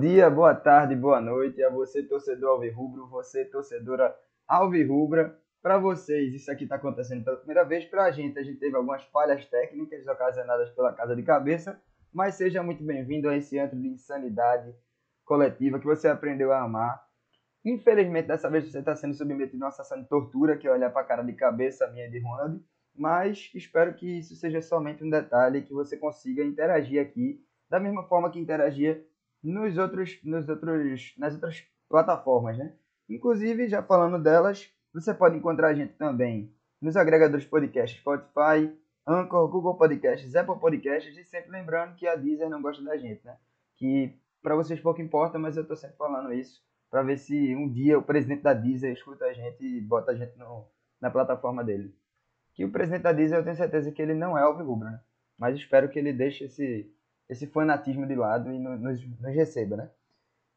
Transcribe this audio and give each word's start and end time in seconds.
Dia, 0.00 0.30
boa 0.30 0.54
tarde, 0.54 0.96
boa 0.96 1.20
noite 1.20 1.62
a 1.62 1.68
você, 1.68 2.02
torcedor 2.02 2.52
alvirrubro, 2.52 3.06
você, 3.08 3.44
torcedora 3.44 4.16
alvirrubra. 4.48 5.38
Para 5.60 5.76
vocês, 5.76 6.32
isso 6.32 6.50
aqui 6.50 6.64
está 6.64 6.76
acontecendo 6.76 7.22
pela 7.22 7.36
primeira 7.36 7.64
vez. 7.66 7.84
Para 7.84 8.04
a 8.04 8.10
gente, 8.10 8.38
a 8.38 8.42
gente 8.42 8.58
teve 8.58 8.74
algumas 8.74 9.04
falhas 9.08 9.44
técnicas 9.44 10.06
ocasionadas 10.06 10.70
pela 10.70 10.94
casa 10.94 11.14
de 11.14 11.22
cabeça, 11.22 11.78
mas 12.10 12.36
seja 12.36 12.62
muito 12.62 12.82
bem-vindo 12.82 13.28
a 13.28 13.36
esse 13.36 13.58
antro 13.58 13.78
de 13.78 13.88
insanidade 13.88 14.74
coletiva 15.22 15.78
que 15.78 15.84
você 15.84 16.08
aprendeu 16.08 16.50
a 16.50 16.62
amar. 16.62 17.04
Infelizmente, 17.62 18.28
dessa 18.28 18.48
vez 18.48 18.72
você 18.72 18.78
está 18.78 18.96
sendo 18.96 19.12
submetido 19.12 19.62
a 19.62 19.66
uma 19.66 19.70
sessão 19.70 20.00
de 20.00 20.08
tortura, 20.08 20.56
que 20.56 20.66
é 20.66 20.72
olhar 20.72 20.88
para 20.88 21.02
a 21.02 21.06
cara 21.06 21.22
de 21.22 21.34
cabeça 21.34 21.86
minha 21.88 22.08
de 22.08 22.18
Ronald, 22.20 22.58
mas 22.96 23.50
espero 23.54 23.92
que 23.92 24.20
isso 24.20 24.34
seja 24.34 24.62
somente 24.62 25.04
um 25.04 25.10
detalhe, 25.10 25.60
que 25.60 25.74
você 25.74 25.98
consiga 25.98 26.42
interagir 26.42 27.02
aqui 27.02 27.44
da 27.68 27.78
mesma 27.78 28.02
forma 28.04 28.30
que 28.30 28.38
interagia 28.38 29.04
nos 29.42 29.76
outros, 29.78 30.18
nos 30.22 30.48
outros, 30.48 31.14
nas 31.16 31.34
outras 31.34 31.64
plataformas, 31.88 32.58
né? 32.58 32.72
Inclusive, 33.08 33.68
já 33.68 33.82
falando 33.82 34.22
delas, 34.22 34.72
você 34.92 35.12
pode 35.12 35.36
encontrar 35.36 35.68
a 35.68 35.74
gente 35.74 35.94
também 35.94 36.52
nos 36.80 36.96
agregadores 36.96 37.44
podcast 37.44 37.98
Spotify, 37.98 38.72
Anchor, 39.06 39.48
Google 39.48 39.76
Podcasts, 39.76 40.36
Apple 40.36 40.58
Podcasts 40.60 41.16
e 41.16 41.24
sempre 41.24 41.50
lembrando 41.50 41.94
que 41.96 42.06
a 42.06 42.14
Deezer 42.14 42.48
não 42.48 42.62
gosta 42.62 42.82
da 42.82 42.96
gente, 42.96 43.24
né? 43.24 43.36
Que 43.76 44.16
para 44.42 44.54
vocês 44.54 44.80
pouco 44.80 45.02
importa, 45.02 45.38
mas 45.38 45.56
eu 45.56 45.66
tô 45.66 45.74
sempre 45.74 45.96
falando 45.96 46.32
isso 46.32 46.62
para 46.90 47.02
ver 47.02 47.18
se 47.18 47.54
um 47.54 47.68
dia 47.68 47.98
o 47.98 48.02
presidente 48.02 48.42
da 48.42 48.52
Deezer 48.52 48.92
escuta 48.92 49.24
a 49.26 49.32
gente 49.32 49.64
e 49.64 49.80
bota 49.80 50.12
a 50.12 50.14
gente 50.14 50.36
no, 50.36 50.66
na 51.00 51.10
plataforma 51.10 51.62
dele. 51.62 51.94
Que 52.54 52.64
o 52.64 52.70
presidente 52.70 53.02
da 53.02 53.12
Deezer 53.12 53.38
eu 53.38 53.44
tenho 53.44 53.56
certeza 53.56 53.92
que 53.92 54.02
ele 54.02 54.14
não 54.14 54.36
é 54.36 54.42
alvirrubro, 54.42 54.88
né? 54.88 55.00
Mas 55.38 55.56
espero 55.56 55.88
que 55.88 55.98
ele 55.98 56.12
deixe 56.12 56.44
esse 56.44 56.92
esse 57.30 57.46
fanatismo 57.46 58.04
de 58.06 58.16
lado 58.16 58.52
e 58.52 58.58
nos, 58.58 58.80
nos 58.80 59.00
receba, 59.32 59.76
né? 59.76 59.90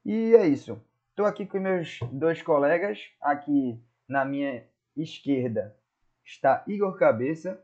E 0.03 0.35
é 0.35 0.47
isso. 0.47 0.81
Estou 1.11 1.27
aqui 1.27 1.45
com 1.45 1.59
meus 1.59 1.99
dois 2.11 2.41
colegas. 2.41 2.99
Aqui 3.21 3.79
na 4.07 4.25
minha 4.25 4.65
esquerda 4.97 5.77
está 6.25 6.63
Igor 6.67 6.97
Cabeça. 6.97 7.63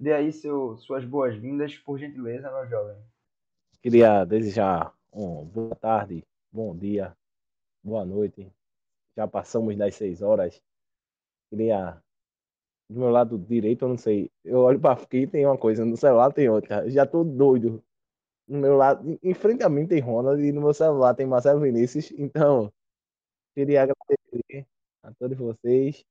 Dê 0.00 0.14
aí 0.14 0.32
seu, 0.32 0.76
suas 0.78 1.04
boas-vindas, 1.04 1.76
por 1.76 1.98
gentileza, 1.98 2.50
meu 2.50 2.66
jovem. 2.66 2.96
Queria 3.82 4.24
desejar 4.24 4.92
um 5.12 5.44
boa 5.44 5.76
tarde, 5.76 6.24
bom 6.50 6.74
dia, 6.74 7.14
boa 7.84 8.04
noite. 8.06 8.50
Já 9.16 9.28
passamos 9.28 9.76
das 9.76 9.94
seis 9.94 10.22
horas. 10.22 10.62
Queria 11.50 12.02
do 12.88 13.00
meu 13.00 13.10
lado 13.10 13.38
direito, 13.38 13.84
eu 13.84 13.88
não 13.90 13.98
sei. 13.98 14.30
Eu 14.42 14.60
olho 14.60 14.80
para 14.80 15.00
aqui 15.00 15.26
tem 15.26 15.44
uma 15.44 15.58
coisa, 15.58 15.84
no 15.84 15.96
celular 15.96 16.32
tem 16.32 16.48
outra. 16.48 16.88
Já 16.90 17.04
tô 17.06 17.22
doido 17.22 17.82
no 18.46 18.58
meu 18.58 18.76
lado, 18.76 19.18
em 19.22 19.34
frente 19.34 19.62
a 19.62 19.68
mim 19.68 19.86
tem 19.86 20.00
Ronald 20.00 20.40
e 20.42 20.52
no 20.52 20.60
meu 20.60 20.72
celular 20.74 21.14
tem 21.14 21.26
Marcelo 21.26 21.60
Vinícius. 21.60 22.12
Então, 22.12 22.72
queria 23.54 23.82
agradecer 23.82 24.66
a 25.02 25.12
todos 25.14 25.36
vocês. 25.36 26.04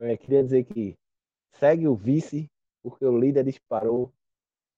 Eu 0.00 0.16
queria 0.18 0.42
dizer 0.42 0.64
que 0.64 0.96
segue 1.52 1.86
o 1.88 1.94
vice, 1.94 2.50
porque 2.82 3.04
o 3.04 3.18
líder 3.18 3.44
disparou. 3.44 4.12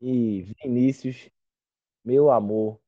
E 0.01 0.43
Vinícius, 0.63 1.31
meu 2.05 2.31
amor, 2.31 2.81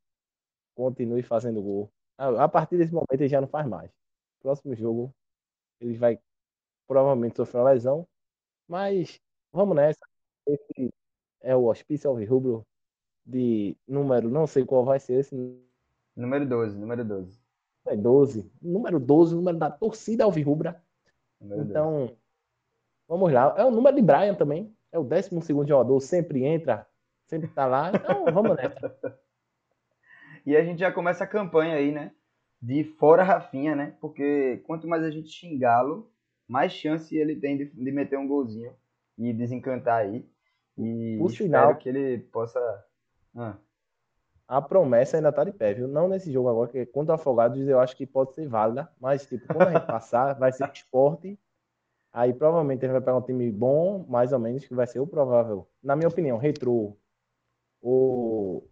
continue 0.74 1.22
fazendo 1.22 1.62
gol. 1.62 1.90
A 2.16 2.48
partir 2.48 2.78
desse 2.78 2.92
momento 2.92 3.12
ele 3.12 3.28
já 3.28 3.40
não 3.40 3.48
faz 3.48 3.66
mais. 3.66 3.90
Próximo 4.40 4.74
jogo, 4.74 5.14
ele 5.80 5.96
vai 5.98 6.18
provavelmente 6.86 7.36
sofrer 7.36 7.60
uma 7.60 7.72
lesão. 7.72 8.06
Mas 8.68 9.20
vamos 9.52 9.76
nessa. 9.76 10.06
Esse 10.46 10.90
é 11.40 11.54
o 11.54 11.66
Hospício 11.66 12.12
Rubro 12.26 12.66
de 13.24 13.76
número, 13.86 14.28
não 14.28 14.46
sei 14.46 14.64
qual 14.64 14.84
vai 14.84 14.98
ser 14.98 15.20
esse. 15.20 15.34
Número 16.16 16.46
12, 16.46 16.78
número 16.78 17.04
12. 17.04 17.40
É 17.86 17.96
12. 17.96 18.50
Número 18.60 19.00
12, 19.00 19.34
número 19.34 19.58
da 19.58 19.70
torcida 19.70 20.24
Alvirrubra. 20.24 20.82
Então, 21.40 22.06
12. 22.06 22.16
vamos 23.08 23.32
lá. 23.32 23.54
É 23.56 23.64
o 23.64 23.70
número 23.70 23.96
de 23.96 24.02
Brian 24.02 24.34
também. 24.34 24.74
É 24.90 24.98
o 24.98 25.04
12 25.04 25.30
jogador, 25.66 25.98
sempre 26.00 26.44
entra, 26.44 26.86
sempre 27.26 27.48
tá 27.48 27.66
lá. 27.66 27.90
Então, 27.94 28.24
vamos 28.32 28.56
nessa. 28.56 28.94
e 30.44 30.56
a 30.56 30.64
gente 30.64 30.80
já 30.80 30.92
começa 30.92 31.24
a 31.24 31.26
campanha 31.26 31.74
aí, 31.74 31.90
né? 31.90 32.12
De 32.60 32.84
fora 32.84 33.24
Rafinha, 33.24 33.74
né? 33.74 33.96
Porque 34.00 34.62
quanto 34.66 34.86
mais 34.86 35.02
a 35.02 35.10
gente 35.10 35.30
xingá-lo, 35.30 36.12
mais 36.46 36.72
chance 36.72 37.16
ele 37.16 37.36
tem 37.36 37.56
de, 37.56 37.64
de 37.64 37.90
meter 37.90 38.18
um 38.18 38.28
golzinho 38.28 38.72
e 39.18 39.32
desencantar 39.32 40.02
aí. 40.02 40.24
E 40.78 41.16
Por 41.18 41.30
espero 41.30 41.48
final, 41.48 41.76
que 41.76 41.88
ele 41.88 42.18
possa 42.18 42.60
ah. 43.36 43.56
A 44.46 44.60
promessa 44.60 45.16
ainda 45.16 45.32
tá 45.32 45.44
de 45.44 45.52
pé, 45.52 45.72
viu? 45.72 45.88
Não 45.88 46.08
nesse 46.08 46.30
jogo 46.30 46.48
agora, 46.48 46.70
que 46.70 46.84
contra 46.86 47.12
o 47.12 47.14
Afogados 47.14 47.66
eu 47.66 47.80
acho 47.80 47.96
que 47.96 48.06
pode 48.06 48.34
ser 48.34 48.46
válida, 48.46 48.90
mas 49.00 49.24
tipo, 49.26 49.46
quando 49.46 49.68
a 49.68 49.72
gente 49.72 49.86
passar, 49.86 50.34
vai 50.34 50.52
ser 50.52 50.70
esporte. 50.74 51.38
Aí 52.12 52.34
provavelmente 52.34 52.84
ele 52.84 52.92
vai 52.92 53.00
pegar 53.00 53.16
um 53.16 53.22
time 53.22 53.50
bom, 53.50 54.04
mais 54.06 54.32
ou 54.32 54.38
menos, 54.38 54.66
que 54.66 54.74
vai 54.74 54.86
ser 54.86 55.00
o 55.00 55.06
provável. 55.06 55.66
Na 55.82 55.96
minha 55.96 56.08
opinião, 56.08 56.36
retrô. 56.36 56.94
O... 57.80 58.62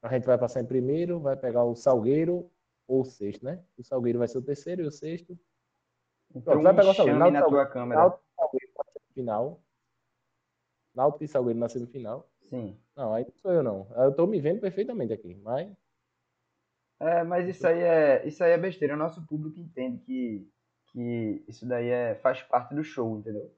A 0.00 0.08
gente 0.10 0.24
vai 0.24 0.38
passar 0.38 0.60
em 0.60 0.66
primeiro, 0.66 1.18
vai 1.18 1.36
pegar 1.36 1.64
o 1.64 1.74
Salgueiro 1.74 2.48
ou 2.86 3.00
o 3.00 3.04
sexto, 3.04 3.44
né? 3.44 3.60
O 3.76 3.82
Salgueiro 3.82 4.20
vai 4.20 4.28
ser 4.28 4.38
o 4.38 4.42
terceiro 4.42 4.82
e 4.82 4.86
o 4.86 4.92
sexto. 4.92 5.36
Então, 6.32 6.62
vai 6.62 6.74
pegar 6.74 6.90
o 6.90 6.94
Salgueiro. 6.94 7.18
Na 7.18 7.42
tua 7.42 7.66
câmera. 7.66 8.00
Náutico, 8.00 8.24
Salgueiro 8.36 8.72
na 8.76 8.84
semifinal. 8.92 9.60
Náutico 10.94 11.24
e 11.24 11.28
Salgueiro 11.28 11.58
na 11.58 11.68
semifinal. 11.68 12.30
Sim. 12.42 12.78
Não, 12.98 13.14
aí 13.14 13.24
não 13.24 13.32
sou 13.36 13.52
eu 13.52 13.62
não. 13.62 13.86
Eu 13.94 14.12
tô 14.12 14.26
me 14.26 14.40
vendo 14.40 14.60
perfeitamente 14.60 15.12
aqui, 15.12 15.32
mas. 15.36 15.72
É, 16.98 17.22
mas 17.22 17.48
isso 17.48 17.64
aí 17.64 17.80
é, 17.80 18.26
isso 18.26 18.42
aí 18.42 18.50
é 18.50 18.58
besteira. 18.58 18.94
O 18.94 18.98
nosso 18.98 19.24
público 19.24 19.60
entende 19.60 19.98
que, 19.98 20.50
que 20.90 21.44
isso 21.46 21.64
daí 21.64 21.86
é, 21.86 22.16
faz 22.16 22.42
parte 22.42 22.74
do 22.74 22.82
show, 22.82 23.16
entendeu? 23.16 23.54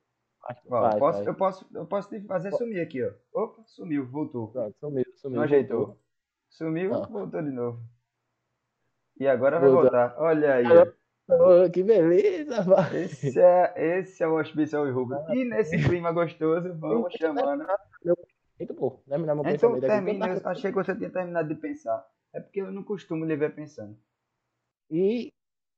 Ó, 0.69 0.99
posso, 0.99 1.23
Eu, 1.23 1.35
posso, 1.35 1.67
eu 1.73 1.87
posso 1.87 2.11
te 2.11 2.21
fazer 2.27 2.53
sumir 2.53 2.83
aqui, 2.83 3.03
ó. 3.03 3.13
Opa, 3.33 3.63
sumiu, 3.65 4.07
voltou. 4.07 4.49
Pronto, 4.49 4.77
sumiu, 4.79 5.05
sumiu. 5.17 5.37
Não 5.37 5.45
ajeitou. 5.45 5.79
Voltou. 5.79 6.03
Sumiu, 6.51 6.95
ah. 6.95 7.07
voltou 7.07 7.43
de 7.43 7.51
novo. 7.51 7.81
E 9.19 9.27
agora 9.27 9.59
vai 9.59 9.71
voltar. 9.71 10.17
Olha 10.19 10.55
aí. 10.57 10.67
Oh, 11.31 11.71
que 11.71 11.83
beleza, 11.83 12.63
vai. 12.63 13.05
Esse 13.05 13.41
é, 13.41 13.99
esse 14.01 14.23
é 14.23 14.29
o 14.29 14.39
Hospício 14.39 14.93
Rubro. 14.93 15.17
E 15.31 15.45
nesse 15.47 15.79
clima 15.79 16.13
gostoso, 16.13 16.75
vamos 16.75 17.15
chamando. 17.15 17.67
Muito 18.05 18.30
bom. 18.67 19.01
Não 19.07 19.17
é 19.17 19.19
meu 19.19 19.47
então 19.47 19.81
termina, 19.81 20.29
eu 20.29 20.41
achei 20.45 20.71
que 20.71 20.77
você 20.77 20.95
tinha 20.95 21.11
terminado 21.11 21.49
de 21.49 21.61
pensar. 21.61 22.07
É 22.33 22.41
porque 22.41 22.61
eu 22.61 22.71
não 22.71 22.83
costumo 22.83 23.25
lhe 23.25 23.37
ver 23.37 23.55
pensando. 23.55 23.97
E 24.91 25.33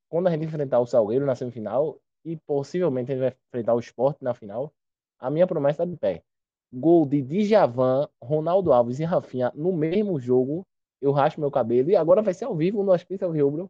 quando 0.09 0.27
a 0.27 0.31
gente 0.31 0.45
enfrentar 0.45 0.79
o 0.79 0.85
Salgueiro 0.85 1.25
na 1.25 1.35
semifinal, 1.35 1.99
e 2.25 2.37
possivelmente 2.37 3.11
a 3.11 3.15
gente 3.15 3.23
vai 3.23 3.35
enfrentar 3.47 3.73
o 3.73 3.79
Sport 3.79 4.17
na 4.21 4.33
final, 4.33 4.71
a 5.19 5.29
minha 5.29 5.47
promessa 5.47 5.83
é 5.83 5.85
de 5.85 5.97
pé. 5.97 6.23
Gol 6.71 7.05
de 7.05 7.21
Djavan, 7.21 8.07
Ronaldo 8.21 8.73
Alves 8.73 8.99
e 8.99 9.03
Rafinha 9.03 9.51
no 9.55 9.71
mesmo 9.71 10.19
jogo. 10.19 10.65
Eu 11.01 11.11
raspo 11.11 11.41
meu 11.41 11.51
cabelo 11.51 11.89
e 11.89 11.95
agora 11.95 12.21
vai 12.21 12.33
ser 12.33 12.45
ao 12.45 12.55
vivo 12.55 12.83
no 12.83 12.91
Hospício 12.91 13.27
Rubro. 13.27 13.69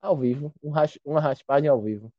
Ao 0.00 0.16
vivo. 0.16 0.52
Um 0.62 0.70
ras... 0.70 0.98
Uma 1.04 1.20
raspagem 1.20 1.68
ao 1.68 1.80
vivo. 1.80 2.12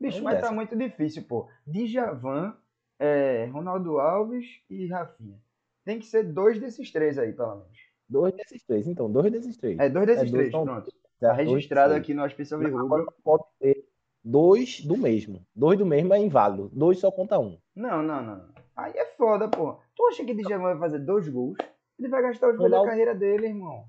Bicho, 0.00 0.22
mas 0.22 0.34
tá 0.34 0.40
dessa. 0.40 0.48
tá 0.48 0.54
muito 0.54 0.76
difícil, 0.76 1.22
pô. 1.24 1.48
Djavan, 1.66 2.56
é, 2.98 3.46
Ronaldo 3.46 4.00
Alves 4.00 4.46
e 4.68 4.86
Rafinha. 4.88 5.38
Tem 5.84 5.98
que 5.98 6.06
ser 6.06 6.24
dois 6.24 6.60
desses 6.60 6.90
três 6.90 7.18
aí, 7.18 7.32
pelo 7.32 7.56
menos. 7.56 7.78
Dois 8.08 8.34
desses 8.34 8.62
três, 8.64 8.86
então, 8.86 9.10
dois 9.10 9.32
desses 9.32 9.56
três. 9.56 9.78
É, 9.78 9.88
dois 9.88 10.06
desses 10.06 10.28
é, 10.28 10.32
três, 10.32 10.52
dois, 10.52 10.64
pronto. 10.64 10.92
Tá 11.18 11.32
registrado 11.32 11.94
aqui 11.94 12.12
no 12.12 12.24
Hospital 12.24 12.60
Rubro. 12.60 13.14
Pode 13.22 13.44
ter 13.58 13.88
dois 14.24 14.80
do 14.80 14.96
mesmo. 14.96 15.46
Dois 15.54 15.78
do 15.78 15.86
mesmo 15.86 16.12
é 16.12 16.18
inválido. 16.18 16.68
Dois 16.72 16.98
só 16.98 17.10
conta 17.10 17.38
um. 17.38 17.58
Não, 17.74 18.02
não, 18.02 18.22
não. 18.22 18.48
Aí 18.76 18.92
é 18.96 19.06
foda, 19.16 19.48
pô. 19.48 19.78
Tu 19.94 20.06
acha 20.08 20.24
que 20.24 20.32
o 20.32 20.36
Djavan 20.36 20.62
vai 20.62 20.78
fazer 20.78 20.98
dois 20.98 21.28
gols? 21.28 21.56
Ele 21.98 22.08
vai 22.08 22.22
gastar 22.22 22.50
os 22.50 22.56
gols 22.56 22.70
da 22.70 22.84
carreira 22.84 23.14
dele, 23.14 23.46
irmão. 23.46 23.84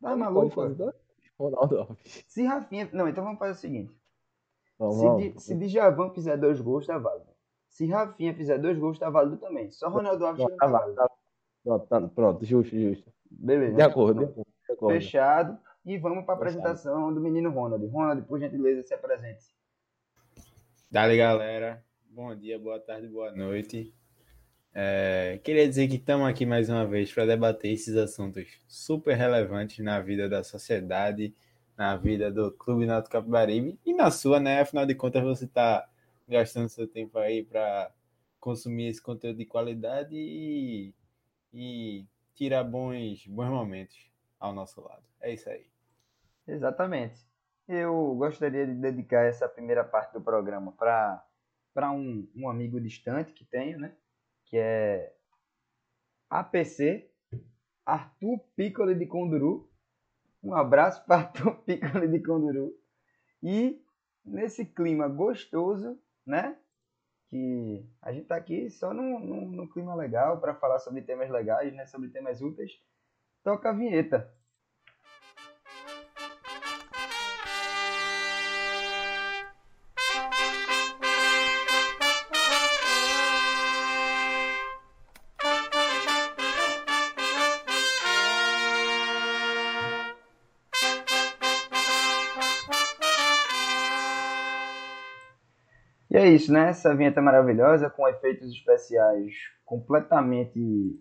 Tá 0.00 0.16
maluco? 0.16 0.60
Ronaldo 1.38 1.78
Alves. 1.78 2.24
Se 2.28 2.44
Rafinha. 2.44 2.88
Não, 2.92 3.08
então 3.08 3.24
vamos 3.24 3.38
fazer 3.38 3.52
o 3.52 3.56
seguinte. 3.56 3.94
Vamos, 4.78 4.96
se, 4.96 5.06
vamos. 5.06 5.42
se 5.42 5.54
Djavan 5.54 6.10
fizer 6.10 6.36
dois 6.36 6.60
gols, 6.60 6.86
tá 6.86 6.98
válido. 6.98 7.29
Se 7.70 7.86
Rafinha 7.86 8.34
fizer 8.34 8.58
dois 8.58 8.76
gols, 8.76 8.98
tá 8.98 9.08
válido 9.08 9.38
também. 9.38 9.70
Só 9.70 9.88
Ronaldo 9.88 10.26
Alves 10.26 10.44
não, 10.46 10.56
tá 10.56 10.66
válido. 10.66 10.96
Tá, 10.96 11.10
pronto, 11.64 11.86
tá, 11.86 12.00
pronto, 12.08 12.44
justo, 12.44 12.78
justo. 12.78 13.10
Beleza. 13.30 13.76
De 13.76 13.82
acordo, 13.82 14.26
de 14.26 14.72
acordo. 14.72 14.94
Fechado. 14.94 15.58
E 15.86 15.96
vamos 15.96 16.26
para 16.26 16.34
a 16.34 16.36
apresentação 16.36 17.14
do 17.14 17.20
menino 17.20 17.50
Ronald. 17.50 17.86
Ronald, 17.86 18.22
por 18.26 18.38
gentileza, 18.38 18.82
se 18.82 18.92
apresente. 18.92 19.46
Dale, 20.90 21.16
galera. 21.16 21.82
Bom 22.10 22.34
dia, 22.34 22.58
boa 22.58 22.78
tarde, 22.78 23.08
boa 23.08 23.30
noite. 23.30 23.94
É, 24.74 25.40
queria 25.42 25.66
dizer 25.66 25.88
que 25.88 25.96
estamos 25.96 26.28
aqui 26.28 26.44
mais 26.44 26.68
uma 26.68 26.84
vez 26.84 27.12
para 27.12 27.24
debater 27.24 27.72
esses 27.72 27.96
assuntos 27.96 28.60
super 28.68 29.16
relevantes 29.16 29.82
na 29.82 30.00
vida 30.00 30.28
da 30.28 30.44
sociedade, 30.44 31.34
na 31.78 31.96
vida 31.96 32.30
do 32.30 32.52
Clube 32.52 32.84
Náutico 32.84 33.12
Capibaribe 33.12 33.78
e 33.86 33.94
na 33.94 34.10
sua, 34.10 34.38
né? 34.38 34.60
Afinal 34.60 34.84
de 34.84 34.94
contas, 34.94 35.22
você 35.22 35.44
está 35.44 35.88
gastando 36.30 36.68
seu 36.68 36.86
tempo 36.86 37.18
aí 37.18 37.44
para 37.44 37.92
consumir 38.38 38.86
esse 38.86 39.02
conteúdo 39.02 39.36
de 39.36 39.44
qualidade 39.44 40.14
e, 40.16 40.94
e 41.52 42.06
tirar 42.34 42.64
bons, 42.64 43.26
bons 43.26 43.50
momentos. 43.50 44.10
ao 44.38 44.54
nosso 44.54 44.80
lado. 44.80 45.04
É 45.20 45.34
isso 45.34 45.50
aí. 45.50 45.66
Exatamente. 46.46 47.28
Eu 47.68 48.14
gostaria 48.14 48.66
de 48.66 48.74
dedicar 48.74 49.26
essa 49.26 49.48
primeira 49.48 49.84
parte 49.84 50.12
do 50.12 50.20
programa 50.20 50.72
para 50.72 51.92
um, 51.92 52.26
um 52.34 52.48
amigo 52.48 52.80
distante 52.80 53.32
que 53.32 53.44
tenho, 53.44 53.78
né? 53.78 53.94
Que 54.46 54.56
é 54.56 55.14
APC, 56.28 57.10
Arthur 57.84 58.38
Piccoli 58.56 58.94
de 58.94 59.06
Conduru. 59.06 59.70
Um 60.42 60.54
abraço 60.54 61.04
para 61.04 61.20
Arthur 61.20 61.56
Piccoli 61.62 62.08
de 62.08 62.20
Conduru. 62.22 62.74
E 63.42 63.84
nesse 64.24 64.64
clima 64.64 65.06
gostoso, 65.08 65.98
né? 66.26 66.56
Que 67.28 67.88
a 68.02 68.12
gente 68.12 68.26
tá 68.26 68.36
aqui 68.36 68.70
só 68.70 68.92
num, 68.92 69.18
num, 69.20 69.48
num 69.50 69.68
clima 69.68 69.94
legal 69.94 70.40
para 70.40 70.54
falar 70.54 70.78
sobre 70.78 71.02
temas 71.02 71.30
legais, 71.30 71.72
né? 71.74 71.86
Sobre 71.86 72.08
temas 72.08 72.40
úteis. 72.40 72.72
Toca 73.42 73.70
a 73.70 73.72
vinheta. 73.72 74.32
Isso, 96.40 96.52
né? 96.52 96.70
Essa 96.70 96.94
vinheta 96.94 97.20
maravilhosa 97.20 97.90
com 97.90 98.08
efeitos 98.08 98.50
especiais 98.50 99.34
completamente 99.64 100.98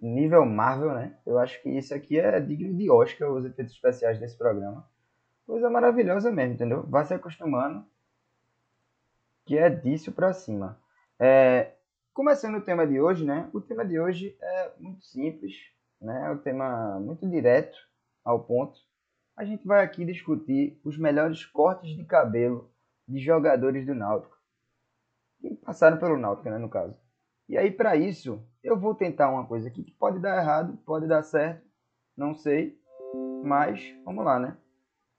nível 0.00 0.44
Marvel, 0.46 0.94
né? 0.94 1.18
Eu 1.26 1.38
acho 1.38 1.62
que 1.62 1.68
isso 1.68 1.94
aqui 1.94 2.18
é 2.18 2.40
digno 2.40 2.74
de 2.74 2.90
Oscar, 2.90 3.30
os 3.30 3.44
efeitos 3.44 3.74
especiais 3.74 4.18
desse 4.18 4.36
programa. 4.36 4.88
Coisa 5.46 5.68
maravilhosa 5.68 6.32
mesmo, 6.32 6.54
entendeu? 6.54 6.82
Vai 6.84 7.04
se 7.04 7.12
acostumando 7.12 7.84
que 9.44 9.58
é 9.58 9.68
disso 9.68 10.10
pra 10.12 10.32
cima. 10.32 10.80
É, 11.20 11.72
começando 12.14 12.56
o 12.56 12.62
tema 12.62 12.86
de 12.86 12.98
hoje, 12.98 13.24
né? 13.24 13.50
O 13.52 13.60
tema 13.60 13.84
de 13.84 14.00
hoje 14.00 14.34
é 14.40 14.72
muito 14.80 15.04
simples, 15.04 15.52
né? 16.00 16.26
É 16.26 16.30
um 16.30 16.38
tema 16.38 16.98
muito 17.00 17.28
direto 17.28 17.76
ao 18.24 18.40
ponto. 18.40 18.78
A 19.36 19.44
gente 19.44 19.66
vai 19.66 19.84
aqui 19.84 20.06
discutir 20.06 20.80
os 20.82 20.96
melhores 20.96 21.44
cortes 21.44 21.94
de 21.94 22.04
cabelo 22.04 22.70
de 23.06 23.18
jogadores 23.18 23.84
do 23.84 23.94
Náutico. 23.94 24.33
Que 25.44 25.54
passaram 25.56 25.98
pelo 25.98 26.16
Náutico, 26.16 26.48
né, 26.48 26.56
no 26.56 26.70
caso. 26.70 26.98
E 27.46 27.58
aí, 27.58 27.70
para 27.70 27.94
isso, 27.96 28.42
eu 28.62 28.78
vou 28.78 28.94
tentar 28.94 29.30
uma 29.30 29.46
coisa 29.46 29.68
aqui 29.68 29.84
que 29.84 29.92
pode 29.92 30.18
dar 30.18 30.38
errado, 30.38 30.78
pode 30.86 31.06
dar 31.06 31.22
certo, 31.22 31.62
não 32.16 32.32
sei. 32.32 32.80
Mas, 33.44 33.94
vamos 34.06 34.24
lá, 34.24 34.38
né? 34.38 34.56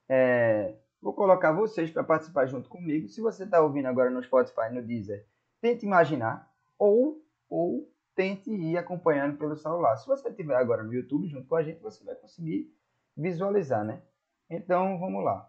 É, 0.08 0.74
vou 1.00 1.12
colocar 1.12 1.52
vocês 1.52 1.92
para 1.92 2.02
participar 2.02 2.46
junto 2.46 2.68
comigo. 2.68 3.08
Se 3.08 3.20
você 3.20 3.44
está 3.44 3.60
ouvindo 3.60 3.86
agora 3.86 4.10
no 4.10 4.20
Spotify, 4.20 4.68
no 4.72 4.82
Deezer, 4.82 5.24
tente 5.60 5.86
imaginar 5.86 6.50
ou, 6.76 7.24
ou 7.48 7.88
tente 8.16 8.50
ir 8.50 8.76
acompanhando 8.76 9.38
pelo 9.38 9.54
celular. 9.54 9.96
Se 9.96 10.08
você 10.08 10.28
estiver 10.28 10.56
agora 10.56 10.82
no 10.82 10.92
YouTube 10.92 11.28
junto 11.28 11.46
com 11.46 11.54
a 11.54 11.62
gente, 11.62 11.80
você 11.80 12.02
vai 12.02 12.16
conseguir 12.16 12.74
visualizar, 13.16 13.84
né? 13.84 14.02
Então, 14.50 14.98
vamos 14.98 15.24
lá. 15.24 15.48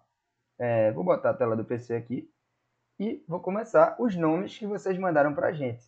É, 0.60 0.92
vou 0.92 1.04
botar 1.04 1.32
a 1.32 1.34
tela 1.34 1.56
do 1.56 1.66
PC 1.66 1.96
aqui 1.96 2.32
e 3.00 3.24
vou 3.28 3.40
começar 3.40 3.96
os 4.00 4.16
nomes 4.16 4.58
que 4.58 4.66
vocês 4.66 4.98
mandaram 4.98 5.34
pra 5.34 5.54
gente. 5.54 5.86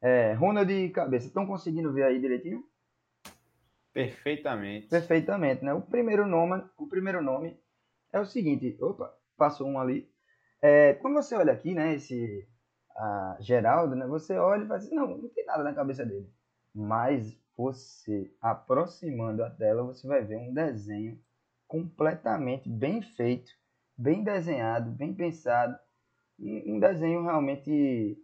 É, 0.00 0.32
Ronald 0.32 0.66
de 0.66 0.88
cabeça, 0.90 1.26
estão 1.26 1.46
conseguindo 1.46 1.92
ver 1.92 2.04
aí 2.04 2.20
direitinho? 2.20 2.64
Perfeitamente. 3.92 4.88
Perfeitamente, 4.88 5.64
né? 5.64 5.72
O 5.74 5.82
primeiro 5.82 6.26
nome, 6.26 6.64
o 6.76 6.86
primeiro 6.86 7.22
nome 7.22 7.58
é 8.12 8.20
o 8.20 8.26
seguinte, 8.26 8.76
opa, 8.80 9.12
passou 9.36 9.66
um 9.66 9.78
ali. 9.78 10.10
É, 10.62 10.94
quando 10.94 11.14
você 11.14 11.34
olha 11.34 11.52
aqui, 11.52 11.74
né, 11.74 11.94
esse 11.94 12.48
a 12.96 13.36
Geraldo, 13.40 13.94
né, 13.94 14.06
você 14.06 14.36
olha 14.36 14.64
e 14.64 14.66
fala 14.66 14.78
assim, 14.78 14.94
não, 14.94 15.16
não 15.16 15.28
tem 15.28 15.44
nada 15.44 15.62
na 15.62 15.74
cabeça 15.74 16.04
dele. 16.04 16.28
Mas 16.74 17.36
você 17.56 18.32
aproximando 18.40 19.44
a 19.44 19.50
tela, 19.50 19.82
você 19.82 20.06
vai 20.06 20.24
ver 20.24 20.36
um 20.36 20.52
desenho 20.52 21.20
completamente 21.66 22.68
bem 22.68 23.02
feito 23.02 23.52
bem 23.98 24.22
desenhado, 24.22 24.92
bem 24.92 25.12
pensado. 25.12 25.76
Um 26.38 26.78
desenho 26.78 27.22
realmente. 27.22 28.16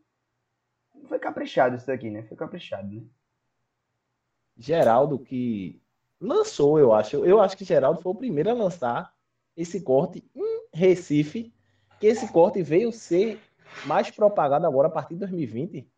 Foi 1.08 1.18
caprichado 1.18 1.76
isso 1.76 1.86
daqui, 1.86 2.10
né? 2.10 2.22
Foi 2.22 2.36
caprichado, 2.36 2.88
né? 2.88 3.02
Geraldo 4.56 5.18
que 5.18 5.82
lançou, 6.20 6.78
eu 6.78 6.92
acho. 6.92 7.24
Eu 7.24 7.40
acho 7.40 7.56
que 7.56 7.64
Geraldo 7.64 8.00
foi 8.00 8.12
o 8.12 8.16
primeiro 8.16 8.50
a 8.50 8.54
lançar 8.54 9.12
esse 9.56 9.80
corte 9.80 10.24
em 10.34 10.66
Recife, 10.72 11.52
que 11.98 12.06
esse 12.06 12.32
corte 12.32 12.62
veio 12.62 12.92
ser 12.92 13.40
mais 13.86 14.10
propagado 14.10 14.66
agora 14.66 14.88
a 14.88 14.90
partir 14.90 15.14
de 15.14 15.20
2020. 15.20 15.88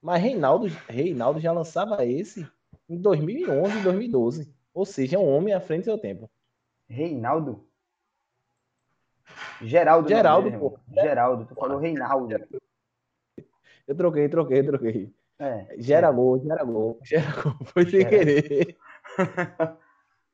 Mas 0.00 0.22
Reinaldo, 0.22 0.66
Reinaldo 0.88 1.40
já 1.40 1.52
lançava 1.52 2.04
esse 2.04 2.48
em 2.88 2.96
2011 2.96 3.78
e 3.78 3.82
2012. 3.82 4.54
Ou 4.72 4.84
seja, 4.84 5.16
é 5.16 5.18
um 5.18 5.28
homem 5.28 5.54
à 5.54 5.60
frente 5.60 5.82
do 5.82 5.84
seu 5.86 5.98
tempo. 5.98 6.30
Reinaldo? 6.88 7.66
Geraldo. 9.62 10.08
Geraldo, 10.08 10.58
pô. 10.58 10.78
Geraldo, 10.92 11.46
tu 11.46 11.54
falou 11.54 11.78
Reinaldo. 11.78 12.34
Eu 13.86 13.94
troquei, 13.94 14.28
troquei, 14.28 14.62
troquei. 14.62 15.12
É, 15.38 15.76
gera 15.78 16.08
é. 16.08 16.12
gol, 16.12 16.40
gera 16.42 16.64
gol, 16.64 16.98
gera 17.04 17.42
gol. 17.42 17.54
Foi 17.66 17.84
sem 17.84 18.00
gera. 18.00 18.10
querer. 18.10 18.76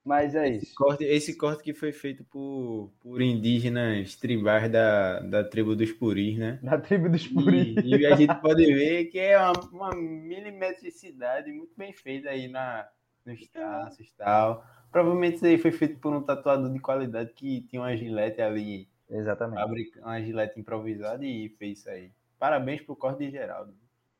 Mas 0.04 0.34
é 0.34 0.48
esse 0.48 0.66
isso. 0.66 0.74
Corte, 0.74 1.04
esse 1.04 1.36
corte 1.36 1.62
que 1.62 1.72
foi 1.72 1.92
feito 1.92 2.24
por, 2.24 2.90
por 3.00 3.22
indígenas 3.22 4.17
tribais 4.17 4.69
da, 4.69 5.20
da 5.20 5.44
tribo 5.44 5.76
dos 5.76 5.93
Puris, 5.93 6.36
né? 6.36 6.58
Da 6.60 6.76
tribo 6.76 7.08
dos 7.08 7.24
Puris. 7.29 7.76
E, 7.84 7.96
e 7.96 8.06
a 8.06 8.17
gente 8.17 8.34
pode 8.41 8.64
ver 8.64 9.05
que 9.06 9.19
é 9.20 9.38
uma, 9.38 9.52
uma 9.70 9.94
milimetricidade 9.94 11.52
muito 11.52 11.72
bem 11.76 11.93
feita 11.93 12.31
aí 12.31 12.48
na, 12.48 12.88
nos 13.24 13.46
traços 13.46 14.08
e 14.08 14.17
tal. 14.17 14.67
Provavelmente 14.91 15.36
isso 15.36 15.46
aí 15.46 15.56
foi 15.56 15.70
feito 15.70 16.00
por 16.00 16.12
um 16.12 16.20
tatuador 16.20 16.72
de 16.72 16.81
qualidade 16.81 17.32
que 17.32 17.60
tinha 17.62 17.81
uma 17.81 17.96
gilete 17.96 18.43
ali. 18.43 18.88
Exatamente. 19.12 19.98
Uma 20.00 20.20
gilete 20.20 20.58
improvisada 20.58 21.24
e 21.24 21.50
fez 21.50 21.78
isso 21.81 21.90
aí. 21.90 22.10
Parabéns 22.38 22.81
pro 22.81 22.96
corte 22.96 23.19
de 23.19 23.31
Geraldo. 23.31 23.74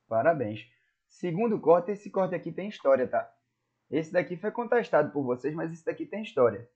Parabéns. 0.06 0.68
Segundo 1.08 1.58
corte, 1.58 1.90
esse 1.90 2.11
corte 2.11 2.34
aqui 2.34 2.52
tem 2.52 2.68
história, 2.68 3.08
tá? 3.08 3.32
Esse 3.90 4.12
daqui 4.12 4.37
foi 4.37 4.50
contestado 4.50 5.11
por 5.11 5.22
vocês, 5.22 5.54
mas 5.54 5.72
esse 5.72 5.84
daqui 5.84 6.06
tem 6.06 6.22
história. 6.22 6.68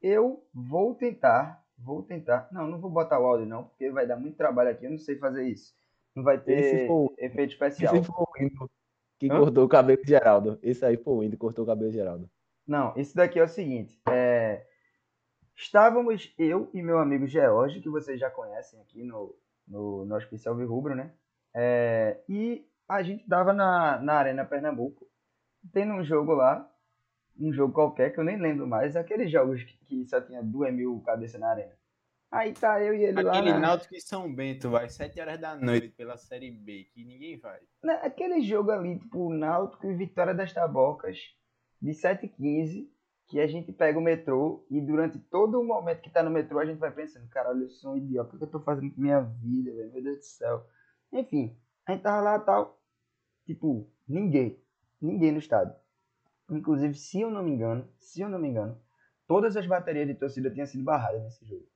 Eu 0.00 0.46
vou 0.52 0.94
tentar, 0.94 1.64
vou 1.78 2.02
tentar. 2.02 2.48
Não, 2.52 2.66
não 2.66 2.78
vou 2.78 2.90
botar 2.90 3.18
o 3.18 3.26
áudio 3.26 3.46
não, 3.46 3.64
porque 3.64 3.90
vai 3.90 4.06
dar 4.06 4.16
muito 4.16 4.36
trabalho 4.36 4.70
aqui, 4.70 4.84
eu 4.84 4.90
não 4.90 4.98
sei 4.98 5.16
fazer 5.16 5.44
isso. 5.44 5.74
Não 6.14 6.22
vai 6.22 6.38
ter 6.38 6.86
foi, 6.86 7.08
efeito 7.18 7.52
especial. 7.52 7.94
Esse 7.94 8.06
foi 8.06 8.14
o 8.16 8.42
Indo 8.42 8.70
que 9.18 9.30
Hã? 9.30 9.38
cortou 9.38 9.64
o 9.64 9.68
cabelo 9.68 10.02
de 10.02 10.08
Geraldo. 10.08 10.58
Esse 10.62 10.84
aí 10.84 10.96
foi 10.96 11.14
o 11.14 11.22
Indo 11.22 11.32
que 11.32 11.38
cortou 11.38 11.64
o 11.64 11.66
cabelo 11.66 11.90
de 11.90 11.96
Geraldo. 11.96 12.30
Não, 12.66 12.94
esse 12.96 13.14
daqui 13.14 13.38
é 13.38 13.44
o 13.44 13.48
seguinte. 13.48 13.98
É... 14.08 14.66
Estávamos 15.56 16.34
eu 16.36 16.68
e 16.74 16.82
meu 16.82 16.98
amigo 16.98 17.26
George, 17.26 17.80
que 17.80 17.88
vocês 17.88 18.18
já 18.18 18.28
conhecem 18.30 18.80
aqui 18.80 19.04
no, 19.04 19.34
no, 19.66 20.04
no 20.04 20.16
Hospicial 20.16 20.54
Rubro, 20.54 20.94
né? 20.94 21.12
É... 21.54 22.20
E 22.28 22.66
a 22.88 23.02
gente 23.02 23.22
estava 23.22 23.52
na, 23.52 23.98
na 24.00 24.14
Arena 24.14 24.44
Pernambuco, 24.44 25.06
tendo 25.72 25.94
um 25.94 26.04
jogo 26.04 26.34
lá, 26.34 26.68
um 27.38 27.52
jogo 27.52 27.72
qualquer 27.72 28.12
que 28.12 28.18
eu 28.18 28.24
nem 28.24 28.36
lembro 28.36 28.66
mais, 28.66 28.96
aqueles 28.96 29.30
jogos 29.30 29.62
que, 29.62 29.76
que 29.84 30.06
só 30.06 30.20
tinha 30.20 30.42
duas 30.42 30.72
mil 30.72 31.00
cabeças 31.02 31.40
na 31.40 31.50
arena. 31.50 31.76
Aí 32.30 32.52
tá 32.52 32.82
eu 32.82 32.94
e 32.94 33.04
ele 33.04 33.12
Aquele 33.12 33.22
lá. 33.22 33.38
Aquele. 33.38 33.58
Náutico 33.58 33.94
em 33.94 34.00
São 34.00 34.34
Bento, 34.34 34.68
vai, 34.68 34.88
7 34.88 35.20
horas 35.20 35.40
da 35.40 35.54
noite 35.54 35.90
pela 35.90 36.16
Série 36.16 36.50
B, 36.50 36.88
que 36.92 37.04
ninguém 37.04 37.38
vai. 37.38 37.60
Aquele 38.02 38.40
jogo 38.42 38.72
ali, 38.72 38.98
tipo, 38.98 39.32
Náutico 39.32 39.86
e 39.86 39.94
Vitória 39.94 40.34
das 40.34 40.52
Tabocas, 40.52 41.16
de 41.80 41.92
7h15 41.92 42.88
que 43.26 43.40
a 43.40 43.46
gente 43.46 43.72
pega 43.72 43.98
o 43.98 44.02
metrô 44.02 44.66
e 44.70 44.80
durante 44.80 45.18
todo 45.18 45.60
o 45.60 45.64
momento 45.64 46.02
que 46.02 46.10
tá 46.10 46.22
no 46.22 46.30
metrô 46.30 46.58
a 46.58 46.66
gente 46.66 46.78
vai 46.78 46.90
pensando, 46.90 47.28
caralho, 47.28 47.62
eu 47.62 47.70
sou 47.70 47.92
um 47.92 47.96
idiota, 47.96 48.34
o 48.34 48.38
que 48.38 48.44
eu 48.44 48.50
tô 48.50 48.60
fazendo 48.60 48.92
com 48.94 49.00
minha 49.00 49.20
vida, 49.20 49.72
velho? 49.72 49.92
Meu 49.92 50.02
Deus 50.02 50.18
do 50.18 50.24
céu. 50.24 50.66
Enfim, 51.12 51.56
a 51.86 51.92
gente 51.92 52.02
tava 52.02 52.20
lá 52.20 52.38
tal, 52.38 52.80
tipo, 53.46 53.90
ninguém, 54.06 54.62
ninguém 55.00 55.32
no 55.32 55.38
estádio. 55.38 55.74
Inclusive, 56.50 56.94
se 56.94 57.20
eu 57.20 57.30
não 57.30 57.42
me 57.42 57.52
engano, 57.52 57.88
se 57.96 58.20
eu 58.20 58.28
não 58.28 58.38
me 58.38 58.48
engano, 58.48 58.78
todas 59.26 59.56
as 59.56 59.66
baterias 59.66 60.06
de 60.06 60.14
torcida 60.14 60.50
tinham 60.50 60.66
sido 60.66 60.84
barradas 60.84 61.22
nesse 61.22 61.44
jogo. 61.46 61.66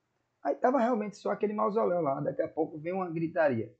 Aí 0.42 0.54
tava 0.54 0.78
realmente 0.78 1.16
só 1.16 1.30
aquele 1.30 1.54
mausoléu 1.54 2.00
lá, 2.00 2.20
daqui 2.20 2.42
a 2.42 2.48
pouco 2.48 2.78
vem 2.78 2.92
uma 2.92 3.10
gritaria 3.10 3.74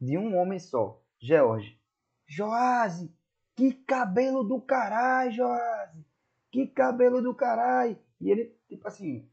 de 0.00 0.16
um 0.16 0.36
homem 0.36 0.58
só, 0.58 1.02
George. 1.20 1.80
Joase, 2.26 3.12
que 3.56 3.72
cabelo 3.72 4.44
do 4.44 4.60
caralho, 4.60 5.32
Joás! 5.32 6.07
Que 6.50 6.66
cabelo 6.66 7.22
do 7.22 7.34
caralho! 7.34 7.98
E 8.20 8.30
ele, 8.30 8.56
tipo 8.68 8.86
assim, 8.86 9.28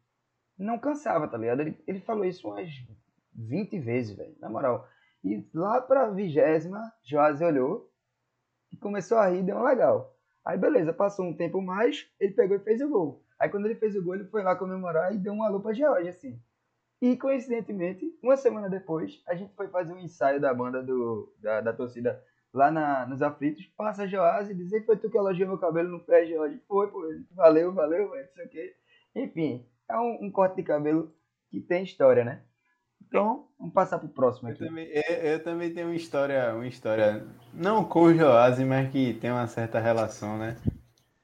não 0.57 0.79
cansava, 0.79 1.27
tá 1.27 1.37
ligado? 1.37 1.61
Ele, 1.61 1.77
ele 1.87 1.99
falou 2.01 2.25
isso 2.25 2.47
umas 2.47 2.69
20 3.33 3.79
vezes, 3.79 4.15
velho, 4.15 4.35
na 4.39 4.49
moral. 4.49 4.87
E 5.23 5.43
lá 5.53 5.81
pra 5.81 6.09
vigésima, 6.09 6.93
Joás 7.03 7.41
olhou 7.41 7.91
e 8.71 8.77
começou 8.77 9.17
a 9.17 9.27
rir, 9.27 9.43
deu 9.43 9.57
um 9.57 9.63
legal. 9.63 10.15
Aí 10.45 10.57
beleza, 10.57 10.93
passou 10.93 11.25
um 11.25 11.35
tempo 11.35 11.61
mais, 11.61 12.07
ele 12.19 12.33
pegou 12.33 12.55
e 12.55 12.63
fez 12.63 12.79
o 12.81 12.89
gol. 12.89 13.23
Aí 13.39 13.49
quando 13.49 13.65
ele 13.65 13.75
fez 13.75 13.95
o 13.95 14.03
gol, 14.03 14.15
ele 14.15 14.25
foi 14.25 14.43
lá 14.43 14.55
comemorar 14.55 15.13
e 15.13 15.17
deu 15.17 15.33
um 15.33 15.43
alô 15.43 15.59
pra 15.59 15.73
George, 15.73 16.07
assim. 16.09 16.39
E 17.01 17.17
coincidentemente, 17.17 18.17
uma 18.21 18.37
semana 18.37 18.69
depois, 18.69 19.21
a 19.27 19.35
gente 19.35 19.53
foi 19.55 19.67
fazer 19.67 19.93
um 19.93 19.99
ensaio 19.99 20.39
da 20.39 20.53
banda 20.53 20.81
do, 20.81 21.33
da, 21.39 21.61
da 21.61 21.73
torcida 21.73 22.23
lá 22.55 22.71
na, 22.71 23.05
nos 23.05 23.21
aflitos. 23.21 23.65
Passa 23.77 24.03
a 24.03 24.07
Joás 24.07 24.49
e 24.49 24.53
dizer 24.55 24.85
foi 24.85 24.97
tu 24.97 25.09
que 25.09 25.17
elogiou 25.17 25.49
meu 25.49 25.57
cabelo 25.57 25.89
no 25.89 25.99
pé, 25.99 26.25
George. 26.25 26.59
Foi, 26.67 26.87
pô, 26.87 27.03
valeu, 27.31 27.73
valeu, 27.73 28.09
não 28.09 28.33
sei 28.33 28.45
o 28.45 28.49
quê. 28.49 28.75
Enfim, 29.15 29.65
é 29.87 29.97
um, 29.97 30.25
um 30.25 30.31
corte 30.31 30.55
de 30.55 30.63
cabelo 30.63 31.13
que 31.49 31.61
tem 31.61 31.83
história, 31.83 32.23
né? 32.23 32.41
Então, 33.07 33.47
vamos 33.59 33.73
passar 33.73 33.99
pro 33.99 34.09
próximo 34.09 34.49
aqui. 34.49 34.63
Eu 34.63 34.67
também, 34.67 34.87
eu, 34.87 35.15
eu 35.15 35.43
também 35.43 35.73
tenho 35.73 35.87
uma 35.87 35.95
história, 35.95 36.53
uma 36.53 36.67
história, 36.67 37.25
não 37.53 37.83
com 37.83 38.03
o 38.03 38.13
Joás, 38.13 38.59
mas 38.59 38.91
que 38.91 39.13
tem 39.13 39.31
uma 39.31 39.47
certa 39.47 39.79
relação, 39.79 40.37
né? 40.37 40.57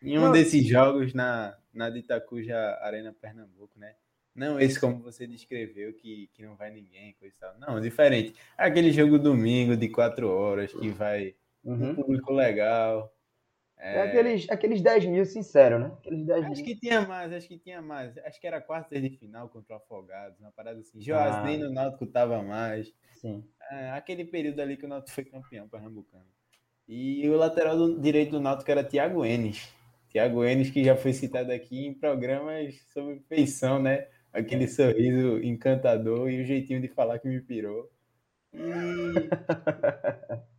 Em 0.02 0.18
um 0.18 0.24
Não. 0.24 0.32
desses 0.32 0.66
jogos 0.66 1.14
na, 1.14 1.56
na 1.74 1.90
de 1.90 2.00
Itacuja 2.00 2.56
Arena 2.82 3.14
Pernambuco, 3.14 3.78
né? 3.78 3.94
Não 4.34 4.60
esse 4.60 4.80
como 4.80 5.00
você 5.02 5.28
descreveu, 5.28 5.94
que, 5.94 6.30
que 6.34 6.42
não 6.44 6.56
vai 6.56 6.72
ninguém, 6.72 7.14
coisa 7.20 7.34
e 7.36 7.40
tal. 7.40 7.60
Não, 7.60 7.82
diferente. 7.82 8.34
Aquele 8.58 8.92
jogo 8.92 9.20
domingo 9.20 9.76
de 9.76 9.90
quatro 9.90 10.30
horas, 10.30 10.72
que 10.74 10.90
vai 10.90 11.36
um 11.64 11.74
Uhum. 11.74 11.96
público 11.96 12.32
legal. 12.34 13.14
É 13.78 14.02
aqueles, 14.04 14.48
aqueles 14.50 14.80
10 14.82 15.06
mil 15.06 15.26
sincero, 15.26 15.80
né? 15.80 15.92
Aqueles 16.00 16.24
10 16.26 16.46
Acho 16.46 16.56
mil. 16.56 16.64
que 16.66 16.76
tinha 16.80 17.02
mais, 17.02 17.34
acho 17.34 17.48
que 17.48 17.58
tinha 17.58 17.82
mais. 17.82 18.16
Acho 18.20 18.40
que 18.40 18.46
era 18.48 18.62
quartas 18.62 19.02
de 19.02 19.10
final 19.10 19.50
contra 19.50 19.74
o 19.74 19.78
Afogados, 19.78 20.40
uma 20.40 20.52
parada 20.52 20.80
assim. 20.80 21.02
Joás 21.02 21.36
Ah. 21.38 21.44
nem 21.44 21.58
no 21.58 21.72
Náutico 21.72 22.06
tava 22.06 22.42
mais. 22.44 22.94
Sim. 23.16 23.44
É, 23.72 23.90
aquele 23.92 24.24
período 24.24 24.60
ali 24.62 24.78
que 24.78 24.86
o 24.86 24.88
Náutico 24.88 25.12
foi 25.16 25.26
campeão 25.26 25.68
pernambucano. 25.68 26.26
E 26.88 27.28
o 27.28 27.36
lateral 27.36 27.76
do, 27.76 28.00
direito 28.00 28.32
do 28.32 28.40
Náutico 28.40 28.70
era 28.70 28.84
Thiago 28.84 29.26
Enes. 29.26 29.74
Thiago 30.10 30.44
Enes, 30.44 30.70
que 30.70 30.84
já 30.84 30.96
foi 30.96 31.14
citado 31.14 31.52
aqui 31.52 31.88
em 31.88 31.94
programas 31.94 32.76
sobre 32.94 33.20
feição, 33.22 33.82
né? 33.82 34.08
Aquele 34.34 34.68
sorriso 34.68 35.38
encantador 35.44 36.30
e 36.30 36.42
o 36.42 36.46
jeitinho 36.46 36.82
de 36.82 36.88
falar 36.88 37.20
que 37.20 37.28
me 37.28 37.42
pirou. 37.42 37.92
E... 38.54 38.60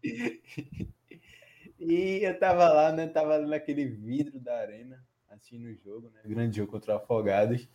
e 1.79 2.25
eu 2.25 2.38
tava 2.38 2.69
lá, 2.69 2.93
né? 2.93 3.07
Tava 3.07 3.38
naquele 3.38 3.87
vidro 3.87 4.38
da 4.38 4.57
arena, 4.59 5.02
assistindo 5.29 5.67
o 5.67 5.75
jogo, 5.75 6.11
né? 6.11 6.21
Grande 6.25 6.57
jogo 6.59 6.71
contra 6.71 6.95
o 6.95 6.97
Afogados. 6.97 7.69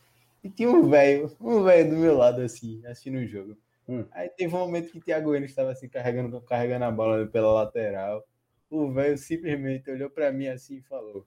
E 0.43 0.49
tinha 0.49 0.69
um 0.69 0.87
velho, 0.89 1.35
um 1.41 1.63
velho 1.63 1.89
do 1.89 1.97
meu 1.97 2.15
lado, 2.15 2.41
assim, 2.41 2.85
assistindo 2.85 3.17
o 3.17 3.25
jogo. 3.25 3.57
Hum. 3.87 4.05
Aí 4.11 4.29
teve 4.29 4.53
um 4.53 4.59
momento 4.59 4.91
que 4.91 4.97
o 4.97 5.01
Thiago 5.01 5.33
Enes 5.33 5.49
estava 5.49 5.71
assim, 5.71 5.87
carregando, 5.87 6.41
carregando 6.41 6.85
a 6.85 6.91
bola 6.91 7.25
pela 7.27 7.53
lateral. 7.53 8.23
O 8.69 8.91
velho 8.91 9.17
simplesmente 9.17 9.89
olhou 9.89 10.09
pra 10.09 10.31
mim 10.31 10.47
assim 10.47 10.77
e 10.77 10.81
falou: 10.81 11.25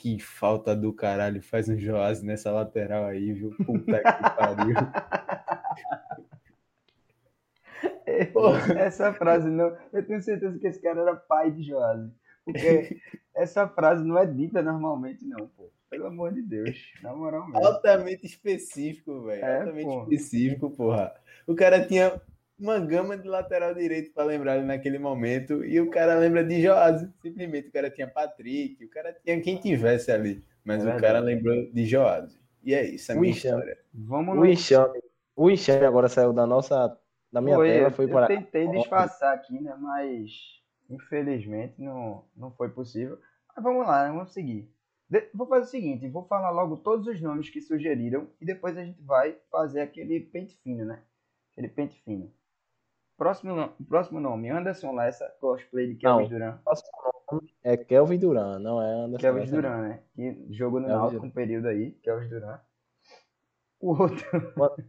Que 0.00 0.18
falta 0.18 0.74
do 0.74 0.94
caralho, 0.94 1.42
faz 1.42 1.68
um 1.68 1.76
Joás 1.76 2.22
nessa 2.22 2.50
lateral 2.50 3.04
aí, 3.04 3.34
viu? 3.34 3.54
Puta 3.66 3.98
que 3.98 4.02
pariu. 4.34 4.74
Essa 8.78 9.12
frase 9.12 9.50
não. 9.50 9.76
Eu 9.92 10.06
tenho 10.06 10.22
certeza 10.22 10.58
que 10.58 10.66
esse 10.66 10.80
cara 10.80 11.02
era 11.02 11.14
pai 11.14 11.50
de 11.50 11.64
Joás. 11.64 12.00
Porque 12.46 12.98
essa 13.36 13.68
frase 13.68 14.02
não 14.02 14.16
é 14.16 14.24
dita 14.24 14.62
normalmente, 14.62 15.26
não, 15.26 15.48
pô. 15.48 15.70
Pelo 15.90 16.06
amor 16.06 16.32
de 16.32 16.40
Deus. 16.40 16.94
Na 17.02 17.14
moral 17.14 17.46
mesmo. 17.46 17.62
Altamente 17.62 18.24
específico, 18.24 19.24
velho. 19.24 19.44
É, 19.44 19.58
Altamente 19.58 19.84
pô. 19.84 20.02
específico, 20.04 20.70
porra. 20.70 21.12
O 21.46 21.54
cara 21.54 21.86
tinha 21.86 22.18
uma 22.60 22.78
gama 22.78 23.16
de 23.16 23.28
lateral 23.28 23.74
direito 23.74 24.12
pra 24.12 24.24
lembrar 24.24 24.56
ele 24.56 24.66
naquele 24.66 24.98
momento. 24.98 25.64
E 25.64 25.80
o 25.80 25.90
cara 25.90 26.18
lembra 26.18 26.44
de 26.44 26.62
Joás. 26.62 27.02
Simplesmente 27.22 27.68
o 27.68 27.72
cara 27.72 27.90
tinha 27.90 28.08
Patrick, 28.08 28.84
o 28.84 28.90
cara 28.90 29.12
tinha 29.24 29.40
quem 29.40 29.58
tivesse 29.58 30.10
ali. 30.12 30.44
Mas 30.64 30.84
É 30.84 30.96
o 30.96 31.00
cara 31.00 31.20
lembrou 31.20 31.70
de 31.72 31.86
Joás. 31.86 32.38
E 32.62 32.74
é 32.74 32.84
isso, 32.84 33.10
a 33.12 33.14
minha 33.14 33.32
chama. 33.32 33.58
história. 33.60 33.78
Vamos 33.92 34.36
O 34.38 34.44
enxame, 34.46 35.00
o 35.34 35.50
enxame 35.50 35.86
agora 35.86 36.08
saiu 36.08 36.32
da 36.32 36.46
nossa, 36.46 36.96
da 37.32 37.40
minha 37.40 37.56
Foi, 37.56 37.66
tela, 37.66 37.86
eu, 37.86 37.90
foi 37.90 38.06
eu 38.06 38.12
para 38.12 38.26
tentei 38.26 38.68
disfarçar 38.68 39.34
aqui, 39.34 39.60
né? 39.60 39.74
Mas 39.78 40.60
infelizmente 40.88 41.80
não, 41.80 42.24
não 42.36 42.50
foi 42.52 42.68
possível. 42.70 43.18
Mas 43.54 43.64
vamos 43.64 43.86
lá, 43.86 44.04
né, 44.08 44.12
vamos 44.14 44.32
seguir. 44.32 44.70
De- 45.08 45.28
vou 45.34 45.46
fazer 45.46 45.64
o 45.64 45.68
seguinte, 45.68 46.08
vou 46.08 46.24
falar 46.26 46.50
logo 46.50 46.76
todos 46.78 47.06
os 47.06 47.20
nomes 47.20 47.50
que 47.50 47.60
sugeriram 47.60 48.28
e 48.40 48.44
depois 48.46 48.76
a 48.76 48.84
gente 48.84 49.00
vai 49.02 49.36
fazer 49.50 49.80
aquele 49.80 50.20
pente 50.20 50.56
fino, 50.62 50.84
né? 50.84 51.02
Aquele 51.52 51.68
pente 51.68 52.00
fino. 52.04 52.32
Próximo, 53.20 53.54
no- 53.54 53.68
próximo 53.86 54.18
nome, 54.18 54.48
Anderson 54.48 54.94
Lessa, 54.94 55.28
cosplay 55.42 55.88
de 55.88 55.96
Kelvin. 55.96 56.26
Duran. 56.30 56.58
é 57.62 57.76
Kelvin 57.76 58.18
Duran, 58.18 58.58
não 58.58 58.80
é 58.80 58.86
Anderson. 58.94 59.18
Kelvin 59.20 59.40
Lessa, 59.40 59.52
Duran, 59.56 59.82
né? 59.82 60.00
Que 60.16 60.46
jogou 60.48 60.80
no 60.80 60.86
Kelvin 60.86 61.02
Náutico 61.02 61.26
um 61.26 61.30
período 61.30 61.68
aí, 61.68 61.90
Kelvin 62.02 62.28
Duran. 62.30 62.58
O 63.78 63.90
outro 63.90 64.24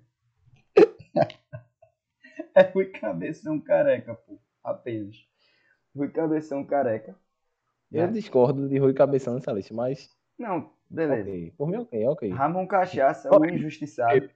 é 2.56 2.62
Rui 2.74 2.86
Cabeção 2.86 3.60
Careca, 3.60 4.16
pô. 4.16 4.40
Apenas. 4.64 5.18
Rui 5.94 6.08
Cabeção 6.08 6.64
Careca. 6.64 7.14
Eu 7.92 8.08
discordo 8.08 8.70
de 8.70 8.78
Rui 8.78 8.94
Cabeção 8.94 9.34
nessa 9.34 9.52
lista, 9.52 9.74
mas 9.74 10.10
Não, 10.40 10.72
beleza. 10.90 11.24
ok. 11.30 11.54
Por 11.58 11.68
mim, 11.68 11.76
ok, 11.80 12.08
ok. 12.08 12.30
Ramon 12.30 12.66
Cachaça, 12.66 13.30
o 13.38 13.46
injustiçado. 13.46 14.30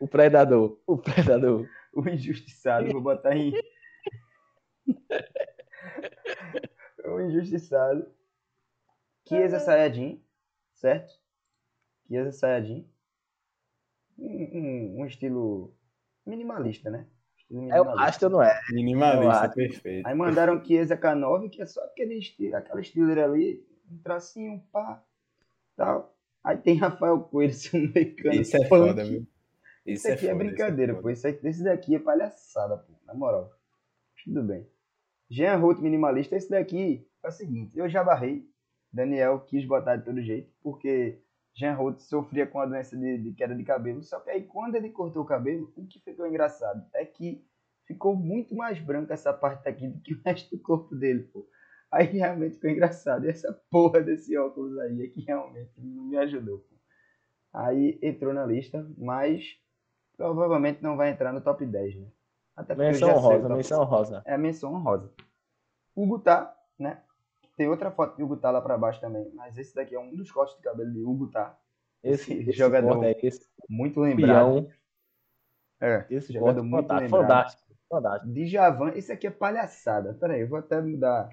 O 0.00 0.08
Predador, 0.08 0.76
o 0.84 0.98
Predador. 0.98 1.68
O 1.96 2.06
injustiçado, 2.06 2.92
vou 2.92 3.00
botar 3.00 3.34
em. 3.34 3.54
o 7.06 7.20
injustiçado. 7.22 8.06
Chiesa 9.26 9.58
Sayajin, 9.58 10.22
certo? 10.74 11.14
Chiesa 12.06 12.32
Sayajin. 12.32 12.86
Um, 14.18 14.26
um, 14.26 15.00
um 15.00 15.06
estilo 15.06 15.74
minimalista, 16.26 16.90
né? 16.90 17.06
Estilo 17.38 17.72
É 17.72 17.80
o 17.80 17.84
minimalista. 17.84 18.04
Rasta, 18.04 18.28
não 18.28 18.42
é? 18.42 18.60
Minimalista, 18.70 19.48
perfeito. 19.48 20.06
Aí 20.06 20.14
mandaram 20.14 20.62
Chiesa 20.62 20.98
K9, 20.98 21.48
que 21.48 21.62
é 21.62 21.66
só 21.66 21.82
aquele 21.82 22.18
estilo, 22.18 22.56
aquela 22.56 22.82
estilo 22.82 23.10
ali, 23.18 23.66
um 23.90 23.96
tracinho, 24.02 24.62
pá, 24.70 25.02
tal. 25.74 26.14
Aí 26.44 26.58
tem 26.58 26.76
Rafael 26.76 27.18
Coelho, 27.20 27.52
se 27.56 27.74
um 27.74 27.90
mecânico. 27.90 28.42
Isso 28.42 28.54
é 28.54 28.66
foda, 28.66 29.02
viu? 29.02 29.26
Isso 29.86 30.08
aqui 30.08 30.26
é, 30.26 30.32
foda, 30.32 30.44
brincadeira, 30.44 30.92
isso 30.92 30.98
é 30.98 31.02
pô. 31.02 31.10
Isso 31.10 31.28
aqui, 31.28 31.46
esse 31.46 31.64
daqui 31.64 31.94
é 31.94 31.98
palhaçada, 31.98 32.76
pô. 32.78 32.92
Na 33.06 33.14
moral. 33.14 33.50
Tudo 34.24 34.42
bem. 34.42 34.66
Jean 35.30 35.56
Ruth 35.56 35.80
minimalista, 35.80 36.36
esse 36.36 36.50
daqui 36.50 37.08
é 37.22 37.28
o 37.28 37.32
seguinte, 37.32 37.76
eu 37.76 37.88
já 37.88 38.02
barrei. 38.02 38.48
Daniel 38.92 39.40
quis 39.40 39.66
botar 39.66 39.96
de 39.96 40.04
todo 40.04 40.22
jeito, 40.22 40.50
porque 40.62 41.20
Jean 41.54 41.74
Ruth 41.74 42.00
sofria 42.00 42.46
com 42.46 42.60
a 42.60 42.66
doença 42.66 42.96
de, 42.96 43.18
de 43.18 43.32
queda 43.32 43.54
de 43.54 43.64
cabelo. 43.64 44.02
Só 44.02 44.20
que 44.20 44.30
aí 44.30 44.44
quando 44.44 44.74
ele 44.76 44.90
cortou 44.90 45.22
o 45.22 45.26
cabelo, 45.26 45.72
o 45.76 45.86
que 45.86 46.00
ficou 46.00 46.26
engraçado 46.26 46.86
é 46.94 47.04
que 47.04 47.44
ficou 47.86 48.14
muito 48.16 48.54
mais 48.54 48.78
branca 48.78 49.14
essa 49.14 49.32
parte 49.32 49.68
aqui 49.68 49.88
do 49.88 50.00
que 50.00 50.14
o 50.14 50.22
resto 50.24 50.56
do 50.56 50.62
corpo 50.62 50.94
dele, 50.94 51.24
pô. 51.24 51.48
Aí 51.90 52.06
realmente 52.06 52.56
ficou 52.56 52.70
engraçado. 52.70 53.24
E 53.24 53.28
essa 53.28 53.52
porra 53.70 54.00
desse 54.00 54.36
óculos 54.36 54.78
aí 54.78 55.02
é 55.02 55.08
que 55.08 55.20
realmente 55.22 55.72
não 55.78 56.04
me 56.04 56.16
ajudou, 56.18 56.58
pô. 56.58 56.76
Aí 57.54 57.98
entrou 58.02 58.34
na 58.34 58.44
lista, 58.44 58.86
mas 58.98 59.56
provavelmente 60.16 60.82
não 60.82 60.96
vai 60.96 61.10
entrar 61.10 61.32
no 61.32 61.40
top 61.40 61.64
10, 61.66 61.96
né? 61.96 62.06
Até 62.54 62.74
porque 62.74 62.92
Menção 62.92 63.08
já 63.08 63.14
sei 63.26 63.36
o 63.36 63.40
rosa, 63.40 63.42
top 63.48 63.54
menção 63.56 63.84
rosa. 63.84 64.22
é 64.24 64.34
a 64.34 64.38
menção 64.38 64.74
honrosa. 64.74 65.12
Hugo 65.94 66.18
Tá, 66.18 66.56
né? 66.78 67.02
Tem 67.56 67.68
outra 67.68 67.90
foto 67.90 68.16
de 68.16 68.22
Hugo 68.22 68.36
Tá 68.36 68.50
lá 68.50 68.60
pra 68.60 68.76
baixo 68.78 69.00
também, 69.00 69.30
mas 69.34 69.56
esse 69.58 69.74
daqui 69.74 69.94
é 69.94 70.00
um 70.00 70.14
dos 70.14 70.30
cortes 70.30 70.56
de 70.56 70.62
cabelo 70.62 70.92
de 70.92 71.02
Hugo 71.02 71.28
Tá. 71.28 71.58
Esse, 72.02 72.32
Esse 72.34 72.52
jogador 72.52 73.02
aí, 73.04 73.16
esse 73.22 73.48
Muito 73.68 74.00
lembrado. 74.00 74.62
peão, 74.62 74.70
É, 75.80 76.06
esse 76.10 76.32
jogador 76.32 76.62
muito 76.62 76.86
fantástico, 76.88 77.16
lembrado. 77.16 77.28
fantástico, 77.28 77.74
fantástico. 77.88 78.32
Djavan, 78.32 78.88
esse 78.94 79.12
aqui 79.12 79.26
é 79.26 79.30
palhaçada. 79.30 80.14
Pera 80.14 80.34
aí, 80.34 80.40
eu 80.42 80.48
vou 80.48 80.58
até 80.58 80.80
mudar, 80.80 81.28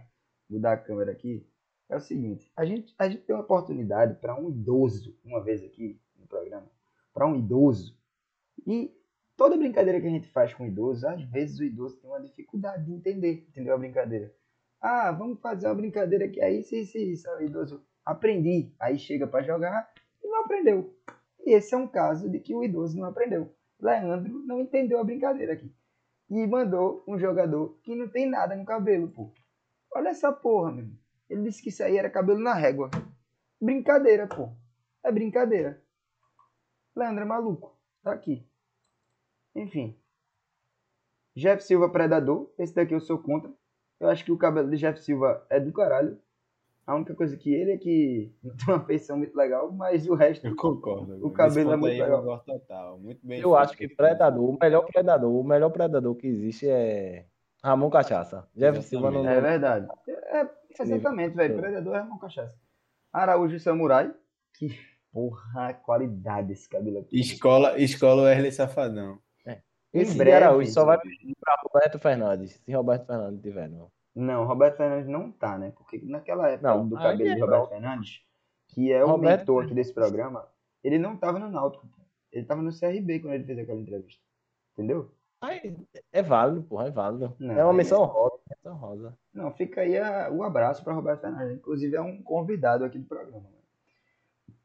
mudar 0.49 0.73
a 0.73 0.77
câmera 0.77 1.11
aqui. 1.11 1.45
É 1.89 1.95
o 1.95 1.99
seguinte, 1.99 2.51
a 2.55 2.65
gente, 2.65 2.93
a 2.97 3.07
gente 3.07 3.21
tem 3.23 3.35
uma 3.35 3.43
oportunidade 3.43 4.15
para 4.15 4.35
um 4.35 4.49
idoso, 4.49 5.15
uma 5.23 5.41
vez 5.43 5.63
aqui 5.63 5.99
no 6.17 6.25
programa, 6.25 6.65
para 7.13 7.27
um 7.27 7.35
idoso, 7.35 7.95
e 8.65 8.93
toda 9.35 9.57
brincadeira 9.57 9.99
que 9.99 10.07
a 10.07 10.09
gente 10.09 10.27
faz 10.29 10.53
com 10.53 10.63
o 10.63 10.67
idoso, 10.67 11.07
às 11.07 11.23
vezes 11.23 11.59
o 11.59 11.63
idoso 11.63 11.97
tem 11.97 12.09
uma 12.09 12.21
dificuldade 12.21 12.85
de 12.85 12.93
entender, 12.93 13.45
entendeu 13.49 13.73
a 13.73 13.77
brincadeira? 13.77 14.33
Ah, 14.81 15.11
vamos 15.11 15.39
fazer 15.39 15.67
uma 15.67 15.75
brincadeira 15.75 16.25
aqui, 16.25 16.41
aí 16.41 16.59
isso, 16.59 16.75
isso, 16.75 16.97
isso, 16.97 17.29
aí 17.29 17.45
o 17.45 17.47
idoso, 17.47 17.85
aprendi, 18.05 18.73
aí 18.79 18.97
chega 18.97 19.25
para 19.27 19.43
jogar 19.43 19.91
e 20.23 20.27
não 20.27 20.43
aprendeu. 20.43 20.93
E 21.45 21.53
esse 21.53 21.73
é 21.73 21.77
um 21.77 21.87
caso 21.87 22.29
de 22.29 22.39
que 22.39 22.53
o 22.53 22.63
idoso 22.63 22.97
não 22.97 23.07
aprendeu. 23.07 23.53
Leandro 23.79 24.39
não 24.45 24.61
entendeu 24.61 24.99
a 24.99 25.03
brincadeira 25.03 25.53
aqui 25.53 25.73
e 26.29 26.47
mandou 26.47 27.03
um 27.07 27.17
jogador 27.17 27.77
que 27.83 27.95
não 27.95 28.07
tem 28.07 28.27
nada 28.27 28.55
no 28.55 28.65
cabelo, 28.65 29.09
pô. 29.09 29.31
Olha 29.93 30.09
essa 30.09 30.31
porra, 30.31 30.71
meu. 30.71 30.87
Ele 31.29 31.43
disse 31.43 31.61
que 31.61 31.69
isso 31.69 31.83
aí 31.83 31.97
era 31.97 32.09
cabelo 32.09 32.39
na 32.39 32.53
régua. 32.53 32.89
Brincadeira, 33.61 34.27
pô. 34.27 34.49
É 35.03 35.11
brincadeira. 35.11 35.81
Leandro 36.95 37.23
é 37.23 37.25
maluco. 37.25 37.77
Tá 38.01 38.13
aqui. 38.13 38.45
Enfim. 39.55 39.95
Jeff 41.35 41.63
Silva 41.63 41.89
Predador. 41.89 42.51
Esse 42.57 42.73
daqui 42.73 42.93
eu 42.93 42.99
sou 42.99 43.17
contra. 43.17 43.51
Eu 43.99 44.09
acho 44.09 44.23
que 44.23 44.31
o 44.31 44.37
cabelo 44.37 44.69
de 44.69 44.77
Jeff 44.77 44.99
Silva 44.99 45.45
é 45.49 45.59
do 45.59 45.71
caralho. 45.71 46.19
A 46.85 46.95
única 46.95 47.15
coisa 47.15 47.37
que 47.37 47.53
ele 47.53 47.71
é 47.71 47.77
que 47.77 48.33
não 48.43 48.55
tem 48.57 48.75
uma 48.75 48.85
feição 48.85 49.17
muito 49.17 49.35
legal, 49.35 49.71
mas 49.71 50.07
o 50.07 50.15
resto. 50.15 50.45
Eu 50.45 50.55
concordo. 50.55 51.25
O 51.25 51.31
cabelo 51.31 51.71
é 51.71 51.77
muito 51.77 51.93
legal. 51.93 52.39
total. 52.45 52.99
Muito 52.99 53.25
bem 53.25 53.39
Eu 53.39 53.55
acho 53.55 53.77
que 53.77 53.87
predador, 53.87 54.49
o 54.49 54.57
melhor 54.59 54.85
predador, 54.85 55.31
o 55.31 55.43
melhor 55.43 55.69
predador 55.69 56.15
que 56.15 56.27
existe 56.27 56.67
é 56.67 57.25
Ramon 57.63 57.89
Cachaça. 57.89 58.47
Jeff 58.53 58.81
Silva 58.83 59.09
não. 59.09 59.27
É 59.27 59.39
verdade. 59.39 59.87
É, 60.07 60.49
exatamente, 60.79 61.35
velho. 61.35 61.55
Predador 61.57 61.95
é 61.95 61.99
Ramon 61.99 62.17
Cachaça. 62.17 62.59
Araújo 63.11 63.59
Samurai. 63.59 64.13
Que 64.55 64.77
porra, 65.11 65.69
a 65.69 65.73
qualidade 65.73 66.49
desse 66.49 66.67
cabelo 66.67 66.99
aqui. 66.99 67.19
Escola, 67.19 67.79
escola 67.79 68.23
Wesley 68.23 68.51
Safadão. 68.51 69.19
Esse 69.93 70.15
Em 70.15 70.17
breve, 70.17 70.43
Araújo 70.43 70.71
só 70.71 70.85
vai 70.85 70.99
pedir 70.99 71.35
pra 71.39 71.55
Roberto 71.63 71.99
Fernandes, 71.99 72.53
se 72.65 72.73
Roberto 72.73 73.05
Fernandes 73.05 73.41
tiver, 73.41 73.69
não. 73.69 73.91
Não, 74.15 74.45
Roberto 74.45 74.77
Fernandes 74.77 75.07
não 75.07 75.31
tá, 75.31 75.57
né? 75.57 75.71
Porque 75.75 75.99
naquela 76.03 76.49
época 76.49 76.67
Não, 76.69 76.87
do 76.87 76.95
cabelo 76.95 77.29
é 77.29 77.35
de 77.35 77.41
Roberto. 77.41 77.69
Fernandes, 77.69 78.21
que 78.69 78.91
é 78.91 79.03
o 79.03 79.07
Roberto- 79.07 79.39
mentor 79.41 79.63
aqui 79.65 79.73
desse 79.73 79.93
programa, 79.93 80.47
ele 80.83 80.97
não 80.97 81.15
tava 81.17 81.37
no 81.39 81.49
Náutico. 81.49 81.87
Ele 82.31 82.45
tava 82.45 82.61
no 82.61 82.71
CRB 82.71 83.19
quando 83.19 83.33
ele 83.35 83.43
fez 83.43 83.59
aquela 83.59 83.79
entrevista. 83.79 84.21
Entendeu? 84.73 85.11
Aí, 85.39 85.75
é 86.11 86.21
válido, 86.23 86.63
porra, 86.63 86.87
é 86.87 86.91
válido. 86.91 87.35
Não, 87.37 87.53
é 87.57 87.63
uma 87.63 87.73
menção 87.73 88.03
rosa, 88.05 88.39
menção 88.49 88.75
rosa. 88.75 89.17
Não, 89.33 89.51
fica 89.51 89.81
aí 89.81 89.97
a- 89.97 90.29
o 90.31 90.41
abraço 90.41 90.83
para 90.83 90.93
Roberto 90.93 91.21
Fernandes. 91.21 91.57
Inclusive 91.57 91.95
é 91.95 92.01
um 92.01 92.21
convidado 92.23 92.83
aqui 92.85 92.97
do 92.97 93.05
programa. 93.05 93.41
né? 93.41 93.57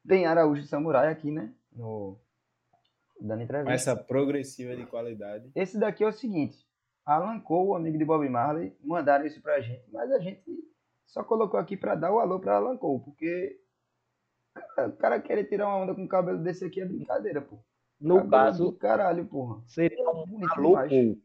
Tem 0.06 0.24
Araújo 0.24 0.62
Samurai 0.64 1.08
aqui, 1.08 1.30
né? 1.30 1.52
No... 1.72 2.16
Dando 3.20 3.42
entrevista. 3.42 3.74
essa 3.74 3.96
progressiva 3.96 4.76
de 4.76 4.86
qualidade. 4.86 5.50
Esse 5.54 5.78
daqui 5.78 6.04
é 6.04 6.06
o 6.08 6.12
seguinte. 6.12 6.66
Alan 7.04 7.40
Cole, 7.40 7.70
o 7.70 7.74
amigo 7.74 7.96
de 7.98 8.04
Bob 8.04 8.28
Marley, 8.28 8.76
mandaram 8.84 9.26
isso 9.26 9.40
pra 9.40 9.60
gente, 9.60 9.90
mas 9.90 10.10
a 10.12 10.18
gente 10.18 10.42
só 11.06 11.24
colocou 11.24 11.58
aqui 11.58 11.76
pra 11.76 11.94
dar 11.94 12.12
o 12.12 12.18
alô 12.18 12.38
pra 12.38 12.56
Alan 12.56 12.76
Cole, 12.76 13.02
porque 13.02 13.58
cara, 14.54 14.88
o 14.88 14.96
cara 14.96 15.20
querer 15.20 15.44
tirar 15.44 15.66
uma 15.68 15.78
onda 15.78 15.94
com 15.94 16.04
o 16.04 16.08
cabelo 16.08 16.38
desse 16.38 16.64
aqui 16.64 16.80
é 16.80 16.84
brincadeira, 16.84 17.40
pô. 17.40 17.58
No 18.00 18.16
Cabelo 18.16 18.30
caso, 18.30 18.64
do 18.66 18.72
caralho, 18.74 19.26
porra. 19.26 19.60
seria 19.66 20.08
um 20.08 20.24
Bonito 20.26 20.52
alô. 20.52 20.74
Cole. 20.74 21.22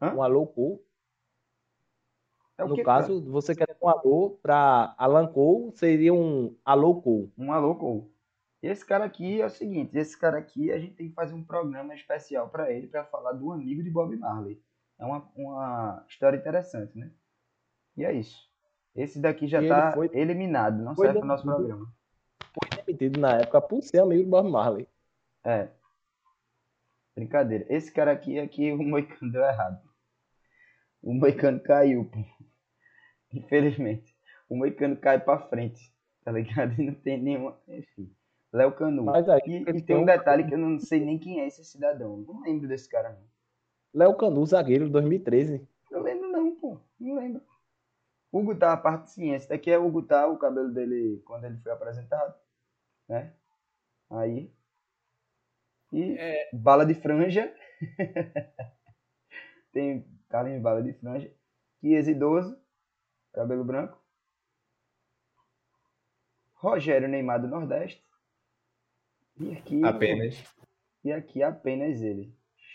Um 0.00 0.22
alô 0.22 0.46
Cole. 0.46 0.80
É 2.56 2.64
No 2.64 2.74
que, 2.74 2.82
caso, 2.82 3.20
você 3.30 3.54
quer 3.54 3.76
um 3.82 3.88
alô 3.88 4.38
pra 4.42 4.94
Alan 4.96 5.26
Cole, 5.26 5.72
seria 5.76 6.14
um 6.14 6.56
alô 6.64 7.00
Cole. 7.02 7.32
Um 7.36 7.52
alô 7.52 7.74
Cole. 7.74 8.10
Esse 8.62 8.84
cara 8.84 9.04
aqui 9.04 9.40
é 9.40 9.46
o 9.46 9.50
seguinte, 9.50 9.96
esse 9.96 10.18
cara 10.18 10.38
aqui 10.38 10.70
a 10.70 10.78
gente 10.78 10.94
tem 10.94 11.08
que 11.08 11.14
fazer 11.14 11.34
um 11.34 11.42
programa 11.42 11.94
especial 11.94 12.48
pra 12.50 12.70
ele 12.70 12.86
pra 12.88 13.04
falar 13.06 13.32
do 13.32 13.52
amigo 13.52 13.82
de 13.82 13.90
Bob 13.90 14.14
Marley. 14.16 14.62
É 14.98 15.04
uma, 15.04 15.26
uma 15.34 16.04
história 16.06 16.36
interessante, 16.36 16.96
né? 16.98 17.10
E 17.96 18.04
é 18.04 18.12
isso. 18.12 18.50
Esse 18.94 19.18
daqui 19.18 19.46
já 19.46 19.62
E 19.62 19.64
ele 19.64 19.68
tá 19.68 19.94
eliminado, 20.12 20.82
não 20.82 20.94
serve 20.94 21.20
pro 21.20 21.26
nosso 21.26 21.44
programa. 21.44 21.90
Foi 22.52 22.84
demitido 22.84 23.18
na 23.18 23.38
época 23.38 23.60
por 23.62 23.82
ser 23.82 24.00
amigo 24.00 24.24
do 24.24 24.30
Bob 24.30 24.50
Marley. 24.50 24.86
É. 25.42 25.68
Brincadeira. 27.14 27.64
Esse 27.68 27.90
cara 27.90 28.12
aqui 28.12 28.38
é 28.38 28.46
que 28.46 28.72
o 28.72 28.82
Moicano 28.82 29.32
deu 29.32 29.42
errado. 29.42 29.80
O 31.02 31.14
Moicano 31.14 31.60
caiu, 31.60 32.04
pô. 32.04 32.18
Infelizmente. 33.32 34.14
O 34.48 34.56
Moicano 34.56 34.96
cai 34.96 35.18
pra 35.18 35.38
frente. 35.48 35.94
Tá 36.24 36.32
ligado? 36.32 36.78
E 36.78 36.84
não 36.84 36.94
tem 36.94 37.20
nenhuma. 37.20 37.58
Enfim. 37.68 38.14
Léo 38.52 38.72
Canu. 38.72 39.04
Mas 39.04 39.28
aí, 39.28 39.40
E, 39.46 39.54
ele 39.56 39.78
e 39.78 39.82
tem 39.82 39.96
um 39.96 40.04
detalhe 40.04 40.46
que 40.46 40.54
eu 40.54 40.58
não 40.58 40.78
sei 40.78 41.04
nem 41.04 41.18
quem 41.18 41.40
é 41.40 41.46
esse 41.46 41.64
cidadão. 41.64 42.18
Não 42.18 42.40
lembro 42.40 42.66
desse 42.66 42.88
cara, 42.88 43.10
não. 43.10 43.22
Léo 43.94 44.16
Canu, 44.16 44.44
zagueiro, 44.44 44.88
2013. 44.88 45.66
Não 45.90 46.02
lembro, 46.02 46.28
não, 46.30 46.54
pô. 46.56 46.80
Não 46.98 47.16
lembro. 47.16 47.42
Hugo 48.32 48.54
tá, 48.54 48.72
a 48.72 48.76
parte 48.76 49.10
sim. 49.10 49.32
Esse 49.32 49.48
daqui 49.48 49.70
é 49.70 49.78
o 49.78 49.86
Hugo 49.86 50.02
tá, 50.02 50.28
o 50.28 50.38
cabelo 50.38 50.72
dele 50.72 51.20
quando 51.24 51.44
ele 51.44 51.58
foi 51.58 51.72
apresentado. 51.72 52.34
Né? 53.08 53.32
Aí. 54.08 54.52
E 55.92 56.16
bala 56.52 56.86
de 56.86 56.94
franja. 56.94 57.52
Tem 59.72 60.06
Carlinhos 60.28 60.62
Bala 60.62 60.82
de 60.82 60.92
franja. 60.92 61.32
Kies 61.80 62.06
idoso. 62.06 62.56
Cabelo 63.32 63.64
branco. 63.64 64.00
Rogério 66.54 67.08
Neymar 67.08 67.40
do 67.40 67.48
Nordeste. 67.48 68.04
E 69.40 69.52
aqui. 69.52 69.84
Apenas. 69.84 70.44
E 71.02 71.12
aqui 71.12 71.42
apenas 71.42 72.02
ele. 72.02 72.32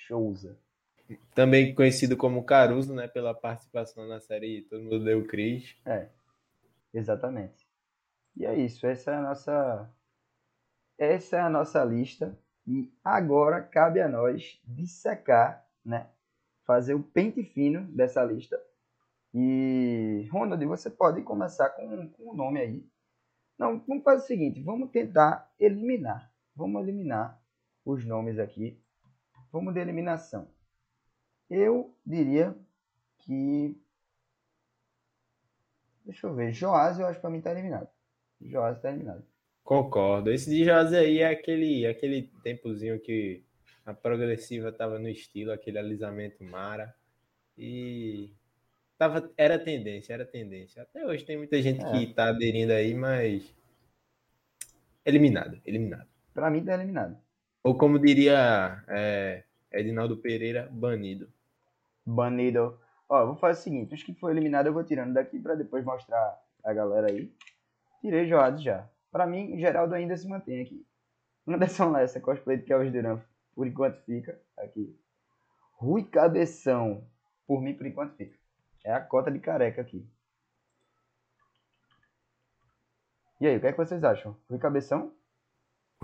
Souza. 0.08 0.58
Também 1.36 1.76
conhecido 1.76 2.18
como 2.18 2.44
Caruso, 2.44 2.94
né? 2.94 3.08
Pela 3.08 3.34
participação 3.34 4.08
na 4.08 4.20
série 4.20 4.64
Todo 4.64 4.84
Mundo 4.84 5.04
Deu 5.04 5.26
Cris. 5.28 5.76
É, 5.86 6.10
exatamente. 6.92 7.68
E 8.36 8.46
é 8.46 8.56
isso, 8.56 8.86
essa 8.88 9.12
é 9.12 9.16
a 9.16 9.22
nossa 9.22 9.90
essa 10.98 11.38
é 11.38 11.42
a 11.42 11.50
nossa 11.50 11.84
lista 11.84 12.38
e 12.66 12.92
agora 13.04 13.62
cabe 13.62 14.02
a 14.02 14.08
nós 14.08 14.60
dissecar, 14.66 15.66
né? 15.86 16.08
Fazer 16.66 16.96
o 16.96 17.04
pente 17.04 17.44
fino 17.44 17.82
dessa 17.92 18.24
lista. 18.24 18.60
E 19.34 20.28
Ronald, 20.32 20.66
você 20.66 20.90
pode 20.90 21.22
começar 21.22 21.70
com, 21.70 22.10
com 22.10 22.32
o 22.32 22.36
nome 22.36 22.60
aí. 22.60 22.90
Não, 23.58 23.80
vamos 23.80 24.04
fazer 24.04 24.24
o 24.24 24.28
seguinte, 24.28 24.62
vamos 24.62 24.90
tentar 24.90 25.54
eliminar. 25.60 26.32
Vamos 26.56 26.82
eliminar 26.82 27.42
os 27.84 28.06
nomes 28.06 28.40
aqui. 28.40 28.80
Vamos 29.52 29.74
de 29.74 29.80
eliminação. 29.80 30.48
Eu 31.50 31.96
diria 32.06 32.56
que 33.20 33.80
Deixa 36.06 36.28
eu 36.28 36.36
ver. 36.36 36.54
Joás, 36.54 37.00
eu 37.00 37.08
acho 37.08 37.16
que 37.16 37.22
pra 37.22 37.30
mim 37.32 37.42
tá 37.42 37.52
eliminado. 37.52 37.90
Joás 38.40 38.80
tá 38.80 38.90
eliminado. 38.90 39.26
Concordo. 39.64 40.32
Esse 40.32 40.50
de 40.52 40.64
José 40.64 41.00
aí 41.00 41.20
é 41.20 41.30
aquele, 41.30 41.88
aquele 41.88 42.32
tempozinho 42.44 43.00
que 43.00 43.44
a 43.84 43.94
progressiva 43.94 44.72
tava 44.72 45.00
no 45.00 45.10
estilo, 45.10 45.52
aquele 45.52 45.80
alisamento 45.80 46.44
Mara. 46.44 46.96
E 47.58 48.32
tava, 49.00 49.32
era 49.36 49.58
tendência, 49.58 50.14
era 50.14 50.26
tendência. 50.26 50.84
Até 50.84 51.04
hoje 51.08 51.26
tem 51.26 51.38
muita 51.38 51.60
gente 51.60 51.84
É. 51.84 51.92
que 51.92 52.14
tá 52.14 52.30
aderindo 52.30 52.72
aí, 52.72 52.94
mas. 52.94 53.52
Eliminado, 55.04 55.60
eliminado. 55.66 56.08
Pra 56.36 56.50
mim 56.50 56.66
tá 56.66 56.74
eliminado. 56.74 57.18
Ou 57.64 57.78
como 57.78 57.98
diria 57.98 58.84
é, 58.90 59.46
Edinaldo 59.72 60.18
Pereira, 60.18 60.70
banido. 60.70 61.32
Banido. 62.06 62.78
Ó, 63.08 63.22
eu 63.22 63.28
vou 63.28 63.36
fazer 63.38 63.60
o 63.60 63.64
seguinte. 63.64 63.96
Os 63.96 64.04
que 64.04 64.14
foi 64.14 64.34
eliminado 64.34 64.68
eu 64.68 64.74
vou 64.74 64.84
tirando 64.84 65.14
daqui 65.14 65.40
pra 65.40 65.56
depois 65.56 65.86
mostrar 65.86 66.38
a 66.62 66.74
galera 66.74 67.08
aí. 67.08 67.34
Tirei 68.02 68.28
Joás 68.28 68.62
já. 68.62 68.88
Pra 69.10 69.26
mim, 69.26 69.58
Geraldo 69.58 69.96
ainda 69.96 70.18
se 70.18 70.28
mantém 70.28 70.62
aqui. 70.62 70.86
Anderson 71.48 71.92
Lessa, 71.92 72.20
cosplay 72.20 72.58
de 72.58 72.64
Kelvis 72.64 72.92
Duran. 72.92 73.22
Por 73.56 73.66
enquanto 73.66 74.04
fica 74.04 74.38
aqui. 74.58 74.94
Rui 75.76 76.04
Cabeção. 76.04 77.08
Por 77.48 77.62
mim, 77.62 77.74
por 77.74 77.88
enquanto 77.88 78.14
fica. 78.18 78.38
É 78.84 78.92
a 78.92 79.00
cota 79.00 79.32
de 79.32 79.40
careca 79.40 79.82
aqui. 79.82 80.06
E 83.40 83.48
aí, 83.48 83.56
o 83.56 83.62
que 83.62 83.68
é 83.68 83.72
que 83.72 83.78
vocês 83.78 84.04
acham? 84.04 84.36
Rui 84.50 84.60
Cabeção? 84.60 85.14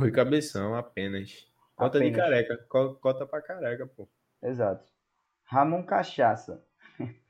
Rui 0.02 0.12
Cabeção, 0.12 0.76
apenas. 0.76 1.48
Cota 1.76 2.00
de 2.00 2.08
Apenas. 2.08 2.24
careca, 2.26 2.58
co- 2.68 2.96
cota 2.96 3.26
pra 3.26 3.42
careca, 3.42 3.86
pô. 3.88 4.08
Exato. 4.42 4.92
Ramon 5.44 5.84
Cachaça. 5.84 6.64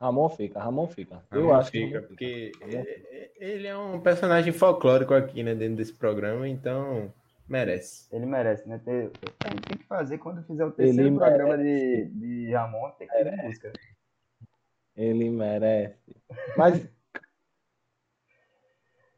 Ramon 0.00 0.28
fica, 0.30 0.60
Ramon 0.60 0.88
fica. 0.88 1.22
eu 1.30 1.42
Ramon 1.48 1.54
acho 1.54 1.70
que 1.70 1.84
fica, 1.84 1.96
Ramon 1.98 2.08
porque 2.08 2.52
Ramon 2.60 2.72
é- 2.74 2.80
é- 2.80 3.32
ele 3.38 3.66
é 3.66 3.76
um 3.76 4.00
personagem 4.00 4.52
folclórico 4.52 5.14
aqui, 5.14 5.42
né, 5.42 5.54
dentro 5.54 5.76
desse 5.76 5.92
programa, 5.94 6.48
então 6.48 7.12
merece. 7.48 8.08
Ele 8.14 8.26
merece, 8.26 8.68
né? 8.68 8.80
Ter- 8.84 9.10
A 9.44 9.48
gente 9.50 9.62
tem 9.68 9.76
que 9.78 9.84
fazer 9.84 10.18
quando 10.18 10.42
fizer 10.44 10.64
o 10.64 10.72
terceiro 10.72 11.08
Ele 11.08 11.16
programa 11.16 11.56
de, 11.58 12.06
de 12.06 12.52
Ramon, 12.52 12.90
tem 12.92 13.06
que 13.06 13.14
em 13.16 13.36
busca. 13.46 13.72
Ele 14.96 15.30
merece. 15.30 15.96
Mas 16.56 16.88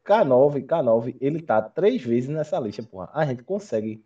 K9, 0.05 0.65
K9, 0.65 1.17
ele 1.19 1.41
tá 1.41 1.61
três 1.61 2.01
vezes 2.03 2.29
nessa 2.29 2.59
lista, 2.59 2.83
porra. 2.83 3.09
A 3.13 3.25
gente 3.25 3.43
consegue 3.43 4.05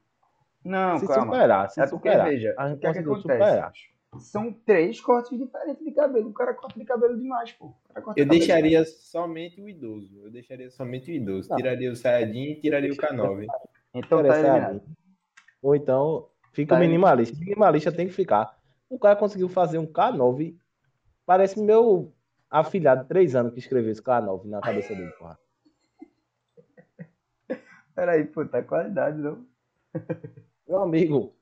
Não, 0.64 0.98
se 0.98 1.08
calma. 1.08 1.34
superar, 1.34 1.70
se 1.70 1.82
É 1.82 1.88
porque, 1.88 2.10
superar. 2.10 2.28
veja, 2.30 2.56
a 2.58 2.70
gente 2.70 2.80
que 2.80 2.88
é 2.88 2.94
que 2.94 3.04
conseguiu 3.04 3.14
acontece? 3.14 3.34
superar. 3.44 3.72
São 4.18 4.52
três 4.52 5.00
cortes 5.00 5.38
diferentes 5.38 5.86
de 5.86 5.92
cabelo. 5.92 6.30
O 6.30 6.34
cara 6.34 6.56
corta 6.56 6.80
de 6.80 6.84
cabelo 6.86 7.16
demais, 7.16 7.52
pô. 7.52 7.76
Eu 8.18 8.26
deixaria 8.26 8.84
somente 8.84 9.62
o 9.62 9.70
idoso. 9.70 10.20
Eu 10.24 10.32
deixaria 10.32 10.68
somente 10.72 11.12
o 11.12 11.14
idoso. 11.14 11.48
Não. 11.50 11.58
Tiraria 11.58 11.92
o 11.92 11.96
Sayajin 11.96 12.54
e 12.54 12.56
tiraria 12.60 12.92
o 12.92 12.96
K9. 12.96 13.40
demais. 13.42 13.48
Então 13.94 14.24
tá 14.24 14.40
eliminado. 14.40 14.82
Ou 15.62 15.76
então 15.76 16.28
fica 16.54 16.74
Tá 16.74 16.78
o 16.78 16.80
minimalista. 16.84 17.36
O 17.36 17.40
minimalista 17.40 17.92
tem 17.92 18.08
que 18.08 18.14
ficar. 18.14 18.58
O 18.90 18.98
cara 18.98 19.16
conseguiu 19.16 19.48
fazer 19.48 19.78
um 19.78 19.86
K9. 19.86 20.56
Parece 21.24 21.62
meu 21.62 22.12
afilhado, 22.50 23.08
três 23.08 23.36
anos, 23.36 23.54
que 23.54 23.60
escreveu 23.60 23.92
esse 23.92 24.02
K9 24.02 24.46
na 24.46 24.60
cabeça 24.60 24.96
dele, 24.96 25.12
porra. 25.20 25.38
Peraí, 28.00 28.24
pô, 28.24 28.46
tá 28.46 28.64
qualidade, 28.64 29.18
não. 29.18 29.46
Meu 30.66 30.82
amigo, 30.82 31.36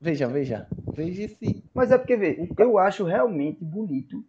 veja, 0.00 0.26
veja. 0.26 0.66
Veja 0.94 1.24
esse. 1.24 1.62
Mas 1.74 1.92
é 1.92 1.98
porque, 1.98 2.16
vê, 2.16 2.48
eu 2.58 2.78
acho 2.78 3.04
realmente 3.04 3.62
bonito 3.62 4.24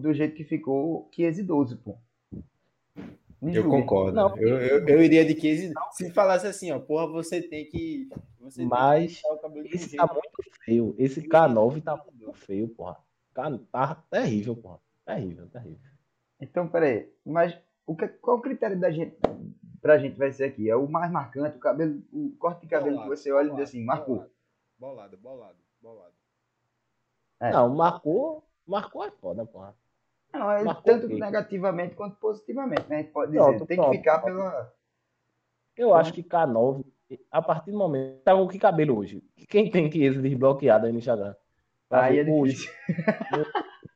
do 0.00 0.14
jeito 0.14 0.36
que 0.36 0.44
ficou 0.44 1.08
que 1.10 1.28
idoso, 1.28 1.76
pô. 1.78 1.98
Me 3.42 3.56
eu 3.56 3.64
julguem. 3.64 3.80
concordo. 3.80 4.14
Não, 4.14 4.36
eu, 4.36 4.60
eu, 4.60 4.86
eu, 4.86 5.02
iria 5.02 5.24
de 5.24 5.34
15. 5.34 5.72
Se 5.90 6.12
falasse 6.12 6.46
assim, 6.46 6.70
ó, 6.70 6.78
porra, 6.78 7.08
você 7.08 7.42
tem 7.42 7.66
que. 7.66 8.08
Você 8.38 8.64
Mas 8.64 9.20
tem 9.20 9.62
que 9.64 9.74
esse 9.74 9.96
tá 9.96 10.06
muito 10.06 10.50
feio. 10.64 10.94
Esse 10.96 11.20
K9 11.20 11.82
tá 11.82 11.96
muito 11.96 12.32
feio, 12.32 12.68
porra. 12.68 12.96
Tá 13.34 14.04
terrível, 14.08 14.54
porra. 14.54 14.78
Terrível, 15.04 15.48
terrível. 15.48 15.80
Então, 16.40 16.68
peraí. 16.68 17.10
Mas 17.24 17.58
o 17.84 17.96
que, 17.96 18.06
qual 18.06 18.36
o 18.36 18.40
critério 18.40 18.78
da 18.78 18.92
gente, 18.92 19.16
pra 19.86 19.98
gente 19.98 20.18
vai 20.18 20.32
ser 20.32 20.44
aqui? 20.44 20.68
É 20.68 20.74
o 20.74 20.88
mais 20.88 21.10
marcante, 21.12 21.56
o 21.56 21.60
cabelo, 21.60 22.02
o 22.12 22.32
corte 22.38 22.62
de 22.62 22.66
cabelo 22.66 22.96
bolado, 22.96 23.10
que 23.10 23.16
você 23.16 23.30
olha 23.30 23.44
bolado, 23.44 23.60
e 23.60 23.62
diz 23.62 23.70
assim, 23.70 23.84
marcou. 23.84 24.26
Bolado, 24.76 25.16
bolado, 25.16 25.56
bolado. 25.80 26.14
É. 27.38 27.50
Não, 27.52 27.72
marcou, 27.72 28.44
marcou 28.66 29.04
é 29.04 29.10
foda, 29.12 29.46
porra. 29.46 29.76
Não, 30.32 30.50
é 30.50 30.64
tanto 30.84 31.08
negativamente 31.08 31.94
quanto 31.94 32.16
positivamente, 32.16 32.88
né? 32.88 32.96
A 32.96 32.98
gente 33.02 33.12
pode 33.12 33.30
dizer, 33.30 33.44
pronto, 33.44 33.66
tem 33.66 33.76
pronto, 33.76 33.90
que 33.92 33.98
ficar 33.98 34.18
pronto. 34.18 34.36
pela. 34.36 34.74
Eu 35.76 35.94
acho 35.94 36.12
que 36.12 36.22
K9, 36.22 36.84
a 37.30 37.40
partir 37.40 37.70
do 37.70 37.78
momento. 37.78 38.22
Tá 38.22 38.34
com 38.34 38.48
que 38.48 38.58
cabelo 38.58 38.98
hoje? 38.98 39.22
Quem 39.48 39.70
tem 39.70 39.88
que 39.88 40.02
esse 40.02 40.20
desbloqueado 40.20 40.86
aí 40.86 40.92
no 40.92 40.98
Instagram? 40.98 41.34
Aí 41.90 42.18
é 42.18 42.24
hoje. 42.28 42.68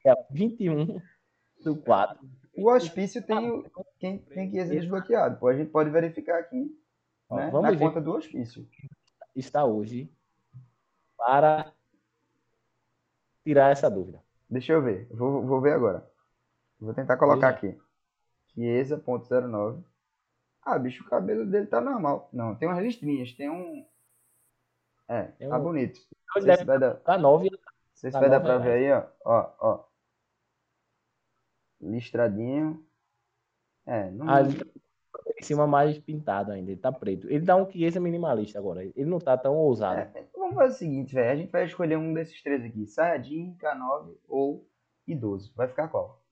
é 0.06 0.14
21 0.30 1.00
do 1.64 1.76
4. 1.76 2.39
O 2.54 2.70
hospício 2.70 3.22
tem 3.24 3.64
quem 3.98 4.18
tem 4.18 4.50
que 4.50 4.58
esse 4.58 4.70
desbloqueado. 4.70 5.38
Pô, 5.38 5.48
a 5.48 5.54
gente 5.54 5.70
pode 5.70 5.90
verificar 5.90 6.38
aqui. 6.38 6.76
Ó, 7.28 7.36
né? 7.36 7.50
Vamos 7.50 7.62
Na 7.62 7.70
ver. 7.70 7.78
conta 7.78 8.00
do 8.00 8.12
hospício. 8.12 8.68
Está 9.34 9.64
hoje 9.64 10.12
para 11.16 11.72
tirar 13.44 13.70
essa 13.70 13.90
dúvida. 13.90 14.22
Deixa 14.48 14.72
eu 14.72 14.82
ver. 14.82 15.06
Vou, 15.10 15.46
vou 15.46 15.60
ver 15.60 15.72
agora. 15.72 16.10
Vou 16.80 16.92
tentar 16.92 17.16
colocar 17.16 17.50
aqui. 17.50 17.78
Chiesa.09. 18.54 19.84
Ah, 20.62 20.78
bicho, 20.78 21.04
o 21.04 21.08
cabelo 21.08 21.46
dele 21.46 21.66
tá 21.66 21.80
normal. 21.80 22.28
Não, 22.32 22.54
tem 22.54 22.68
umas 22.68 22.82
listrinhas, 22.82 23.32
tem 23.32 23.48
um. 23.48 23.86
É, 25.08 25.24
tem 25.24 25.48
tá 25.48 25.58
um... 25.58 25.62
bonito. 25.62 26.00
Não 26.34 26.42
se 26.42 26.64
vai 26.64 26.78
dar... 26.78 26.94
Tá 26.96 27.16
9. 27.16 27.48
Você 27.94 28.10
tá 28.10 28.20
vai 28.20 28.30
dar 28.30 28.40
pra 28.40 28.58
ver 28.58 28.72
aí, 28.72 28.92
ó. 28.92 29.04
Ó, 29.24 29.52
ó. 29.58 29.84
Listradinho. 31.80 32.84
É, 33.86 34.10
não. 34.10 34.28
Ah, 34.28 34.42
tá 34.44 34.64
em 35.40 35.42
cima 35.42 35.66
mais 35.66 35.98
pintado 35.98 36.52
ainda, 36.52 36.70
ele 36.70 36.80
tá 36.80 36.92
preto. 36.92 37.28
Ele 37.28 37.44
dá 37.44 37.56
um 37.56 37.70
Chiesa 37.70 37.98
minimalista 37.98 38.58
agora. 38.58 38.84
Ele 38.84 39.04
não 39.04 39.18
tá 39.18 39.36
tão 39.36 39.56
ousado. 39.56 40.00
É, 40.00 40.26
vamos 40.36 40.54
fazer 40.54 40.74
o 40.74 40.78
seguinte, 40.78 41.14
velho. 41.14 41.30
A 41.30 41.36
gente 41.36 41.50
vai 41.50 41.64
escolher 41.64 41.96
um 41.96 42.12
desses 42.12 42.42
três 42.42 42.64
aqui: 42.64 42.86
Sayajin, 42.86 43.56
K9 43.58 44.14
ou 44.28 44.66
idoso. 45.06 45.52
Vai 45.56 45.68
ficar 45.68 45.88
qual? 45.88 46.22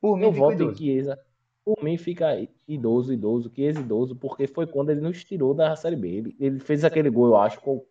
Por 0.00 0.16
mim, 0.16 0.24
eu 0.24 0.32
voto 0.32 0.62
em 0.62 0.74
Chiesa. 0.74 1.18
Por 1.64 1.82
mim, 1.82 1.96
fica 1.96 2.28
idoso, 2.66 3.12
idoso, 3.12 3.52
Chiesa 3.54 3.80
idoso, 3.80 4.16
porque 4.16 4.46
foi 4.46 4.66
quando 4.66 4.90
ele 4.90 5.00
nos 5.00 5.22
tirou 5.22 5.54
da 5.54 5.76
Série 5.76 5.96
B. 5.96 6.08
Ele, 6.08 6.36
ele 6.40 6.60
fez 6.60 6.84
aquele 6.84 7.10
gol, 7.10 7.26
eu 7.26 7.36
acho, 7.36 7.60
com, 7.60 7.84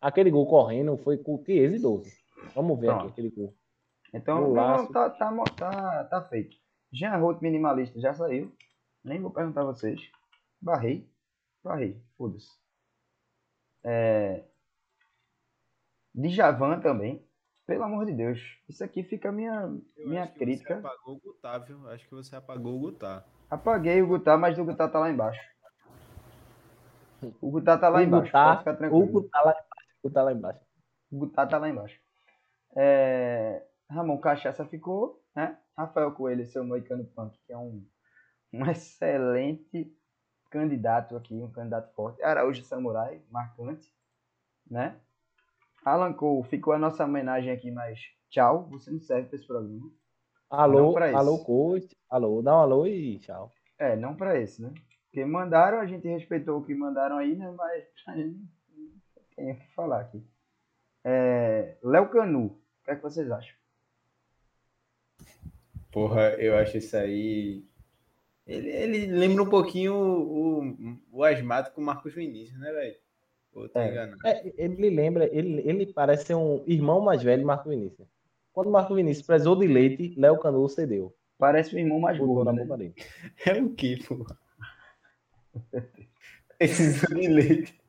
aquele 0.00 0.30
gol 0.30 0.46
correndo 0.46 0.96
foi 0.98 1.16
com 1.16 1.36
o 1.36 1.44
Chiesa 1.44 1.76
idoso. 1.76 2.10
Vamos 2.54 2.78
ver 2.78 2.88
Pronto. 2.88 3.02
aqui 3.02 3.12
aquele 3.12 3.30
gol. 3.30 3.54
Então, 4.14 4.54
não, 4.54 4.86
tá, 4.92 5.10
tá, 5.10 5.32
tá, 5.58 6.04
tá 6.04 6.22
feito. 6.28 6.56
Jean 6.92 7.16
Roth 7.16 7.42
minimalista 7.42 8.00
já 8.00 8.14
saiu. 8.14 8.54
Nem 9.02 9.20
vou 9.20 9.32
perguntar 9.32 9.62
a 9.62 9.64
vocês. 9.64 10.00
Barrei. 10.62 11.10
Barrei. 11.62 12.00
Foda-se. 12.16 12.48
É... 13.82 14.44
Djavan 16.14 16.78
também. 16.80 17.26
Pelo 17.66 17.82
amor 17.82 18.06
de 18.06 18.12
Deus. 18.12 18.38
Isso 18.68 18.84
aqui 18.84 19.02
fica 19.02 19.30
a 19.30 19.32
minha, 19.32 19.74
Eu 19.96 20.08
minha 20.08 20.22
acho 20.22 20.34
crítica. 20.34 20.74
Você 20.74 20.86
apagou 20.86 21.16
o 21.16 21.20
Gutá, 21.20 21.58
viu? 21.58 21.88
Acho 21.90 22.08
que 22.08 22.14
você 22.14 22.36
apagou 22.36 22.76
o 22.76 22.78
Gutá. 22.78 23.24
Apaguei 23.50 24.00
o 24.00 24.06
Gutá, 24.06 24.36
mas 24.36 24.56
o 24.58 24.64
Gutá 24.64 24.88
tá 24.88 25.00
lá 25.00 25.10
embaixo. 25.10 25.40
O 27.40 27.50
Gutá 27.50 27.76
tá 27.76 27.88
lá 27.88 27.98
o 27.98 28.02
embaixo. 28.02 28.26
Gutá, 28.26 28.44
pode 28.44 28.58
ficar 28.58 28.76
tranquilo. 28.76 29.02
O 29.02 29.06
Gutá 29.08 29.40
lá 29.42 29.52
embaixo. 29.52 29.88
O 30.02 30.08
Gutá 30.08 30.22
lá 30.22 30.32
embaixo. 30.32 30.60
O 31.10 31.18
Gutá 31.18 31.46
tá 31.46 31.58
lá 31.58 31.68
embaixo. 31.68 32.00
É... 32.76 33.66
Ramon 33.94 34.18
Cachaça 34.18 34.64
ficou, 34.64 35.22
né? 35.34 35.56
Rafael 35.76 36.12
Coelho, 36.12 36.44
seu 36.46 36.64
Moicano 36.64 37.04
Punk, 37.04 37.38
que 37.46 37.52
é 37.52 37.56
um, 37.56 37.86
um 38.52 38.66
excelente 38.66 39.96
candidato 40.50 41.16
aqui, 41.16 41.34
um 41.34 41.50
candidato 41.50 41.92
forte. 41.94 42.22
Araújo 42.22 42.62
Samurai, 42.64 43.22
marcante, 43.30 43.88
né? 44.68 45.00
Alan 45.84 46.12
Cole, 46.12 46.48
ficou 46.48 46.72
a 46.72 46.78
nossa 46.78 47.04
homenagem 47.04 47.52
aqui, 47.52 47.70
mas 47.70 48.00
tchau, 48.30 48.68
você 48.70 48.90
não 48.90 49.00
serve 49.00 49.28
para 49.28 49.36
esse 49.36 49.46
programa. 49.46 49.90
Alô, 50.50 50.96
alô, 50.98 51.44
coach. 51.44 51.94
Alô, 52.08 52.42
dá 52.42 52.56
um 52.56 52.60
alô 52.60 52.86
e 52.86 53.18
tchau. 53.18 53.52
É, 53.78 53.96
não 53.96 54.14
para 54.14 54.38
esse, 54.38 54.62
né? 54.62 54.72
Porque 55.04 55.24
mandaram, 55.24 55.78
a 55.78 55.86
gente 55.86 56.08
respeitou 56.08 56.58
o 56.58 56.64
que 56.64 56.74
mandaram 56.74 57.18
aí, 57.18 57.36
né? 57.36 57.50
Mas 57.50 57.84
a 58.08 58.16
gente 58.16 58.40
tem 59.36 59.52
o 59.52 59.58
que 59.58 59.74
falar 59.74 60.00
aqui. 60.00 60.24
É, 61.04 61.76
Léo 61.82 62.08
Canu, 62.08 62.46
o 62.46 62.84
que 62.84 62.90
é 62.92 62.96
que 62.96 63.02
vocês 63.02 63.30
acham? 63.30 63.54
Porra, 65.94 66.30
eu 66.40 66.56
acho 66.56 66.76
isso 66.76 66.96
aí. 66.96 67.64
Ele, 68.44 68.68
ele 68.68 69.06
lembra 69.06 69.44
um 69.44 69.48
pouquinho 69.48 69.94
o, 69.94 70.64
o, 70.64 70.98
o 71.12 71.24
asmático 71.24 71.80
Marcos 71.80 72.12
Vinícius, 72.12 72.58
né, 72.58 72.72
velho? 72.72 72.96
É. 73.76 74.10
é, 74.24 74.52
ele 74.58 74.90
lembra, 74.90 75.28
ele, 75.32 75.62
ele 75.64 75.86
parece 75.92 76.26
ser 76.26 76.34
um 76.34 76.64
irmão 76.66 77.00
mais 77.00 77.22
velho 77.22 77.38
de 77.38 77.44
Marco 77.44 77.68
Vinícius. 77.68 78.08
Quando 78.52 78.72
Marco 78.72 78.92
Vinícius 78.92 79.24
prezou 79.24 79.54
de 79.54 79.68
leite, 79.68 80.12
Léo 80.18 80.40
Canu 80.40 80.68
cedeu. 80.68 81.14
Parece 81.38 81.76
o 81.76 81.78
irmão 81.78 82.00
mais 82.00 82.18
gordo, 82.18 82.52
né? 82.52 82.66
É 83.46 83.62
o 83.62 83.70
que, 83.70 84.04
pô? 84.04 84.26
Esse 86.58 87.06
de 87.14 87.28
leite. 87.28 87.80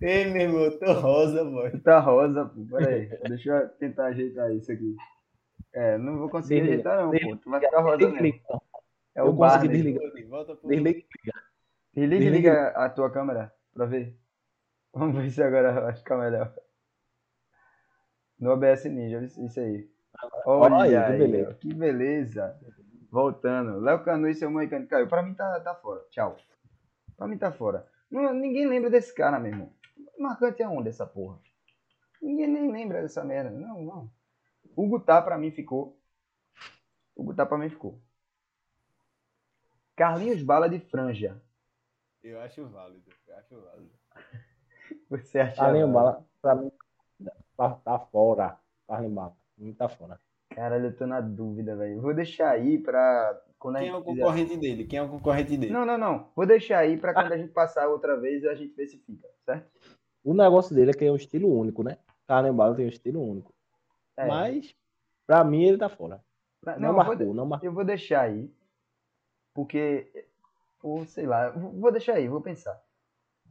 Ei, 0.00 0.24
meu 0.24 0.40
irmão, 0.40 0.78
tô 0.78 0.90
rosa, 0.94 1.44
mano. 1.44 1.78
Tá 1.80 2.00
rosa, 2.00 2.46
pô. 2.46 2.64
Pera 2.70 2.88
aí. 2.88 3.06
Deixa 3.28 3.50
eu 3.50 3.68
tentar 3.68 4.06
ajeitar 4.06 4.50
isso 4.54 4.72
aqui. 4.72 4.96
É, 5.76 5.98
não 5.98 6.16
vou 6.16 6.30
conseguir 6.30 6.62
desliga, 6.62 6.90
ajeitar, 6.90 7.04
não, 7.04 7.10
desliga, 7.10 7.36
pô. 7.36 7.42
Tu 7.42 7.50
vai 7.50 7.60
ficar 7.60 7.80
rosa 7.82 7.96
desliga, 7.98 8.22
mesmo. 8.22 8.40
Então. 8.42 8.62
É 9.14 9.22
o 9.22 9.32
Barney. 9.32 9.68
Desliga. 9.68 10.00
Desliga. 10.64 11.02
Desliga, 11.94 12.18
desliga 12.18 12.68
a 12.68 12.88
tua 12.88 13.10
câmera 13.10 13.52
pra 13.74 13.84
ver. 13.84 14.18
Vamos 14.94 15.14
ver 15.16 15.30
se 15.30 15.42
agora 15.42 15.78
vai 15.78 15.94
ficar 15.94 16.16
melhor. 16.16 16.54
No 18.40 18.52
OBS 18.52 18.86
Ninja, 18.86 19.22
isso 19.22 19.60
aí. 19.60 19.90
Olha, 20.46 20.74
Olha 20.76 21.06
aí, 21.06 21.12
que 21.12 21.18
beleza. 21.18 21.54
Que 21.54 21.74
beleza. 21.74 22.60
Voltando. 23.10 23.78
Léo 23.80 24.02
Canu 24.02 24.28
e 24.28 24.34
seu 24.34 24.50
Moicano 24.50 24.86
caiu. 24.86 25.06
Pra 25.06 25.22
mim 25.22 25.34
tá, 25.34 25.60
tá 25.60 25.74
fora. 25.74 26.02
Tchau. 26.10 26.36
Pra 27.18 27.26
mim 27.26 27.36
tá 27.36 27.52
fora. 27.52 27.86
Não, 28.10 28.32
ninguém 28.32 28.66
lembra 28.66 28.88
desse 28.88 29.14
cara, 29.14 29.38
meu 29.38 29.52
irmão. 29.52 29.72
Marcante 30.18 30.62
é 30.62 30.68
onde 30.68 30.88
essa 30.88 31.06
porra? 31.06 31.38
Ninguém 32.22 32.48
nem 32.48 32.72
lembra 32.72 33.02
dessa 33.02 33.22
merda. 33.22 33.50
Não, 33.50 33.82
não. 33.82 34.10
O 34.76 34.86
Gutá 34.86 35.22
pra 35.22 35.38
mim 35.38 35.50
ficou. 35.50 35.98
O 37.16 37.24
Gutá 37.24 37.46
pra 37.46 37.56
mim 37.56 37.70
ficou. 37.70 37.98
Carlinhos 39.96 40.42
Bala 40.42 40.68
de 40.68 40.78
Franja. 40.78 41.40
Eu 42.22 42.38
acho 42.42 42.66
válido. 42.68 43.10
Eu 43.26 43.36
acho 43.36 43.58
válido. 43.58 43.90
Você 45.08 45.40
acha? 45.40 45.56
Carlinhos 45.56 45.90
Bala, 45.90 46.22
pra 46.42 46.54
mim, 46.54 46.70
tá, 47.56 47.70
tá 47.70 47.98
fora. 47.98 48.58
Carlinhos 48.86 49.14
Bala, 49.14 49.34
não 49.56 49.72
tá 49.72 49.88
fora. 49.88 50.20
Caralho, 50.50 50.86
eu 50.86 50.96
tô 50.96 51.06
na 51.06 51.22
dúvida, 51.22 51.74
velho. 51.74 52.02
Vou 52.02 52.12
deixar 52.12 52.50
aí 52.50 52.78
pra. 52.78 53.42
Quando 53.58 53.78
Quem 53.78 53.88
é 53.88 53.96
o 53.96 54.02
concorrente 54.02 54.50
quiser... 54.50 54.60
dele? 54.60 54.84
Quem 54.84 54.98
é 54.98 55.02
o 55.02 55.08
concorrente 55.08 55.56
dele? 55.56 55.72
Não, 55.72 55.86
não, 55.86 55.96
não. 55.96 56.30
Vou 56.36 56.44
deixar 56.44 56.80
aí 56.80 56.98
pra 56.98 57.14
quando 57.14 57.32
a 57.32 57.38
gente 57.38 57.52
passar 57.52 57.88
outra 57.88 58.20
vez 58.20 58.44
a 58.44 58.54
gente 58.54 58.74
ver 58.74 58.86
se 58.86 58.98
fica, 58.98 59.26
certo? 59.46 59.70
O 60.22 60.34
negócio 60.34 60.76
dele 60.76 60.90
é 60.90 60.94
que 60.94 61.04
é 61.06 61.10
um 61.10 61.16
estilo 61.16 61.48
único, 61.48 61.82
né? 61.82 61.96
Carlinhos 62.26 62.56
Bala 62.56 62.76
tem 62.76 62.84
um 62.84 62.90
estilo 62.90 63.22
único. 63.22 63.55
É. 64.16 64.26
Mas, 64.26 64.74
pra 65.26 65.44
mim, 65.44 65.64
ele 65.64 65.78
tá 65.78 65.88
fora. 65.88 66.24
Não, 66.64 66.78
não 66.78 66.92
marcou, 66.94 67.16
vou, 67.16 67.34
não 67.34 67.46
marcou. 67.46 67.68
Eu 67.68 67.72
vou 67.72 67.84
deixar 67.84 68.22
aí. 68.22 68.50
Porque. 69.54 70.26
Ou 70.82 71.04
sei 71.04 71.26
lá, 71.26 71.50
vou 71.50 71.90
deixar 71.90 72.14
aí, 72.14 72.28
vou 72.28 72.40
pensar 72.40 72.80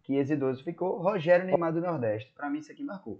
que 0.05 0.35
12 0.35 0.63
ficou. 0.63 0.97
Rogério 0.99 1.45
Neymar 1.45 1.73
do 1.73 1.81
Nordeste. 1.81 2.31
Para 2.33 2.49
mim, 2.49 2.59
isso 2.59 2.71
aqui 2.71 2.83
marcou. 2.83 3.19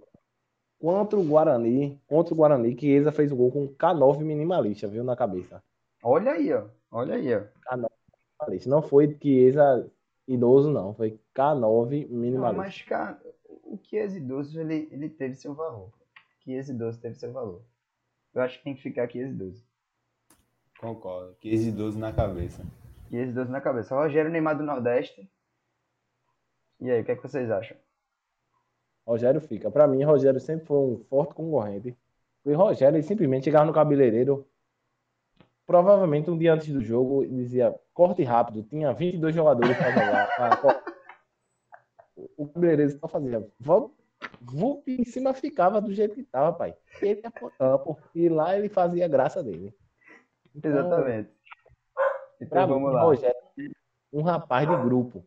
Contra 0.78 1.18
o 1.18 1.24
Guarani, 1.24 2.00
contra 2.06 2.32
o 2.32 2.36
Guarani, 2.36 2.78
Chiesa 2.78 3.10
fez 3.10 3.32
o 3.32 3.36
gol 3.36 3.50
com 3.50 3.68
K9 3.68 4.20
minimalista, 4.20 4.86
viu, 4.86 5.02
na 5.02 5.16
cabeça. 5.16 5.62
Olha 6.02 6.32
aí, 6.32 6.52
ó. 6.52 6.66
Olha 6.90 7.16
aí, 7.16 7.34
ó. 7.34 7.40
K9 7.40 7.88
minimalista. 8.40 8.70
Não 8.70 8.82
foi 8.82 9.16
Chiesa 9.20 9.90
idoso, 10.28 10.70
não. 10.70 10.94
Foi 10.94 11.18
K9 11.34 12.08
minimalista. 12.08 12.52
Não, 12.52 12.54
mas 12.54 12.82
K... 12.82 13.18
o 13.64 13.78
Chiesa 13.82 14.18
idoso, 14.18 14.60
ele, 14.60 14.88
ele 14.92 15.08
teve 15.08 15.34
seu 15.34 15.54
valor. 15.54 15.90
Chiesa 16.46 16.72
idoso 16.72 17.00
teve 17.00 17.16
seu 17.16 17.32
valor. 17.32 17.60
Eu 18.32 18.40
acho 18.40 18.58
que 18.58 18.64
tem 18.64 18.76
que 18.76 18.82
ficar 18.82 19.10
Chiesa 19.10 19.32
idoso. 19.32 19.66
Concordo. 20.78 21.36
Chiesa 21.42 21.68
idoso 21.68 21.98
na 21.98 22.12
cabeça. 22.12 22.64
Chiesa 23.10 23.32
idoso 23.32 23.50
na 23.50 23.60
cabeça. 23.60 23.96
Rogério 23.96 24.30
Neymar 24.30 24.56
do 24.56 24.62
Nordeste. 24.62 25.28
E 26.80 26.88
aí, 26.88 27.00
o 27.00 27.04
que, 27.04 27.10
é 27.10 27.16
que 27.16 27.22
vocês 27.22 27.50
acham? 27.50 27.76
Rogério 29.04 29.40
fica. 29.40 29.72
Para 29.72 29.88
mim, 29.88 30.04
Rogério 30.04 30.38
sempre 30.38 30.66
foi 30.66 30.78
um 30.78 31.04
forte 31.10 31.34
concorrente. 31.34 31.96
E 32.44 32.52
Rogério 32.52 32.96
ele 32.96 33.02
simplesmente 33.02 33.44
chegava 33.44 33.64
no 33.66 33.72
cabeleireiro. 33.72 34.48
provavelmente 35.66 36.30
um 36.30 36.38
dia 36.38 36.54
antes 36.54 36.72
do 36.72 36.80
jogo 36.80 37.26
dizia 37.26 37.74
corte 37.92 38.22
rápido, 38.22 38.62
tinha 38.62 38.92
22 38.92 39.34
jogadores 39.34 39.76
para 39.76 39.90
jogar. 39.90 40.60
Pra... 40.60 40.84
o 42.36 42.46
cabeleireiro 42.46 42.96
só 43.00 43.08
fazia, 43.08 43.44
vamos, 43.58 43.90
Vup 44.40 44.88
em 44.88 45.04
cima 45.04 45.34
ficava 45.34 45.80
do 45.80 45.92
jeito 45.92 46.14
que 46.14 46.22
tava, 46.22 46.52
pai. 46.52 46.76
Ele 47.02 47.20
ia 47.22 47.30
pro 47.30 47.50
campo 47.50 47.98
e 48.14 48.28
lá 48.28 48.56
ele 48.56 48.68
fazia 48.68 49.08
graça 49.08 49.42
dele. 49.42 49.74
Então, 50.54 50.70
Exatamente. 50.70 51.30
Então 52.40 52.66
vamos 52.66 52.92
lá. 52.92 53.02
Rogério, 53.02 53.40
um 54.12 54.22
rapaz 54.22 54.68
de 54.68 54.76
grupo. 54.76 55.26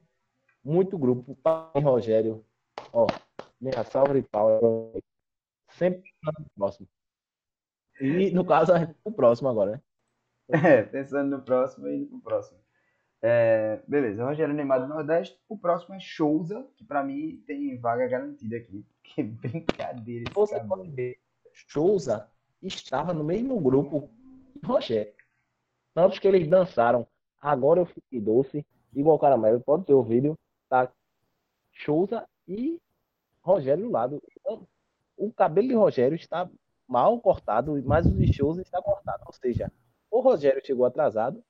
Muito 0.64 0.98
grupo. 0.98 1.36
Pai 1.36 1.82
Rogério. 1.82 2.46
Ó, 2.94 3.08
minha 3.60 3.84
salve 3.84 4.22
de 4.22 4.28
pau. 4.28 4.94
Sempre 5.70 6.10
próximo. 6.56 6.88
E 8.00 8.32
no 8.32 8.46
caso, 8.46 8.72
o 9.04 9.12
próximo 9.12 9.50
agora, 9.50 9.72
né? 9.72 9.82
É, 10.52 10.82
pensando 10.82 11.38
no 11.38 11.44
próximo 11.44 11.88
e 11.88 11.98
indo 11.98 12.08
pro 12.08 12.22
próximo. 12.22 12.60
É, 13.22 13.82
beleza, 13.86 14.24
Rogério 14.24 14.54
Neymar 14.54 14.82
do 14.82 14.88
Nordeste. 14.88 15.38
O 15.50 15.58
próximo 15.58 15.96
é 15.96 16.00
Souza, 16.00 16.66
que 16.78 16.86
para 16.86 17.04
mim 17.04 17.44
tem 17.46 17.78
vaga 17.78 18.08
garantida 18.08 18.58
aqui. 18.58 18.86
Que 19.04 19.24
brincadeira. 19.24 20.32
Você 20.34 20.60
pode 20.62 20.90
ver, 20.92 21.20
Souza 21.68 22.30
estava 22.62 23.14
no 23.14 23.24
mesmo 23.24 23.60
grupo 23.60 24.10
que 24.54 24.66
Rogério. 24.66 25.14
Tanto 25.94 26.22
que 26.22 26.28
eles 26.28 26.48
dançaram. 26.48 27.08
Agora 27.42 27.80
eu 27.80 27.86
fiquei 27.86 28.22
doce, 28.22 28.66
igual 28.94 29.20
caramelo. 29.20 29.60
Pode 29.60 29.86
ter 29.86 29.94
o 29.94 30.04
vídeo. 30.04 30.38
Tá? 30.70 30.92
Souza 31.84 32.28
e 32.48 32.80
Rogério 33.42 33.86
do 33.86 33.92
lado. 33.92 34.22
Então, 34.40 34.68
o 35.18 35.32
cabelo 35.34 35.68
de 35.68 35.74
Rogério 35.74 36.16
está 36.16 36.50
mal 36.88 37.20
cortado, 37.20 37.82
mas 37.86 38.06
o 38.06 38.16
de 38.16 38.32
Souza 38.34 38.62
está 38.62 38.82
cortado. 38.82 39.24
Ou 39.26 39.34
seja, 39.34 39.72
o 40.10 40.22
Rogério 40.22 40.66
chegou 40.66 40.86
atrasado 40.86 41.44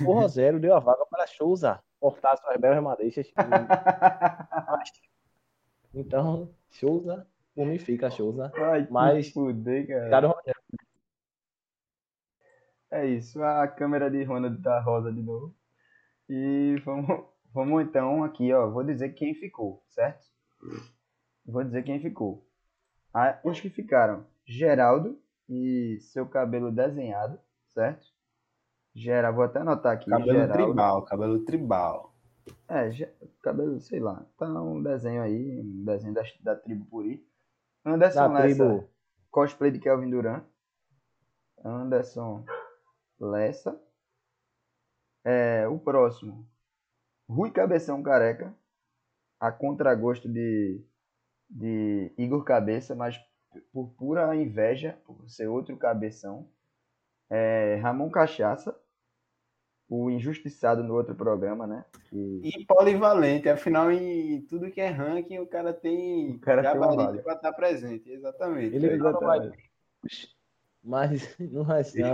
o 0.00 0.12
Rogério 0.12 0.60
deu 0.60 0.74
a 0.74 0.80
vaga 0.80 1.04
para 1.06 1.26
Souza 1.26 1.82
cortar 2.02 2.36
suas 2.36 2.56
belas 2.56 2.82
madeixas. 2.82 3.32
então, 5.94 6.52
Souza, 6.68 7.24
por 7.54 7.64
mim 7.64 7.78
fica 7.78 8.10
Souza. 8.10 8.52
Ai, 8.56 8.88
mas, 8.90 9.30
fuder, 9.30 9.86
cara. 9.86 10.26
Rogério. 10.26 10.60
É 12.90 13.06
isso, 13.06 13.42
a 13.42 13.66
câmera 13.68 14.10
de 14.10 14.22
Ronald 14.24 14.60
tá 14.60 14.78
rosa 14.80 15.10
de 15.10 15.22
novo. 15.22 15.54
E 16.28 16.76
vamos, 16.84 17.24
vamos 17.54 17.82
então 17.82 18.22
aqui, 18.22 18.52
ó. 18.52 18.68
Vou 18.68 18.84
dizer 18.84 19.14
quem 19.14 19.34
ficou, 19.34 19.82
certo? 19.88 20.26
Vou 21.46 21.64
dizer 21.64 21.84
quem 21.84 22.00
ficou. 22.00 22.46
Ah, 23.14 23.38
os 23.44 23.60
que 23.60 23.70
ficaram: 23.70 24.26
Geraldo 24.44 25.18
e 25.48 25.98
seu 26.00 26.26
cabelo 26.26 26.70
desenhado, 26.70 27.40
certo? 27.68 28.11
Gera, 28.94 29.30
vou 29.30 29.44
até 29.44 29.60
anotar 29.60 29.94
aqui. 29.94 30.10
Cabelo 30.10 30.32
Geraldo. 30.32 30.52
tribal, 30.52 31.04
cabelo 31.04 31.44
tribal. 31.44 32.14
É, 32.68 32.90
cabelo, 33.42 33.80
sei 33.80 34.00
lá. 34.00 34.26
Tá 34.36 34.46
um 34.46 34.82
desenho 34.82 35.22
aí, 35.22 35.60
um 35.60 35.84
desenho 35.84 36.12
da, 36.12 36.22
da 36.40 36.56
tribo 36.56 36.84
Puri. 36.86 37.26
Anderson 37.84 38.32
da 38.32 38.40
Lessa, 38.40 38.68
tribo. 38.68 38.90
cosplay 39.30 39.70
de 39.70 39.78
Kelvin 39.78 40.10
Duran. 40.10 40.44
Anderson 41.64 42.44
Lessa. 43.18 43.80
É, 45.24 45.66
o 45.68 45.78
próximo, 45.78 46.46
Rui 47.28 47.50
Cabeção 47.50 48.02
Careca. 48.02 48.54
A 49.40 49.50
contragosto 49.50 50.28
de, 50.28 50.84
de 51.50 52.12
Igor 52.16 52.44
Cabeça, 52.44 52.94
mas 52.94 53.18
por 53.72 53.88
pura 53.94 54.36
inveja, 54.36 55.00
por 55.04 55.28
ser 55.28 55.48
outro 55.48 55.76
cabeção. 55.76 56.48
É, 57.28 57.76
Ramon 57.76 58.08
Cachaça 58.08 58.78
o 59.88 60.10
injustiçado 60.10 60.82
no 60.82 60.94
outro 60.94 61.14
programa, 61.14 61.66
né? 61.66 61.84
E 62.12 62.64
polivalente, 62.66 63.48
afinal, 63.48 63.90
em 63.90 64.40
tudo 64.42 64.70
que 64.70 64.80
é 64.80 64.88
ranking, 64.88 65.38
o 65.38 65.46
cara 65.46 65.72
tem 65.72 66.36
o 66.36 66.40
cara 66.40 66.62
gabarito 66.62 67.22
para 67.22 67.34
estar 67.34 67.52
presente, 67.52 68.10
exatamente. 68.10 68.74
Ele 68.74 68.86
exatamente. 68.86 69.20
não 69.20 69.20
vai 69.20 69.52
mas 70.82 71.36
não 71.38 71.64
vai 71.64 71.84
ser 71.84 72.04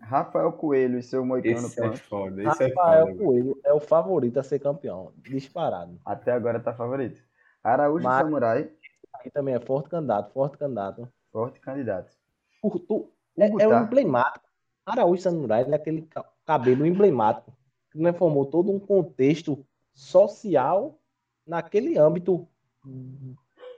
Rafael 0.00 0.52
Coelho 0.52 0.98
e 0.98 1.02
seu 1.02 1.26
Moicano 1.26 1.66
esse 1.66 1.82
é 1.82 1.96
foda, 1.96 2.42
esse 2.42 2.62
é 2.62 2.68
Rafael 2.68 3.08
é 3.08 3.12
foda, 3.12 3.24
Coelho 3.24 3.60
é 3.64 3.72
o 3.72 3.80
favorito 3.80 4.38
a 4.38 4.42
ser 4.42 4.60
campeão, 4.60 5.12
disparado. 5.16 6.00
Até 6.04 6.30
agora 6.30 6.60
tá 6.60 6.72
favorito. 6.72 7.20
Araújo 7.62 8.04
mas, 8.04 8.22
Samurai. 8.22 8.70
Aí 9.12 9.30
também 9.30 9.54
é 9.54 9.60
forte 9.60 9.88
candidato, 9.88 10.32
forte 10.32 10.56
candidato. 10.56 11.08
Forte 11.32 11.60
candidato. 11.60 12.16
Por 12.62 12.78
tu, 12.78 13.10
é, 13.36 13.48
é 13.48 13.68
um 13.68 13.82
emblemático. 13.82 14.46
Araújo 14.86 15.22
Samurai 15.22 15.66
é 15.68 15.74
aquele 15.74 16.08
cabelo 16.50 16.84
emblemático, 16.84 17.56
que 17.92 17.98
né, 18.00 18.12
formou 18.12 18.44
todo 18.44 18.72
um 18.72 18.80
contexto 18.80 19.64
social 19.94 21.00
naquele 21.46 21.96
âmbito 21.96 22.48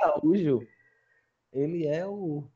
Araújo, 0.00 0.66
ele 1.52 1.86
é 1.86 2.06
o, 2.06 2.48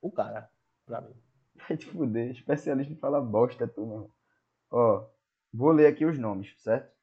o 0.00 0.12
cara, 0.12 0.48
pra 0.84 1.00
mim. 1.00 1.16
Vai 1.56 1.76
te 1.76 1.86
fuder, 1.86 2.30
especialista 2.30 2.92
em 2.92 2.96
falar 2.96 3.20
bosta, 3.20 3.66
tu, 3.66 3.84
meu. 3.84 4.10
Ó, 4.70 5.04
vou 5.52 5.72
ler 5.72 5.88
aqui 5.88 6.04
os 6.04 6.16
nomes, 6.20 6.54
certo? 6.62 6.94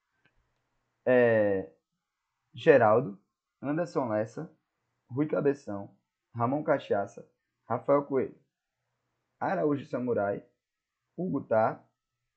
É, 1.06 1.70
Geraldo, 2.54 3.20
Anderson 3.62 4.08
Lessa, 4.08 4.50
Rui 5.14 5.28
Cabeção, 5.28 5.96
Ramon 6.34 6.64
Cachaça, 6.64 7.24
Rafael 7.70 8.04
Coelho, 8.04 8.36
Araújo 9.40 9.86
Samurai, 9.86 10.44
Hugo 11.16 11.42
Tá, 11.42 11.80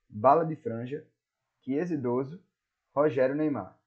Bala 0.06 0.44
de 0.44 0.56
Franja, 0.56 1.06
Chiesa 1.62 1.94
Idoso, 1.94 2.38
Rogério 2.94 3.34
Neymar 3.34 3.78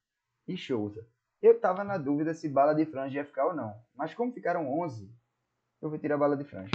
e 0.48 0.58
Souza. 0.58 1.08
Eu 1.40 1.60
tava 1.60 1.84
na 1.84 2.00
dúvida 2.00 2.34
se 2.34 2.50
Bala 2.50 2.74
de 2.74 2.84
Franja 2.86 3.20
ia 3.20 3.26
ficar 3.26 3.46
ou 3.46 3.54
não, 3.54 3.80
mas 3.94 4.16
como 4.16 4.34
ficaram 4.34 4.68
11, 4.80 5.14
eu 5.82 5.90
vou 5.90 6.00
tirar 6.00 6.18
Bala 6.18 6.36
de 6.36 6.44
Franja. 6.44 6.72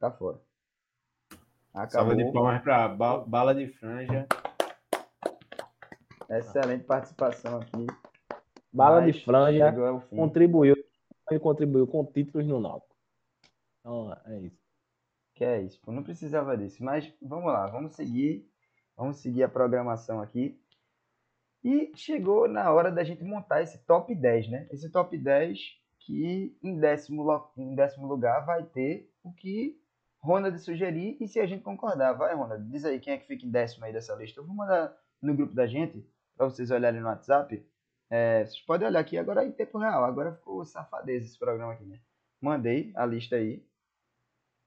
Tá 0.00 0.10
fora. 0.10 0.40
Acabou. 1.72 1.90
Salva 1.90 2.16
de 2.16 2.32
palmas 2.32 2.62
para 2.62 2.88
Bala 2.88 3.54
de 3.54 3.68
Franja. 3.68 4.26
Excelente 6.28 6.84
participação 6.84 7.60
aqui. 7.60 7.86
Bala 8.72 9.00
mas 9.00 9.14
de 9.14 9.24
Franja 9.24 9.72
contribuiu 10.10 10.74
ele 11.30 11.40
contribuiu 11.40 11.86
com 11.86 12.04
títulos 12.04 12.46
no 12.46 12.60
Náutico. 12.60 12.94
Então, 13.80 14.12
é 14.26 14.40
isso. 14.40 14.60
Que 15.34 15.44
é 15.44 15.62
isso. 15.62 15.80
Não 15.86 16.02
precisava 16.02 16.56
disso. 16.56 16.82
Mas 16.82 17.12
vamos 17.20 17.46
lá, 17.46 17.66
vamos 17.66 17.94
seguir. 17.94 18.48
Vamos 18.96 19.18
seguir 19.18 19.42
a 19.42 19.48
programação 19.48 20.20
aqui. 20.20 20.58
E 21.62 21.92
chegou 21.94 22.48
na 22.48 22.70
hora 22.72 22.90
da 22.90 23.04
gente 23.04 23.24
montar 23.24 23.62
esse 23.62 23.84
top 23.84 24.14
10, 24.14 24.48
né? 24.48 24.68
Esse 24.70 24.90
top 24.90 25.18
10 25.18 25.58
que 25.98 26.56
em 26.62 26.78
décimo, 26.78 27.50
em 27.56 27.74
décimo 27.74 28.06
lugar 28.06 28.46
vai 28.46 28.64
ter 28.64 29.10
o 29.22 29.32
que 29.32 29.78
Ronald 30.20 30.58
sugerir 30.58 31.16
e 31.20 31.28
se 31.28 31.40
a 31.40 31.46
gente 31.46 31.62
concordar. 31.62 32.12
Vai, 32.12 32.34
Ronald, 32.34 32.70
diz 32.70 32.84
aí 32.84 33.00
quem 33.00 33.14
é 33.14 33.18
que 33.18 33.26
fica 33.26 33.44
em 33.44 33.50
décimo 33.50 33.84
aí 33.84 33.92
dessa 33.92 34.14
lista. 34.14 34.40
Eu 34.40 34.46
vou 34.46 34.54
mandar 34.54 34.96
no 35.20 35.34
grupo 35.34 35.54
da 35.54 35.66
gente 35.66 36.08
para 36.36 36.46
vocês 36.46 36.70
olharem 36.70 37.00
no 37.00 37.08
WhatsApp 37.08 37.64
é, 38.08 38.44
vocês 38.44 38.60
podem 38.60 38.86
olhar 38.86 39.00
aqui 39.00 39.18
agora 39.18 39.44
em 39.44 39.52
tempo 39.52 39.78
real. 39.78 40.04
Agora 40.04 40.34
ficou 40.34 40.64
safadeza 40.64 41.26
esse 41.26 41.38
programa 41.38 41.72
aqui, 41.72 41.84
né? 41.84 41.98
Mandei 42.40 42.92
a 42.94 43.04
lista 43.04 43.36
aí. 43.36 43.64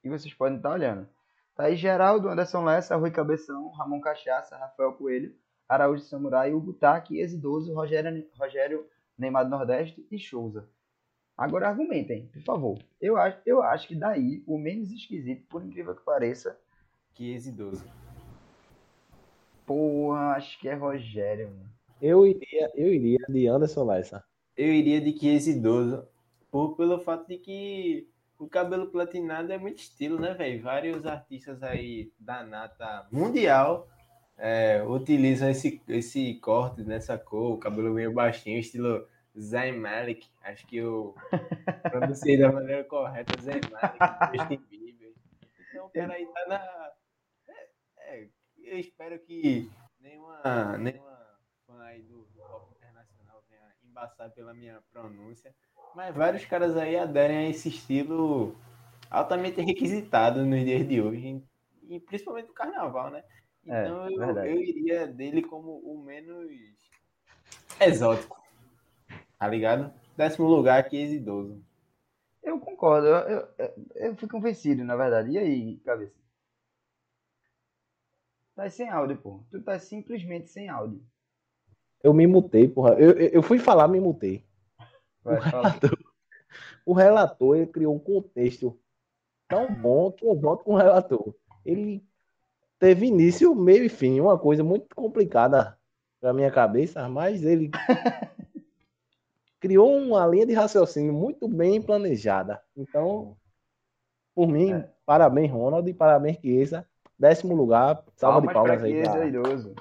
E 0.03 0.09
vocês 0.09 0.33
podem 0.33 0.57
estar 0.57 0.71
olhando. 0.71 1.07
Tá 1.55 1.65
aí 1.65 1.75
Geraldo, 1.75 2.29
Anderson 2.29 2.63
Lessa, 2.63 2.95
Rui 2.95 3.11
Cabeção, 3.11 3.69
Ramon 3.71 3.99
Cachaça, 3.99 4.57
Rafael 4.57 4.93
Coelho, 4.93 5.35
Araújo 5.67 6.03
Samurai, 6.03 6.53
Hugo 6.53 6.73
Taki, 6.73 7.19
Exidoso, 7.19 7.73
Rogério, 7.73 8.25
Rogério 8.37 8.87
Neymar 9.17 9.43
do 9.43 9.51
Nordeste 9.51 10.05
e 10.09 10.17
Souza. 10.17 10.67
Agora 11.37 11.69
argumentem, 11.69 12.27
por 12.27 12.41
favor. 12.41 12.79
Eu 12.99 13.17
acho, 13.17 13.37
eu 13.45 13.61
acho 13.61 13.87
que 13.87 13.95
daí 13.95 14.43
o 14.45 14.57
menos 14.57 14.91
esquisito, 14.91 15.47
por 15.47 15.63
incrível 15.63 15.95
que 15.95 16.03
pareça. 16.03 16.57
Que 17.13 17.33
Exidoso. 17.33 17.85
Porra, 19.65 20.35
acho 20.35 20.59
que 20.59 20.67
é 20.67 20.73
Rogério, 20.73 21.49
mano. 21.49 21.78
Eu 22.01 22.25
iria, 22.25 22.71
eu 22.75 22.93
iria 22.93 23.19
de 23.27 23.47
Anderson 23.47 23.85
Lessa. 23.85 24.23
Eu 24.55 24.73
iria 24.73 25.01
de 25.01 25.17
Chiesa 25.17 25.51
idoso, 25.51 26.07
por, 26.51 26.75
pelo 26.75 26.99
fato 26.99 27.27
de 27.27 27.37
que 27.37 28.09
o 28.37 28.47
cabelo 28.47 28.87
platinado 28.87 29.51
é 29.51 29.57
muito 29.57 29.79
estilo, 29.79 30.19
né, 30.19 30.33
velho? 30.33 30.61
Vários 30.61 31.05
artistas 31.05 31.61
aí 31.61 32.11
da 32.17 32.43
nata 32.43 33.07
mundial 33.11 33.87
é, 34.37 34.81
utilizam 34.83 35.49
esse, 35.49 35.81
esse 35.87 36.35
corte 36.35 36.81
nessa 36.83 37.17
cor, 37.17 37.53
o 37.53 37.57
cabelo 37.57 37.93
meio 37.93 38.13
baixinho, 38.13 38.57
estilo 38.57 39.05
Zayn 39.37 39.77
Malik. 39.77 40.27
Acho 40.41 40.65
que 40.65 40.77
eu 40.77 41.13
pronunciei 41.91 42.37
da 42.37 42.51
maneira 42.51 42.83
correta, 42.85 43.41
Zayn 43.41 43.61
Malik, 43.69 44.37
Justin 44.37 44.65
Bieber. 44.69 45.13
Então 45.69 45.85
o 45.85 45.89
cara 45.89 46.13
aí 46.13 46.25
tá 46.25 46.45
na... 46.47 46.91
É, 47.49 47.67
é, 47.99 48.27
eu 48.63 48.79
espero 48.79 49.19
que 49.19 49.69
nenhuma, 49.99 50.77
nenhuma 50.77 51.08
embaçar 53.99 54.31
pela 54.31 54.53
minha 54.53 54.81
pronúncia. 54.91 55.53
Mas 55.95 56.15
vários 56.15 56.45
caras 56.45 56.77
aí 56.77 56.95
aderem 56.95 57.37
a 57.37 57.49
esse 57.49 57.69
estilo 57.69 58.55
altamente 59.09 59.59
requisitado 59.61 60.45
nos 60.45 60.63
dias 60.63 60.87
de 60.87 61.01
hoje, 61.01 61.43
e 61.89 61.99
principalmente 61.99 62.47
no 62.47 62.53
carnaval, 62.53 63.09
né? 63.09 63.23
É, 63.67 63.83
Então 63.83 64.09
eu, 64.09 64.17
verdade. 64.17 64.49
eu 64.49 64.61
iria 64.61 65.07
dele 65.07 65.41
como 65.41 65.79
o 65.79 66.01
menos 66.03 66.49
exótico. 67.81 68.39
Tá 69.37 69.47
ligado? 69.47 69.93
Décimo 70.15 70.47
lugar, 70.47 70.79
aqui 70.79 70.97
idoso. 70.97 71.63
Eu 72.43 72.59
concordo, 72.59 73.07
eu, 73.07 73.15
eu, 73.15 73.47
eu, 73.57 73.73
eu 73.95 74.15
fui 74.15 74.27
convencido, 74.27 74.83
na 74.83 74.95
verdade. 74.95 75.31
E 75.31 75.37
aí, 75.37 75.77
cabeça? 75.79 76.15
Tá 78.55 78.69
sem 78.69 78.89
áudio, 78.89 79.17
pô. 79.17 79.43
Tu 79.49 79.61
tá 79.63 79.79
simplesmente 79.79 80.49
sem 80.49 80.69
áudio. 80.69 81.01
Eu 82.03 82.13
me 82.13 82.25
mutei, 82.25 82.67
porra. 82.67 82.93
Eu, 82.93 83.11
eu, 83.11 83.43
fui 83.43 83.59
falar, 83.59 83.87
me 83.87 83.99
mutei. 83.99 84.43
Vai, 85.23 85.37
O 85.37 85.41
relator, 85.41 85.97
o 86.85 86.93
relator 86.93 87.57
ele 87.57 87.67
criou 87.67 87.95
um 87.95 87.99
contexto 87.99 88.77
tão 89.47 89.73
bom 89.73 90.11
que 90.11 90.25
eu 90.25 90.35
voto 90.35 90.63
com 90.63 90.73
o 90.73 90.77
relator. 90.77 91.33
Ele 91.65 92.03
teve 92.79 93.07
início, 93.07 93.53
meio 93.53 93.83
e 93.83 93.89
fim, 93.89 94.19
uma 94.19 94.37
coisa 94.39 94.63
muito 94.63 94.95
complicada 94.95 95.77
para 96.21 96.33
minha 96.33 96.49
cabeça, 96.51 97.07
mas 97.09 97.43
ele 97.43 97.69
criou 99.59 99.97
uma 99.97 100.25
linha 100.25 100.45
de 100.45 100.53
raciocínio 100.53 101.13
muito 101.13 101.47
bem 101.47 101.81
planejada. 101.81 102.61
Então, 102.75 103.35
por 104.33 104.47
mim, 104.47 104.71
É. 104.71 104.89
parabéns, 105.05 105.51
Ronald, 105.51 105.89
e 105.89 105.93
parabéns, 105.93 106.37
Chiesa. 106.39 106.87
Décimo 107.17 107.53
lugar, 107.53 108.01
salva 108.15 108.47
de 108.47 108.53
palmas 108.53 108.77
pra 108.77 108.85
aí. 108.87 108.93
Chiesa 108.93 109.11
pra- 109.11 109.25
idoso. 109.25 109.75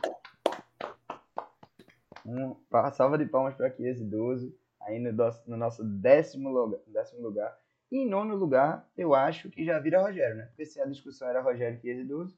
Um, 2.28 2.54
pa- 2.70 2.90
salva 2.92 3.18
de 3.18 3.26
palmas 3.26 3.54
para 3.54 3.70
Chiesa 3.74 4.02
idoso. 4.02 4.54
Aí 4.80 4.98
no, 4.98 5.12
nosso- 5.12 5.50
no 5.50 5.56
nosso 5.56 5.84
décimo 5.84 6.50
lugar, 6.50 6.80
décimo 6.86 7.22
lugar. 7.22 7.58
E 7.90 7.98
em 7.98 8.08
nono 8.08 8.36
lugar, 8.36 8.88
eu 8.96 9.14
acho 9.14 9.50
que 9.50 9.64
já 9.64 9.78
vira 9.78 10.00
Rogério, 10.02 10.36
né? 10.36 10.46
Porque 10.46 10.66
se 10.66 10.80
a 10.80 10.86
discussão 10.86 11.28
era 11.28 11.40
Rogério 11.40 11.80
e 11.82 11.88
idoso, 11.90 12.36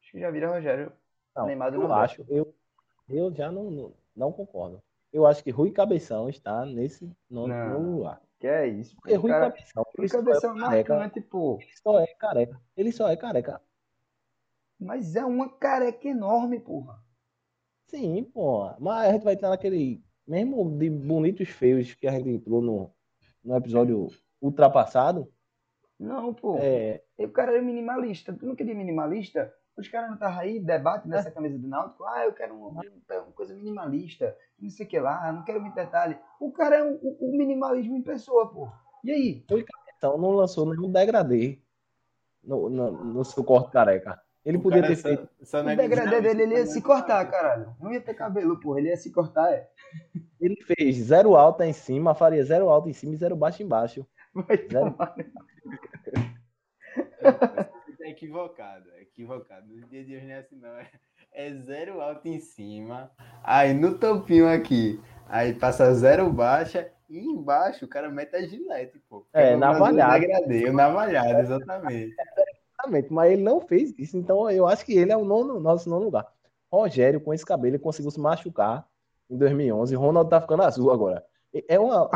acho 0.00 0.12
que 0.12 0.20
já 0.20 0.30
vira 0.30 0.48
Rogério. 0.50 0.92
Não, 1.36 1.46
Neymar 1.46 1.70
do 1.72 1.76
eu 1.82 1.88
Nordeste. 1.88 2.22
acho, 2.22 2.32
eu, 2.32 2.54
eu 3.08 3.34
já 3.34 3.50
não, 3.50 3.70
não, 3.70 3.92
não 4.16 4.32
concordo. 4.32 4.80
Eu 5.12 5.26
acho 5.26 5.42
que 5.44 5.50
Rui 5.50 5.70
Cabeção 5.72 6.28
está 6.28 6.64
nesse 6.64 7.10
nono 7.30 7.96
lugar. 7.98 8.20
Que 8.38 8.46
é 8.46 8.66
isso? 8.68 8.96
Porque 8.96 9.14
Rui 9.14 9.30
cara, 9.30 9.50
Cabeção, 9.50 9.84
Rui 9.96 10.06
é 10.06 10.08
Cabeção 10.08 10.56
careca. 10.56 10.94
marcante, 10.94 11.20
pô. 11.20 11.58
Ele 11.58 11.72
só 11.82 12.00
é 12.00 12.06
careca. 12.14 12.60
Ele 12.76 12.92
só 12.92 13.08
é 13.08 13.16
careca. 13.16 13.60
Mas 14.78 15.16
é 15.16 15.24
uma 15.24 15.48
careca 15.48 16.06
enorme, 16.08 16.60
porra. 16.60 17.03
Sim, 17.86 18.24
pô. 18.24 18.70
Mas 18.80 19.08
a 19.08 19.12
gente 19.12 19.24
vai 19.24 19.34
estar 19.34 19.48
naquele. 19.50 20.02
Mesmo 20.26 20.78
de 20.78 20.88
bonitos 20.88 21.48
feios 21.50 21.94
que 21.94 22.06
a 22.06 22.12
gente 22.12 22.30
entrou 22.30 22.62
no, 22.62 22.90
no 23.44 23.56
episódio 23.56 24.08
ultrapassado. 24.40 25.30
Não, 25.98 26.32
pô. 26.32 26.56
É, 26.58 27.02
o 27.18 27.28
cara 27.28 27.52
era 27.52 27.62
minimalista. 27.62 28.32
Tu 28.32 28.46
não 28.46 28.56
queria 28.56 28.74
minimalista? 28.74 29.52
Os 29.76 29.88
caras 29.88 30.08
não 30.08 30.14
estavam 30.14 30.38
aí, 30.38 30.60
debate 30.60 31.06
É. 31.06 31.10
nessa 31.10 31.30
camisa 31.30 31.58
do 31.58 31.68
Náutico. 31.68 32.04
Ah, 32.04 32.24
eu 32.24 32.32
quero 32.32 32.54
uma, 32.56 32.68
uma 32.80 33.32
coisa 33.32 33.54
minimalista. 33.54 34.36
Não 34.58 34.70
sei 34.70 34.86
o 34.86 34.88
que 34.88 34.98
lá, 34.98 35.30
não 35.32 35.44
quero 35.44 35.60
muito 35.60 35.74
detalhe. 35.74 36.16
O 36.40 36.52
cara 36.52 36.76
é 36.76 36.82
o, 36.82 36.94
o- 36.94 37.28
o 37.28 37.36
minimalismo 37.36 37.96
em 37.96 38.02
pessoa, 38.02 38.48
pô. 38.48 38.68
E 39.02 39.10
aí? 39.10 39.44
então 39.96 40.16
não 40.16 40.30
lançou 40.30 40.64
nenhum 40.66 40.90
degradê 40.90 41.60
no, 42.42 42.68
no, 42.70 42.90
no 43.04 43.24
seu 43.24 43.42
corte 43.44 43.70
careca. 43.72 44.20
Ele 44.44 44.58
O 44.58 44.60
podia 44.60 44.82
cara 44.82 44.94
ter 44.94 45.00
feito. 45.02 45.28
só 45.42 45.60
O 45.60 45.62
não 45.62 45.70
é 45.70 45.76
degradê 45.76 46.20
dele, 46.20 46.42
ele 46.42 46.54
ia 46.56 46.66
se 46.66 46.74
mas- 46.74 46.82
cortar, 46.84 47.24
caralho. 47.30 47.74
Não 47.80 47.92
ia 47.92 48.00
ter 48.00 48.14
cabelo, 48.14 48.60
porra. 48.60 48.78
Ele 48.80 48.88
ia 48.90 48.96
se 48.96 49.10
cortar, 49.10 49.50
é. 49.52 49.68
Ele 50.40 50.56
fez 50.62 50.96
zero 50.96 51.34
alta 51.36 51.64
em 51.66 51.72
cima, 51.72 52.14
faria 52.14 52.44
zero 52.44 52.68
alta 52.68 52.88
em 52.88 52.92
cima 52.92 53.14
e 53.14 53.16
zero 53.16 53.34
baixo 53.36 53.62
embaixo. 53.62 54.06
Vai 54.34 54.56
Zero. 54.58 54.90
tomar. 54.92 55.14
Tá 57.20 57.70
equivocado, 58.08 58.84
é 58.96 59.02
equivocado. 59.02 59.66
No 59.68 59.86
dia 59.88 60.04
de 60.04 60.16
hoje 60.16 60.26
não 60.26 60.34
é 60.34 60.38
assim, 60.38 60.56
não. 60.56 60.68
É, 60.76 60.90
é 61.32 61.54
zero 61.54 62.00
alto 62.00 62.28
em 62.28 62.38
cima, 62.38 63.10
aí 63.42 63.72
no 63.72 63.96
topinho 63.98 64.48
aqui, 64.48 65.00
aí 65.28 65.54
passa 65.54 65.92
zero 65.94 66.30
baixa 66.32 66.90
e 67.08 67.18
embaixo 67.18 67.84
o 67.84 67.88
cara 67.88 68.10
mete 68.10 68.34
a 68.36 68.42
gilete, 68.46 68.98
pô. 69.08 69.26
É, 69.32 69.54
Eu 69.54 69.58
navalhado. 69.58 70.24
O 70.68 70.72
navalhado, 70.72 71.40
exatamente. 71.40 72.14
Exatamente, 72.84 73.12
mas 73.12 73.32
ele 73.32 73.42
não 73.42 73.60
fez 73.60 73.94
isso. 73.98 74.16
Então 74.16 74.50
eu 74.50 74.66
acho 74.66 74.84
que 74.84 74.92
ele 74.92 75.12
é 75.12 75.16
o 75.16 75.24
nono, 75.24 75.58
nosso 75.60 75.88
nono 75.88 76.04
lugar. 76.04 76.26
Rogério, 76.72 77.20
com 77.20 77.32
esse 77.32 77.44
cabelo, 77.44 77.68
ele 77.76 77.78
conseguiu 77.82 78.10
se 78.10 78.20
machucar 78.20 78.86
em 79.30 79.36
2011. 79.36 79.94
Ronaldo 79.94 80.30
tá 80.30 80.40
ficando 80.40 80.62
azul 80.62 80.90
agora. 80.90 81.24
É 81.68 81.78
uma, 81.78 82.10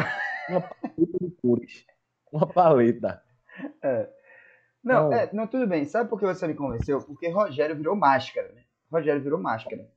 uma 0.49 0.61
paleta 0.61 1.19
de 1.21 1.31
cores. 1.43 1.87
Uma 2.33 2.47
paleta. 2.47 3.23
Não, 4.83 5.05
Não. 5.09 5.13
é, 5.13 5.31
não, 5.33 5.47
tudo 5.47 5.67
bem. 5.67 5.85
Sabe 5.85 6.09
por 6.11 6.19
que 6.19 6.27
você 6.27 6.47
me 6.47 6.55
convenceu? 6.55 7.01
Porque 7.01 7.29
Rogério 7.29 7.77
virou 7.77 7.95
máscara, 7.97 8.53
né? 8.53 8.63
Rogério 8.91 9.23
virou 9.23 9.39
máscara. 9.39 9.89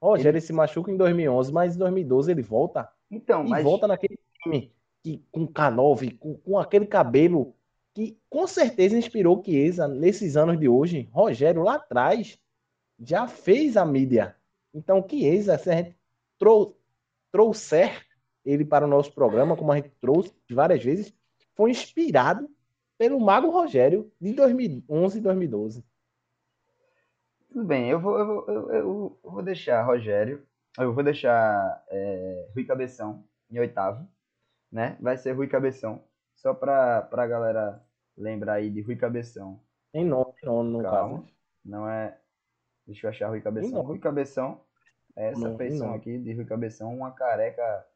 Rogério 0.00 0.40
se 0.40 0.52
machuca 0.52 0.90
em 0.90 0.96
2011, 0.96 1.52
mas 1.52 1.74
em 1.76 1.78
2012 1.78 2.30
ele 2.30 2.42
volta. 2.42 2.88
Então, 3.10 3.44
E 3.46 3.50
mas. 3.50 3.64
volta 3.64 3.86
naquele 3.86 4.18
time 4.42 4.74
que, 5.02 5.24
com 5.30 5.46
K9, 5.46 6.18
com, 6.18 6.34
com 6.38 6.58
aquele 6.58 6.86
cabelo 6.86 7.54
que 7.94 8.18
com 8.30 8.46
certeza 8.46 8.96
inspirou 8.96 9.42
Chiesa 9.44 9.86
nesses 9.86 10.36
anos 10.36 10.58
de 10.58 10.68
hoje. 10.68 11.08
Rogério 11.12 11.62
lá 11.62 11.74
atrás 11.76 12.38
já 12.98 13.26
fez 13.26 13.76
a 13.76 13.84
mídia. 13.84 14.36
Então, 14.72 15.04
Chiesa, 15.08 15.58
se 15.58 15.70
a 15.70 15.76
gente 15.76 15.96
trou 16.38 16.78
trouxer 17.30 18.06
ele 18.44 18.64
para 18.64 18.84
o 18.84 18.88
nosso 18.88 19.12
programa, 19.14 19.56
como 19.56 19.72
a 19.72 19.76
gente 19.76 19.90
trouxe 20.00 20.34
várias 20.50 20.82
vezes, 20.84 21.14
foi 21.54 21.70
inspirado 21.70 22.48
pelo 22.98 23.18
Mago 23.20 23.50
Rogério 23.50 24.12
de 24.20 24.32
2011 24.32 25.18
e 25.18 25.20
2012. 25.20 25.84
Tudo 27.48 27.64
bem, 27.64 27.90
eu 27.90 28.00
vou, 28.00 28.18
eu 28.18 28.26
vou, 28.26 28.48
eu, 28.48 28.70
eu- 28.72 29.18
vou 29.22 29.42
deixar 29.42 29.82
Rogério, 29.82 30.46
eu 30.78 30.92
vou 30.94 31.04
deixar 31.04 31.84
é, 31.88 32.48
Rui 32.54 32.64
Cabeção 32.64 33.24
em 33.50 33.58
oitavo, 33.58 34.08
né? 34.70 34.96
Vai 35.00 35.16
ser 35.18 35.32
Rui 35.32 35.46
Cabeção, 35.48 36.02
só 36.42 36.52
pra, 36.52 37.02
pra 37.02 37.24
galera 37.24 37.80
lembrar 38.18 38.54
aí 38.54 38.68
de 38.68 38.82
Rui 38.82 38.96
Cabeção. 38.96 39.60
Em 39.94 40.04
nome, 40.04 40.32
no 40.42 40.82
Calma, 40.82 41.20
caso. 41.20 41.32
não 41.64 41.88
é. 41.88 42.18
Deixa 42.84 43.06
eu 43.06 43.10
achar 43.10 43.28
Rui 43.28 43.40
Cabeção. 43.40 43.80
Rui 43.82 44.00
Cabeção, 44.00 44.60
é 45.14 45.28
essa 45.28 45.48
Não, 45.48 45.56
feição 45.56 45.94
aqui 45.94 46.18
de 46.18 46.34
Rui 46.34 46.44
Cabeção, 46.44 46.92
uma 46.92 47.12
careca 47.12 47.86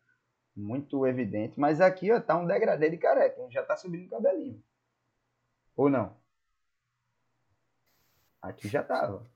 muito 0.54 1.04
evidente, 1.06 1.58
mas 1.58 1.80
aqui 1.80 2.12
ó, 2.12 2.20
tá 2.20 2.36
um 2.36 2.46
degradê 2.46 2.88
de 2.88 2.96
careca, 2.96 3.44
já 3.50 3.64
tá 3.64 3.76
subindo 3.76 4.06
o 4.06 4.10
cabelinho. 4.10 4.62
Ou 5.76 5.90
não? 5.90 6.16
Aqui 8.40 8.68
já 8.68 8.82
tava. 8.82 9.26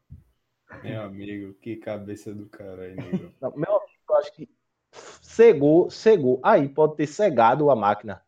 Meu 0.85 1.03
amigo, 1.03 1.53
que 1.55 1.77
cabeça 1.77 2.33
do 2.33 2.49
caralho, 2.49 2.95
nego. 2.95 3.35
Não, 3.41 3.51
meu 3.57 3.77
amigo, 3.77 3.93
eu 4.09 4.17
acho 4.17 4.33
que 4.33 4.49
cegou, 4.93 5.91
cegou. 5.91 6.41
Aí 6.45 6.69
pode 6.69 6.95
ter 6.95 7.09
cegado 7.09 7.71
a 7.71 7.77
máquina. 7.77 8.23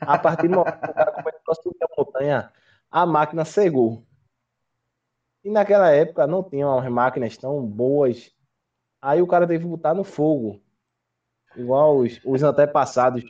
A 0.00 0.18
partir 0.18 0.48
do 0.48 0.56
momento 0.56 0.80
que 0.80 0.90
o 0.90 0.94
cara 0.94 1.12
começou 1.12 1.52
a 1.52 1.54
subir 1.54 1.82
a 1.82 1.88
montanha, 1.96 2.52
a 2.90 3.06
máquina 3.06 3.44
cegou. 3.44 4.04
E 5.44 5.50
naquela 5.50 5.90
época 5.90 6.26
não 6.26 6.42
tinham 6.42 6.78
as 6.78 6.88
máquinas 6.90 7.36
tão 7.36 7.64
boas. 7.64 8.34
Aí 9.00 9.22
o 9.22 9.26
cara 9.26 9.46
teve 9.46 9.64
que 9.64 9.70
botar 9.70 9.94
no 9.94 10.04
fogo. 10.04 10.60
Igual 11.56 11.98
os, 11.98 12.20
os 12.24 12.42
antepassados 12.42 13.24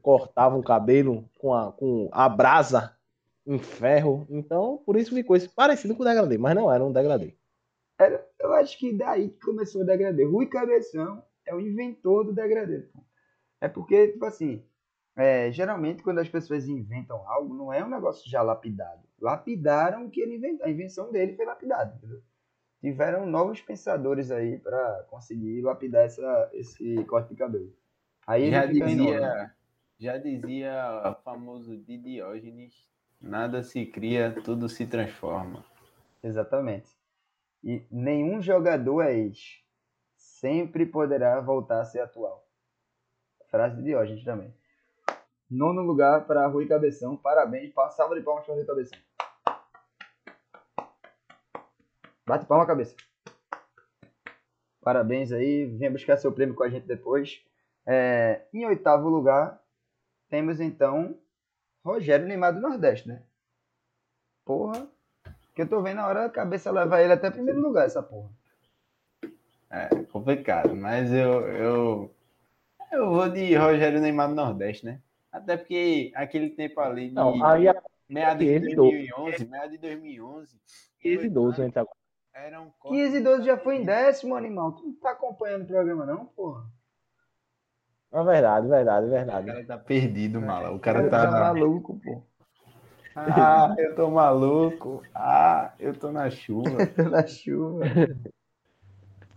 cortavam 0.00 0.60
o 0.60 0.64
cabelo 0.64 1.28
com 1.38 1.54
a, 1.54 1.72
com 1.72 2.08
a 2.12 2.28
brasa 2.28 2.96
em 3.46 3.58
ferro. 3.58 4.26
Então, 4.30 4.82
por 4.84 4.96
isso 4.96 5.14
ficou 5.14 5.36
isso 5.36 5.50
parecido 5.54 5.94
com 5.94 6.02
o 6.02 6.06
degradê, 6.06 6.38
mas 6.38 6.54
não 6.54 6.72
era 6.72 6.84
um 6.84 6.92
degradê. 6.92 7.34
Eu 8.40 8.52
acho 8.54 8.78
que 8.78 8.92
daí 8.92 9.30
que 9.30 9.40
começou 9.40 9.82
o 9.82 9.86
degradê. 9.86 10.24
Rui 10.24 10.46
Cabeção 10.46 11.22
é 11.46 11.54
o 11.54 11.60
inventor 11.60 12.24
do 12.24 12.32
degradê. 12.32 12.88
É 13.60 13.68
porque, 13.68 14.08
tipo 14.08 14.24
assim, 14.24 14.64
é, 15.16 15.50
geralmente 15.52 16.02
quando 16.02 16.18
as 16.18 16.28
pessoas 16.28 16.68
inventam 16.68 17.26
algo, 17.28 17.54
não 17.54 17.72
é 17.72 17.84
um 17.84 17.88
negócio 17.88 18.28
já 18.28 18.42
lapidado. 18.42 19.02
Lapidaram 19.20 20.06
o 20.06 20.10
que 20.10 20.20
ele 20.20 20.36
inventou. 20.36 20.66
A 20.66 20.70
invenção 20.70 21.10
dele 21.12 21.36
foi 21.36 21.44
lapidada, 21.44 21.94
entendeu? 21.96 22.22
Tiveram 22.80 23.24
novos 23.24 23.60
pensadores 23.60 24.30
aí 24.30 24.58
pra 24.58 25.06
conseguir 25.08 25.62
lapidar 25.62 26.04
essa, 26.04 26.50
esse 26.52 27.02
corte 27.04 27.30
de 27.30 27.36
cabelo. 27.36 27.72
Aí 28.26 28.50
Já 28.50 28.66
dizia, 28.66 29.54
já 29.98 30.18
dizia 30.18 31.02
o 31.10 31.22
famoso 31.22 31.76
de 31.76 31.96
Diógenes, 31.96 32.74
nada 33.20 33.62
se 33.62 33.86
cria, 33.86 34.34
tudo 34.44 34.68
se 34.68 34.86
transforma. 34.86 35.64
Exatamente. 36.22 36.90
E 37.62 37.86
nenhum 37.90 38.42
jogador 38.42 39.02
é 39.02 39.14
ex. 39.14 39.62
Sempre 40.16 40.84
poderá 40.84 41.40
voltar 41.40 41.80
a 41.80 41.84
ser 41.84 42.00
atual. 42.00 42.46
Frase 43.50 43.76
de 43.76 43.84
Diógenes 43.84 44.24
também. 44.24 44.54
Nono 45.50 45.82
lugar 45.82 46.26
para 46.26 46.46
Rui 46.46 46.66
Cabeção. 46.66 47.16
Parabéns. 47.16 47.72
Pa- 47.72 47.90
Salva 47.90 48.14
de 48.14 48.22
palmas 48.22 48.44
para 48.44 48.54
Rui 48.54 48.64
Cabeção. 48.64 48.98
Bate 52.26 52.46
palma, 52.46 52.66
cabeça. 52.66 52.96
Parabéns 54.80 55.30
aí. 55.32 55.66
Venha 55.66 55.90
buscar 55.90 56.16
seu 56.16 56.32
prêmio 56.32 56.54
com 56.54 56.62
a 56.62 56.68
gente 56.68 56.86
depois. 56.86 57.42
É, 57.86 58.42
em 58.52 58.64
oitavo 58.66 59.08
lugar, 59.08 59.60
temos 60.30 60.58
então 60.60 61.18
Rogério 61.84 62.26
Neymar 62.26 62.54
do 62.54 62.60
Nordeste, 62.60 63.08
né? 63.08 63.22
Porra. 64.44 64.88
Que 65.54 65.62
eu 65.62 65.68
tô 65.68 65.82
vendo 65.82 66.00
a 66.00 66.06
hora 66.06 66.24
a 66.24 66.30
cabeça 66.30 66.70
levar 66.72 67.02
ele 67.02 67.12
até 67.12 67.30
primeiro 67.30 67.60
lugar, 67.60 67.86
essa 67.86 68.02
porra. 68.02 68.30
É 69.70 69.88
complicado, 70.06 70.74
mas 70.74 71.12
eu, 71.12 71.40
eu, 71.48 72.14
eu 72.90 73.10
vou 73.10 73.28
de 73.28 73.54
Rogério 73.54 74.00
Neymar 74.00 74.28
do 74.28 74.34
Nordeste, 74.34 74.84
né? 74.86 75.00
Até 75.34 75.56
porque 75.56 76.12
aquele 76.14 76.50
tempo 76.50 76.80
ali 76.80 77.08
de 77.08 77.14
Não, 77.16 77.44
aí 77.44 77.66
a 77.66 77.74
meados 78.08 78.46
de 78.46 78.52
15 78.54 78.70
e 78.70 78.76
2011, 78.76 79.44
meados 79.46 79.70
de 79.72 79.78
2011, 79.78 80.60
15 81.00 81.26
e 81.26 81.28
12 81.28 81.62
entra 81.62 81.82
agora. 81.82 81.96
era 82.32 82.60
um 82.60 82.70
15 82.88 83.16
e 83.16 83.20
12 83.20 83.42
já 83.44 83.58
foi 83.58 83.76
em 83.78 83.84
décimo, 83.84 84.36
animal. 84.36 84.72
Tu 84.76 84.84
não 84.86 84.94
tá 84.94 85.10
acompanhando 85.10 85.64
o 85.64 85.66
programa, 85.66 86.06
não, 86.06 86.24
porra? 86.24 86.64
É 88.12 88.22
verdade, 88.22 88.68
verdade, 88.68 89.06
O 89.06 89.10
verdade. 89.10 89.46
cara 89.48 89.64
tá 89.66 89.76
perdido, 89.76 90.40
mala. 90.40 90.70
O 90.70 90.76
O 90.76 90.78
cara 90.78 91.10
tá 91.10 91.26
tá. 91.28 91.30
maluco, 91.32 91.98
pô. 91.98 92.22
Ah, 93.16 93.74
eu 93.76 93.96
tô 93.96 94.08
maluco. 94.10 95.02
Ah, 95.12 95.72
eu 95.80 95.94
tô 95.98 96.12
na 96.12 96.30
chuva. 96.30 96.78
Na 97.10 97.26
chuva. 97.26 97.84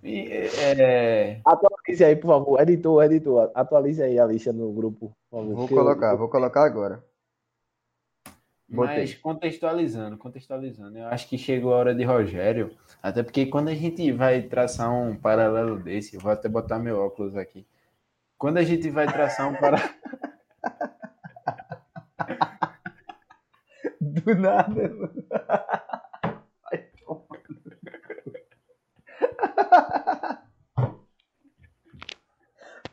E, 0.04 0.30
é, 0.32 1.42
Atualize 1.88 2.04
aí, 2.04 2.16
por 2.18 2.28
favor. 2.28 2.60
Editor, 2.60 3.04
editor, 3.06 3.52
atualize 3.56 4.04
aí 4.04 4.20
a 4.20 4.26
lista 4.26 4.52
no 4.52 4.74
grupo, 4.74 5.16
por 5.30 5.40
favor. 5.40 5.56
Vou 5.56 5.64
eu- 5.64 5.70
colocar, 5.70 6.16
vou 6.16 6.28
colocar 6.28 6.66
agora. 6.66 7.02
Botei. 8.70 8.98
Mas 8.98 9.14
contextualizando, 9.16 10.18
contextualizando, 10.18 10.98
eu 10.98 11.08
acho 11.08 11.30
que 11.30 11.38
chegou 11.38 11.74
a 11.74 11.78
hora 11.78 11.96
de 11.96 12.04
Rogério, 12.04 12.76
até 13.02 13.24
porque 13.24 13.46
quando 13.46 13.70
a 13.70 13.74
gente 13.74 14.12
vai 14.12 14.42
traçar 14.42 14.92
um 14.92 15.16
paralelo 15.16 15.80
desse, 15.80 16.16
eu 16.16 16.20
vou 16.20 16.30
até 16.30 16.50
botar 16.50 16.78
meu 16.78 17.00
óculos 17.00 17.38
aqui. 17.38 17.66
Quando 18.38 18.58
a 18.58 18.64
gente 18.64 18.90
vai 18.90 19.08
traçar 19.08 19.50
um 19.50 19.56
paralelo. 19.56 19.90
Do 24.02 24.36
nada, 24.36 24.90
mano. 24.90 25.24
Vai 26.70 26.78
tomar 27.06 27.42
no 27.50 27.56
cu. 27.56 27.78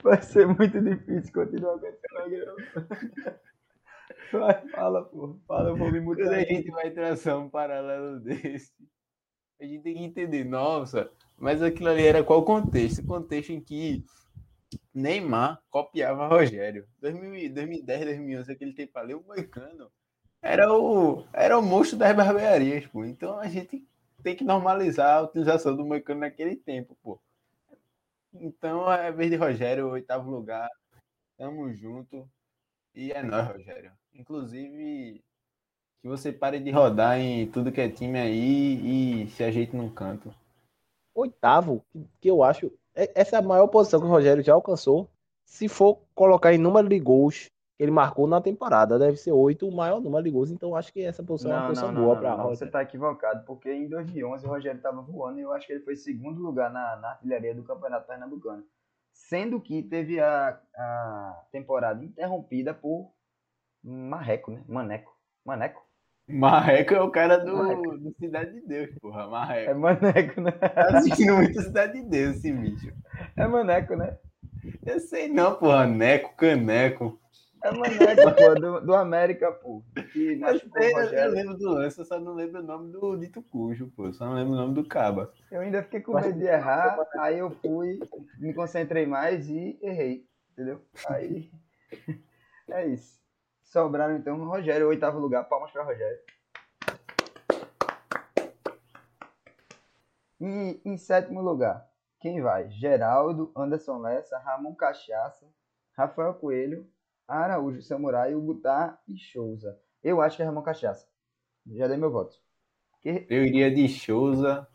Vai 0.05 0.23
ser 0.23 0.47
muito 0.47 0.81
difícil 0.81 1.33
continuar 1.33 1.79
com 1.81 1.87
esse 1.87 2.01
programa. 2.09 2.57
Vai, 4.33 4.69
fala, 4.69 5.05
pô. 5.05 5.39
Fala, 5.47 5.71
eu 5.71 5.77
vou 5.77 5.91
me 5.91 6.01
Quando 6.15 6.19
mudar. 6.19 6.37
a 6.37 6.41
gente 6.45 6.71
vai 6.71 6.91
traçar 6.91 7.39
um 7.39 7.49
paralelo 7.49 8.21
desse, 8.25 8.73
a 9.61 9.65
gente 9.65 9.83
tem 9.83 9.95
que 9.95 10.05
entender, 10.05 10.45
nossa, 10.45 11.11
mas 11.39 11.63
aquilo 11.63 11.89
ali 11.91 12.07
era 12.07 12.25
qual 12.25 12.45
contexto? 12.45 13.01
O 13.01 13.07
contexto 13.07 13.51
em 13.53 13.61
que 13.61 14.05
Neymar 14.95 15.63
copiava 15.71 16.29
Rogério. 16.29 16.87
2000, 17.01 17.55
2010, 17.55 18.05
2011, 18.05 18.53
aquele 18.53 18.75
tempo 18.75 18.99
ali, 18.99 19.15
o 19.15 19.23
Moicano 19.23 19.91
era 20.43 20.73
o, 20.73 21.25
era 21.33 21.59
o 21.59 21.63
monstro 21.63 21.99
das 21.99 22.15
barbearias, 22.15 22.87
pô. 22.87 23.05
Então 23.05 23.39
a 23.39 23.49
gente 23.49 23.87
tem 24.23 24.37
que 24.37 24.45
normalizar 24.45 25.19
a 25.19 25.23
utilização 25.23 25.77
do 25.77 25.85
Moicano 25.87 26.21
naquele 26.21 26.57
tempo, 26.57 26.97
pô. 27.03 27.21
Então 28.35 28.91
é 28.93 29.13
vez 29.13 29.31
de 29.31 29.37
Rogério, 29.37 29.89
oitavo 29.89 30.31
lugar. 30.31 30.69
Tamo 31.37 31.73
junto. 31.75 32.29
E 32.95 33.13
é 33.13 33.23
nóis, 33.23 33.49
Rogério. 33.49 33.93
Inclusive, 34.15 35.23
que 36.01 36.09
você 36.09 36.33
pare 36.33 36.59
de 36.61 36.71
rodar 36.71 37.19
em 37.19 37.51
tudo 37.51 37.73
que 37.73 37.81
é 37.81 37.89
time 37.89 38.19
aí 38.19 39.25
e 39.25 39.31
se 39.31 39.43
ajeite 39.43 39.75
num 39.77 39.89
canto. 39.93 40.35
Oitavo, 41.15 41.85
que- 42.21 42.29
eu 42.29 42.43
acho. 42.43 42.71
é- 42.95 43.21
Essa 43.21 43.37
é 43.37 43.39
a 43.39 43.43
maior 43.43 43.67
posição 43.69 44.01
que 44.01 44.07
o 44.07 44.11
Rogério 44.11 44.43
já 44.43 44.53
alcançou. 44.55 45.09
Se 45.45 45.69
for 45.69 46.01
colocar 46.15 46.53
em 46.53 46.59
número 46.59 46.89
de 46.89 46.99
gols 46.99 47.47
ele 47.79 47.91
marcou 47.91 48.27
na 48.27 48.41
temporada, 48.41 48.99
deve 48.99 49.17
ser 49.17 49.33
oito 49.33 49.69
o 49.69 49.75
maior 49.75 50.01
número 50.01 50.23
de 50.25 50.31
gols. 50.31 50.51
Então 50.51 50.77
acho 50.77 50.93
que 50.93 51.03
essa 51.03 51.23
posição 51.25 51.53
é 51.53 51.55
uma 51.55 51.61
Não, 51.63 51.69
posição 51.69 51.93
não, 51.93 51.95
não, 51.95 52.03
boa 52.03 52.15
não, 52.15 52.23
para 52.23 52.37
não, 52.37 52.45
Você 52.49 52.67
Rogério. 52.67 52.73
tá 52.73 52.83
equivocado, 52.83 53.45
porque 53.47 53.73
em 53.73 53.89
2011 53.89 54.47
o 54.47 54.49
Rogério 54.49 54.81
tava 54.81 55.03
voando 55.03 55.39
e 55.39 55.43
eu 55.43 55.53
acho 55.53 55.67
que 55.67 55.73
ele 55.73 55.85
foi 55.85 55.97
segundo 55.97 56.41
lugar 56.41 56.71
na, 56.73 56.97
na 56.97 57.09
artilharia 57.11 57.55
do 57.55 57.65
Campeonato 57.65 58.07
Pernambucano. 58.07 58.65
Sendo 59.13 59.61
que 59.61 59.83
teve 59.83 60.21
a, 60.21 60.61
a 60.77 61.43
temporada 61.53 62.05
interrompida 62.05 62.75
por 62.75 63.13
Marreco, 63.83 64.51
né? 64.53 64.65
Maneco. 64.69 65.13
Maneco? 65.45 65.83
Marreco 66.29 66.95
é 66.95 67.01
o 67.03 67.11
cara 67.11 67.39
do, 67.39 67.55
Marreco. 67.57 67.99
do 67.99 68.15
Cidade 68.19 68.53
de 68.55 68.67
Deus, 68.67 68.91
porra. 69.01 69.23
É 69.67 69.75
Marreco. 69.75 69.75
Maneco, 69.75 70.41
né? 70.41 70.53
Tá 70.53 70.99
assistindo 70.99 71.37
muito 71.37 71.61
Cidade 71.63 71.95
de 71.95 72.09
Deus 72.09 72.37
esse 72.37 72.53
bicho. 72.53 72.93
É 73.37 73.47
Maneco, 73.47 73.95
né? 73.97 74.19
Eu 74.85 75.01
sei 75.01 75.29
não, 75.29 75.55
porra. 75.57 75.87
Neco, 75.87 76.35
caneco. 76.37 77.21
É 77.65 77.71
Maneco, 77.71 78.37
pô, 78.37 78.55
do, 78.55 78.81
do 78.83 78.95
América, 78.95 79.51
pô. 79.51 79.83
Que 80.13 80.37
o 80.37 81.15
eu, 81.15 81.31
lembro 81.31 81.57
do 81.57 81.71
lance, 81.71 81.99
eu 81.99 82.05
só 82.05 82.21
não 82.21 82.35
lembro 82.35 82.61
o 82.61 82.63
nome 82.63 82.93
do 82.93 83.17
dito 83.17 83.41
cujo, 83.41 83.91
pô. 83.97 84.13
Só 84.13 84.27
não 84.27 84.35
lembro 84.35 84.53
o 84.53 84.57
nome 84.57 84.75
do 84.75 84.87
caba. 84.87 85.33
Eu 85.51 85.63
ainda 85.63 85.83
fiquei 85.83 86.03
com 86.03 86.13
medo 86.13 86.39
de 86.39 86.45
errar, 86.45 86.99
aí 87.19 87.39
eu 87.39 87.51
fui, 87.51 87.99
me 88.39 88.53
concentrei 88.53 89.07
mais 89.07 89.49
e 89.49 89.79
errei, 89.81 90.29
entendeu? 90.53 90.83
Aí 91.09 91.51
é 92.69 92.87
isso. 92.87 93.19
Sobraram 93.63 94.15
então 94.15 94.39
o 94.39 94.45
Rogério, 94.45 94.89
oitavo 94.89 95.19
lugar, 95.19 95.45
palmas 95.45 95.71
para 95.71 95.85
Rogério. 95.85 96.19
E 100.39 100.83
em 100.85 100.99
sétimo 100.99 101.41
lugar, 101.41 101.89
quem 102.21 102.43
vai? 102.43 102.69
Geraldo, 102.69 103.51
Anderson 103.57 104.01
Lessa, 104.01 104.37
Ramon 104.37 104.75
Cachaça, 104.75 105.47
Rafael 105.97 106.35
Coelho, 106.35 106.87
Araújo 107.27 107.83
Samurai, 107.83 108.35
Ugutar 108.35 109.01
e 109.09 109.19
Souza. 109.19 109.79
Eu 110.03 110.21
acho 110.21 110.37
que 110.37 110.43
é 110.43 110.47
Ramon 110.47 110.63
Cachaça. 110.63 111.07
Já 111.67 111.87
dei 111.89 111.97
meu 111.97 112.11
voto. 112.11 112.37
Que- 113.01 113.27
Eu 113.29 113.45
iria 113.45 113.71
de 113.75 113.89
Souza, 113.89 114.67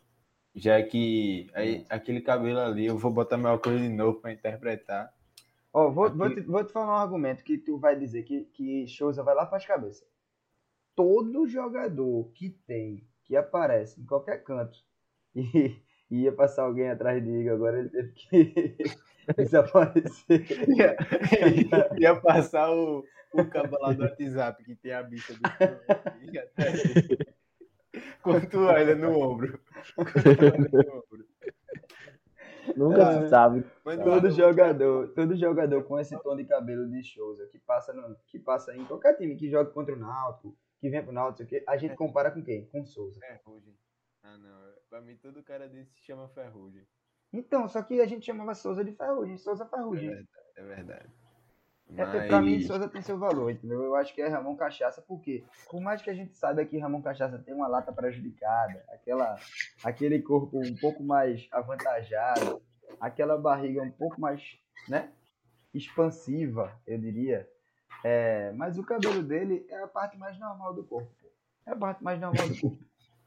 já 0.54 0.82
que 0.82 1.48
aí, 1.54 1.86
aquele 1.88 2.20
cabelo 2.20 2.58
ali, 2.58 2.86
eu 2.86 2.98
vou 2.98 3.12
botar 3.12 3.36
meu 3.36 3.50
óculos 3.50 3.80
de 3.80 3.88
novo 3.88 4.20
pra 4.20 4.32
interpretar. 4.32 5.12
Ó, 5.72 5.90
vou, 5.90 6.10
vou, 6.10 6.34
te, 6.34 6.40
vou 6.40 6.64
te 6.64 6.72
falar 6.72 6.86
um 6.94 6.96
argumento 6.96 7.44
que 7.44 7.56
tu 7.56 7.78
vai 7.78 7.96
dizer 7.96 8.24
que, 8.24 8.44
que 8.46 8.86
Souza 8.88 9.22
vai 9.22 9.34
lá 9.34 9.46
para 9.46 9.58
as 9.58 9.66
cabeças. 9.66 10.06
Todo 10.96 11.46
jogador 11.46 12.30
que 12.34 12.50
tem, 12.50 13.06
que 13.24 13.36
aparece 13.36 14.00
em 14.00 14.04
qualquer 14.06 14.42
canto 14.42 14.78
e, 15.34 15.76
e 16.10 16.22
ia 16.22 16.32
passar 16.32 16.64
alguém 16.64 16.90
atrás 16.90 17.22
de 17.22 17.30
Igor, 17.30 17.52
agora 17.54 17.78
ele 17.78 17.88
teve 17.88 18.12
que 18.12 18.54
desaparecer. 19.36 20.46
ia, 20.68 20.96
ia 21.98 22.20
passar 22.20 22.70
o, 22.70 23.04
o 23.32 23.44
cabo 23.46 23.78
lá 23.80 23.92
do 23.92 24.02
WhatsApp 24.02 24.62
que 24.64 24.74
tem 24.76 24.92
a 24.92 25.02
bicha 25.02 25.34
do 25.34 25.40
Quando 28.22 28.48
tu 28.48 28.58
olha 28.66 28.94
no 28.94 29.18
ombro. 29.18 29.60
Quando 29.94 30.36
tu 30.36 30.44
olha 30.44 30.84
no 30.84 30.98
ombro. 30.98 31.26
Nunca 32.76 33.08
Ah, 33.08 33.22
se 33.22 33.28
sabe. 33.28 33.64
Mas 33.84 33.98
não, 33.98 34.04
Todo 34.04 34.24
não, 34.24 34.30
jogador, 34.30 35.08
todo 35.08 35.36
jogador 35.36 35.82
com 35.84 35.98
esse 35.98 36.16
tom 36.22 36.36
de 36.36 36.44
cabelo 36.44 36.88
de 36.88 37.02
Souza, 37.02 37.46
que 37.46 37.58
passa, 37.58 37.92
no, 37.92 38.16
que 38.26 38.38
passa 38.38 38.76
em 38.76 38.84
qualquer 38.84 39.16
time 39.16 39.34
que 39.34 39.50
joga 39.50 39.70
contra 39.70 39.94
o 39.94 39.98
Náutico, 39.98 40.56
que 40.78 40.88
vem 40.88 41.02
pro 41.02 41.12
Náutico, 41.12 41.38
sei 41.38 41.46
o 41.46 41.48
quê, 41.48 41.64
a 41.66 41.76
gente 41.76 41.96
compara 41.96 42.30
com 42.30 42.42
quem? 42.42 42.66
Com 42.66 42.84
Souza. 42.84 43.18
Ferrugem. 43.20 43.74
Ah, 44.22 44.36
não. 44.36 44.60
Pra 44.88 45.00
mim, 45.00 45.16
todo 45.16 45.42
cara 45.42 45.68
desse 45.68 45.92
se 45.92 46.00
chama 46.04 46.28
Ferrugem. 46.28 46.86
Então, 47.32 47.68
só 47.68 47.82
que 47.82 48.00
a 48.00 48.06
gente 48.06 48.26
chamava 48.26 48.54
Souza 48.54 48.84
de 48.84 48.92
Ferrugem, 48.92 49.38
Souza 49.38 49.64
É 49.64 49.68
Ferrugem. 49.68 50.08
verdade. 50.08 50.28
É 50.56 50.62
verdade. 50.62 51.10
É, 51.96 52.04
Mas... 52.04 52.26
Pra 52.28 52.40
mim, 52.40 52.60
Souza 52.60 52.88
tem 52.88 53.02
seu 53.02 53.18
valor, 53.18 53.50
entendeu? 53.50 53.82
Eu 53.82 53.94
acho 53.96 54.14
que 54.14 54.22
é 54.22 54.28
Ramon 54.28 54.56
Cachaça, 54.56 55.02
porque 55.02 55.44
por 55.68 55.80
mais 55.80 56.00
que 56.02 56.10
a 56.10 56.14
gente 56.14 56.36
saiba 56.36 56.64
que 56.64 56.78
Ramon 56.78 57.02
Cachaça 57.02 57.38
tem 57.38 57.54
uma 57.54 57.66
lata 57.66 57.92
prejudicada, 57.92 58.84
aquela, 58.92 59.36
aquele 59.82 60.20
corpo 60.22 60.58
um 60.58 60.74
pouco 60.76 61.02
mais 61.02 61.48
avantajado, 61.50 62.62
aquela 63.00 63.36
barriga 63.36 63.82
um 63.82 63.90
pouco 63.90 64.20
mais, 64.20 64.58
né, 64.88 65.10
expansiva, 65.74 66.72
eu 66.86 66.98
diria. 66.98 67.48
É, 68.04 68.52
mas 68.52 68.78
o 68.78 68.84
cabelo 68.84 69.22
dele 69.22 69.66
é 69.68 69.82
a 69.82 69.88
parte 69.88 70.16
mais 70.16 70.38
normal 70.38 70.72
do 70.72 70.84
corpo. 70.84 71.10
É 71.66 71.72
a 71.72 71.76
parte 71.76 72.02
mais 72.02 72.20
normal 72.20 72.48
do 72.48 72.60
corpo. 72.60 72.78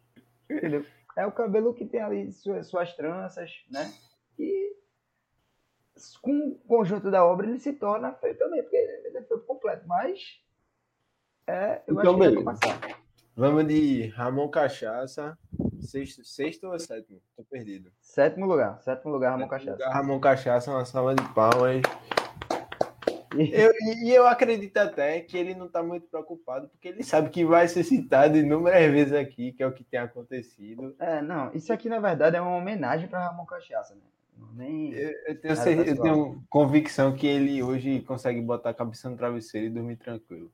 Entendeu? 0.49 0.85
É 1.15 1.25
o 1.25 1.31
cabelo 1.31 1.73
que 1.73 1.85
tem 1.85 2.01
ali 2.01 2.31
suas, 2.31 2.67
suas 2.67 2.93
tranças, 2.95 3.51
né? 3.69 3.93
E 4.39 4.73
com 6.21 6.31
o 6.49 6.55
conjunto 6.67 7.11
da 7.11 7.23
obra 7.25 7.47
ele 7.47 7.59
se 7.59 7.73
torna 7.73 8.13
feio 8.13 8.37
também, 8.37 8.61
porque 8.63 8.75
ele 8.75 9.17
é 9.17 9.21
feio 9.21 9.39
completo. 9.41 9.87
Mas 9.87 10.19
é, 11.47 11.81
eu 11.87 11.93
Então, 11.99 12.13
acho 12.13 12.13
que 12.13 12.19
beleza. 12.19 12.43
passar. 12.43 13.03
Vamos 13.35 13.67
de 13.67 14.07
Ramon 14.09 14.47
Cachaça. 14.49 15.37
Sexto, 15.81 16.23
sexto 16.23 16.67
ou 16.67 16.79
sétimo? 16.79 17.19
Tô 17.35 17.43
perdido. 17.43 17.91
Sétimo 17.99 18.45
lugar. 18.45 18.81
Sétimo 18.81 19.11
lugar, 19.11 19.31
Ramon 19.31 19.47
Cachaça. 19.47 19.71
Lugar 19.71 19.93
Ramon 19.93 20.19
Cachaça, 20.19 20.71
uma 20.71 20.85
salva 20.85 21.15
de 21.15 21.33
palmas. 21.33 21.81
E- 23.37 23.51
Eu, 23.53 23.71
e 24.03 24.11
eu 24.13 24.27
acredito 24.27 24.77
até 24.77 25.19
que 25.21 25.37
ele 25.37 25.55
não 25.55 25.67
tá 25.67 25.81
muito 25.81 26.07
preocupado, 26.07 26.67
porque 26.69 26.87
ele 26.87 27.03
sabe 27.03 27.29
que 27.29 27.43
vai 27.45 27.67
ser 27.67 27.83
citado 27.83 28.37
inúmeras 28.37 28.91
vezes 28.91 29.13
aqui, 29.13 29.51
que 29.53 29.63
é 29.63 29.67
o 29.67 29.73
que 29.73 29.83
tem 29.83 29.99
acontecido. 29.99 30.95
É, 30.99 31.21
não, 31.21 31.51
isso 31.53 31.71
aqui 31.73 31.89
na 31.89 31.99
verdade 31.99 32.35
é 32.35 32.41
uma 32.41 32.55
homenagem 32.55 33.07
para 33.07 33.27
Ramon 33.27 33.45
Cachaça, 33.45 33.95
né? 33.95 34.01
Nem... 34.55 34.93
Eu, 34.93 35.11
eu, 35.27 35.41
tenho, 35.41 35.55
certeza, 35.55 35.89
eu 35.97 36.01
tenho 36.01 36.43
convicção 36.49 37.15
que 37.15 37.25
ele 37.27 37.61
hoje 37.63 38.01
consegue 38.01 38.41
botar 38.41 38.71
a 38.71 38.73
cabeça 38.73 39.09
no 39.09 39.17
travesseiro 39.17 39.67
e 39.67 39.69
dormir 39.69 39.97
tranquilo. 39.97 40.51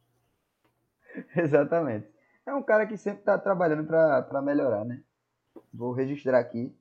Exatamente. 1.35 2.07
É 2.45 2.53
um 2.53 2.63
cara 2.63 2.85
que 2.85 2.97
sempre 2.97 3.19
está 3.19 3.37
trabalhando 3.37 3.85
para 3.85 4.41
melhorar, 4.41 4.85
né? 4.85 5.01
Vou 5.73 5.91
registrar 5.91 6.39
aqui 6.39 6.73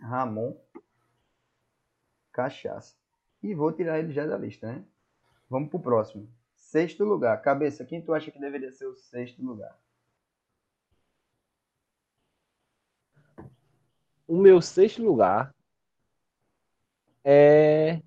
Ramon 0.00 0.56
Cachaça. 2.32 2.96
E 3.42 3.54
vou 3.54 3.72
tirar 3.72 3.98
ele 3.98 4.12
já 4.12 4.26
da 4.26 4.38
lista, 4.38 4.66
né? 4.72 4.84
Vamos 5.52 5.68
pro 5.68 5.78
próximo. 5.78 6.26
Sexto 6.54 7.04
lugar. 7.04 7.42
Cabeça, 7.42 7.84
quem 7.84 8.00
tu 8.00 8.14
acha 8.14 8.30
que 8.30 8.40
deveria 8.40 8.72
ser 8.72 8.86
o 8.86 8.96
sexto 8.96 9.44
lugar? 9.44 9.78
O 14.26 14.34
meu 14.34 14.62
sexto 14.62 15.02
lugar 15.02 15.54
é. 17.22 18.00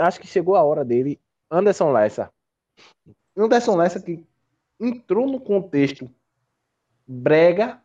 Acho 0.00 0.18
que 0.18 0.26
chegou 0.26 0.56
a 0.56 0.64
hora 0.64 0.84
dele. 0.84 1.20
Anderson 1.48 1.92
Lessa. 1.92 2.34
Anderson 3.36 3.76
Lessa 3.76 4.02
que 4.02 4.26
entrou 4.80 5.30
no 5.30 5.38
contexto 5.38 6.12
brega 7.06 7.80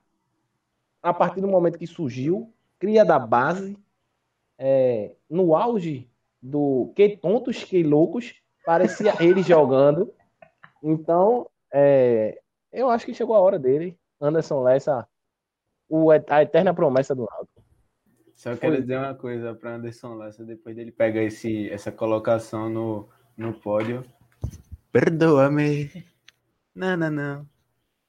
a 1.03 1.13
partir 1.13 1.39
do 1.39 1.47
momento 1.47 1.77
que 1.77 1.85
surgiu, 1.85 2.51
cria 2.79 3.05
da 3.05 3.19
base, 3.19 3.77
é, 4.57 5.15
no 5.29 5.55
auge 5.55 6.10
do 6.41 6.91
que 6.95 7.17
tontos, 7.17 7.63
que 7.63 7.83
loucos, 7.83 8.33
parecia 8.65 9.13
ele 9.23 9.43
jogando. 9.43 10.13
Então, 10.83 11.47
é, 11.71 12.41
eu 12.71 12.89
acho 12.89 13.05
que 13.05 13.13
chegou 13.13 13.35
a 13.35 13.39
hora 13.39 13.59
dele. 13.59 13.97
Anderson 14.19 14.61
Lessa, 14.61 15.07
o, 15.89 16.11
a 16.11 16.41
eterna 16.41 16.73
promessa 16.73 17.15
do 17.15 17.27
Náutico. 17.29 17.61
Só 18.35 18.55
quero 18.55 18.73
Foi. 18.73 18.81
dizer 18.81 18.97
uma 18.97 19.13
coisa 19.13 19.53
para 19.53 19.75
Anderson 19.75 20.15
Lessa, 20.15 20.43
depois 20.43 20.75
dele 20.75 20.91
pegar 20.91 21.21
esse, 21.23 21.69
essa 21.69 21.91
colocação 21.91 22.69
no, 22.69 23.07
no 23.37 23.53
pódio. 23.53 24.03
Perdoa-me. 24.91 25.89
Não, 26.73 26.97
não, 26.97 27.11
não. 27.11 27.45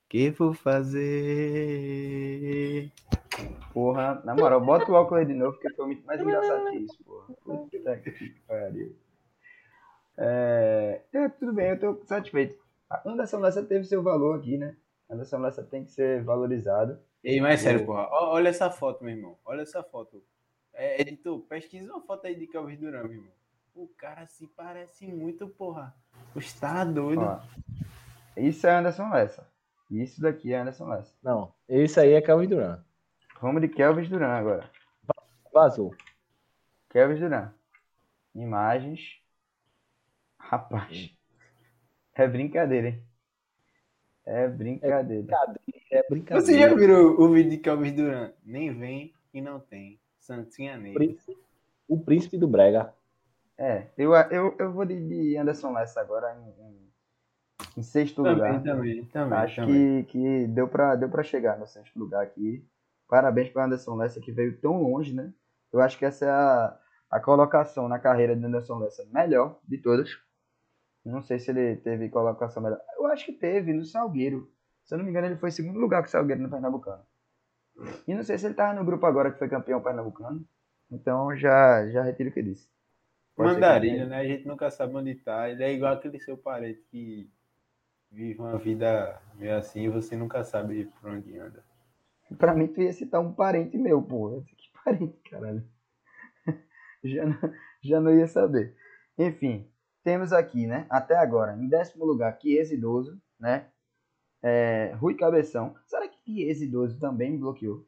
Que 0.08 0.30
vou 0.30 0.52
fazer? 0.54 1.02
Porra, 3.72 4.20
na 4.24 4.34
moral, 4.34 4.60
bota 4.60 4.90
o 4.90 4.94
óculos 4.94 5.20
aí 5.20 5.26
de 5.26 5.34
novo, 5.34 5.52
porque 5.52 5.74
foi 5.74 5.86
muito 5.86 6.04
mais 6.06 6.20
engraçado 6.20 6.70
que 6.70 6.76
isso, 6.78 7.04
porra. 7.04 7.34
Puta 7.44 7.96
que 7.98 8.30
pariu. 8.46 8.96
É, 10.16 11.00
é, 11.12 11.28
tudo 11.30 11.52
bem, 11.52 11.70
eu 11.70 11.78
tô 11.78 12.04
satisfeito. 12.04 12.56
A 12.88 13.08
Anderson 13.08 13.38
Lessa 13.38 13.62
teve 13.62 13.84
seu 13.84 14.02
valor 14.02 14.38
aqui, 14.38 14.58
né? 14.58 14.76
A 15.08 15.14
Anderson 15.14 15.38
Lessa 15.38 15.62
tem 15.62 15.84
que 15.84 15.90
ser 15.90 16.22
valorizado. 16.22 16.98
Ei, 17.24 17.40
mas 17.40 17.60
é 17.60 17.62
sério, 17.62 17.86
porra. 17.86 18.08
Olha 18.10 18.48
essa 18.48 18.70
foto, 18.70 19.02
meu 19.02 19.14
irmão. 19.14 19.38
Olha 19.44 19.62
essa 19.62 19.82
foto. 19.82 20.22
É, 20.74 21.00
editor, 21.00 21.40
pesquisa 21.42 21.90
uma 21.92 22.02
foto 22.02 22.26
aí 22.26 22.34
de 22.34 22.46
Kelvin 22.46 22.76
Durão, 22.76 23.04
meu 23.04 23.12
irmão. 23.12 23.32
O 23.74 23.88
cara 23.88 24.26
se 24.26 24.46
parece 24.48 25.06
muito, 25.06 25.48
porra. 25.48 25.94
Está 26.36 26.84
doido. 26.84 27.22
Ó, 27.22 27.40
isso 28.36 28.66
é 28.66 28.74
Anderson 28.74 29.08
Lessa. 29.08 29.46
Isso 29.90 30.20
daqui 30.20 30.52
é 30.52 30.58
Anderson 30.58 30.88
Lessa. 30.88 31.14
Não, 31.22 31.54
esse 31.68 31.98
aí 32.00 32.12
é 32.12 32.20
Kelvin 32.20 32.48
Durant. 32.48 32.80
Vamos 33.42 33.60
de 33.60 33.66
Kelvin 33.66 34.08
Durant 34.08 34.38
agora. 34.38 34.70
Vazou. 35.52 35.92
Kelvin 36.88 37.18
Durant. 37.18 37.52
Imagens. 38.36 39.20
Rapaz. 40.38 41.12
É 42.14 42.28
brincadeira, 42.28 42.90
hein? 42.90 43.02
É 44.24 44.46
brincadeira. 44.46 44.94
É 44.94 45.02
brincadeira. 45.02 45.76
É 45.90 46.08
brincadeira. 46.08 46.40
Você 46.40 46.56
já 46.56 46.72
virou 46.72 47.20
o 47.20 47.32
vídeo 47.32 47.50
de 47.50 47.58
Kelvin 47.58 47.92
Durant? 47.92 48.32
Nem 48.44 48.72
vem 48.72 49.12
e 49.34 49.40
não 49.40 49.58
tem. 49.58 49.98
Santinha 50.20 50.76
nele. 50.76 51.18
O 51.88 51.98
príncipe 51.98 52.38
do 52.38 52.46
Brega. 52.46 52.94
É, 53.58 53.88
eu, 53.98 54.14
eu, 54.14 54.54
eu 54.56 54.72
vou 54.72 54.84
de 54.84 55.36
Anderson 55.36 55.72
Lessa 55.72 56.00
agora 56.00 56.32
em, 56.36 56.62
em 56.64 56.92
em 57.76 57.82
sexto 57.82 58.22
também, 58.22 58.34
lugar. 58.34 58.62
Também, 58.62 59.04
também. 59.06 59.38
Acho 59.38 59.56
também. 59.56 60.04
Que, 60.04 60.12
que 60.12 60.46
deu 60.48 60.68
para 60.68 60.94
deu 60.94 61.08
pra 61.08 61.22
chegar 61.22 61.58
no 61.58 61.66
sexto 61.66 61.98
lugar 61.98 62.22
aqui. 62.22 62.64
Parabéns 63.12 63.50
para 63.50 63.66
Anderson 63.66 63.94
Lessa, 63.94 64.22
que 64.22 64.32
veio 64.32 64.56
tão 64.56 64.82
longe, 64.82 65.12
né? 65.12 65.34
Eu 65.70 65.82
acho 65.82 65.98
que 65.98 66.04
essa 66.06 66.24
é 66.24 66.30
a, 66.30 66.78
a 67.10 67.20
colocação 67.20 67.86
na 67.86 67.98
carreira 67.98 68.34
de 68.34 68.42
Anderson 68.42 68.78
Lessa 68.78 69.06
melhor 69.12 69.60
de 69.68 69.76
todas. 69.76 70.18
Não 71.04 71.20
sei 71.20 71.38
se 71.38 71.50
ele 71.50 71.76
teve 71.76 72.08
colocação 72.08 72.62
melhor. 72.62 72.80
Eu 72.96 73.06
acho 73.08 73.26
que 73.26 73.32
teve 73.34 73.74
no 73.74 73.84
Salgueiro. 73.84 74.50
Se 74.82 74.94
eu 74.94 74.96
não 74.96 75.04
me 75.04 75.10
engano, 75.10 75.26
ele 75.26 75.36
foi 75.36 75.50
segundo 75.50 75.78
lugar 75.78 76.00
com 76.00 76.08
o 76.08 76.10
Salgueiro 76.10 76.40
no 76.40 76.48
Pernambucano. 76.48 77.02
E 78.08 78.14
não 78.14 78.22
sei 78.22 78.38
se 78.38 78.46
ele 78.46 78.54
tava 78.54 78.72
no 78.72 78.82
grupo 78.82 79.04
agora 79.04 79.30
que 79.30 79.38
foi 79.38 79.46
campeão 79.50 79.82
pernambucano. 79.82 80.42
Então 80.90 81.36
já, 81.36 81.86
já 81.90 82.02
retiro 82.02 82.30
o 82.30 82.32
que 82.32 82.42
disse. 82.42 82.66
Pode 83.36 83.60
né? 84.06 84.20
A 84.20 84.24
gente 84.24 84.48
nunca 84.48 84.70
sabe 84.70 84.96
onde 84.96 85.16
tá. 85.16 85.50
Ele 85.50 85.62
é 85.62 85.70
igual 85.70 85.92
aquele 85.92 86.18
seu 86.18 86.38
parente 86.38 86.82
que 86.90 87.30
vive 88.10 88.40
uma 88.40 88.56
vida 88.56 89.20
meio 89.34 89.54
assim 89.54 89.82
e 89.82 89.90
você 89.90 90.16
nunca 90.16 90.42
sabe 90.44 90.86
por 90.98 91.10
onde 91.10 91.36
anda. 91.36 91.62
Pra 92.38 92.54
mim, 92.54 92.66
tu 92.66 92.80
ia 92.80 92.92
citar 92.92 93.20
um 93.20 93.32
parente 93.32 93.76
meu, 93.76 94.02
pô. 94.02 94.42
Que 94.56 94.70
parente, 94.84 95.18
caralho. 95.30 95.64
já, 97.04 97.26
não, 97.26 97.52
já 97.82 98.00
não 98.00 98.16
ia 98.16 98.26
saber. 98.26 98.76
Enfim, 99.18 99.68
temos 100.02 100.32
aqui, 100.32 100.66
né? 100.66 100.86
Até 100.90 101.16
agora, 101.16 101.56
em 101.56 101.68
décimo 101.68 102.04
lugar, 102.04 102.38
Chiesa 102.40 102.74
Idoso, 102.74 103.20
né? 103.38 103.68
É, 104.42 104.92
Rui 104.96 105.14
Cabeção. 105.14 105.74
Será 105.86 106.08
que 106.08 106.18
Chiesa 106.24 106.64
Idoso 106.64 106.98
também 106.98 107.38
bloqueou? 107.38 107.86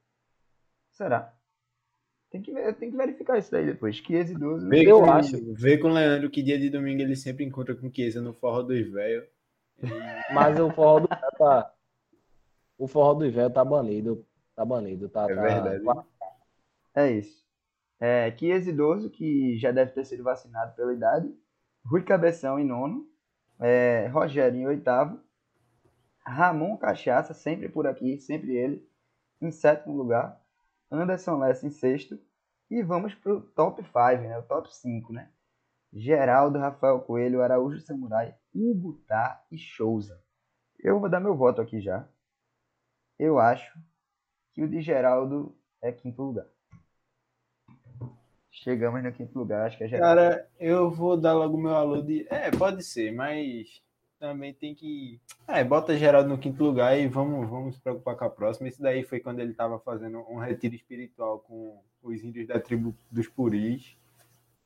Será? 0.92 1.34
Tem 2.30 2.42
que, 2.42 2.52
ver, 2.52 2.74
tem 2.74 2.90
que 2.90 2.96
verificar 2.96 3.38
isso 3.38 3.50
daí 3.50 3.64
depois. 3.64 3.96
Chiesa 3.96 4.32
Idoso. 4.32 4.68
Vê 4.68 4.84
eu 4.84 5.00
com, 5.00 5.10
acho. 5.10 5.54
Vê 5.54 5.78
com 5.78 5.88
o 5.88 5.92
Leandro 5.92 6.30
que 6.30 6.42
dia 6.42 6.58
de 6.58 6.68
domingo 6.70 7.00
ele 7.00 7.16
sempre 7.16 7.44
encontra 7.44 7.74
com 7.74 7.92
Chiesa 7.92 8.20
no 8.20 8.32
Forró 8.34 8.62
dos 8.62 8.88
Velhos. 8.90 9.34
Mas 10.32 10.58
o 10.58 10.70
forró 10.70 11.00
do 11.00 11.08
véio 11.08 11.32
tá. 11.38 11.72
O 12.78 12.86
forró 12.86 13.14
do 13.14 13.30
véio 13.30 13.50
tá 13.50 13.64
banido. 13.64 14.24
Tá 14.54 14.64
banido, 14.64 15.08
tá? 15.08 15.24
É 15.24 15.34
tá... 15.34 15.42
verdade. 15.42 15.84
É 16.94 17.10
isso. 17.10 17.44
É, 17.98 18.30
Chiesa 18.36 18.70
idoso, 18.70 19.10
que 19.10 19.56
já 19.58 19.72
deve 19.72 19.92
ter 19.92 20.04
sido 20.04 20.22
vacinado 20.22 20.74
pela 20.74 20.92
idade. 20.92 21.34
Rui 21.84 22.02
Cabeção 22.02 22.58
em 22.58 22.66
nono. 22.66 23.06
É, 23.60 24.06
Rogério 24.08 24.58
em 24.58 24.66
oitavo. 24.66 25.20
Ramon 26.26 26.76
Cachaça, 26.76 27.34
sempre 27.34 27.68
por 27.68 27.86
aqui, 27.86 28.18
sempre 28.18 28.56
ele, 28.56 28.88
em 29.40 29.50
sétimo 29.50 29.94
lugar. 29.94 30.40
Anderson 30.90 31.38
Lessa 31.38 31.66
em 31.66 31.70
sexto. 31.70 32.18
E 32.70 32.82
vamos 32.82 33.14
pro 33.14 33.40
top 33.40 33.82
5, 33.82 33.94
né? 34.22 34.38
O 34.38 34.42
top 34.42 34.74
5, 34.74 35.12
né? 35.12 35.30
Geraldo, 35.92 36.58
Rafael 36.58 37.00
Coelho, 37.00 37.42
Araújo 37.42 37.78
Samurai, 37.80 38.34
Hugo 38.54 38.94
Tá 39.06 39.44
e 39.50 39.58
Souza. 39.58 40.20
Eu 40.78 40.98
vou 40.98 41.08
dar 41.08 41.20
meu 41.20 41.36
voto 41.36 41.60
aqui 41.60 41.80
já. 41.80 42.08
Eu 43.18 43.38
acho 43.38 43.78
que 44.54 44.62
o 44.62 44.68
de 44.68 44.80
Geraldo 44.80 45.54
é 45.82 45.92
quinto 45.92 46.22
lugar. 46.22 46.46
Chegamos 48.50 49.02
no 49.02 49.12
quinto 49.12 49.36
lugar, 49.36 49.66
acho 49.66 49.76
que 49.76 49.84
é 49.84 49.88
Geraldo. 49.88 50.16
Cara, 50.16 50.50
eu 50.58 50.88
vou 50.90 51.16
dar 51.16 51.34
logo 51.34 51.58
meu 51.58 51.74
alô 51.74 52.00
de. 52.00 52.26
É, 52.30 52.50
pode 52.52 52.84
ser, 52.84 53.12
mas 53.12 53.82
também 54.18 54.54
tem 54.54 54.74
que. 54.74 55.20
É, 55.48 55.64
bota 55.64 55.98
Geraldo 55.98 56.28
no 56.28 56.38
quinto 56.38 56.62
lugar 56.62 56.98
e 56.98 57.08
vamos, 57.08 57.48
vamos 57.50 57.74
se 57.74 57.80
preocupar 57.80 58.16
com 58.16 58.24
a 58.24 58.30
próxima. 58.30 58.68
Esse 58.68 58.80
daí 58.80 59.02
foi 59.02 59.18
quando 59.18 59.40
ele 59.40 59.50
estava 59.50 59.78
fazendo 59.80 60.20
um 60.30 60.38
retiro 60.38 60.74
espiritual 60.74 61.40
com 61.40 61.82
os 62.00 62.22
índios 62.22 62.46
da 62.46 62.60
tribo 62.60 62.96
dos 63.10 63.28
Puris. 63.28 63.96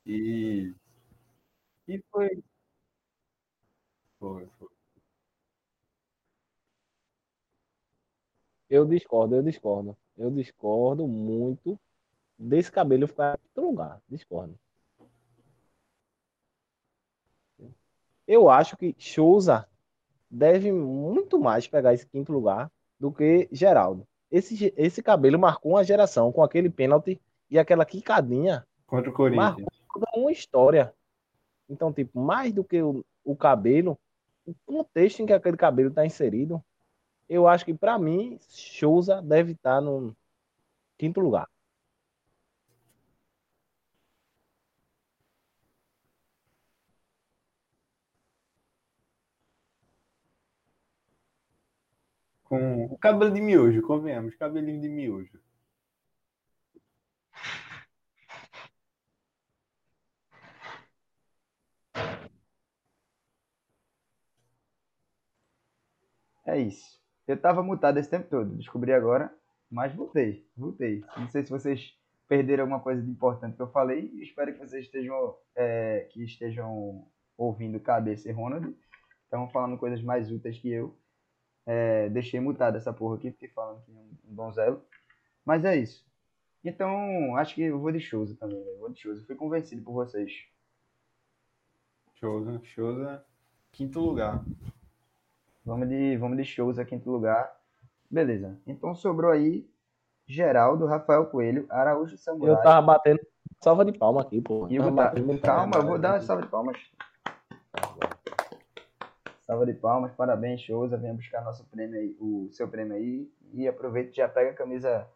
E 0.07 0.74
e 1.89 1.99
foi. 2.11 2.45
Foi, 4.18 4.47
foi. 4.59 4.78
Eu 8.69 8.85
discordo, 8.85 9.35
eu 9.37 9.43
discordo. 9.43 9.97
Eu 10.16 10.31
discordo 10.31 11.07
muito 11.07 11.79
desse 12.39 12.71
cabelo 12.71 13.07
ficar 13.07 13.39
em 13.39 13.49
outro 13.49 13.71
lugar. 13.71 14.03
Discordo. 14.09 14.59
Eu 18.27 18.51
acho 18.51 18.77
que 18.77 18.95
Souza 18.99 19.66
deve 20.31 20.71
muito 20.71 21.41
mais 21.41 21.66
pegar 21.66 21.95
esse 21.95 22.07
quinto 22.07 22.31
lugar 22.31 22.71
do 23.01 23.11
que 23.11 23.49
Geraldo. 23.51 24.07
Esse, 24.31 24.75
esse 24.77 25.03
cabelo 25.03 25.39
marcou 25.39 25.73
uma 25.73 25.85
geração 25.85 26.31
com 26.31 26.43
aquele 26.43 26.69
pênalti 26.69 27.19
e 27.51 27.59
aquela 27.59 27.87
quicadinha. 27.87 28.66
Contra 28.87 29.11
o 29.11 29.14
Corinthians. 29.14 29.57
Marcou 29.57 30.05
uma 30.14 30.31
história. 30.31 30.95
Então, 31.69 31.93
tipo, 31.93 32.21
mais 32.21 32.53
do 32.53 32.62
que 32.62 32.83
o, 32.83 33.03
o 33.25 33.35
cabelo, 33.35 33.99
o 34.45 34.55
contexto 34.66 35.21
em 35.21 35.27
que 35.27 35.33
aquele 35.33 35.57
cabelo 35.57 35.89
está 35.89 36.05
inserido, 36.05 36.62
eu 37.29 37.47
acho 37.49 37.64
que 37.64 37.74
para 37.74 37.99
mim, 37.99 38.39
Souza 38.41 39.20
deve 39.22 39.53
estar 39.53 39.81
no 39.81 40.16
quinto 40.99 41.20
lugar. 41.20 41.49
Com 52.43 52.87
o 52.87 52.99
cabelo 52.99 53.33
de 53.33 53.41
miojo, 53.41 53.81
convenhamos, 53.81 54.35
cabelinho 54.35 54.81
de 54.81 54.89
miojo. 54.89 55.39
É 66.45 66.59
isso. 66.59 66.98
Eu 67.29 67.37
tava 67.39 67.62
mutado 67.62 67.99
esse 67.99 68.09
tempo 68.09 68.26
todo, 68.31 68.57
descobri 68.57 68.91
agora, 68.91 69.31
mas 69.70 69.95
voltei, 69.95 70.49
voltei. 70.57 71.05
Não 71.14 71.29
sei 71.29 71.45
se 71.45 71.51
vocês 71.51 71.95
perderam 72.26 72.64
alguma 72.64 72.81
coisa 72.81 73.03
de 73.03 73.11
importante 73.11 73.55
que 73.55 73.61
eu 73.61 73.70
falei. 73.70 74.11
Espero 74.22 74.55
que 74.55 74.59
vocês 74.59 74.87
estejam, 74.87 75.37
é, 75.55 76.09
que 76.11 76.24
estejam 76.24 77.07
ouvindo 77.37 77.79
Cabeça 77.81 78.31
e 78.31 78.33
Ronald. 78.33 78.74
Estão 79.24 79.47
falando 79.51 79.76
coisas 79.76 80.03
mais 80.03 80.33
úteis 80.33 80.59
que 80.59 80.70
eu. 80.70 80.97
É, 81.66 82.09
deixei 82.09 82.41
mutado 82.41 82.76
essa 82.76 82.95
porra 82.95 83.16
aqui, 83.16 83.31
fiquei 83.31 83.51
falando 83.51 83.83
que 83.85 83.91
é 83.91 83.95
um, 83.95 84.35
donzelo. 84.35 84.83
Mas 85.45 85.66
é 85.66 85.76
isso. 85.76 86.07
Então, 86.64 87.37
acho 87.37 87.55
que 87.55 87.62
eu 87.62 87.79
vou 87.79 87.93
de 87.93 88.01
Souza 88.01 88.35
também. 88.37 88.64
Vou 88.79 88.91
de 88.91 89.03
Souza. 89.03 89.22
Fui 89.26 89.37
convencido 89.37 89.83
por 89.83 89.93
vocês. 89.93 90.33
Souza, 92.18 92.59
Souza, 92.74 93.22
quinto 93.70 94.01
lugar. 94.01 94.43
Vamos 95.69 95.87
de, 95.87 96.16
vamos 96.16 96.39
de 96.39 96.47
Souza, 96.47 96.83
quinto 96.83 97.11
lugar. 97.11 97.55
Beleza. 98.11 98.59
Então 98.66 98.95
sobrou 98.95 99.31
aí 99.31 99.69
Geraldo, 100.27 100.87
Rafael 100.87 101.27
Coelho, 101.27 101.66
Araújo 101.69 102.16
Samurai. 102.16 102.55
Eu 102.55 102.62
tava 102.62 102.87
batendo 102.87 103.21
salva 103.61 103.85
de 103.85 103.93
palma 103.93 104.23
aqui, 104.23 104.41
pô. 104.41 104.66
E 104.71 104.77
eu 104.77 104.83
vou 104.83 104.93
dar, 104.93 105.12
calma, 105.43 105.77
eu 105.77 105.83
vou 105.83 105.99
dar 105.99 106.14
uma 106.14 106.21
salva 106.23 106.43
de 106.43 106.49
palmas. 106.49 106.79
Salva 109.43 109.66
de 109.66 109.75
palmas, 109.75 110.12
parabéns, 110.12 110.64
Souza. 110.64 110.97
Venha 110.97 111.12
buscar 111.12 111.45
nosso 111.45 111.62
prêmio 111.66 112.01
aí, 112.01 112.16
o 112.19 112.49
seu 112.51 112.66
prêmio 112.66 112.97
aí. 112.97 113.31
E 113.53 113.69
aproveita 113.69 114.11
e 114.11 114.16
já 114.16 114.27
pega 114.27 114.53
a 114.53 114.55
camisa 114.55 115.07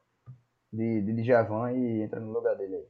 de, 0.71 1.01
de 1.01 1.23
Djavan 1.23 1.73
e 1.73 2.03
entra 2.03 2.21
no 2.21 2.31
lugar 2.31 2.57
dele 2.57 2.77
aí. 2.77 2.87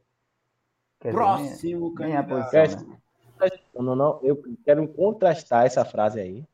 Quer 0.99 1.09
dizer, 1.09 1.17
Próximo 1.17 1.93
nem, 1.97 2.07
nem 2.07 2.17
a 2.17 2.23
candidato. 2.23 2.75
posição, 2.75 2.89
né? 2.89 3.49
Não, 3.73 3.95
não, 3.95 4.19
eu 4.21 4.41
quero 4.65 4.85
contrastar 4.89 5.65
essa 5.65 5.85
frase 5.85 6.19
aí. 6.19 6.45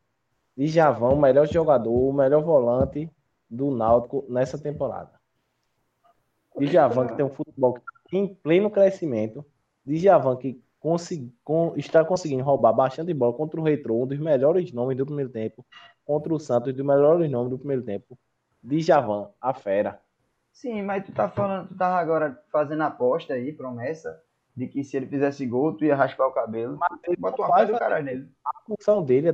Djavan, 0.66 1.14
o 1.14 1.20
melhor 1.20 1.46
jogador, 1.46 1.90
o 1.90 2.12
melhor 2.12 2.42
volante 2.42 3.10
do 3.48 3.70
Náutico 3.70 4.26
nessa 4.28 4.58
temporada. 4.58 5.18
Djavan, 6.58 7.06
que 7.06 7.16
tem 7.16 7.24
um 7.24 7.30
futebol 7.30 7.74
que 7.74 7.80
tá 7.80 7.92
em 8.12 8.34
pleno 8.34 8.70
crescimento. 8.70 9.44
Djavan, 9.86 10.36
que 10.36 10.62
consegui, 10.78 11.34
com, 11.42 11.72
está 11.76 12.04
conseguindo 12.04 12.42
roubar 12.42 12.74
bastante 12.74 13.14
bola 13.14 13.32
contra 13.32 13.58
o 13.58 13.64
Retro, 13.64 14.02
um 14.02 14.06
dos 14.06 14.18
melhores 14.18 14.70
nomes 14.70 14.98
do 14.98 15.06
primeiro 15.06 15.30
tempo. 15.30 15.64
Contra 16.04 16.34
o 16.34 16.38
Santos, 16.38 16.72
um 16.72 16.76
dos 16.76 16.86
melhores 16.86 17.30
nomes 17.30 17.50
do 17.50 17.58
primeiro 17.58 17.82
tempo. 17.82 18.18
Djavan, 18.62 19.30
a 19.40 19.54
fera. 19.54 19.98
Sim, 20.52 20.82
mas 20.82 21.06
tu 21.06 21.12
tá 21.12 21.30
falando, 21.30 21.68
tu 21.68 21.76
tava 21.76 21.96
agora 21.96 22.38
fazendo 22.52 22.82
aposta 22.82 23.32
aí, 23.32 23.50
promessa, 23.50 24.20
de 24.54 24.66
que 24.66 24.84
se 24.84 24.94
ele 24.94 25.06
fizesse 25.06 25.46
gol, 25.46 25.74
tu 25.74 25.86
ia 25.86 25.96
raspar 25.96 26.26
o 26.26 26.32
cabelo. 26.32 26.78
Ele 27.06 27.16
Bota 27.16 27.40
uma 27.40 27.48
faz 27.48 27.68
do 27.68 27.78
caralho 27.78 28.04
nele. 28.04 28.28
a 28.44 28.60
função 28.66 29.02
dele 29.02 29.30
é 29.30 29.32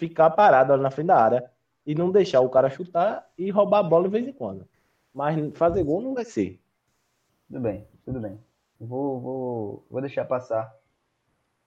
ficar 0.00 0.30
parado 0.30 0.72
ali 0.72 0.82
na 0.82 0.90
frente 0.90 1.06
da 1.08 1.22
área 1.22 1.50
e 1.86 1.94
não 1.94 2.10
deixar 2.10 2.40
o 2.40 2.48
cara 2.48 2.68
chutar 2.70 3.28
e 3.38 3.50
roubar 3.50 3.78
a 3.80 3.82
bola 3.82 4.04
de 4.04 4.10
vez 4.10 4.26
em 4.26 4.32
quando. 4.32 4.66
Mas 5.14 5.36
fazer 5.56 5.84
gol 5.84 6.00
não 6.00 6.14
vai 6.14 6.24
ser. 6.24 6.60
Tudo 7.46 7.60
bem, 7.60 7.86
tudo 8.04 8.18
bem. 8.20 8.38
Vou, 8.80 9.20
vou, 9.20 9.86
vou 9.90 10.00
deixar 10.00 10.24
passar. 10.24 10.74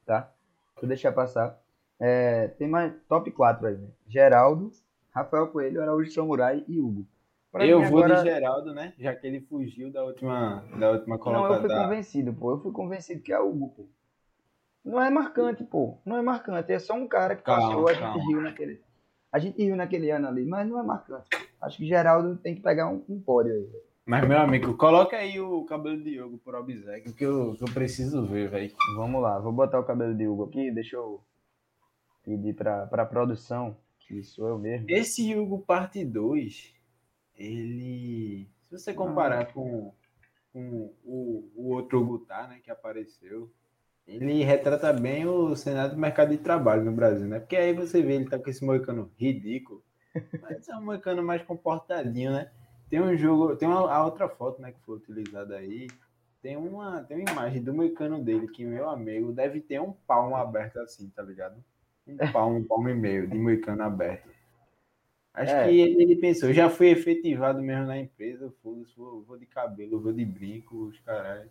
Tá? 0.06 0.32
Vou 0.80 0.88
deixar 0.88 1.12
passar. 1.12 1.60
É, 2.00 2.48
tem 2.50 2.68
mais 2.68 2.94
top 3.08 3.30
4 3.32 3.68
aí, 3.68 3.78
né? 3.78 3.88
Geraldo, 4.08 4.72
Rafael 5.12 5.48
Coelho, 5.48 5.82
Araújo 5.82 6.12
Samurai 6.12 6.64
e 6.68 6.80
Hugo. 6.80 7.06
Pra 7.52 7.66
Eu 7.68 7.80
vou 7.84 8.04
agora- 8.04 8.16
de 8.24 8.30
Geraldo, 8.30 8.74
né? 8.74 8.94
Já 8.98 9.16
que 9.16 9.28
ele 9.28 9.40
fugiu 9.42 9.92
da 9.92 10.04
última, 10.04 10.64
da 10.80 10.92
última 10.92 11.18
Não, 11.18 11.24
eu 11.24 11.24
colocada. 11.24 11.60
fui 11.62 11.70
convencido, 11.70 12.34
pô. 12.34 12.52
Eu 12.52 12.60
fui 12.60 12.72
convencido 12.72 13.22
que 13.22 13.32
é 13.32 13.40
Hugo, 13.40 13.70
pô. 13.70 13.86
Não 14.84 15.02
é 15.02 15.10
marcante, 15.10 15.64
pô. 15.64 15.98
Não 16.06 16.18
é 16.18 16.22
marcante. 16.22 16.72
É 16.72 16.80
só 16.80 16.94
um 16.94 17.08
cara 17.08 17.36
que 17.36 17.44
Calma, 17.44 17.68
passou, 17.68 17.88
a 17.88 17.94
gente 17.94 18.02
calma. 18.02 18.24
riu 18.26 18.42
naquele. 18.42 18.82
A 19.32 19.40
gente 19.40 19.64
riu 19.64 19.76
naquele 19.76 20.12
ano 20.12 20.28
ali, 20.28 20.46
mas 20.46 20.68
não 20.68 20.80
é 20.80 20.84
marcante. 20.84 21.28
Acho 21.62 21.78
que 21.78 21.86
Geraldo 21.88 22.36
tem 22.38 22.54
que 22.56 22.62
pegar 22.62 22.90
um, 22.90 23.04
um 23.08 23.20
pódio 23.20 23.54
aí. 23.54 23.70
Mas, 24.06 24.28
meu 24.28 24.38
amigo, 24.38 24.76
coloca 24.76 25.16
aí 25.16 25.40
o 25.40 25.64
cabelo 25.64 25.98
de 25.98 26.12
Diogo 26.12 26.38
por 26.40 26.54
obséquio, 26.56 27.14
que 27.14 27.24
eu, 27.24 27.56
que 27.56 27.64
eu 27.64 27.74
preciso 27.74 28.26
ver, 28.26 28.50
velho. 28.50 28.76
Vamos 28.98 29.22
lá, 29.22 29.40
vou 29.40 29.54
botar 29.54 29.80
o 29.80 29.86
cabelo 29.86 30.14
de 30.14 30.28
Hugo 30.28 30.44
aqui, 30.44 30.70
deixa 30.72 30.98
eu 30.98 31.24
pedir 32.22 32.54
pra, 32.54 32.86
pra 32.88 33.06
produção, 33.06 33.78
que 34.00 34.22
sou 34.22 34.50
eu 34.50 34.60
mesmo. 34.60 34.86
Esse 34.90 35.34
Hugo 35.34 35.60
parte 35.60 36.04
2, 36.04 36.74
ele. 37.38 38.50
Se 38.64 38.72
você 38.78 38.94
comparar 38.94 39.54
com, 39.54 39.94
com 40.52 40.94
o, 41.06 41.50
o 41.56 41.70
outro 41.70 42.02
Hugo 42.02 42.20
tá, 42.20 42.48
né, 42.48 42.60
que 42.62 42.70
apareceu, 42.70 43.50
ele 44.08 44.43
retrata 44.43 44.91
bem 44.93 45.26
o 45.26 45.56
cenário 45.56 45.95
do 45.95 45.97
mercado 46.01 46.30
de 46.32 46.38
trabalho 46.38 46.84
no 46.84 46.91
Brasil, 46.91 47.28
né? 47.28 47.39
Porque 47.39 47.56
aí 47.56 47.74
você 47.74 48.01
vê 48.01 48.16
ele 48.16 48.30
tá 48.30 48.38
com 48.39 48.49
esse 48.49 48.64
moicano 48.66 49.12
ridículo, 49.18 49.84
mas 50.41 50.68
é 50.70 50.76
um 50.76 50.86
moicano 50.86 51.24
mais 51.24 51.41
comportadinho, 51.43 52.32
né? 52.32 52.51
Tem 52.89 53.01
um 53.01 53.16
jogo, 53.18 53.56
tem 53.56 53.68
uma, 53.68 53.91
a 53.91 54.06
outra 54.06 54.30
foto, 54.30 54.62
né, 54.62 54.72
que 54.72 54.80
foi 54.82 54.97
utilizada 54.97 55.58
aí. 55.58 55.88
Tem 56.41 56.58
uma, 56.58 57.04
tem 57.04 57.18
uma 57.20 57.32
imagem 57.32 57.64
do 57.64 57.74
moicano 57.74 58.24
dele 58.24 58.47
que, 58.49 58.66
meu 58.66 58.89
amigo, 58.89 59.32
deve 59.32 59.62
ter 59.62 59.80
um 59.82 59.93
palmo 59.93 60.36
aberto 60.36 60.78
assim, 60.80 61.10
tá 61.10 61.24
ligado? 61.24 61.64
Um 62.08 62.20
palmo, 62.32 62.58
um 62.60 62.64
palmo 62.68 62.89
e 62.89 62.93
meio 62.95 63.28
de 63.28 63.38
moicano 63.38 63.84
aberto. 63.84 64.30
Acho 65.34 65.51
É. 65.51 65.64
que 65.64 65.70
ele, 65.80 66.01
ele 66.04 66.16
pensou, 66.18 66.54
já 66.54 66.70
fui 66.70 66.89
efetivado 66.89 67.62
mesmo 67.62 67.88
na 67.88 67.97
empresa, 67.97 68.51
foda-se, 68.62 68.95
vou, 68.95 69.24
vou 69.24 69.38
de 69.38 69.45
cabelo, 69.47 69.99
vou 69.99 70.14
de 70.14 70.26
brinco, 70.26 70.86
os 70.86 70.99
caralho. 70.99 71.49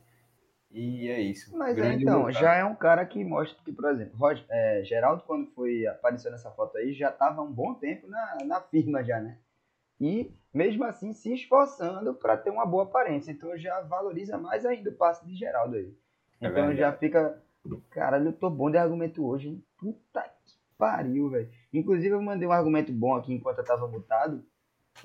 E 0.72 1.08
é 1.08 1.20
isso. 1.20 1.56
Mas 1.56 1.76
é, 1.78 1.92
então, 1.94 2.24
tá. 2.24 2.30
já 2.32 2.54
é 2.54 2.64
um 2.64 2.74
cara 2.74 3.04
que 3.04 3.22
mostra 3.24 3.62
que, 3.62 3.72
por 3.72 3.90
exemplo, 3.90 4.16
Roger, 4.18 4.44
é, 4.48 4.82
Geraldo, 4.84 5.22
quando 5.24 5.50
foi 5.52 5.86
apareceu 5.86 6.30
nessa 6.30 6.50
foto 6.50 6.78
aí, 6.78 6.92
já 6.94 7.10
estava 7.10 7.42
um 7.42 7.52
bom 7.52 7.74
tempo 7.74 8.08
na, 8.08 8.38
na 8.46 8.60
firma 8.60 9.04
já, 9.04 9.20
né? 9.20 9.38
E 10.00 10.32
mesmo 10.52 10.84
assim 10.84 11.12
se 11.12 11.32
esforçando 11.34 12.14
para 12.14 12.36
ter 12.36 12.50
uma 12.50 12.66
boa 12.66 12.84
aparência. 12.84 13.30
Então 13.32 13.56
já 13.58 13.80
valoriza 13.82 14.38
mais 14.38 14.66
ainda 14.66 14.90
o 14.90 14.94
passe 14.94 15.24
de 15.26 15.34
Geraldo 15.36 15.76
aí. 15.76 15.94
É 16.40 16.48
Então 16.48 16.66
verdade. 16.66 16.78
já 16.78 16.92
fica. 16.92 17.42
Caralho, 17.90 18.28
eu 18.28 18.32
tô 18.32 18.50
bom 18.50 18.70
de 18.70 18.78
argumento 18.78 19.24
hoje, 19.24 19.48
hein? 19.48 19.64
Puta 19.78 20.22
que 20.44 20.54
pariu, 20.78 21.30
velho. 21.30 21.50
Inclusive, 21.72 22.10
eu 22.14 22.22
mandei 22.22 22.48
um 22.48 22.52
argumento 22.52 22.92
bom 22.92 23.14
aqui 23.14 23.32
enquanto 23.32 23.58
eu 23.58 23.64
tava 23.64 23.86
mutado. 23.86 24.44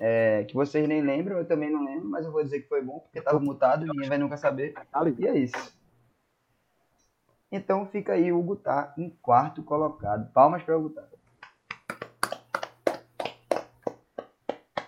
É, 0.00 0.44
que 0.44 0.54
vocês 0.54 0.86
nem 0.88 1.02
lembram, 1.02 1.38
eu 1.38 1.46
também 1.46 1.70
não 1.70 1.84
lembro, 1.84 2.08
mas 2.08 2.24
eu 2.24 2.32
vou 2.32 2.42
dizer 2.42 2.60
que 2.60 2.68
foi 2.68 2.82
bom, 2.82 3.00
porque 3.00 3.20
tava 3.20 3.40
mutado, 3.40 3.86
ninguém 3.86 4.08
vai 4.08 4.18
nunca 4.18 4.36
saber. 4.36 4.74
E 5.18 5.26
é 5.26 5.38
isso. 5.38 5.76
Então 7.50 7.86
fica 7.86 8.12
aí, 8.12 8.30
o 8.30 8.38
Hugo 8.38 8.56
tá 8.56 8.94
em 8.98 9.08
quarto 9.08 9.62
colocado. 9.62 10.30
Palmas 10.32 10.62
para 10.62 10.76
o 10.76 10.84
Hugo 10.84 10.90
tá. 10.90 11.08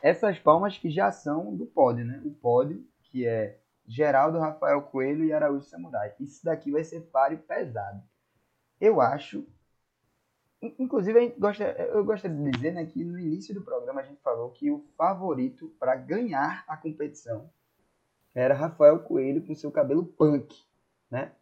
Essas 0.02 0.38
palmas 0.38 0.78
que 0.78 0.90
já 0.90 1.10
são 1.10 1.54
do 1.54 1.66
pódio, 1.66 2.04
né? 2.04 2.20
O 2.24 2.30
pódio, 2.30 2.86
que 3.04 3.26
é 3.26 3.58
Geraldo, 3.86 4.38
Rafael 4.38 4.82
Coelho 4.82 5.24
e 5.24 5.32
Araújo 5.32 5.64
Samurai. 5.64 6.14
Isso 6.20 6.44
daqui 6.44 6.70
vai 6.70 6.84
ser 6.84 7.00
páreo 7.00 7.38
pesado. 7.38 8.02
Eu 8.80 9.00
acho. 9.00 9.46
In- 10.62 10.74
Inclusive, 10.78 11.34
gosta, 11.38 11.64
eu 11.64 12.04
gostaria 12.04 12.36
de 12.36 12.50
dizer 12.50 12.72
né, 12.72 12.84
que 12.86 13.04
no 13.04 13.18
início 13.18 13.54
do 13.54 13.62
programa 13.62 14.00
a 14.00 14.04
gente 14.04 14.20
falou 14.22 14.50
que 14.50 14.70
o 14.70 14.84
favorito 14.96 15.68
para 15.78 15.94
ganhar 15.96 16.64
a 16.68 16.76
competição 16.76 17.50
era 18.34 18.54
Rafael 18.54 18.98
Coelho 19.00 19.44
com 19.44 19.54
seu 19.54 19.70
cabelo 19.72 20.04
punk, 20.04 20.56
né? 21.10 21.32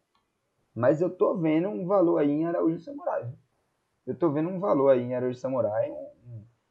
Mas 0.73 1.01
eu 1.01 1.09
tô 1.09 1.35
vendo 1.35 1.67
um 1.67 1.85
valor 1.85 2.17
aí 2.19 2.29
em 2.31 2.45
Araújo 2.45 2.79
Samurai. 2.79 3.23
viu? 3.25 3.37
Eu 4.07 4.15
tô 4.15 4.31
vendo 4.31 4.49
um 4.49 4.59
valor 4.59 4.89
aí 4.89 5.01
em 5.01 5.13
Araújo 5.15 5.37
Samurai. 5.37 5.93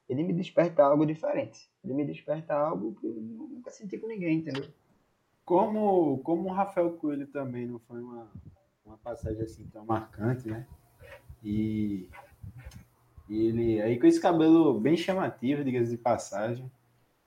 Ele 0.08 0.24
me 0.24 0.32
desperta 0.32 0.82
algo 0.82 1.04
diferente. 1.04 1.70
Ele 1.84 1.92
me 1.94 2.04
desperta 2.04 2.54
algo 2.54 2.94
que 2.94 3.06
eu 3.06 3.12
nunca 3.14 3.70
senti 3.70 3.98
com 3.98 4.06
ninguém, 4.08 4.38
entendeu? 4.38 4.64
Como, 5.44 6.18
como 6.22 6.48
o 6.48 6.52
Rafael 6.52 6.90
Coelho 6.92 7.26
também 7.26 7.66
não 7.66 7.78
foi 7.80 8.00
uma, 8.00 8.30
uma 8.84 8.96
passagem 8.98 9.42
assim 9.42 9.66
tão 9.68 9.84
marcante, 9.84 10.48
né? 10.48 10.66
E, 11.42 12.08
e 13.28 13.46
ele 13.46 13.82
aí 13.82 13.98
com 13.98 14.06
esse 14.06 14.20
cabelo 14.20 14.78
bem 14.78 14.96
chamativo, 14.96 15.64
diga-se 15.64 15.90
de 15.90 15.96
passagem. 15.96 16.70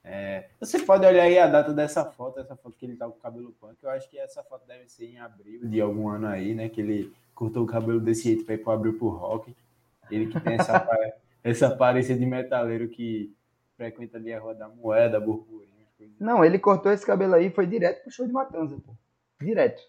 É, 0.04 0.48
você 0.58 0.80
pode 0.80 1.06
olhar 1.06 1.22
aí 1.22 1.38
a 1.38 1.46
data 1.46 1.72
dessa 1.72 2.04
foto, 2.04 2.40
essa 2.40 2.56
foto 2.56 2.76
que 2.76 2.84
ele 2.84 2.96
tá 2.96 3.06
com 3.06 3.16
o 3.16 3.20
cabelo 3.20 3.54
punk. 3.60 3.76
Eu 3.82 3.90
acho 3.90 4.10
que 4.10 4.18
essa 4.18 4.42
foto 4.42 4.66
deve 4.66 4.88
ser 4.88 5.06
em 5.06 5.18
abril 5.18 5.66
de 5.68 5.80
algum 5.80 6.08
ano 6.08 6.26
aí, 6.26 6.54
né? 6.54 6.68
Que 6.68 6.80
ele 6.80 7.12
cortou 7.34 7.62
o 7.62 7.66
cabelo 7.66 8.00
desse 8.00 8.24
jeito 8.24 8.44
para 8.44 8.54
ir 8.54 8.58
pro 8.58 8.72
abril 8.72 8.98
pro 8.98 9.08
rock. 9.08 9.54
Ele 10.10 10.26
que 10.26 10.40
tem 10.40 10.54
essa, 10.54 10.88
essa 11.42 11.66
aparência 11.68 12.16
de 12.16 12.26
metaleiro 12.26 12.88
que 12.88 13.32
frequenta 13.76 14.18
ali 14.18 14.32
a 14.32 14.40
Rua 14.40 14.54
da 14.54 14.68
Moeda, 14.68 15.20
Burburinho, 15.20 15.86
Não, 16.18 16.44
ele 16.44 16.58
cortou 16.58 16.92
esse 16.92 17.06
cabelo 17.06 17.34
aí 17.34 17.50
foi 17.50 17.66
direto 17.66 18.02
pro 18.02 18.10
show 18.10 18.26
de 18.26 18.32
Matanza, 18.32 18.76
pô. 18.84 18.92
Direto. 19.40 19.82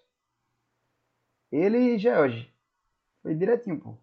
Ele 1.51 1.77
e 1.77 1.97
George. 1.97 2.51
Foi 3.21 3.33
direitinho, 3.35 3.79
pô. 3.79 3.95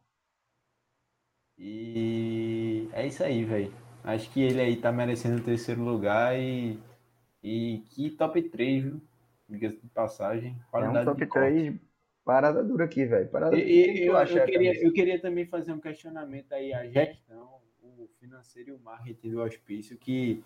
E 1.60 2.88
é 2.92 3.06
isso 3.06 3.22
aí, 3.22 3.44
velho. 3.44 3.72
Acho 4.02 4.30
que 4.30 4.40
ele 4.40 4.60
aí 4.60 4.76
tá 4.76 4.90
merecendo 4.90 5.40
o 5.40 5.44
terceiro 5.44 5.82
lugar 5.82 6.38
e, 6.38 6.78
e 7.42 7.82
que 7.90 8.10
top 8.10 8.42
3, 8.42 8.82
viu? 8.84 9.00
Diga-se 9.48 9.80
de 9.80 9.88
passagem. 9.88 10.56
É 10.74 10.88
um 10.88 10.92
Qualidade 10.92 11.04
top 11.04 11.20
de 11.20 11.26
corte. 11.26 11.54
3 11.54 11.74
parada 12.24 12.62
dura 12.62 12.84
aqui, 12.84 13.04
velho. 13.04 13.28
Parada 13.28 13.56
E, 13.56 13.60
e- 13.60 14.06
eu, 14.06 14.16
acha, 14.16 14.38
eu 14.38 14.44
queria, 14.44 14.84
eu 14.86 14.92
queria 14.92 15.20
também 15.20 15.46
fazer 15.46 15.72
um 15.72 15.80
questionamento 15.80 16.52
aí 16.52 16.72
à 16.72 16.86
gestão. 16.86 17.42
O 17.56 17.70
o 18.00 18.08
financeiro 18.18 18.70
e 18.70 18.72
o 18.72 18.78
marketing 18.78 19.30
do 19.30 19.40
hospício 19.42 19.96
que 19.98 20.42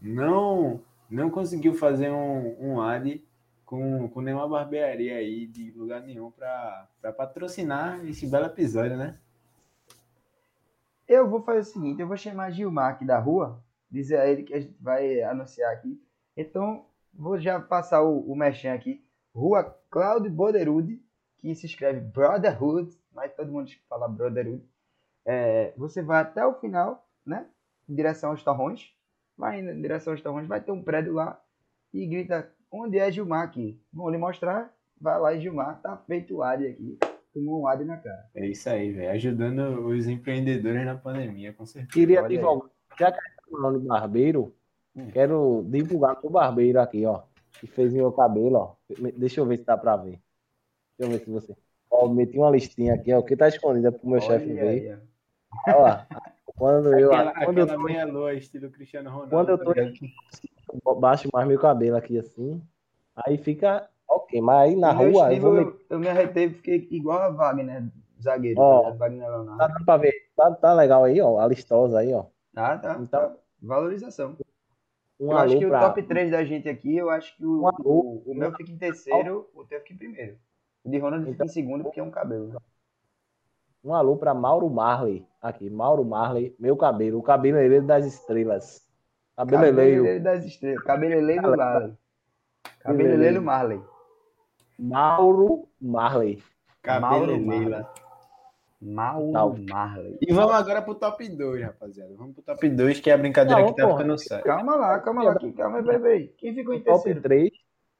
não 0.00 0.80
não 1.10 1.30
conseguiu 1.30 1.74
fazer 1.74 2.10
um, 2.10 2.56
um 2.72 2.80
ad 2.80 3.22
com, 3.64 4.08
com 4.08 4.20
nenhuma 4.20 4.48
barbearia 4.48 5.16
aí 5.16 5.46
de 5.46 5.70
lugar 5.72 6.02
nenhum 6.02 6.30
para 6.30 6.88
patrocinar 7.16 8.04
esse 8.06 8.26
belo 8.26 8.46
episódio, 8.46 8.96
né? 8.96 9.18
Eu 11.06 11.28
vou 11.28 11.42
fazer 11.42 11.60
o 11.60 11.64
seguinte, 11.64 12.00
eu 12.00 12.08
vou 12.08 12.16
chamar 12.16 12.50
Gilmar 12.50 12.92
aqui 12.92 13.04
da 13.04 13.18
rua, 13.18 13.62
dizer 13.90 14.18
a 14.18 14.26
ele 14.26 14.42
que 14.42 14.54
a 14.54 14.60
gente 14.60 14.74
vai 14.80 15.22
anunciar 15.22 15.72
aqui. 15.72 16.02
Então, 16.36 16.86
vou 17.12 17.38
já 17.38 17.60
passar 17.60 18.02
o, 18.02 18.20
o 18.20 18.34
mechan 18.34 18.72
aqui. 18.72 19.04
Rua 19.34 19.64
Claudio 19.90 20.30
Boderud, 20.30 21.00
que 21.38 21.54
se 21.54 21.66
escreve 21.66 22.00
Brotherhood, 22.00 22.96
mas 23.12 23.34
todo 23.34 23.52
mundo 23.52 23.70
fala 23.88 24.08
Brotherhood. 24.08 24.64
É, 25.26 25.74
você 25.76 26.02
vai 26.02 26.22
até 26.22 26.44
o 26.46 26.54
final, 26.54 27.06
né? 27.24 27.46
Em 27.88 27.94
direção 27.94 28.30
aos 28.30 28.42
torrões. 28.42 28.94
Vai 29.36 29.60
em 29.60 29.80
direção 29.80 30.12
aos 30.12 30.22
torrões, 30.22 30.46
vai 30.46 30.60
ter 30.60 30.72
um 30.72 30.82
prédio 30.82 31.14
lá 31.14 31.40
e 31.92 32.06
grita: 32.06 32.50
Onde 32.70 32.98
é 32.98 33.10
Gilmar 33.10 33.42
aqui? 33.42 33.80
Vão 33.92 34.08
lhe 34.08 34.18
mostrar. 34.18 34.72
Vai 35.00 35.18
lá 35.18 35.34
e 35.34 35.40
Gilmar, 35.40 35.80
tá 35.82 35.96
feito 35.96 36.36
o 36.36 36.42
AD 36.42 36.66
aqui. 36.66 36.98
Tomou 37.34 37.62
um 37.62 37.66
AD 37.66 37.84
na 37.84 37.96
cara. 37.96 38.26
É 38.34 38.46
isso 38.46 38.68
aí, 38.70 38.92
velho. 38.92 39.10
Ajudando 39.10 39.86
os 39.88 40.06
empreendedores 40.06 40.84
na 40.86 40.94
pandemia, 40.94 41.52
com 41.52 41.66
certeza. 41.66 41.92
Queria 41.92 42.20
Olha 42.20 42.28
divulgar, 42.28 42.70
já 42.98 43.10
que 43.12 43.18
gente 43.20 43.36
tá 43.36 43.42
falando 43.50 43.80
de 43.80 43.86
barbeiro, 43.88 44.54
Hum. 44.96 45.10
quero 45.10 45.64
divulgar 45.68 46.14
com 46.16 46.28
o 46.28 46.30
barbeiro 46.30 46.80
aqui, 46.80 47.04
ó. 47.04 47.22
Que 47.58 47.66
fez 47.66 47.92
meu 47.92 48.12
cabelo, 48.12 48.54
ó. 48.56 48.74
Deixa 49.16 49.40
eu 49.40 49.46
ver 49.46 49.58
se 49.58 49.64
dá 49.64 49.76
pra 49.76 49.96
ver. 49.96 50.20
Deixa 50.96 51.12
eu 51.12 51.18
ver 51.18 51.24
se 51.24 51.30
você. 51.30 51.56
Ó, 51.90 52.06
meti 52.08 52.38
uma 52.38 52.50
listinha 52.50 52.94
aqui, 52.94 53.12
ó. 53.12 53.18
O 53.18 53.24
que 53.24 53.36
tá 53.36 53.48
escondido 53.48 53.88
é 53.88 53.90
pro 53.90 54.08
meu 54.08 54.20
chefe 54.20 54.52
ver. 54.52 55.00
Olha 55.66 55.76
lá. 55.76 56.06
Quando 56.56 56.96
eu, 56.96 57.12
Aquela, 57.12 57.44
quando 57.44 57.58
eu 57.58 57.64
aquela 57.64 57.82
meia 57.82 58.04
lua, 58.06 58.34
estilo 58.34 58.70
Cristiano 58.70 59.10
Ronaldo. 59.10 59.30
Quando 59.30 59.48
eu 59.48 59.58
tô- 59.58 59.72
ligado? 59.72 59.94
tô- 60.84 60.94
baixo 60.94 61.28
mais 61.32 61.48
meu 61.48 61.58
cabelo 61.58 61.96
aqui 61.96 62.16
assim, 62.16 62.62
aí 63.16 63.36
fica 63.36 63.88
ok. 64.24 64.40
Mas 64.40 64.56
aí 64.70 64.76
na 64.76 64.92
No 64.92 64.98
rua 65.10 65.32
eu 65.34 65.40
vou 65.40 65.78
eu, 65.90 65.98
me 65.98 66.08
arretei 66.08 66.50
fiquei 66.50 66.88
igual 66.90 67.18
a 67.22 67.28
Wagner, 67.30 67.84
zagueiro. 68.20 68.60
Ó. 68.60 68.82
tá 68.82 68.88
ligado? 68.90 68.98
Wagner 68.98 69.26
Tá 69.26 69.36
Leonardo. 69.36 69.58
dando 69.74 69.84
pra 69.84 69.96
ver. 69.96 70.12
Tá, 70.36 70.50
tá 70.52 70.74
legal 70.74 71.04
aí, 71.04 71.20
ó. 71.20 71.38
A 71.38 71.46
listosa 71.46 71.98
aí, 72.00 72.12
ó. 72.12 72.24
Tá, 72.52 72.78
tá. 72.78 72.92
Então, 73.00 73.06
tá. 73.06 73.34
Valorização. 73.62 74.36
Um 75.20 75.30
eu 75.30 75.38
acho 75.38 75.58
que 75.58 75.66
pra. 75.66 75.78
o 75.78 75.80
top 75.88 76.02
3 76.02 76.30
da 76.32 76.44
gente 76.44 76.68
aqui, 76.68 76.96
eu 76.96 77.08
acho 77.08 77.36
que 77.36 77.44
o, 77.46 77.62
Um 77.64 77.70
o, 77.84 78.22
o 78.26 78.34
meu 78.34 78.52
fica 78.52 78.70
em 78.70 78.76
terceiro, 78.76 79.48
o 79.54 79.64
teu 79.64 79.80
fica 79.80 79.94
em 79.94 79.96
primeiro. 79.96 80.36
O 80.84 80.90
de 80.90 80.98
Ronald 80.98 81.22
fica 81.24 81.34
Então- 81.36 81.46
em 81.46 81.48
segundo 81.48 81.84
porque 81.84 82.00
é 82.00 82.02
um 82.02 82.10
cabelo. 82.10 82.48
né? 82.48 82.56
Um 83.84 83.94
alô 83.94 84.16
pra 84.16 84.34
Mauro 84.34 84.68
Marley. 84.68 85.24
Aqui, 85.40 85.70
Mauro 85.70 86.04
Marley, 86.04 86.54
meu 86.58 86.76
cabelo. 86.76 87.18
O 87.18 87.22
cabeleireiro 87.22 87.86
das 87.86 88.04
estrelas. 88.06 88.82
Cabeleireiro. 89.36 89.76
Cabeleireiro 90.04 90.24
das 90.24 90.44
estrelas. 90.44 90.82
Cabeleireiro 90.84 91.56
Marley. 91.56 91.92
Cabeleireiro 92.80 93.42
Marley. 93.42 93.82
Mauro 94.78 95.68
Marley. 95.80 96.42
Cabelo 96.82 97.10
Mauro 97.26 97.48
Leila. 97.48 97.92
Mauro 98.80 99.32
Tal. 99.32 99.56
Marley. 99.70 100.18
E 100.20 100.32
vamos 100.32 100.52
agora 100.54 100.82
pro 100.82 100.94
top 100.94 101.26
2, 101.28 101.62
rapaziada. 101.64 102.14
Vamos 102.16 102.34
pro 102.34 102.42
top 102.42 102.68
2, 102.68 103.00
que 103.00 103.10
é 103.10 103.14
a 103.14 103.18
brincadeira 103.18 103.60
Não, 103.62 103.68
que 103.68 103.76
tá 103.76 103.84
porra. 103.86 103.96
ficando 103.98 104.18
séria. 104.18 104.44
Calma 104.44 104.76
lá, 104.76 104.98
calma 105.00 105.22
lá. 105.22 105.32
Aqui, 105.32 105.52
calma 105.52 105.78
aí, 105.78 105.84
bebê. 105.84 106.34
Quem 106.36 106.54
ficou 106.54 106.74
em 106.74 106.80
Top 106.82 106.96
terceiro? 107.02 107.22
3. 107.22 107.50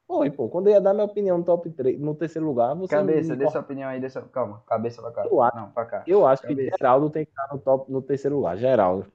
Foi, 0.07 0.31
pô. 0.31 0.51
Quando 0.51 0.66
eu 0.66 0.75
ia 0.75 0.81
dar 0.83 0.93
minha 0.93 1.07
opinião 1.07 1.39
no 1.39 1.45
top 1.45 1.70
3, 1.70 1.99
no 1.99 2.14
terceiro 2.14 2.47
lugar, 2.47 2.75
você. 2.75 2.95
Cabeça, 2.95 3.31
me 3.33 3.37
dê 3.39 3.51
sua 3.51 3.62
opinião 3.62 3.89
aí. 3.89 3.99
Dê 3.99 4.11
sua... 4.11 4.20
Calma, 4.22 4.62
cabeça 4.66 5.01
pra 5.01 5.11
cá. 5.12 5.25
Eu 5.27 5.41
acho- 5.41 5.57
Não, 5.57 5.70
pra 5.70 5.87
cá. 5.87 6.03
Eu 6.07 6.27
acho 6.27 6.43
que 6.43 6.49
Cabeça. 6.49 6.77
Geraldo 6.79 7.09
tem 7.09 7.25
que 7.25 7.31
estar 7.31 7.49
no, 7.51 7.59
top, 7.59 7.91
no 7.91 8.03
terceiro 8.03 8.37
lugar. 8.37 8.59
Geraldo. 8.59 9.07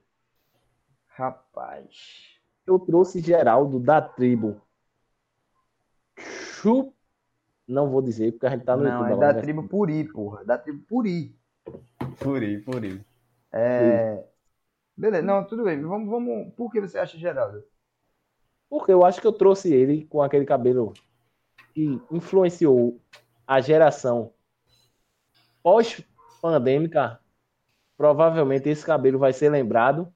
Rapaz. 1.06 2.36
Eu 2.66 2.80
trouxe 2.80 3.20
Geraldo 3.20 3.78
da 3.78 4.00
tribo. 4.02 4.60
Chu. 6.18 6.92
Não 7.70 7.88
vou 7.88 8.02
dizer, 8.02 8.32
porque 8.32 8.46
a 8.46 8.50
gente 8.50 8.64
tá 8.64 8.76
no 8.76 8.82
Não, 8.82 8.90
YouTube 8.90 9.10
é 9.10 9.12
agora, 9.12 9.28
da 9.28 9.32
né? 9.34 9.40
tribo 9.42 9.68
Puri, 9.68 10.04
porra. 10.12 10.44
Da 10.44 10.58
tribo 10.58 10.82
Puri. 10.88 11.34
Por 12.18 12.42
aí. 12.42 13.00
É. 13.52 14.24
Beleza, 14.96 15.22
não, 15.24 15.44
tudo 15.46 15.64
bem. 15.64 15.80
Vamos, 15.80 16.08
vamos. 16.08 16.52
Por 16.54 16.70
que 16.72 16.80
você 16.80 16.98
acha 16.98 17.16
Geraldo? 17.16 17.62
Porque 18.68 18.92
eu 18.92 19.04
acho 19.04 19.20
que 19.20 19.26
eu 19.26 19.32
trouxe 19.32 19.72
ele 19.72 20.04
com 20.06 20.20
aquele 20.20 20.44
cabelo 20.44 20.92
que 21.72 22.00
influenciou 22.10 23.00
a 23.46 23.60
geração 23.60 24.32
pós-pandêmica. 25.62 27.20
Provavelmente 27.96 28.68
esse 28.68 28.84
cabelo 28.84 29.18
vai 29.18 29.32
ser 29.32 29.48
lembrado. 29.50 30.12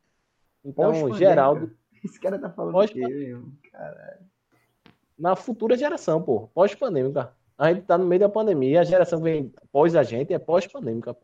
Então? 0.65 1.15
Geraldo, 1.15 1.71
Esse 2.03 2.19
cara 2.19 2.39
tá 2.39 2.51
falando 2.51 2.73
Pós- 2.73 2.91
o 2.91 2.95
quê? 2.95 3.07
meu? 3.07 3.45
na 5.17 5.37
futura 5.37 5.77
geração, 5.77 6.21
pô, 6.21 6.49
pós-pandêmica. 6.49 7.33
A 7.57 7.73
gente 7.73 7.87
tá 7.87 7.97
no 7.97 8.07
meio 8.07 8.21
da 8.21 8.29
pandemia, 8.29 8.81
a 8.81 8.85
geração 8.85 9.19
que 9.19 9.25
vem 9.25 9.53
pós 9.71 9.95
a 9.95 10.03
gente 10.03 10.33
é 10.33 10.39
pós-pandêmica. 10.39 11.17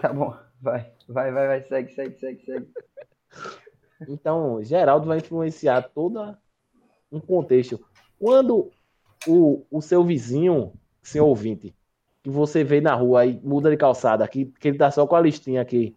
Tá 0.00 0.12
bom, 0.12 0.36
vai, 0.60 0.92
vai, 1.08 1.32
vai, 1.32 1.46
vai, 1.46 1.62
segue, 1.62 1.92
segue, 1.94 2.18
segue, 2.18 2.44
segue. 2.44 2.68
Então, 4.08 4.62
Geraldo 4.62 5.06
vai 5.06 5.18
influenciar 5.18 5.82
todo 5.82 6.36
um 7.10 7.20
contexto. 7.20 7.82
Quando 8.18 8.70
o, 9.26 9.64
o 9.70 9.80
seu 9.80 10.04
vizinho, 10.04 10.72
seu 11.02 11.26
ouvinte, 11.26 11.74
que 12.22 12.30
você 12.30 12.64
vê 12.64 12.80
na 12.80 12.94
rua 12.94 13.26
e 13.26 13.38
muda 13.42 13.70
de 13.70 13.76
calçada, 13.76 14.26
que, 14.26 14.46
que 14.46 14.68
ele 14.68 14.78
tá 14.78 14.90
só 14.90 15.06
com 15.06 15.14
a 15.14 15.20
listinha 15.20 15.60
aqui 15.60 15.96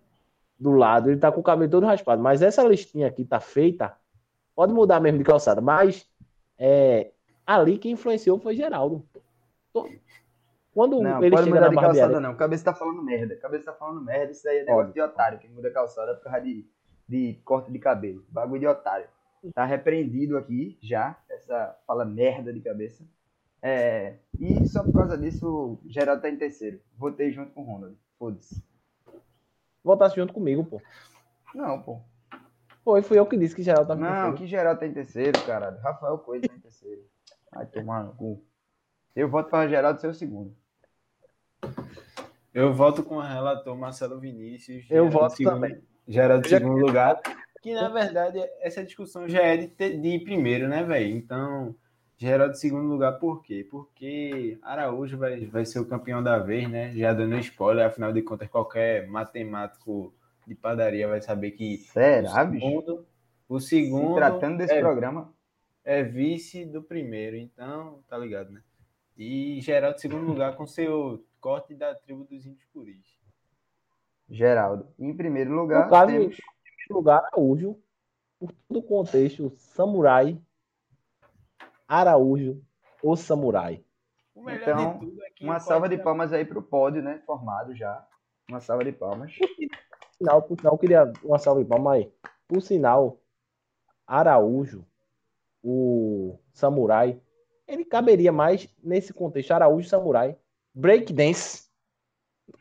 do 0.59 0.71
lado, 0.71 1.09
ele 1.09 1.19
tá 1.19 1.31
com 1.31 1.39
o 1.39 1.43
cabelo 1.43 1.71
todo 1.71 1.85
raspado, 1.85 2.21
mas 2.21 2.41
essa 2.41 2.63
listinha 2.63 3.07
aqui 3.07 3.23
tá 3.23 3.39
feita, 3.39 3.95
pode 4.55 4.73
mudar 4.73 4.99
mesmo 4.99 5.19
de 5.19 5.23
calçada, 5.23 5.61
mas 5.61 6.07
é, 6.57 7.11
ali 7.47 7.77
quem 7.77 7.93
influenciou 7.93 8.37
foi 8.37 8.55
Geraldo. 8.55 9.03
Quando 10.73 11.01
Não, 11.01 11.23
ele 11.23 11.31
pode 11.31 11.45
chega 11.45 11.55
mudar 11.55 11.69
de 11.69 11.75
barbearia, 11.75 12.01
calçada 12.01 12.19
não. 12.19 12.35
Cabeça 12.35 12.65
tá 12.65 12.73
falando 12.73 13.01
merda. 13.01 13.35
Cabeça 13.37 13.65
tá 13.65 13.73
falando 13.73 13.99
merda. 14.01 14.31
Isso 14.31 14.47
aí 14.47 14.59
é 14.59 14.63
negócio 14.65 14.93
de 14.93 15.01
otário. 15.01 15.39
Que 15.39 15.47
muda 15.47 15.71
calçada 15.71 16.13
por 16.13 16.23
causa 16.25 16.41
de, 16.41 16.67
de 17.09 17.33
corte 17.43 17.71
de 17.71 17.79
cabelo. 17.79 18.23
Bagulho 18.29 18.59
de 18.59 18.67
otário. 18.67 19.07
Tá 19.55 19.65
repreendido 19.65 20.37
aqui 20.37 20.77
já. 20.81 21.17
Essa 21.29 21.75
fala 21.87 22.05
merda 22.05 22.53
de 22.53 22.59
cabeça. 22.61 23.03
É, 23.59 24.17
e 24.39 24.67
só 24.67 24.83
por 24.83 24.93
causa 24.93 25.17
disso, 25.17 25.47
o 25.47 25.79
Geraldo 25.87 26.21
tá 26.21 26.29
em 26.29 26.37
terceiro. 26.37 26.79
Votei 26.95 27.31
junto 27.31 27.51
com 27.53 27.61
o 27.61 27.65
Ronald. 27.65 27.97
Foda-se. 28.19 28.63
voltasse 29.83 30.15
junto 30.15 30.31
comigo, 30.33 30.63
pô. 30.63 30.79
Não, 31.55 31.81
pô. 31.81 31.99
Foi, 32.83 33.01
fui 33.01 33.17
eu 33.17 33.25
que 33.25 33.35
disse 33.37 33.55
que 33.55 33.63
Geraldo 33.63 33.87
tava 33.87 33.99
em 33.99 34.03
Não, 34.03 34.11
terceiro. 34.11 34.37
que 34.37 34.47
Geraldo 34.47 34.79
tá 34.79 34.85
em 34.85 34.93
terceiro, 34.93 35.41
caralho. 35.43 35.79
Rafael 35.79 36.17
Coelho 36.19 36.47
tá 36.47 36.55
em 36.55 36.59
terceiro. 36.59 37.01
Vai 37.53 37.65
tomar 37.65 38.03
no 38.03 38.13
cu. 38.13 38.43
Eu 39.15 39.29
voto 39.29 39.49
para 39.49 39.67
Geraldo 39.67 39.99
ser 39.99 40.07
o 40.07 40.13
segundo. 40.13 40.55
Eu 42.53 42.73
volto 42.73 43.03
com 43.03 43.17
o 43.17 43.21
relator 43.21 43.75
Marcelo 43.77 44.19
Vinícius. 44.19 44.85
Eu 44.89 45.05
Geraldo 45.05 45.11
voto 45.11 45.35
segundo- 45.35 45.53
também. 45.53 45.81
Geraldo 46.07 46.47
Já- 46.47 46.57
segundo 46.59 46.85
lugar. 46.85 47.19
Que 47.61 47.73
na 47.73 47.89
verdade 47.89 48.39
essa 48.61 48.83
discussão 48.83 49.27
já 49.27 49.41
é 49.41 49.57
de, 49.57 49.67
ter- 49.67 49.99
de 49.99 50.19
primeiro, 50.19 50.67
né, 50.67 50.83
velho? 50.83 51.15
Então, 51.15 51.75
Geraldo 52.17 52.55
segundo 52.55 52.87
lugar 52.87 53.13
por 53.19 53.43
quê? 53.43 53.67
Porque 53.69 54.57
Araújo 54.61 55.17
vai, 55.17 55.45
vai 55.45 55.65
ser 55.65 55.79
o 55.79 55.85
campeão 55.85 56.21
da 56.23 56.37
vez, 56.39 56.69
né? 56.69 56.93
Já 56.95 57.13
dando 57.13 57.35
spoiler, 57.39 57.85
afinal 57.85 58.13
de 58.13 58.21
contas, 58.21 58.47
qualquer 58.49 59.07
matemático 59.07 60.13
de 60.45 60.55
padaria 60.55 61.07
vai 61.07 61.21
saber 61.21 61.51
que 61.51 61.77
Será, 61.77 62.43
o 62.43 62.47
bicho? 62.47 62.65
segundo, 62.65 63.05
o 63.49 63.59
Se 63.59 63.69
segundo 63.69 64.15
tratando 64.15 64.57
desse 64.57 64.73
é, 64.75 64.79
programa. 64.79 65.33
É 65.87 66.03
vice 66.03 66.65
do 66.65 66.83
primeiro, 66.83 67.37
então 67.37 68.03
tá 68.09 68.17
ligado, 68.17 68.51
né? 68.51 68.61
E 69.17 69.61
Geraldo 69.61 69.97
segundo 70.01 70.25
lugar 70.25 70.57
com 70.57 70.67
seu 70.67 71.25
corte 71.39 71.73
da 71.73 71.95
tribo 71.95 72.25
dos 72.25 72.45
índios 72.45 72.65
puris. 72.73 73.17
Geraldo. 74.29 74.93
Em 74.99 75.15
primeiro 75.15 75.55
lugar, 75.55 75.85
No 75.85 75.89
caso, 75.89 76.11
temos 76.11 76.35
Em 76.35 76.93
lugar, 76.93 77.23
Araújo, 77.31 77.79
por 78.37 78.51
todo 78.51 78.79
o 78.79 78.83
contexto, 78.83 79.53
samurai, 79.55 80.37
Araújo, 81.87 82.61
o 83.01 83.15
samurai. 83.15 83.81
O 84.35 84.43
melhor 84.43 84.61
Então, 84.61 84.93
de 84.93 85.05
tudo 85.05 85.23
é 85.23 85.29
que 85.29 85.45
uma 85.45 85.59
salva 85.61 85.87
de 85.87 85.97
palmas 85.97 86.33
aí 86.33 86.43
pro 86.43 86.61
pódio, 86.61 87.01
né? 87.01 87.23
Formado 87.25 87.73
já. 87.73 88.05
Uma 88.49 88.59
salva 88.59 88.83
de 88.83 88.91
palmas. 88.91 89.33
Por 89.37 90.17
sinal, 90.17 90.41
por 90.41 90.59
sinal, 90.59 90.73
eu 90.73 90.77
queria 90.77 91.13
uma 91.23 91.39
salva 91.39 91.63
de 91.63 91.69
palmas 91.69 91.93
aí. 91.93 92.11
Por 92.45 92.61
sinal, 92.61 93.21
Araújo, 94.05 94.85
o 95.63 96.39
samurai, 96.53 97.19
ele 97.67 97.83
caberia 97.85 98.31
mais 98.31 98.67
nesse 98.83 99.13
contexto, 99.13 99.51
Araújo, 99.51 99.87
samurai, 99.89 100.37
breakdance, 100.73 101.67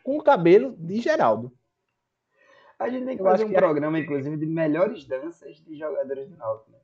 com 0.02 0.18
o 0.18 0.22
cabelo 0.22 0.74
de 0.76 1.00
Geraldo. 1.00 1.52
A 2.78 2.88
gente 2.90 3.06
tem 3.06 3.16
que 3.16 3.22
Eu 3.22 3.26
fazer 3.26 3.44
um 3.44 3.48
que 3.48 3.56
é- 3.56 3.58
programa, 3.58 3.98
inclusive, 3.98 4.36
de 4.36 4.46
melhores 4.46 5.06
danças 5.06 5.56
de 5.56 5.76
jogadores 5.78 6.28
do 6.28 6.36
Náutico. 6.36 6.70
Né? 6.72 6.78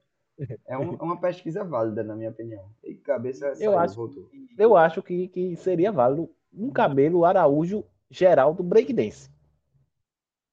É 0.66 0.78
um- 0.78 0.94
é 0.94 1.02
uma 1.02 1.20
pesquisa 1.20 1.62
válida, 1.64 2.02
na 2.02 2.16
minha 2.16 2.30
opinião. 2.30 2.70
E 2.82 2.94
cabeça 2.94 3.54
saiu, 3.54 3.78
acho- 3.78 3.94
voltou. 3.96 4.30
Eu 4.58 4.76
acho 4.76 5.02
que, 5.02 5.28
que 5.28 5.54
seria 5.56 5.92
válido 5.92 6.30
um 6.52 6.70
cabelo 6.70 7.24
Araújo, 7.24 7.84
Geraldo, 8.10 8.62
breakdance. 8.62 9.30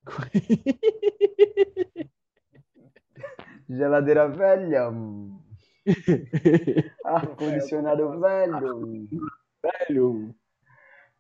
Geladeira 3.70 4.28
velha. 4.28 4.90
Ar-condicionado 7.06 8.20
velho. 8.20 9.08
Velho. 9.62 10.36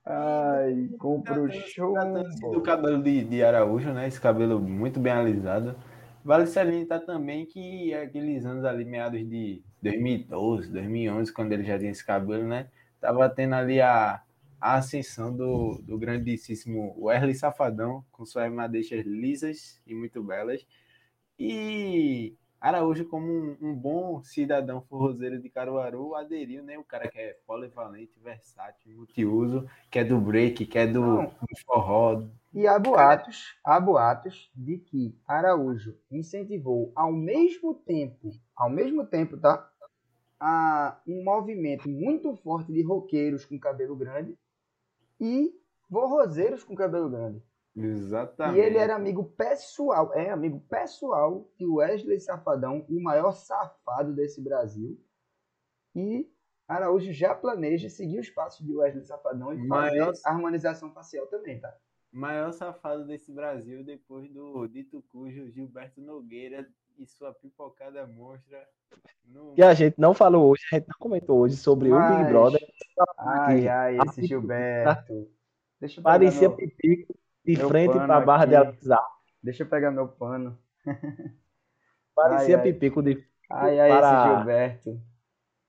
Ai, 0.06 0.90
compro 0.98 1.48
Do 1.48 1.54
chumbo. 1.54 2.62
cabelo 2.62 3.02
de, 3.04 3.24
de 3.24 3.44
Araújo, 3.44 3.94
né? 3.94 4.08
Esse 4.08 4.20
cabelo 4.20 4.60
muito 4.60 5.00
bem 5.00 5.14
alisado. 5.14 5.76
Vale 6.24 6.48
salientar 6.48 7.06
também 7.06 7.46
que 7.46 7.94
aqueles 7.94 8.46
anos 8.46 8.66
ali, 8.66 8.86
meados 8.86 9.20
de 9.28 9.64
2012, 9.82 10.72
2011, 10.72 11.34
quando 11.34 11.54
ele 11.54 11.64
já 11.64 11.78
tinha 11.78 11.92
esse 11.92 12.06
cabelo, 12.06 12.48
né? 12.48 12.70
Tava 13.00 13.30
tendo 13.30 13.56
ali 13.56 13.80
a, 13.80 14.22
a 14.60 14.76
ascensão 14.76 15.36
do, 15.36 15.82
do 15.84 15.98
grandíssimo 15.98 16.96
Wesley 17.00 17.36
Safadão, 17.36 18.04
com 18.12 18.26
suas 18.26 18.52
madeixas 18.52 19.06
lisas 19.06 19.82
e 19.86 19.94
muito 19.96 20.22
belas. 20.24 20.66
E 21.38 22.36
Araújo, 22.60 23.05
como 23.05 23.26
um, 23.26 23.57
um 23.62 23.74
bom 23.74 24.22
cidadão 24.22 24.82
forrozeiro 24.82 25.41
de 25.41 25.49
Caruaru, 25.49 26.14
aderiu, 26.16 26.62
né? 26.62 26.78
O 26.78 26.84
cara 26.84 27.07
que 27.07 27.18
é 27.18 27.38
polivalente, 27.47 28.20
versátil, 28.20 28.95
multiuso, 28.95 29.66
que 29.89 29.99
é 29.99 30.03
do 30.03 30.20
break, 30.20 30.66
que 30.66 30.78
é 30.78 30.86
do, 30.86 31.01
Não. 31.01 31.32
forró. 31.66 32.24
E 32.53 32.68
há 32.68 32.78
boatos, 32.78 33.57
há 33.64 33.80
boatos 33.80 34.51
de 34.53 34.78
que 34.78 35.16
Araújo 35.26 35.95
incentivou 36.12 36.91
ao 36.95 37.14
mesmo 37.14 37.74
tempo, 37.74 38.32
ao 38.55 38.70
mesmo 38.70 39.05
tempo, 39.05 39.38
tá? 39.38 39.72
A 40.39 40.99
um 41.07 41.24
movimento 41.24 41.88
muito 41.88 42.36
forte 42.38 42.72
de 42.74 42.82
roqueiros 42.82 43.45
com 43.45 43.60
cabelo 43.60 43.95
grande 43.95 44.38
e 45.20 45.53
forrozeiros 45.89 46.64
com 46.64 46.76
cabelo 46.76 47.10
grande. 47.10 47.41
Exatamente. 47.76 48.60
E 48.60 48.62
ele 48.66 48.78
era 48.78 48.96
amigo 48.96 49.24
pessoal, 49.24 50.12
é 50.14 50.30
amigo 50.30 50.60
pessoal 50.70 51.48
de 51.58 51.66
Wesley 51.66 52.20
Safadão, 52.20 52.86
o 52.90 53.00
maior 53.02 53.32
safado 53.32 54.14
desse 54.14 54.42
Brasil. 54.42 55.00
E 55.96 56.30
Araújo 56.68 57.12
já 57.12 57.34
planeja 57.34 57.90
seguir 57.90 58.20
os 58.20 58.30
passos 58.30 58.66
de 58.66 58.76
Wesley 58.76 59.04
Safadão 59.06 59.54
e 59.54 59.58
fazer 59.68 59.68
Maior- 59.68 60.14
harmonização 60.26 60.92
facial 60.92 61.26
também, 61.28 61.60
tá? 61.60 61.74
maior 62.12 62.52
safado 62.52 63.06
desse 63.06 63.32
Brasil 63.32 63.84
depois 63.84 64.28
do 64.32 64.66
dito 64.68 65.04
cujo 65.12 65.48
Gilberto 65.52 66.02
Nogueira 66.02 66.68
e 66.98 67.06
sua 67.06 67.32
pipocada 67.32 68.06
monstra 68.08 68.68
no 69.26 69.54
Que 69.54 69.62
a 69.62 69.76
gente 69.76 70.00
não 70.00 70.14
falou 70.16 70.50
hoje, 70.50 70.64
a 70.72 70.76
gente 70.78 70.88
não 70.88 70.96
comentou 71.00 71.38
hoje 71.40 71.56
sobre 71.56 71.92
o 71.92 71.96
Big 71.96 72.02
Mas- 72.02 72.28
Brother. 72.30 72.60
Ai, 73.20 73.68
ai, 73.68 73.98
esse 74.08 74.26
Gilberto. 74.26 75.30
Deixa 75.80 76.00
eu 76.00 76.04
Parecia 76.04 76.50
Pipico 76.50 77.14
de 77.46 77.58
meu 77.58 77.68
frente 77.68 77.94
pano 77.94 78.08
para 78.08 78.18
a 78.18 78.22
barra 78.26 78.46
de 78.46 78.56
aqui. 78.56 78.68
Alexandre. 78.68 79.06
deixa 79.42 79.64
eu 79.64 79.68
pegar 79.68 79.92
meu 79.92 80.08
pano. 80.08 80.58
Parecia 82.16 82.58
Ai. 82.58 82.64
Pipico 82.64 83.02
de 83.02 83.24
Ai, 83.50 83.80
ai, 83.80 83.90
Para- 83.90 84.08
esse 84.08 84.36
Gilberto. 84.38 85.02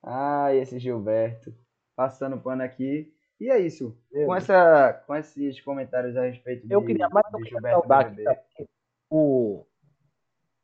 Ai, 0.03 0.59
esse 0.59 0.79
Gilberto. 0.79 1.55
Passando 1.97 2.39
pano 2.39 2.63
aqui. 2.63 3.13
E 3.41 3.49
é 3.51 3.59
isso. 3.59 3.97
Com, 4.27 4.35
essa, 4.35 4.93
com 5.07 5.15
esses 5.17 5.61
comentários 5.63 6.17
a 6.17 6.23
respeito 6.25 6.67
de, 6.67 6.75
Eu 6.75 6.85
queria 6.85 7.09
mais 7.09 7.27
de 7.33 7.49
Gilberto 7.49 7.93
aqui 7.93 8.69
o, 9.11 9.67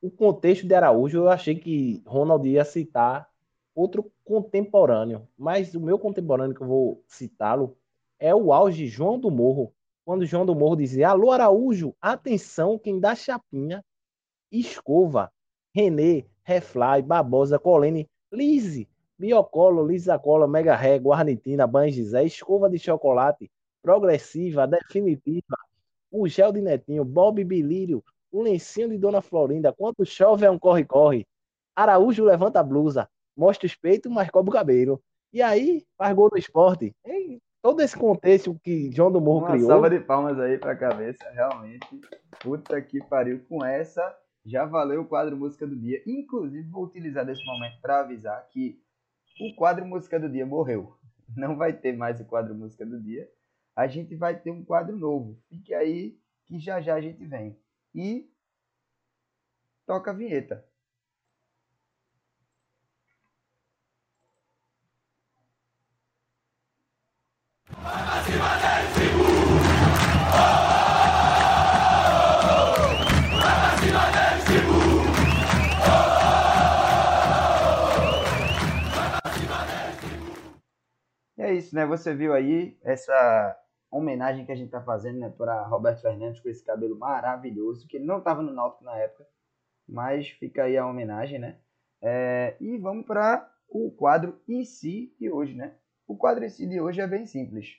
o 0.00 0.11
contexto 0.11 0.66
de 0.66 0.74
Araújo. 0.74 1.18
Eu 1.18 1.28
achei 1.28 1.57
que 1.57 2.02
Ronald 2.07 2.48
ia 2.48 2.64
citar 2.64 3.28
outro 3.74 4.11
contemporâneo, 4.24 5.28
mas 5.36 5.74
o 5.74 5.80
meu 5.80 5.98
contemporâneo 5.98 6.54
que 6.54 6.62
eu 6.62 6.66
vou 6.66 7.04
citá-lo 7.07 7.76
é 8.18 8.34
o 8.34 8.52
auge 8.52 8.84
de 8.84 8.88
João 8.88 9.18
do 9.18 9.30
Morro. 9.30 9.74
Quando 10.07 10.24
João 10.24 10.46
do 10.46 10.54
Morro 10.54 10.76
dizia: 10.76 11.09
Alô 11.09 11.32
Araújo, 11.32 11.92
atenção, 12.00 12.78
quem 12.78 13.00
dá 13.00 13.16
chapinha, 13.16 13.84
escova, 14.52 15.32
Renê, 15.74 16.24
Refly, 16.44 17.02
Barbosa, 17.04 17.59
Colene, 17.59 18.09
Lise, 18.32 18.88
Biocolo, 19.18 19.84
Lisacola, 19.84 20.46
Mega 20.46 20.76
Ré, 20.76 20.96
Guarnitina, 20.96 21.66
Banjizé, 21.66 22.22
escova 22.22 22.70
de 22.70 22.78
chocolate, 22.78 23.50
progressiva, 23.82 24.64
definitiva, 24.64 25.57
o 26.09 26.28
gel 26.28 26.52
de 26.52 26.61
Netinho, 26.61 27.04
Bob 27.04 27.42
Bilírio, 27.42 28.00
o 28.30 28.42
lencinho 28.42 28.88
de 28.88 28.98
Dona 28.98 29.20
Florinda, 29.20 29.72
quando 29.72 30.07
chove 30.07 30.46
é 30.46 30.50
um 30.50 30.59
corre-corre, 30.59 31.26
Araújo 31.74 32.24
levanta 32.24 32.61
a 32.61 32.62
blusa, 32.62 33.09
mostra 33.36 33.66
os 33.66 33.74
peitos, 33.74 34.12
mas 34.12 34.30
cobre 34.30 34.50
o 34.50 34.52
cabelo. 34.52 35.02
E 35.32 35.42
aí, 35.42 35.84
faz 35.98 36.14
gol 36.14 36.30
no 36.30 36.38
esporte. 36.38 36.94
Em 37.04 37.40
todo 37.66 37.80
esse 37.80 37.96
contexto 37.96 38.56
que 38.62 38.92
João 38.92 39.10
do 39.10 39.20
Morro 39.20 39.40
Uma 39.40 39.50
criou, 39.54 39.66
salva 39.66 39.90
de 39.90 39.98
palmas 39.98 40.38
aí 40.38 40.56
pra 40.56 40.76
cabeça, 40.76 41.28
realmente. 41.30 42.00
Puta 42.38 42.80
que 42.80 43.02
pariu. 43.02 43.44
Com 43.48 43.64
essa, 43.64 44.16
já 44.44 44.64
valeu 44.64 45.00
o 45.00 45.04
quadro 45.04 45.36
Música 45.36 45.66
do 45.66 45.74
Dia. 45.74 46.00
Inclusive, 46.06 46.62
vou 46.70 46.84
utilizar 46.84 47.26
desse 47.26 47.44
momento 47.44 47.80
para 47.80 47.98
avisar 47.98 48.46
que 48.50 48.80
o 49.40 49.52
quadro 49.56 49.84
Música 49.84 50.20
do 50.20 50.28
Dia 50.28 50.46
morreu. 50.46 50.96
Não 51.36 51.56
vai 51.56 51.72
ter 51.72 51.92
mais 51.92 52.20
o 52.20 52.24
quadro 52.24 52.54
Música 52.54 52.86
do 52.86 53.02
Dia. 53.02 53.28
A 53.74 53.88
gente 53.88 54.14
vai 54.14 54.38
ter 54.38 54.52
um 54.52 54.64
quadro 54.64 54.96
novo. 54.96 55.36
Fique 55.48 55.74
aí 55.74 56.16
que 56.46 56.60
já 56.60 56.80
já 56.80 56.94
a 56.94 57.00
gente 57.00 57.26
vem. 57.26 57.58
E 57.92 58.30
toca 59.84 60.12
a 60.12 60.14
vinheta. 60.14 60.64
E 81.39 81.43
é 81.43 81.55
isso, 81.55 81.74
né? 81.74 81.87
Você 81.87 82.14
viu 82.14 82.32
aí 82.32 82.76
essa 82.82 83.57
homenagem 83.91 84.45
que 84.45 84.53
a 84.53 84.57
gente 84.57 84.70
tá 84.70 84.82
fazendo 84.82 85.20
né, 85.20 85.30
para 85.30 85.66
Roberto 85.66 86.01
Fernandes 86.01 86.41
com 86.41 86.49
esse 86.49 86.64
cabelo 86.64 86.99
maravilhoso, 86.99 87.87
que 87.87 87.99
ele 87.99 88.07
não 88.07 88.18
estava 88.18 88.43
no 88.43 88.53
Náutico 88.53 88.84
na 88.84 88.97
época, 88.97 89.26
mas 89.89 90.28
fica 90.28 90.64
aí 90.64 90.76
a 90.76 90.87
homenagem, 90.87 91.39
né? 91.39 91.59
É, 92.03 92.57
e 92.61 92.76
vamos 92.78 93.07
para 93.07 93.49
o 93.68 93.91
quadro 93.91 94.41
e 94.49 94.64
se 94.64 95.14
de 95.18 95.30
hoje, 95.30 95.55
né? 95.55 95.76
O 96.09 96.16
se 96.48 96.66
de 96.68 96.80
hoje 96.80 97.00
é 97.00 97.07
bem 97.07 97.26
simples. 97.26 97.76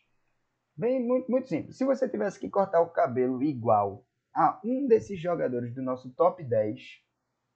Bem, 0.75 1.01
muito, 1.01 1.31
muito 1.31 1.47
simples. 1.47 1.77
Se 1.77 1.85
você 1.85 2.09
tivesse 2.09 2.37
que 2.37 2.49
cortar 2.49 2.81
o 2.81 2.89
cabelo 2.89 3.41
igual 3.41 4.05
a 4.33 4.59
um 4.63 4.85
desses 4.85 5.17
jogadores 5.17 5.73
do 5.73 5.81
nosso 5.81 6.09
top 6.09 6.43
10, 6.43 7.01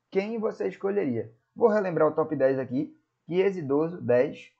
quem 0.09 0.39
você 0.39 0.69
escolheria? 0.69 1.33
Vou 1.53 1.67
relembrar 1.67 2.07
o 2.07 2.15
top 2.15 2.35
10 2.35 2.57
aqui. 2.57 2.97
Chiesa 3.27 3.59
Idoso, 3.59 4.01
10. 4.01 4.53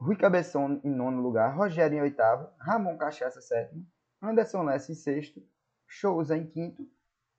Rui 0.00 0.16
Cabeção 0.16 0.80
em 0.82 0.90
nono 0.90 1.22
lugar. 1.22 1.56
Rogério 1.56 1.98
em 1.98 2.02
oitavo. 2.02 2.48
Ramon 2.58 2.98
Cachaça, 2.98 3.40
sétimo. 3.40 3.86
Anderson 4.20 4.64
Lessa 4.64 4.90
em 4.90 4.96
sexto. 4.96 5.40
Souza 5.88 6.36
em 6.36 6.46
quinto. 6.46 6.84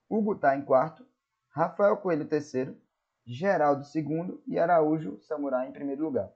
Hugo 0.09 0.35
Tá 0.35 0.55
em 0.55 0.63
quarto. 0.63 1.05
Rafael 1.49 1.97
Coelho, 1.97 2.25
terceiro. 2.25 2.77
Geraldo, 3.25 3.83
segundo. 3.83 4.41
E 4.47 4.57
Araújo 4.57 5.19
Samurai 5.21 5.67
em 5.67 5.73
primeiro 5.73 6.03
lugar. 6.03 6.31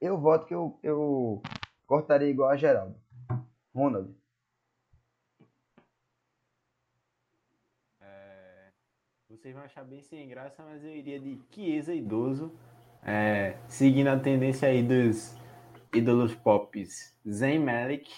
Eu 0.00 0.16
voto 0.16 0.46
que 0.46 0.54
eu, 0.54 0.78
eu 0.82 1.42
cortaria 1.86 2.28
igual 2.28 2.50
a 2.50 2.56
Geraldo. 2.56 2.94
Ronald. 3.74 4.14
É, 8.00 8.70
vocês 9.28 9.52
vão 9.52 9.64
achar 9.64 9.84
bem 9.84 10.00
sem 10.02 10.28
graça, 10.28 10.62
mas 10.64 10.84
eu 10.84 10.94
iria 10.94 11.18
de 11.18 11.40
Chiesa 11.50 11.92
idoso, 11.92 12.56
é, 13.02 13.56
seguindo 13.66 14.08
a 14.08 14.18
tendência 14.18 14.68
aí 14.68 14.82
dos 14.82 15.36
ídolos 15.92 16.34
pop 16.34 16.84
Zayn 17.28 17.64
Malik 17.64 18.12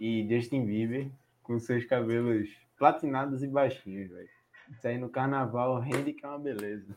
e 0.00 0.26
Justin 0.28 0.64
Bieber, 0.64 1.10
com 1.42 1.58
seus 1.58 1.84
cabelos 1.84 2.48
platinados 2.78 3.42
e 3.42 3.48
baixinhos, 3.48 4.10
velho. 4.10 4.28
Isso 4.70 4.86
aí 4.86 4.98
no 4.98 5.10
carnaval 5.10 5.78
rende 5.78 6.12
que 6.12 6.24
é 6.24 6.28
uma 6.28 6.38
beleza. 6.38 6.96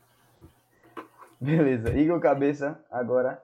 Beleza. 1.39 1.97
Igor 1.97 2.19
Cabeça, 2.19 2.85
agora. 2.89 3.43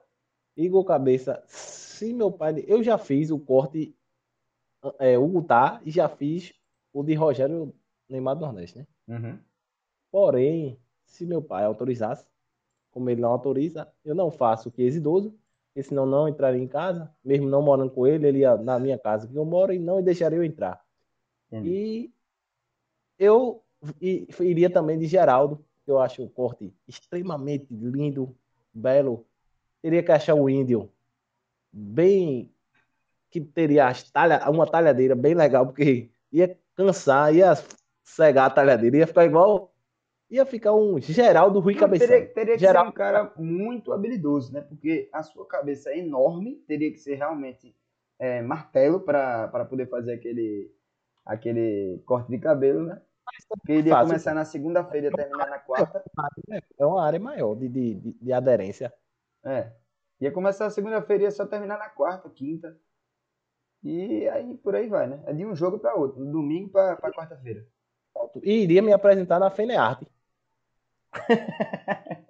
Igor 0.57 0.83
Cabeça, 0.83 1.43
se 1.45 2.13
meu 2.13 2.31
pai. 2.31 2.65
Eu 2.67 2.83
já 2.83 2.97
fiz 2.97 3.29
o 3.29 3.39
corte 3.39 3.95
é, 4.99 5.17
Hugo 5.17 5.43
Tá 5.43 5.79
e 5.85 5.91
já 5.91 6.09
fiz 6.09 6.53
o 6.91 7.03
de 7.03 7.13
Rogério 7.13 7.73
Neymar 8.09 8.35
do 8.35 8.41
Nordeste, 8.41 8.79
né? 8.79 8.87
Uhum. 9.07 9.39
Porém, 10.11 10.79
se 11.05 11.25
meu 11.25 11.41
pai 11.41 11.63
autorizasse, 11.63 12.25
como 12.91 13.09
ele 13.09 13.21
não 13.21 13.29
autoriza, 13.29 13.87
eu 14.03 14.15
não 14.15 14.31
faço 14.31 14.69
o 14.69 14.71
que 14.71 14.81
esse 14.81 14.97
idoso, 14.97 15.37
porque 15.67 15.83
senão 15.83 16.05
não 16.05 16.27
entraria 16.27 16.61
em 16.61 16.67
casa, 16.67 17.13
mesmo 17.23 17.47
não 17.47 17.61
morando 17.61 17.91
com 17.91 18.07
ele, 18.07 18.27
ele 18.27 18.39
ia 18.39 18.57
na 18.57 18.79
minha 18.79 18.97
casa 18.97 19.27
que 19.27 19.35
eu 19.35 19.45
moro 19.45 19.71
e 19.71 19.77
não 19.77 20.01
deixaria 20.01 20.39
eu 20.39 20.43
entrar. 20.43 20.83
E 21.63 22.11
eu 23.19 23.63
iria 24.41 24.69
também 24.69 24.97
de 24.97 25.05
Geraldo, 25.05 25.63
que 25.85 25.91
eu 25.91 25.99
acho 25.99 26.23
o 26.23 26.29
corte 26.29 26.73
extremamente 26.87 27.67
lindo, 27.69 28.35
belo. 28.73 29.25
Teria 29.81 30.03
que 30.03 30.11
achar 30.11 30.35
o 30.35 30.49
índio 30.49 30.91
bem 31.71 32.51
que 33.29 33.41
teria 33.41 33.87
as 33.87 34.09
talha, 34.09 34.49
uma 34.49 34.65
talhadeira 34.65 35.15
bem 35.15 35.33
legal, 35.33 35.65
porque 35.65 36.09
ia 36.31 36.57
cansar, 36.75 37.33
ia 37.33 37.53
cegar 38.03 38.47
a 38.47 38.49
talhadeira. 38.49 38.97
Ia 38.97 39.07
ficar 39.07 39.25
igual. 39.25 39.73
Ia 40.29 40.45
ficar 40.45 40.73
um 40.73 40.99
geral 40.99 41.49
do 41.49 41.59
Rui 41.59 41.73
Cabeção. 41.75 42.07
Teria, 42.07 42.27
teria 42.27 42.53
que 42.55 42.59
ser 42.59 42.79
um 42.79 42.91
cara 42.91 43.31
muito 43.37 43.93
habilidoso, 43.93 44.53
né? 44.53 44.59
Porque 44.59 45.09
a 45.13 45.23
sua 45.23 45.45
cabeça 45.45 45.89
é 45.89 45.99
enorme, 45.99 46.55
teria 46.67 46.91
que 46.91 46.97
ser 46.97 47.15
realmente 47.15 47.73
é, 48.19 48.41
martelo 48.41 48.99
para 48.99 49.65
poder 49.69 49.87
fazer 49.87 50.13
aquele, 50.13 50.69
aquele 51.25 52.01
corte 52.05 52.29
de 52.29 52.39
cabelo, 52.39 52.83
né? 52.83 53.01
Porque 53.47 53.71
ele 53.71 53.89
ia 53.89 54.01
começar 54.01 54.33
na 54.33 54.43
segunda-feira 54.43 55.07
e 55.07 55.11
terminar 55.11 55.49
na 55.49 55.59
quarta. 55.59 56.03
É 56.77 56.85
uma 56.85 57.05
área 57.05 57.19
maior 57.19 57.55
de, 57.55 57.69
de, 57.69 57.95
de 57.95 58.33
aderência. 58.33 58.91
É. 59.45 59.71
Ia 60.19 60.31
começar 60.31 60.65
na 60.65 60.71
segunda-feira 60.71 61.23
e 61.23 61.25
ia 61.25 61.31
só 61.31 61.45
terminar 61.45 61.77
na 61.77 61.89
quarta, 61.89 62.29
quinta. 62.29 62.77
E 63.83 64.27
aí 64.29 64.57
por 64.57 64.75
aí 64.75 64.87
vai, 64.89 65.07
né? 65.07 65.23
É 65.25 65.33
de 65.33 65.45
um 65.45 65.55
jogo 65.55 65.79
para 65.79 65.95
outro, 65.95 66.23
do 66.23 66.31
domingo 66.31 66.69
para 66.69 66.97
quarta-feira. 67.11 67.65
E 68.43 68.63
iria 68.63 68.81
me 68.81 68.91
apresentar 68.93 69.39
na 69.39 69.49
Fenearte. 69.49 70.07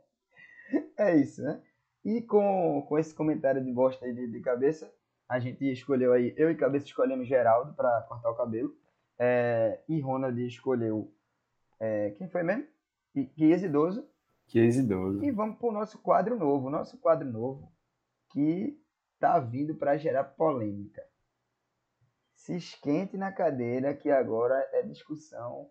É 0.97 1.15
isso, 1.15 1.43
né? 1.43 1.61
E 2.03 2.21
com, 2.21 2.85
com 2.87 2.97
esse 2.97 3.13
comentário 3.13 3.63
de 3.63 3.71
bosta 3.71 4.05
aí 4.05 4.13
de, 4.13 4.27
de 4.27 4.39
cabeça, 4.41 4.91
a 5.29 5.39
gente 5.39 5.63
escolheu 5.71 6.13
aí, 6.13 6.33
eu 6.37 6.49
e 6.49 6.55
cabeça 6.55 6.85
escolhemos 6.85 7.27
Geraldo 7.27 7.73
para 7.73 8.01
cortar 8.03 8.31
o 8.31 8.35
cabelo. 8.35 8.75
É, 9.19 9.79
e 9.87 9.99
Ronald 9.99 10.39
escolheu. 10.45 11.13
é, 11.79 12.11
quem 12.11 12.29
foi 12.29 12.43
mesmo? 12.43 12.65
Guias 13.35 13.63
Idoso. 13.63 14.07
Que 14.47 14.59
exidoso. 14.59 15.23
E 15.23 15.31
vamos 15.31 15.57
pro 15.57 15.71
nosso 15.71 15.99
quadro 15.99 16.37
novo. 16.37 16.69
Nosso 16.69 16.97
quadro 16.97 17.29
novo 17.29 17.71
que 18.31 18.81
tá 19.19 19.39
vindo 19.39 19.75
para 19.75 19.97
gerar 19.97 20.23
polêmica. 20.23 21.05
Se 22.35 22.55
esquente 22.55 23.17
na 23.17 23.31
cadeira 23.31 23.95
que 23.95 24.09
agora 24.09 24.55
é 24.73 24.83
discussão 24.83 25.69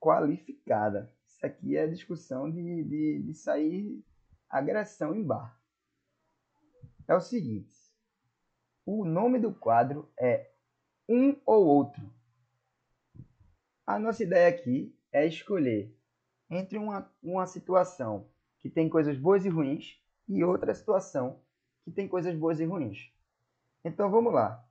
qualificada. 0.00 1.12
Isso 1.26 1.46
aqui 1.46 1.76
é 1.76 1.86
discussão 1.86 2.50
de, 2.50 2.84
de, 2.84 3.22
de 3.22 3.34
sair 3.34 4.04
agressão 4.48 5.14
em 5.14 5.24
bar. 5.24 5.60
É 7.06 7.14
o 7.14 7.20
seguinte. 7.20 7.76
O 8.84 9.04
nome 9.04 9.38
do 9.38 9.54
quadro 9.54 10.10
é 10.18 10.50
Um 11.08 11.36
ou 11.46 11.66
Outro. 11.66 12.12
A 13.86 13.98
nossa 13.98 14.22
ideia 14.22 14.48
aqui 14.48 14.94
é 15.12 15.26
escolher 15.26 15.97
entre 16.50 16.78
uma, 16.78 17.10
uma 17.22 17.46
situação 17.46 18.28
que 18.60 18.68
tem 18.68 18.88
coisas 18.88 19.16
boas 19.16 19.44
e 19.44 19.48
ruins 19.48 20.00
e 20.28 20.42
outra 20.42 20.74
situação 20.74 21.40
que 21.84 21.90
tem 21.90 22.08
coisas 22.08 22.34
boas 22.34 22.60
e 22.60 22.64
ruins. 22.64 23.12
Então 23.84 24.10
vamos 24.10 24.32
lá. 24.32 24.64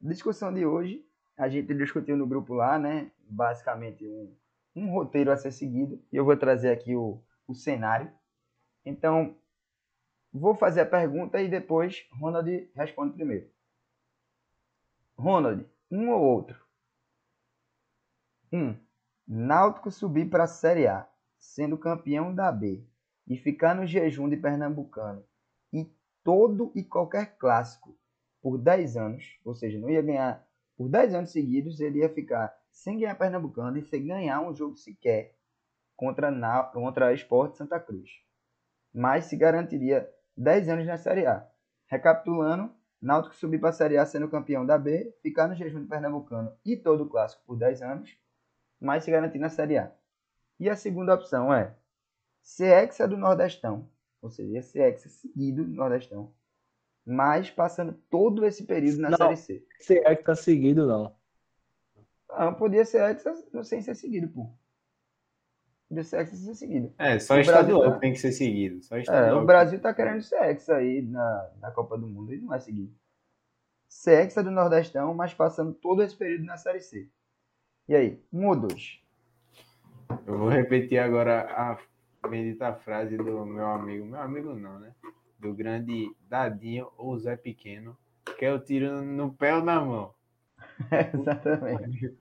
Discussão 0.00 0.52
de 0.52 0.64
hoje, 0.64 1.06
a 1.36 1.48
gente 1.48 1.74
discutiu 1.74 2.16
no 2.16 2.26
grupo 2.26 2.54
lá, 2.54 2.78
né? 2.78 3.10
Basicamente 3.28 4.06
um, 4.06 4.34
um 4.74 4.90
roteiro 4.90 5.30
a 5.30 5.36
ser 5.36 5.52
seguido. 5.52 6.02
E 6.12 6.16
eu 6.16 6.24
vou 6.24 6.36
trazer 6.36 6.70
aqui 6.70 6.94
o, 6.94 7.22
o 7.46 7.54
cenário. 7.54 8.12
Então, 8.84 9.36
vou 10.32 10.54
fazer 10.54 10.80
a 10.80 10.86
pergunta 10.86 11.40
e 11.40 11.48
depois 11.48 12.06
Ronald 12.18 12.70
responde 12.74 13.14
primeiro. 13.14 13.50
Ronald, 15.16 15.66
um 15.90 16.10
ou 16.10 16.22
outro? 16.22 16.64
Um. 18.52 18.76
Náutico 19.26 19.90
subir 19.90 20.28
para 20.28 20.44
a 20.44 20.48
Série 20.48 20.86
A, 20.86 21.08
sendo 21.42 21.76
campeão 21.76 22.32
da 22.32 22.50
B, 22.52 22.86
e 23.26 23.36
ficar 23.36 23.74
no 23.74 23.84
jejum 23.84 24.28
de 24.28 24.36
Pernambucano, 24.36 25.24
e 25.72 25.92
todo 26.22 26.70
e 26.74 26.84
qualquer 26.84 27.36
clássico 27.36 27.98
por 28.40 28.56
10 28.56 28.96
anos, 28.96 29.38
ou 29.44 29.54
seja, 29.54 29.78
não 29.78 29.90
ia 29.90 30.00
ganhar 30.00 30.46
por 30.76 30.88
10 30.88 31.14
anos 31.14 31.32
seguidos, 31.32 31.80
ele 31.80 31.98
ia 31.98 32.08
ficar 32.08 32.56
sem 32.70 33.00
ganhar 33.00 33.16
Pernambucano 33.16 33.76
e 33.76 33.82
sem 33.82 34.06
ganhar 34.06 34.40
um 34.40 34.54
jogo 34.54 34.76
sequer 34.76 35.34
contra, 35.96 36.30
na, 36.30 36.62
contra 36.62 37.08
a 37.08 37.12
Sport 37.12 37.56
Santa 37.56 37.78
Cruz. 37.78 38.10
Mas 38.94 39.26
se 39.26 39.36
garantiria 39.36 40.08
10 40.36 40.68
anos 40.68 40.86
na 40.86 40.96
Série 40.96 41.26
A. 41.26 41.46
Recapitulando, 41.86 42.72
Náutico 43.00 43.34
subir 43.34 43.58
para 43.58 43.70
a 43.70 43.72
Série 43.72 43.98
A 43.98 44.06
sendo 44.06 44.30
campeão 44.30 44.64
da 44.64 44.78
B, 44.78 45.12
ficar 45.20 45.48
no 45.48 45.56
jejum 45.56 45.82
de 45.82 45.88
Pernambucano 45.88 46.56
e 46.64 46.76
todo 46.76 47.02
o 47.02 47.08
clássico 47.08 47.42
por 47.44 47.56
10 47.56 47.82
anos, 47.82 48.16
mas 48.80 49.02
se 49.02 49.10
garantir 49.10 49.40
na 49.40 49.48
Série 49.48 49.76
A. 49.76 49.92
E 50.58 50.68
a 50.70 50.76
segunda 50.76 51.14
opção 51.14 51.52
é 51.52 51.74
ser 52.40 52.72
hexa 52.72 53.06
do 53.08 53.16
Nordestão, 53.16 53.88
ou 54.20 54.30
seja, 54.30 54.62
ser 54.62 54.80
hexa 54.80 55.08
seguido 55.08 55.64
do 55.64 55.70
Nordestão, 55.70 56.32
mas 57.04 57.50
passando 57.50 57.92
todo 58.10 58.46
esse 58.46 58.64
período 58.64 58.98
na 59.00 59.10
Não. 59.10 59.16
Série 59.16 59.36
C. 59.36 59.66
Se 59.80 59.98
é 59.98 60.14
que 60.14 60.22
tá 60.24 60.34
seguido, 60.34 60.86
não. 60.86 61.14
Não, 62.28 62.54
podia 62.54 62.84
ser 62.84 63.02
hexa 63.02 63.34
sem 63.64 63.82
ser 63.82 63.94
seguido, 63.94 64.28
pô. 64.28 64.48
Podia 65.88 66.04
ser 66.04 66.16
hexa 66.20 66.36
sem 66.36 66.46
ser 66.46 66.54
seguido. 66.54 66.94
É, 66.96 67.18
só 67.18 67.34
O 67.34 67.40
estadual 67.40 67.80
Brasil 67.80 67.92
tá- 67.94 67.98
tem 67.98 68.12
que 68.12 68.18
ser 68.18 68.32
seguido. 68.32 68.82
Só 68.82 68.96
É, 68.96 69.00
estadual. 69.00 69.42
o 69.42 69.46
Brasil 69.46 69.80
tá 69.80 69.92
querendo 69.92 70.22
ser 70.22 70.36
hexa 70.42 70.76
aí 70.76 71.02
na, 71.02 71.50
na 71.60 71.70
Copa 71.70 71.98
do 71.98 72.06
Mundo 72.08 72.32
e 72.32 72.38
não 72.40 72.48
vai 72.48 72.60
seguir. 72.60 72.90
Ser 73.88 74.22
hexa 74.22 74.42
do 74.42 74.50
Nordestão, 74.50 75.12
mas 75.12 75.34
passando 75.34 75.74
todo 75.74 76.02
esse 76.02 76.16
período 76.16 76.44
na 76.44 76.56
Série 76.56 76.80
C. 76.80 77.10
E 77.88 77.94
aí, 77.94 78.24
um 78.32 78.46
ou 78.48 78.56
dois? 78.56 79.01
Eu 80.26 80.38
vou 80.38 80.48
repetir 80.48 80.98
agora 80.98 81.42
a 81.50 81.78
bendita 82.28 82.72
frase 82.74 83.16
do 83.16 83.44
meu 83.46 83.66
amigo. 83.66 84.04
Meu 84.06 84.20
amigo 84.20 84.54
não, 84.54 84.78
né? 84.78 84.94
Do 85.38 85.52
grande 85.54 86.14
Dadinho 86.28 86.88
ou 86.96 87.18
Zé 87.18 87.36
Pequeno. 87.36 87.96
Que 88.38 88.44
eu 88.44 88.58
tiro 88.62 89.02
no 89.02 89.32
pé 89.32 89.54
ou 89.54 89.62
na 89.64 89.80
mão. 89.80 90.14
Exatamente. 91.14 92.16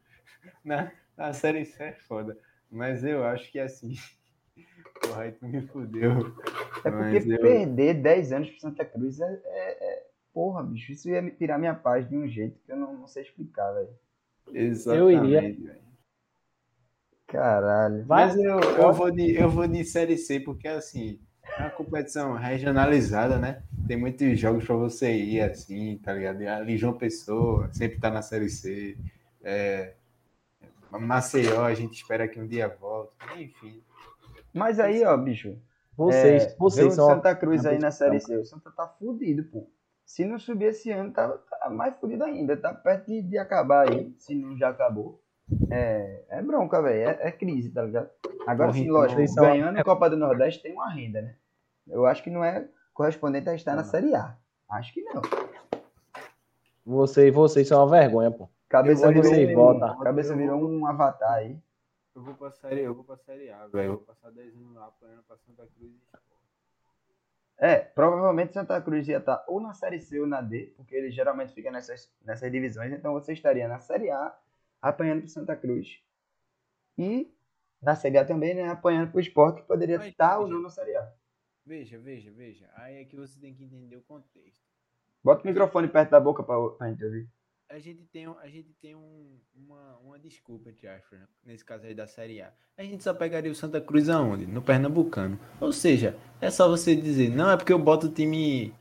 Na, 0.63 0.91
na 1.17 1.33
série 1.33 1.65
C 1.65 1.83
é 1.83 1.93
foda. 1.93 2.37
Mas 2.69 3.03
eu 3.03 3.23
acho 3.23 3.51
que 3.51 3.59
assim. 3.59 3.95
Porra, 5.01 5.23
aí 5.23 5.31
tu 5.31 5.45
me 5.45 5.61
fudeu. 5.67 6.11
É 6.83 6.91
porque 6.91 7.33
eu- 7.33 7.41
perder 7.41 7.95
10 7.95 8.31
anos 8.31 8.49
pro 8.51 8.59
Santa 8.59 8.85
Cruz 8.85 9.19
é, 9.19 9.25
é- 9.45 9.93
é- 9.97 10.07
Porra, 10.33 10.63
bicho, 10.63 10.93
isso 10.93 11.09
ia 11.09 11.21
me 11.21 11.31
tirar 11.31 11.57
minha 11.57 11.73
paz 11.75 12.07
de 12.07 12.15
um 12.15 12.25
jeito 12.25 12.57
que 12.65 12.71
eu 12.71 12.77
não, 12.77 12.93
não 12.93 13.07
sei 13.07 13.23
explicar, 13.23 13.69
velho. 13.73 13.89
Exatamente. 14.53 15.25
iria. 15.25 15.41
velho. 15.41 15.81
Caralho. 17.31 18.05
Vai- 18.05 18.25
Mas 18.27 18.35
eu, 18.37 18.59
eu, 18.59 18.93
vou 18.93 19.09
de, 19.11 19.35
eu 19.35 19.49
vou 19.49 19.67
de 19.67 19.83
Série 19.85 20.17
C, 20.17 20.39
porque 20.39 20.67
assim, 20.67 21.19
é 21.57 21.61
uma 21.61 21.69
competição 21.69 22.33
regionalizada, 22.33 23.37
né? 23.37 23.63
Tem 23.87 23.97
muitos 23.97 24.39
jogos 24.39 24.65
pra 24.65 24.75
você 24.75 25.13
ir, 25.13 25.41
assim, 25.41 25.97
tá 26.03 26.13
ligado? 26.13 26.41
Ali 26.47 26.77
João 26.77 26.93
Pessoa 26.93 27.69
sempre 27.73 27.99
tá 27.99 28.09
na 28.09 28.21
Série 28.21 28.49
C. 28.49 28.97
É, 29.43 29.93
Maceió, 30.91 31.63
a 31.63 31.73
gente 31.73 31.95
espera 31.95 32.27
que 32.27 32.39
um 32.39 32.47
dia 32.47 32.67
volte. 32.67 33.13
Enfim. 33.37 33.81
Mas 34.53 34.79
aí, 34.79 35.03
ó, 35.05 35.15
bicho. 35.15 35.57
Vocês, 35.95 36.43
é, 36.43 36.55
vocês 36.57 36.93
são. 36.93 37.07
Santa 37.07 37.35
Cruz 37.35 37.65
aí 37.65 37.79
na. 37.79 37.91
Série 37.91 38.19
C. 38.19 38.37
O 38.37 38.45
Santa 38.45 38.71
tá 38.71 38.87
fudido, 38.87 39.43
pô. 39.45 39.67
Se 40.05 40.25
não 40.25 40.37
subir 40.37 40.65
esse 40.65 40.91
ano, 40.91 41.11
tá, 41.13 41.29
tá 41.29 41.69
mais 41.69 41.95
fudido 41.97 42.23
ainda. 42.23 42.57
Tá 42.57 42.73
perto 42.73 43.07
de, 43.07 43.21
de 43.21 43.37
acabar 43.37 43.87
aí, 43.89 44.13
se 44.19 44.35
não 44.35 44.57
já 44.57 44.69
acabou. 44.69 45.21
É, 45.69 46.23
é 46.29 46.41
bronca, 46.41 46.81
velho. 46.81 47.09
É, 47.09 47.27
é 47.27 47.31
crise, 47.31 47.69
tá 47.71 47.83
ligado? 47.83 48.09
Agora 48.45 48.73
sim, 48.73 48.81
então, 48.81 48.93
lógico, 48.95 49.27
são- 49.27 49.43
ganhando 49.45 49.77
a 49.77 49.83
Copa 49.83 50.09
do 50.09 50.17
Nordeste 50.17 50.61
tem 50.61 50.73
uma 50.73 50.89
renda, 50.91 51.21
né? 51.21 51.35
Eu 51.87 52.05
acho 52.05 52.23
que 52.23 52.29
não 52.29 52.43
é 52.43 52.67
correspondente 52.93 53.49
a 53.49 53.55
estar 53.55 53.75
na. 53.75 53.83
Série 53.83 54.13
A. 54.15 54.35
Acho 54.69 54.93
que 54.93 55.01
não. 55.03 55.21
Vocês, 56.85 57.33
vocês 57.33 57.67
são 57.67 57.79
uma 57.85 57.89
vergonha, 57.89 58.31
pô. 58.31 58.49
Cabeça 58.67 59.05
Eu 59.07 59.13
virou, 59.13 59.33
um, 59.33 59.53
votam. 59.55 59.99
cabeça 59.99 60.35
virou 60.35 60.61
um 60.69 60.85
avatar 60.85 61.33
aí. 61.33 61.57
Eu 62.15 62.23
vou 62.23 62.33
pra 62.33 62.51
Série, 62.51 62.81
eu 62.81 62.93
vou 62.93 63.03
pra 63.03 63.17
série 63.17 63.49
A, 63.49 63.67
velho. 63.67 63.85
Eu 63.91 63.97
vou 63.97 64.05
passar 64.05 64.31
10 64.31 64.53
anos 64.55 64.75
lá 64.75 64.85
apanhando 64.87 65.23
pra 65.27 65.37
Santa 65.37 65.65
Cruz. 65.77 65.93
É, 67.57 67.77
provavelmente 67.77 68.53
Santa 68.53 68.81
Cruz 68.81 69.07
ia 69.07 69.17
estar 69.19 69.43
ou 69.47 69.61
na 69.61 69.73
Série 69.73 69.99
C 70.01 70.19
ou 70.19 70.25
na 70.27 70.41
D, 70.41 70.73
porque 70.75 70.95
ele 70.95 71.11
geralmente 71.11 71.53
fica 71.53 71.69
nessas, 71.71 72.11
nessas 72.25 72.51
divisões, 72.51 72.91
então 72.91 73.13
você 73.13 73.33
estaria 73.33 73.67
na 73.67 73.77
Série 73.77 74.09
A, 74.09 74.35
apanhando 74.81 75.21
pro 75.21 75.29
Santa 75.29 75.55
Cruz. 75.55 75.99
E 76.97 77.31
na 77.81 77.95
Série 77.95 78.17
A 78.17 78.25
também, 78.25 78.53
né, 78.53 78.67
apanhando 78.69 79.11
pro 79.11 79.19
Sport, 79.21 79.57
que 79.61 79.67
poderia 79.67 79.97
Mas, 79.97 80.07
estar 80.09 80.37
ou 80.39 80.45
veja. 80.45 80.55
não 80.55 80.63
na 80.63 80.69
Série 80.69 80.95
A. 80.95 81.11
Veja, 81.65 81.97
veja, 81.99 82.31
veja. 82.31 82.69
Aí 82.75 82.97
é 82.97 83.05
que 83.05 83.15
você 83.15 83.39
tem 83.39 83.53
que 83.53 83.63
entender 83.63 83.95
o 83.95 84.01
contexto. 84.01 84.61
Bota 85.23 85.43
o 85.43 85.47
microfone 85.47 85.87
perto 85.87 86.09
da 86.09 86.19
boca 86.19 86.43
pra, 86.43 86.55
pra 86.71 86.89
gente 86.89 87.03
ouvir. 87.05 87.27
a 87.69 87.79
gente 87.79 88.03
tem, 88.07 88.25
a 88.25 88.47
gente 88.49 88.73
tem 88.81 88.95
um- 88.95 89.39
uma, 89.55 89.97
uma 89.99 90.19
desculpa, 90.19 90.69
entre 90.69 90.87
aspas, 90.89 91.19
né? 91.19 91.27
nesse 91.45 91.63
caso 91.63 91.85
aí 91.85 91.93
da 91.95 92.05
Série 92.07 92.41
A. 92.41 92.51
A 92.77 92.83
gente 92.83 93.01
só 93.03 93.13
pegaria 93.13 93.51
o 93.51 93.55
Santa 93.55 93.79
Cruz 93.79 94.09
aonde? 94.09 94.45
No 94.45 94.61
Pernambucano. 94.61 95.39
Ou 95.59 95.71
seja, 95.71 96.17
é 96.41 96.49
só 96.51 96.67
você 96.67 96.95
dizer, 96.95 97.29
não, 97.29 97.49
é 97.49 97.55
porque 97.55 97.71
eu 97.71 97.79
boto 97.79 98.07
o 98.07 98.11
time 98.11 98.73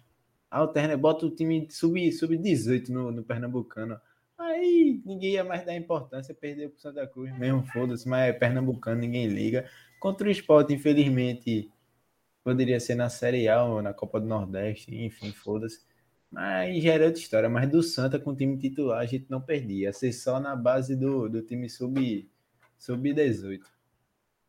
alterna, 0.51 0.97
boto 0.97 1.27
o 1.27 1.31
time 1.31 1.71
sub- 1.71 2.11
sub-18 2.13 2.89
no, 2.89 3.13
no 3.13 3.23
Pernambucano. 3.23 4.01
Aí 4.61 5.01
ninguém 5.07 5.33
ia 5.33 5.45
mais 5.45 5.65
dar 5.65 5.75
importância, 5.75 6.35
perdeu 6.35 6.69
pro 6.69 6.79
Santa 6.79 7.07
Cruz 7.07 7.37
mesmo, 7.39 7.65
foda-se, 7.67 8.07
mas 8.07 8.29
é 8.29 8.33
Pernambucano, 8.33 9.01
ninguém 9.01 9.27
liga. 9.27 9.65
Contra 9.99 10.29
o 10.29 10.31
esporte, 10.31 10.75
infelizmente, 10.75 11.71
poderia 12.45 12.79
ser 12.79 12.95
na 12.95 13.09
Série 13.09 13.49
A 13.49 13.65
ou 13.65 13.81
na 13.81 13.95
Copa 13.95 14.21
do 14.21 14.27
Nordeste, 14.27 14.95
enfim, 14.95 15.33
foda-se. 15.33 15.81
Mas 16.31 16.83
já 16.83 16.93
era 16.93 17.07
outra 17.07 17.21
história. 17.21 17.49
Mas 17.49 17.71
do 17.71 17.83
Santa 17.83 18.19
com 18.19 18.31
o 18.31 18.37
time 18.37 18.59
titular 18.59 19.01
a 19.01 19.07
gente 19.07 19.27
não 19.31 19.41
perdia. 19.41 19.87
Ia 19.87 19.93
ser 19.95 20.13
só 20.13 20.39
na 20.39 20.55
base 20.55 20.95
do, 20.95 21.29
do 21.29 21.41
time 21.43 21.69
sub, 21.69 22.31
Sub-18. 22.79 23.63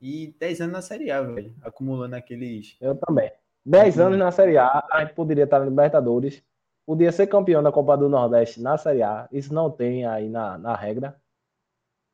E 0.02 0.36
10 0.38 0.62
anos 0.62 0.74
na 0.74 0.82
Série 0.82 1.10
A, 1.10 1.22
velho. 1.22 1.56
Acumulando 1.62 2.18
aqueles. 2.18 2.76
Eu 2.82 2.96
também. 2.96 3.32
10 3.66 4.00
anos 4.00 4.20
na 4.20 4.32
Série 4.32 4.58
A, 4.58 4.86
a 4.92 5.06
gente 5.06 5.14
poderia 5.14 5.46
estar 5.46 5.60
na 5.60 5.66
Libertadores. 5.66 6.44
Podia 6.92 7.10
ser 7.14 7.26
campeão 7.28 7.64
da 7.64 7.72
Copa 7.72 7.96
do 7.98 8.10
Nordeste 8.10 8.62
na 8.62 8.78
Série 8.78 9.02
A. 9.02 9.26
Isso 9.32 9.54
não 9.54 9.72
tem 9.72 10.06
aí 10.06 10.28
na, 10.28 10.58
na 10.58 10.76
regra. 10.76 11.16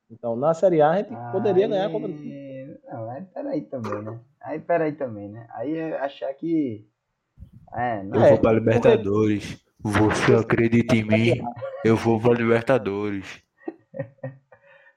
Então, 0.08 0.36
na 0.36 0.54
Série 0.54 0.84
A, 0.84 0.92
a 0.92 0.98
gente 0.98 1.10
poderia 1.32 1.66
Aí- 1.66 1.72
ganhar 1.72 1.88
a 1.88 1.92
Copa 1.92 2.08
do 2.08 2.14
Não, 2.14 3.10
aí 3.10 3.24
peraí 3.26 3.62
também, 3.64 4.02
né? 4.04 4.20
Aí 4.40 4.60
peraí 4.60 4.92
também, 4.92 5.30
né? 5.30 5.48
Aí 5.56 5.76
é 5.76 5.98
achar 5.98 6.32
que. 6.36 6.88
É, 7.74 8.04
não. 8.04 8.22
Eu 8.24 8.30
vou 8.30 8.38
pra 8.40 8.52
Libertadores. 8.52 9.66
Você 9.80 10.36
acredita 10.36 10.96
em 10.96 11.04
mim? 11.04 11.42
Eu 11.84 11.98
vou 11.98 12.20
pra 12.22 12.34
Libertadores. 12.36 13.42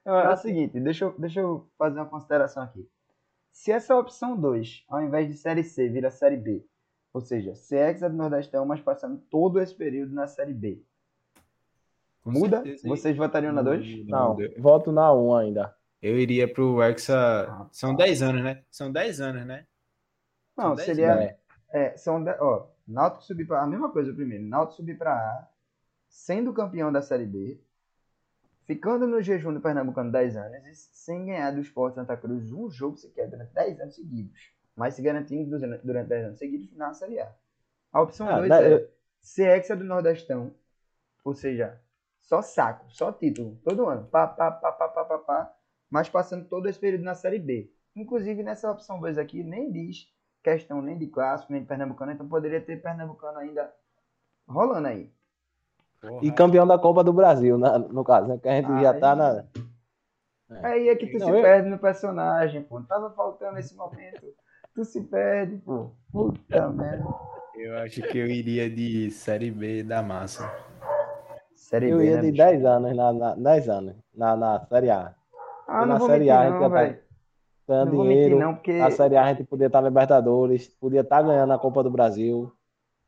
Não, 0.05 0.15
É 0.15 0.31
o 0.31 0.37
seguinte, 0.37 0.79
deixa 0.79 1.07
eu, 1.07 1.15
deixa 1.19 1.41
eu 1.41 1.67
fazer 1.79 2.01
uma 2.01 2.07
consideração 2.07 2.63
aqui. 2.63 2.87
Se 3.51 3.73
essa 3.73 3.97
opção 3.97 4.37
2, 4.39 4.85
ao 4.91 5.03
invés 5.03 5.27
de 5.27 5.33
Série 5.39 5.65
C, 5.65 5.89
vira 5.89 6.11
Série 6.11 6.37
B, 6.37 6.67
ou 7.13 7.21
seja, 7.21 7.55
ser 7.55 7.89
Hexa 7.91 8.09
do 8.09 8.17
Nordestão, 8.17 8.65
mas 8.65 8.81
passando 8.81 9.19
todo 9.31 9.61
esse 9.61 9.75
período 9.75 10.15
na 10.15 10.27
Série 10.27 10.55
B, 10.55 10.83
Com 12.23 12.33
muda? 12.33 12.63
certeza, 12.63 12.89
Vocês 12.89 13.17
votariam 13.17 13.53
na 13.53 13.63
2? 13.63 14.07
Não, 14.07 14.35
muda. 14.35 14.53
voto 14.59 14.93
na 14.93 15.13
1 15.13 15.35
ainda. 15.35 15.75
Eu 16.03 16.19
iria 16.19 16.51
pro 16.53 16.83
Hexa. 16.83 17.15
Ah, 17.49 17.67
São 17.73 17.95
10 17.95 18.23
anos, 18.23 18.43
né? 18.43 18.63
São 18.71 18.91
10 18.91 19.21
anos, 19.21 19.45
né? 19.47 19.67
Não, 20.57 20.77
São 20.77 20.85
seria. 20.85 21.13
É. 21.15 21.39
É, 21.73 21.97
são. 21.97 22.23
de- 22.25 22.37
Ó, 22.41 22.67
Náutico 22.87 23.23
subir 23.25 23.47
para 23.47 23.63
A 23.63 23.67
mesma 23.67 23.91
coisa 23.91 24.13
primeiro. 24.13 24.43
Náutico 24.45 24.77
subir 24.79 24.97
para 24.99 25.13
A, 25.15 25.47
sendo 26.09 26.53
campeão 26.53 26.91
da 26.91 27.01
Série 27.03 27.27
B, 27.27 27.61
ficando 28.67 29.07
no 29.07 29.21
jejum 29.23 29.53
do 29.53 29.61
Pernambucano 29.61 30.11
10 30.11 30.37
anos 30.37 30.67
e 30.67 30.75
sem 30.75 31.27
ganhar 31.27 31.51
do 31.53 31.61
Sport 31.61 31.95
Santa 31.95 32.17
Cruz 32.17 32.51
um 32.51 32.71
jogo 32.71 32.97
sequer 32.97 33.29
durante 33.29 33.53
10 33.53 33.79
anos 33.81 33.95
seguidos. 33.95 34.53
Mas 34.81 34.95
se 34.95 35.03
garantindo 35.03 35.59
durante 35.59 35.85
durante 35.87 36.09
10 36.09 36.25
anos 36.25 36.39
seguidos 36.39 36.75
na 36.75 36.95
Série 36.95 37.21
A. 37.21 37.31
A 37.93 38.01
opção 38.01 38.27
Ah, 38.27 38.37
2 38.39 38.49
dá- 38.49 38.63
é 38.63 38.73
eu- 38.73 38.89
ser 39.21 39.49
hexa 39.51 39.77
do 39.77 39.85
Nordestão, 39.85 40.55
ou 41.23 41.35
seja, 41.35 41.79
só 42.23 42.41
saco, 42.41 42.87
só 42.89 43.13
título, 43.13 43.59
todo 43.63 43.87
ano, 43.87 44.07
pá, 44.07 44.27
pá, 44.27 44.51
pá, 44.51 44.73
pá, 44.73 44.89
pá, 44.89 45.05
pá, 45.05 45.19
pá, 45.19 45.55
mas 45.91 46.09
passando 46.09 46.47
todo 46.49 46.67
esse 46.67 46.79
período 46.79 47.05
na 47.05 47.15
Série 47.15 47.39
B. 47.39 47.71
Inclusive, 47.95 48.43
nessa 48.43 48.71
opção 48.71 48.99
2 48.99 49.19
aqui, 49.19 49.43
nem 49.45 49.71
diz 49.71 50.11
questão 50.43 50.81
nem 50.81 50.97
de 50.97 51.09
clássico, 51.09 51.53
nem 51.53 51.61
de 51.61 51.69
Pernambucano, 51.69 52.13
então 52.13 52.27
poderia 52.27 52.63
ter 52.63 52.81
Pernambucano 52.81 53.37
ainda 53.39 53.71
rolando 54.49 54.89
aí. 54.89 55.13
Porra. 56.01 56.25
E 56.25 56.33
campeão 56.33 56.67
da 56.67 56.79
Copa 56.79 57.05
do 57.05 57.13
Brasil, 57.13 57.59
na- 57.59 57.79
no 57.79 58.03
caso, 58.03 58.29
né? 58.29 58.39
Que 58.39 58.49
a 58.49 58.53
gente 58.53 58.81
já 58.81 58.99
tá 58.99 59.15
na. 59.15 59.45
Aí 60.63 60.89
é 60.89 60.97
que 60.97 61.07
tu 61.07 61.19
Não, 61.19 61.27
se 61.27 61.33
eu- 61.33 61.43
perde 61.43 61.69
no 61.69 61.79
personagem, 61.79 62.63
pô. 62.63 62.81
Tava 62.83 63.11
faltando 63.11 63.59
esse 63.59 63.75
momento. 63.77 64.35
Tu 64.81 64.85
se 64.87 65.03
perde, 65.03 65.59
pô. 65.59 65.91
Puta 66.11 66.71
merda. 66.71 67.05
Eu 67.55 67.77
acho 67.81 68.01
que 68.01 68.17
eu 68.17 68.27
iria 68.27 68.71
de 68.71 69.11
Série 69.11 69.51
B 69.51 69.83
da 69.83 70.03
massa. 70.03 70.51
Série 71.55 71.91
Eu 71.91 71.99
B, 71.99 72.07
ia 72.07 72.17
né, 72.17 72.23
de 72.23 72.31
bicho? 72.31 72.43
10 72.43 72.65
anos 72.65 72.97
na, 72.97 73.13
na, 73.13 73.35
10 73.35 73.69
anos 73.69 73.95
na, 74.15 74.35
na 74.35 74.59
Série 74.65 74.89
A. 74.89 75.15
Ah, 75.69 75.85
na 75.85 76.01
Série 76.01 76.19
mentir 76.21 76.31
A, 76.31 76.41
a 76.41 76.45
gente 76.51 76.61
não, 76.61 76.71
tá-. 76.71 76.97
Ganhando 77.69 77.91
vou 77.91 78.05
mentir 78.07 78.23
dinheiro. 78.23 78.39
não, 78.39 78.55
porque... 78.55 78.79
Na 78.79 78.91
Série 78.91 79.17
A 79.19 79.25
a 79.25 79.29
gente 79.29 79.45
podia 79.45 79.67
estar 79.67 79.83
na 79.83 79.89
Libertadores, 79.89 80.69
podia 80.69 81.03
estar 81.03 81.21
ganhando 81.21 81.53
a 81.53 81.59
Copa 81.59 81.83
do 81.83 81.91
Brasil. 81.91 82.51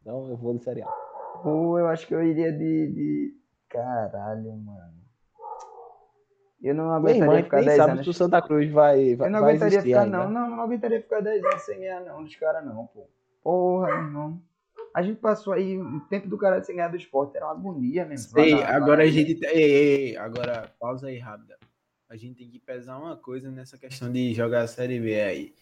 Então 0.03 0.29
eu 0.29 0.37
vou 0.37 0.55
de 0.55 0.63
Série 0.63 0.83
A. 0.83 0.89
Pô, 1.43 1.79
eu 1.79 1.89
acho 1.89 2.07
que 2.07 2.15
eu 2.15 2.23
iria 2.23 2.53
de... 2.53 2.87
de... 2.93 3.35
Caralho, 3.71 4.55
mano. 4.59 5.02
Eu 6.63 6.75
não 6.75 6.93
aguentaria 6.93 7.35
gente 7.37 7.45
ficar 7.45 7.57
nem 7.59 7.67
10 7.67 7.77
sabe 7.77 7.93
anos. 7.93 8.05
se 8.05 8.11
o 8.11 8.15
Santa 8.15 8.41
Cruz 8.43 8.71
vai, 8.71 9.17
vai, 9.17 9.29
Eu 9.29 9.33
não 9.33 9.41
vai 9.41 9.51
aguentaria 9.51 9.83
ficar, 9.83 10.03
ainda. 10.03 10.19
não. 10.19 10.31
Não, 10.31 10.51
não 10.51 10.61
aguentaria 10.63 11.03
ficar 11.03 11.21
10 11.21 11.45
anos 11.45 11.63
sem 11.63 11.79
ganhar, 11.81 12.01
não, 12.01 12.23
dos 12.23 12.37
caras, 12.37 12.65
não, 12.65 12.87
pô. 12.87 13.07
Porra, 13.43 13.89
meu 13.89 13.97
irmão. 13.99 14.43
A 14.95 15.03
gente 15.03 15.19
passou 15.21 15.53
aí 15.55 15.81
um 15.81 15.99
tempo 16.01 16.29
do 16.29 16.37
caralho 16.39 16.65
sem 16.65 16.77
ganhar 16.77 16.89
do 16.89 16.97
esporte. 16.97 17.37
Era 17.37 17.47
uma 17.47 17.55
agonia 17.55 18.05
mesmo. 18.05 18.39
Ei, 18.39 18.55
Lá 18.55 18.61
lá 18.61 18.77
agora 18.77 18.97
na- 18.99 19.03
a 19.05 19.07
gente. 19.07 19.45
Ei, 19.47 19.63
ei, 19.63 20.07
ei, 20.11 20.17
agora 20.17 20.71
pausa 20.79 21.09
aí 21.09 21.19
rápida. 21.19 21.57
A 22.09 22.17
gente 22.17 22.37
tem 22.37 22.51
que 22.51 22.59
pesar 22.59 22.99
uma 22.99 23.17
coisa 23.17 23.51
nessa 23.51 23.79
questão 23.79 24.13
de 24.13 24.35
jogar 24.35 24.61
a 24.61 24.67
Série 24.67 25.01
B 25.01 25.19
aí. 25.21 25.55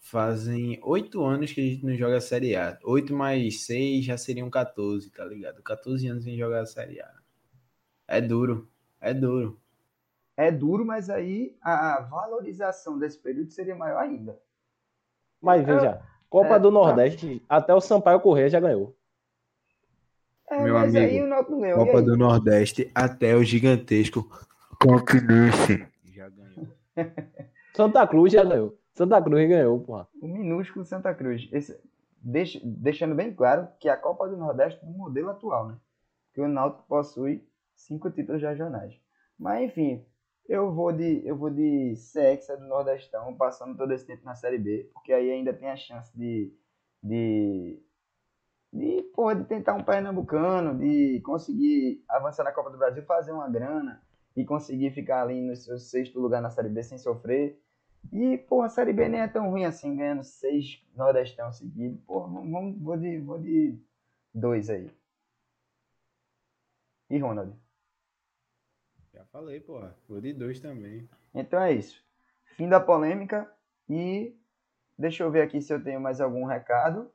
Fazem 0.00 0.78
oito 0.82 1.22
anos 1.22 1.52
que 1.52 1.60
a 1.60 1.64
gente 1.64 1.84
não 1.84 1.94
joga 1.94 2.16
a 2.16 2.20
Série 2.20 2.56
A. 2.56 2.78
Oito 2.84 3.14
mais 3.14 3.66
seis 3.66 4.04
já 4.06 4.16
seriam 4.16 4.48
14, 4.48 5.10
tá 5.10 5.24
ligado? 5.24 5.62
14 5.62 6.08
anos 6.08 6.24
sem 6.24 6.36
jogar 6.38 6.62
a 6.62 6.66
Série 6.66 7.00
A. 7.00 7.10
É 8.06 8.20
duro. 8.22 8.66
É 9.00 9.12
duro. 9.12 9.60
É 10.38 10.52
duro, 10.52 10.84
mas 10.84 11.10
aí 11.10 11.58
a 11.60 12.00
valorização 12.02 12.96
desse 12.96 13.18
período 13.18 13.50
seria 13.50 13.74
maior 13.74 13.98
ainda. 13.98 14.38
Mas 15.42 15.66
veja, 15.66 16.00
Copa 16.30 16.54
É, 16.54 16.58
do 16.60 16.68
tá. 16.68 16.74
Nordeste, 16.74 17.44
até 17.48 17.74
o 17.74 17.80
Sampaio 17.80 18.20
Corrêa 18.20 18.48
já 18.48 18.60
ganhou. 18.60 18.96
É, 20.48 20.62
Meu 20.62 20.74
mas 20.74 20.94
amigo, 20.94 21.26
ganhou. 21.58 21.84
Copa 21.84 22.00
do 22.00 22.16
Nordeste 22.16 22.88
até 22.94 23.34
o 23.34 23.42
gigantesco 23.42 24.22
Campinense. 24.78 25.84
já 26.04 26.28
ganhou. 26.28 26.68
Santa 27.74 28.06
Cruz 28.06 28.32
já 28.32 28.44
ganhou. 28.44 28.78
Santa 28.94 29.20
Cruz 29.20 29.48
ganhou, 29.48 29.80
porra. 29.80 30.06
O 30.22 30.28
minúsculo 30.28 30.84
Santa 30.84 31.12
Cruz. 31.14 31.48
Esse, 31.52 31.80
deixa- 32.22 32.60
deixando 32.62 33.14
bem 33.16 33.34
claro 33.34 33.66
que 33.80 33.88
a 33.88 33.96
Copa 33.96 34.28
do 34.28 34.36
Nordeste 34.36 34.80
é 34.84 34.86
um 34.86 34.92
modelo 34.92 35.30
atual, 35.30 35.66
né? 35.68 35.76
Que 36.32 36.40
o 36.40 36.48
Náutico 36.48 36.84
possui 36.88 37.44
cinco 37.74 38.08
títulos 38.10 38.40
regionais. 38.40 38.94
Mas 39.38 39.64
enfim, 39.64 40.04
eu 40.48 40.72
vou 40.74 40.92
de 40.92 41.26
eu 41.26 41.36
vou 41.36 41.50
de 41.50 41.96
Sexa 41.96 42.56
do 42.56 42.66
Nordestão, 42.66 43.36
passando 43.36 43.76
todo 43.76 43.92
esse 43.92 44.06
tempo 44.06 44.24
na 44.24 44.34
Série 44.34 44.58
B, 44.58 44.90
porque 44.94 45.12
aí 45.12 45.30
ainda 45.30 45.52
tem 45.54 45.70
a 45.70 45.76
chance 45.76 46.16
de 46.18 46.52
de 47.02 47.82
de, 48.72 49.02
porra, 49.14 49.34
de 49.36 49.44
tentar 49.44 49.74
um 49.74 49.82
pernambucano, 49.84 50.78
de 50.78 51.20
conseguir 51.22 52.04
avançar 52.08 52.44
na 52.44 52.52
Copa 52.52 52.70
do 52.70 52.78
Brasil, 52.78 53.02
fazer 53.04 53.32
uma 53.32 53.48
grana 53.50 54.02
e 54.36 54.44
conseguir 54.44 54.90
ficar 54.92 55.22
ali 55.22 55.40
no 55.40 55.56
seu 55.56 55.78
sexto 55.78 56.20
lugar 56.20 56.42
na 56.42 56.50
Série 56.50 56.68
B 56.68 56.82
sem 56.82 56.98
sofrer. 56.98 57.58
E, 58.12 58.38
pô, 58.38 58.62
a 58.62 58.68
Série 58.68 58.92
B 58.92 59.08
nem 59.08 59.20
é 59.22 59.28
tão 59.28 59.50
ruim 59.50 59.64
assim, 59.64 59.96
ganhando 59.96 60.22
seis 60.24 60.82
Nordestão 60.94 61.52
seguidos. 61.52 62.00
Pô, 62.06 62.20
vamos- 62.28 62.78
vou, 62.80 62.96
de, 62.96 63.18
vou 63.20 63.38
de 63.38 63.78
dois 64.34 64.70
aí. 64.70 64.90
E 67.10 67.18
Ronald? 67.18 67.54
Falei, 69.32 69.60
porra. 69.60 69.94
Vou 70.08 70.20
de 70.20 70.32
dois 70.32 70.58
também. 70.58 71.08
Então 71.34 71.60
é 71.60 71.72
isso. 71.72 72.02
Fim 72.56 72.68
da 72.68 72.80
polêmica 72.80 73.50
e 73.88 74.34
deixa 74.98 75.22
eu 75.22 75.30
ver 75.30 75.42
aqui 75.42 75.60
se 75.60 75.72
eu 75.72 75.82
tenho 75.82 76.00
mais 76.00 76.20
algum 76.20 76.44
recado. 76.44 77.10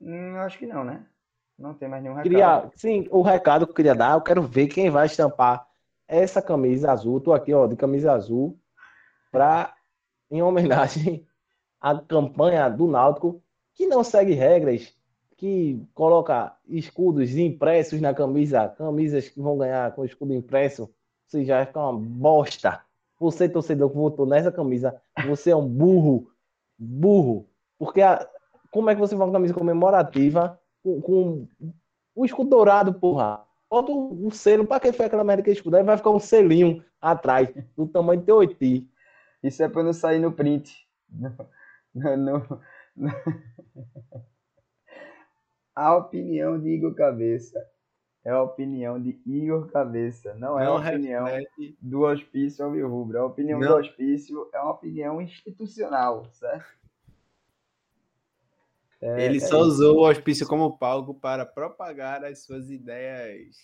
Hum, 0.00 0.36
acho 0.36 0.58
que 0.58 0.66
não, 0.66 0.84
né? 0.84 1.04
Não 1.58 1.74
tem 1.74 1.88
mais 1.88 2.02
nenhum 2.02 2.14
recado. 2.14 2.30
Queria, 2.30 2.70
sim, 2.76 3.08
o 3.10 3.22
recado 3.22 3.66
que 3.66 3.72
eu 3.72 3.76
queria 3.76 3.94
dar, 3.94 4.14
eu 4.14 4.20
quero 4.20 4.42
ver 4.42 4.68
quem 4.68 4.90
vai 4.90 5.06
estampar 5.06 5.66
essa 6.06 6.40
camisa 6.40 6.92
azul. 6.92 7.20
Tô 7.20 7.32
aqui, 7.32 7.52
ó, 7.52 7.66
de 7.66 7.76
camisa 7.76 8.12
azul, 8.12 8.58
pra, 9.30 9.74
em 10.30 10.42
homenagem 10.42 11.26
à 11.80 11.98
campanha 11.98 12.68
do 12.68 12.86
Náutico, 12.86 13.42
que 13.74 13.86
não 13.86 14.04
segue 14.04 14.32
regras, 14.32 14.96
que 15.36 15.84
coloca 15.94 16.56
escudos 16.68 17.36
impressos 17.36 18.00
na 18.00 18.14
camisa, 18.14 18.68
camisas 18.68 19.28
que 19.28 19.40
vão 19.40 19.58
ganhar 19.58 19.92
com 19.92 20.04
escudo 20.04 20.32
impresso, 20.32 20.93
você 21.26 21.44
já 21.44 21.56
vai 21.58 21.66
ficar 21.66 21.88
uma 21.90 21.98
bosta. 22.00 22.80
Você, 23.20 23.48
torcedor 23.48 23.90
que 23.90 23.96
votou 23.96 24.26
nessa 24.26 24.50
camisa, 24.52 25.00
você 25.26 25.50
é 25.50 25.56
um 25.56 25.66
burro, 25.66 26.30
burro, 26.78 27.48
porque 27.78 28.02
a- 28.02 28.28
como 28.70 28.90
é 28.90 28.94
que 28.94 29.00
você 29.00 29.14
vai 29.14 29.26
uma 29.26 29.32
camisa 29.32 29.54
comemorativa 29.54 30.60
com, 30.82 31.00
com 31.00 31.48
o 32.14 32.24
escudo 32.24 32.50
dourado, 32.50 32.92
porra. 32.94 33.44
Bota 33.70 33.90
um, 33.92 34.30
selo, 34.30 34.66
pra 34.66 34.78
que 34.80 34.92
foi 34.92 35.06
aquela 35.06 35.24
merda 35.24 35.42
que 35.42 35.50
é 35.50 35.52
escudo? 35.52 35.76
Aí 35.76 35.82
vai 35.82 35.96
ficar 35.96 36.10
um 36.10 36.20
selinho 36.20 36.84
atrás, 37.00 37.48
do 37.76 37.86
tamanho 37.86 38.20
de 38.20 38.26
teu 38.26 38.36
oiti. 38.36 38.88
Isso 39.42 39.62
é 39.62 39.68
pra 39.68 39.82
não 39.82 39.92
sair 39.92 40.18
no 40.20 40.32
print. 40.32 40.86
No- 41.08 41.36
no- 41.94 42.16
no- 42.16 42.60
no- 42.96 43.10
A 45.74 45.96
opinião 45.96 46.58
de 46.60 46.68
Igor 46.70 46.94
Cabeça 46.94 47.58
é 48.24 48.30
a 48.30 48.42
opinião 48.42 49.00
de 49.00 49.20
Igor 49.26 49.66
Cabeça, 49.70 50.34
não 50.34 50.58
é 50.58 50.66
a 50.66 50.74
opinião 50.74 51.24
reflete- 51.26 51.76
do 51.80 52.00
hospício 52.02 52.64
Alvirrubro. 52.64 53.18
A 53.20 53.26
opinião 53.26 53.60
do 53.60 53.66
Não. 53.66 53.76
hospício 53.78 54.48
é 54.52 54.58
uma 54.60 54.72
opinião 54.72 55.20
institucional, 55.20 56.24
certo? 56.32 56.64
É, 59.00 59.26
Ele 59.26 59.36
é 59.36 59.40
só 59.40 59.58
isso. 59.58 59.68
usou 59.68 59.96
o 59.98 60.08
hospício 60.08 60.46
como 60.46 60.78
palco 60.78 61.12
para 61.14 61.44
propagar 61.44 62.24
as 62.24 62.38
suas 62.44 62.70
ideias 62.70 63.56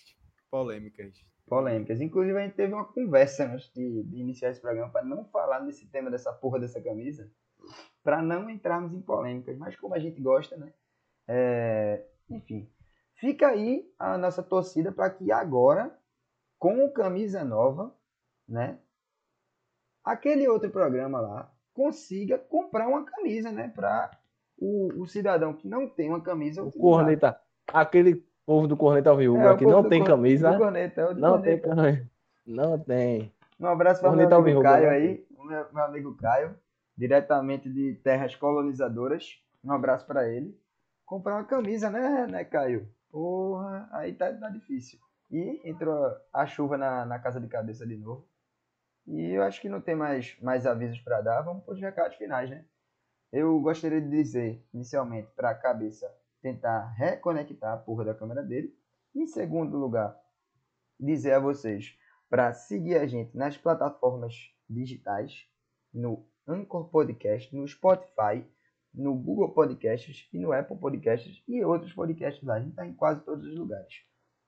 polêmicas. 0.51 1.25
polêmicas. 1.47 1.99
Inclusive, 1.99 2.37
a 2.37 2.43
gente 2.43 2.55
teve 2.55 2.73
uma 2.73 2.85
conversa 2.85 3.45
antes 3.51 3.69
de, 3.73 4.03
de 4.03 4.17
iniciar 4.19 4.51
esse 4.51 4.61
programa 4.61 4.91
para 4.91 5.03
não 5.03 5.25
falar 5.25 5.59
nesse 5.61 5.85
tema 5.87 6.09
dessa 6.11 6.31
porra 6.31 6.59
dessa 6.59 6.79
camisa, 6.79 7.29
para 8.03 8.21
não 8.21 8.49
entrarmos 8.49 8.93
em 8.93 9.01
polêmicas. 9.01 9.57
Mas 9.57 9.75
como 9.75 9.95
a 9.95 9.99
gente 9.99 10.21
gosta, 10.21 10.55
né? 10.55 10.71
É, 11.27 12.03
enfim, 12.29 12.69
fica 13.21 13.47
aí 13.47 13.89
a 13.97 14.17
nossa 14.17 14.43
torcida 14.43 14.91
para 14.91 15.09
que 15.09 15.31
agora, 15.31 15.97
com 16.59 16.91
camisa 16.91 17.45
nova, 17.45 17.95
né? 18.45 18.77
aquele 20.03 20.47
outro 20.47 20.69
programa 20.69 21.19
lá 21.21 21.51
consiga 21.73 22.37
comprar 22.37 22.87
uma 22.87 23.05
camisa, 23.05 23.51
né? 23.51 23.71
Para 23.73 24.11
o, 24.57 24.89
o, 25.01 25.07
cidadão 25.07 25.53
que 25.53 25.67
não 25.67 25.87
tem 25.87 26.09
uma 26.09 26.21
camisa. 26.21 26.63
O 26.63 26.71
corneta, 26.71 27.39
aquele 27.67 28.25
povo 28.45 28.67
do 28.67 28.75
corneta 28.75 29.15
vivo 29.15 29.37
é, 29.37 29.55
que 29.55 29.65
não 29.65 29.87
tem 29.87 30.03
camisa. 30.03 30.57
Corneta, 30.57 31.01
é 31.01 31.13
não 31.13 31.31
corneta. 31.33 31.43
tem 31.43 31.75
camisa. 31.75 32.09
Não 32.45 32.79
tem. 32.79 33.33
Um 33.59 33.67
abraço 33.67 34.01
para 34.01 34.11
o 34.11 34.15
meu 34.15 34.35
amigo 34.35 34.61
Caio 34.61 34.89
aí, 34.89 35.25
o 35.37 35.43
meu, 35.43 35.65
meu 35.71 35.83
amigo 35.83 36.17
Caio, 36.17 36.55
diretamente 36.97 37.69
de 37.69 37.93
terras 38.03 38.35
colonizadoras. 38.35 39.39
Um 39.63 39.71
abraço 39.71 40.05
para 40.07 40.27
ele. 40.27 40.59
Comprar 41.05 41.35
uma 41.35 41.43
camisa, 41.43 41.89
né, 41.89 42.25
né, 42.27 42.43
Caio? 42.43 42.89
Porra, 43.11 43.89
aí 43.91 44.13
tá, 44.13 44.33
tá 44.33 44.49
difícil. 44.49 44.99
E 45.29 45.61
entrou 45.69 46.15
a 46.33 46.45
chuva 46.45 46.77
na, 46.77 47.05
na 47.05 47.19
casa 47.19 47.39
de 47.39 47.47
cabeça 47.47 47.85
de 47.85 47.97
novo. 47.97 48.27
E 49.05 49.35
eu 49.35 49.43
acho 49.43 49.59
que 49.59 49.69
não 49.69 49.81
tem 49.81 49.95
mais, 49.95 50.37
mais 50.41 50.65
avisos 50.65 50.99
para 51.01 51.21
dar. 51.21 51.41
Vamos 51.41 51.63
para 51.63 51.73
os 51.73 51.81
recados 51.81 52.17
finais, 52.17 52.49
né? 52.49 52.65
Eu 53.31 53.59
gostaria 53.59 54.01
de 54.01 54.09
dizer, 54.09 54.65
inicialmente, 54.73 55.31
para 55.35 55.49
a 55.49 55.55
cabeça 55.55 56.09
tentar 56.41 56.87
reconectar 56.93 57.73
a 57.73 57.77
porra 57.77 58.05
da 58.05 58.15
câmera 58.15 58.43
dele. 58.43 58.75
Em 59.13 59.27
segundo 59.27 59.77
lugar, 59.77 60.17
dizer 60.99 61.33
a 61.33 61.39
vocês 61.39 61.97
para 62.29 62.53
seguir 62.53 62.95
a 62.95 63.05
gente 63.05 63.35
nas 63.35 63.57
plataformas 63.57 64.53
digitais, 64.69 65.45
no 65.93 66.25
Anchor 66.47 66.89
Podcast, 66.89 67.53
no 67.55 67.67
Spotify, 67.67 68.45
no 68.93 69.13
Google 69.15 69.53
Podcasts 69.53 70.27
e 70.33 70.39
no 70.39 70.51
Apple 70.51 70.77
Podcasts 70.77 71.43
e 71.47 71.63
outros 71.63 71.93
podcasts 71.93 72.43
lá. 72.43 72.55
A 72.55 72.59
gente 72.59 72.71
está 72.71 72.85
em 72.85 72.93
quase 72.93 73.23
todos 73.23 73.45
os 73.45 73.55
lugares, 73.57 74.03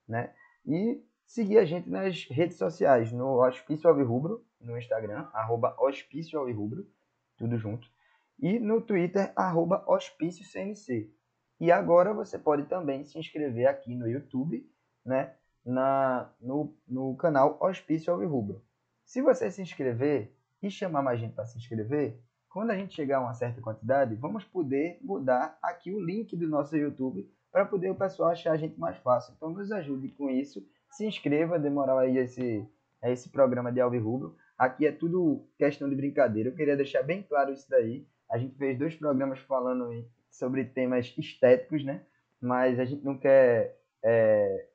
né? 0.06 0.32
E 0.66 1.02
seguir 1.26 1.58
a 1.58 1.64
gente 1.64 1.88
nas 1.88 2.24
redes 2.30 2.56
sociais, 2.56 3.12
no 3.12 3.42
Hospício 3.42 3.88
Alvirrubro, 3.88 4.44
no 4.60 4.78
Instagram, 4.78 5.28
arroba 5.32 5.74
Hospício 5.78 6.38
Alvirrubro, 6.38 6.86
tudo 7.36 7.56
junto, 7.58 7.88
e 8.38 8.58
no 8.58 8.80
Twitter, 8.80 9.32
arroba 9.36 9.84
Hospício 9.86 10.44
CNC. 10.44 11.10
E 11.60 11.70
agora 11.70 12.12
você 12.12 12.38
pode 12.38 12.66
também 12.66 13.04
se 13.04 13.18
inscrever 13.18 13.68
aqui 13.68 13.94
no 13.94 14.08
YouTube, 14.08 14.68
né, 15.04 15.34
na, 15.64 16.32
no, 16.40 16.76
no 16.86 17.16
canal 17.16 17.58
Hospício 17.60 18.12
Alvirrubro. 18.12 18.64
Se 19.04 19.22
você 19.22 19.50
se 19.50 19.62
inscrever 19.62 20.34
e 20.62 20.70
chamar 20.70 21.02
mais 21.02 21.20
gente 21.20 21.34
para 21.34 21.46
se 21.46 21.58
inscrever, 21.58 22.20
quando 22.54 22.70
a 22.70 22.76
gente 22.76 22.94
chegar 22.94 23.18
a 23.18 23.20
uma 23.20 23.34
certa 23.34 23.60
quantidade, 23.60 24.14
vamos 24.14 24.44
poder 24.44 25.00
mudar 25.02 25.58
aqui 25.60 25.92
o 25.92 25.98
link 25.98 26.36
do 26.36 26.46
nosso 26.46 26.76
YouTube 26.76 27.28
para 27.50 27.64
poder 27.64 27.90
o 27.90 27.96
pessoal 27.96 28.30
achar 28.30 28.52
a 28.52 28.56
gente 28.56 28.78
mais 28.78 28.96
fácil. 28.98 29.34
Então 29.36 29.50
nos 29.50 29.72
ajude 29.72 30.08
com 30.10 30.30
isso 30.30 30.64
se 30.88 31.04
inscreva, 31.04 31.58
demorar 31.58 31.98
aí 31.98 32.16
esse, 32.16 32.64
esse 33.02 33.28
programa 33.28 33.72
de 33.72 33.80
Alvirrubro. 33.80 34.36
Aqui 34.56 34.86
é 34.86 34.92
tudo 34.92 35.44
questão 35.58 35.88
de 35.90 35.96
brincadeira. 35.96 36.48
Eu 36.48 36.54
queria 36.54 36.76
deixar 36.76 37.02
bem 37.02 37.24
claro 37.24 37.52
isso 37.52 37.68
daí. 37.68 38.06
A 38.30 38.38
gente 38.38 38.56
fez 38.56 38.78
dois 38.78 38.94
programas 38.94 39.40
falando 39.40 40.08
sobre 40.30 40.64
temas 40.64 41.12
estéticos, 41.18 41.84
né? 41.84 42.02
Mas 42.40 42.78
a 42.78 42.84
gente 42.84 43.04
não 43.04 43.18
quer, 43.18 43.76
é, 44.00 44.68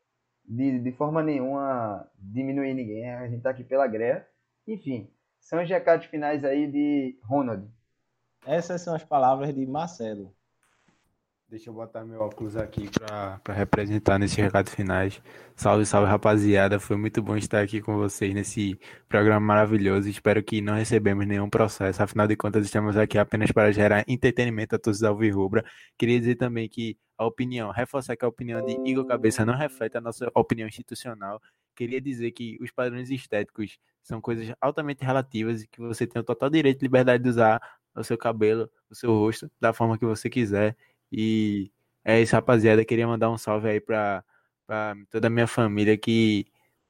de, 0.43 0.79
de 0.79 0.91
forma 0.91 1.23
nenhuma, 1.23 2.05
diminuir 2.17 2.73
ninguém. 2.73 3.09
A 3.09 3.29
gente 3.29 3.41
tá 3.41 3.51
aqui 3.51 3.63
pela 3.63 3.87
greia. 3.87 4.27
Enfim, 4.67 5.09
são 5.39 5.61
os 5.61 5.69
recados 5.69 6.05
finais 6.07 6.43
aí 6.43 6.67
de 6.67 7.17
Ronald. 7.23 7.67
Essas 8.45 8.81
são 8.81 8.95
as 8.95 9.03
palavras 9.03 9.53
de 9.53 9.65
Marcelo. 9.65 10.33
Deixa 11.49 11.71
eu 11.71 11.73
botar 11.73 12.05
meu 12.05 12.21
óculos 12.21 12.55
aqui 12.55 12.87
para 12.91 13.53
representar 13.55 14.19
nesses 14.19 14.37
recados 14.37 14.71
finais. 14.71 15.19
Salve, 15.55 15.83
salve, 15.83 16.07
rapaziada. 16.07 16.79
Foi 16.79 16.95
muito 16.95 17.23
bom 17.23 17.35
estar 17.35 17.61
aqui 17.61 17.81
com 17.81 17.97
vocês 17.97 18.35
nesse 18.35 18.79
programa 19.07 19.39
maravilhoso. 19.39 20.07
Espero 20.07 20.43
que 20.43 20.61
não 20.61 20.75
recebemos 20.75 21.25
nenhum 21.25 21.49
processo. 21.49 22.03
Afinal 22.03 22.27
de 22.27 22.35
contas, 22.35 22.65
estamos 22.65 22.95
aqui 22.95 23.17
apenas 23.17 23.51
para 23.51 23.71
gerar 23.71 24.05
entretenimento 24.07 24.75
a 24.75 24.79
todos 24.79 24.99
da 24.99 25.09
Alvirrubra. 25.09 25.65
Queria 25.97 26.19
dizer 26.19 26.35
também 26.35 26.69
que 26.69 26.95
a 27.17 27.25
opinião, 27.25 27.71
reforçar 27.71 28.15
que 28.15 28.23
a 28.23 28.27
opinião 28.27 28.63
de 28.63 28.77
Igor 28.87 29.05
Cabeça 29.07 29.43
não 29.43 29.55
reflete 29.55 29.97
a 29.97 30.01
nossa 30.01 30.29
opinião 30.35 30.67
institucional. 30.67 31.41
Queria 31.79 32.01
dizer 32.01 32.31
que 32.31 32.57
os 32.59 32.71
padrões 32.71 33.09
estéticos 33.09 33.79
são 34.03 34.19
coisas 34.19 34.53
altamente 34.59 35.01
relativas 35.01 35.63
e 35.63 35.67
que 35.67 35.79
você 35.79 36.05
tem 36.05 36.19
o 36.19 36.25
total 36.25 36.49
direito 36.49 36.81
e 36.81 36.83
liberdade 36.83 37.23
de 37.23 37.29
usar 37.29 37.61
o 37.95 38.03
seu 38.03 38.17
cabelo, 38.17 38.69
o 38.89 38.95
seu 38.95 39.11
rosto, 39.11 39.49
da 39.61 39.71
forma 39.71 39.97
que 39.97 40.03
você 40.03 40.29
quiser. 40.29 40.75
E 41.09 41.71
é 42.03 42.21
isso, 42.21 42.35
rapaziada. 42.35 42.83
Queria 42.83 43.07
mandar 43.07 43.31
um 43.31 43.37
salve 43.37 43.69
aí 43.69 43.79
pra, 43.79 44.25
pra 44.67 44.93
toda 45.09 45.27
a 45.27 45.29
minha 45.29 45.47
família 45.47 45.97
que 45.97 46.45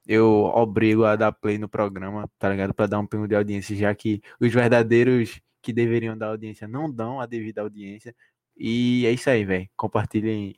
eu 0.08 0.26
obrigo 0.56 1.04
a 1.04 1.14
dar 1.14 1.30
play 1.30 1.56
no 1.56 1.68
programa, 1.68 2.28
tá 2.36 2.48
ligado? 2.50 2.74
Pra 2.74 2.86
dar 2.86 2.98
um 2.98 3.06
pingo 3.06 3.28
de 3.28 3.36
audiência, 3.36 3.76
já 3.76 3.94
que 3.94 4.20
os 4.40 4.52
verdadeiros 4.52 5.40
que 5.62 5.72
deveriam 5.72 6.18
dar 6.18 6.30
audiência 6.30 6.66
não 6.66 6.90
dão 6.90 7.20
a 7.20 7.26
devida 7.26 7.60
audiência. 7.60 8.12
E 8.56 9.06
é 9.06 9.12
isso 9.12 9.30
aí, 9.30 9.44
velho. 9.44 9.68
Compartilhem 9.76 10.56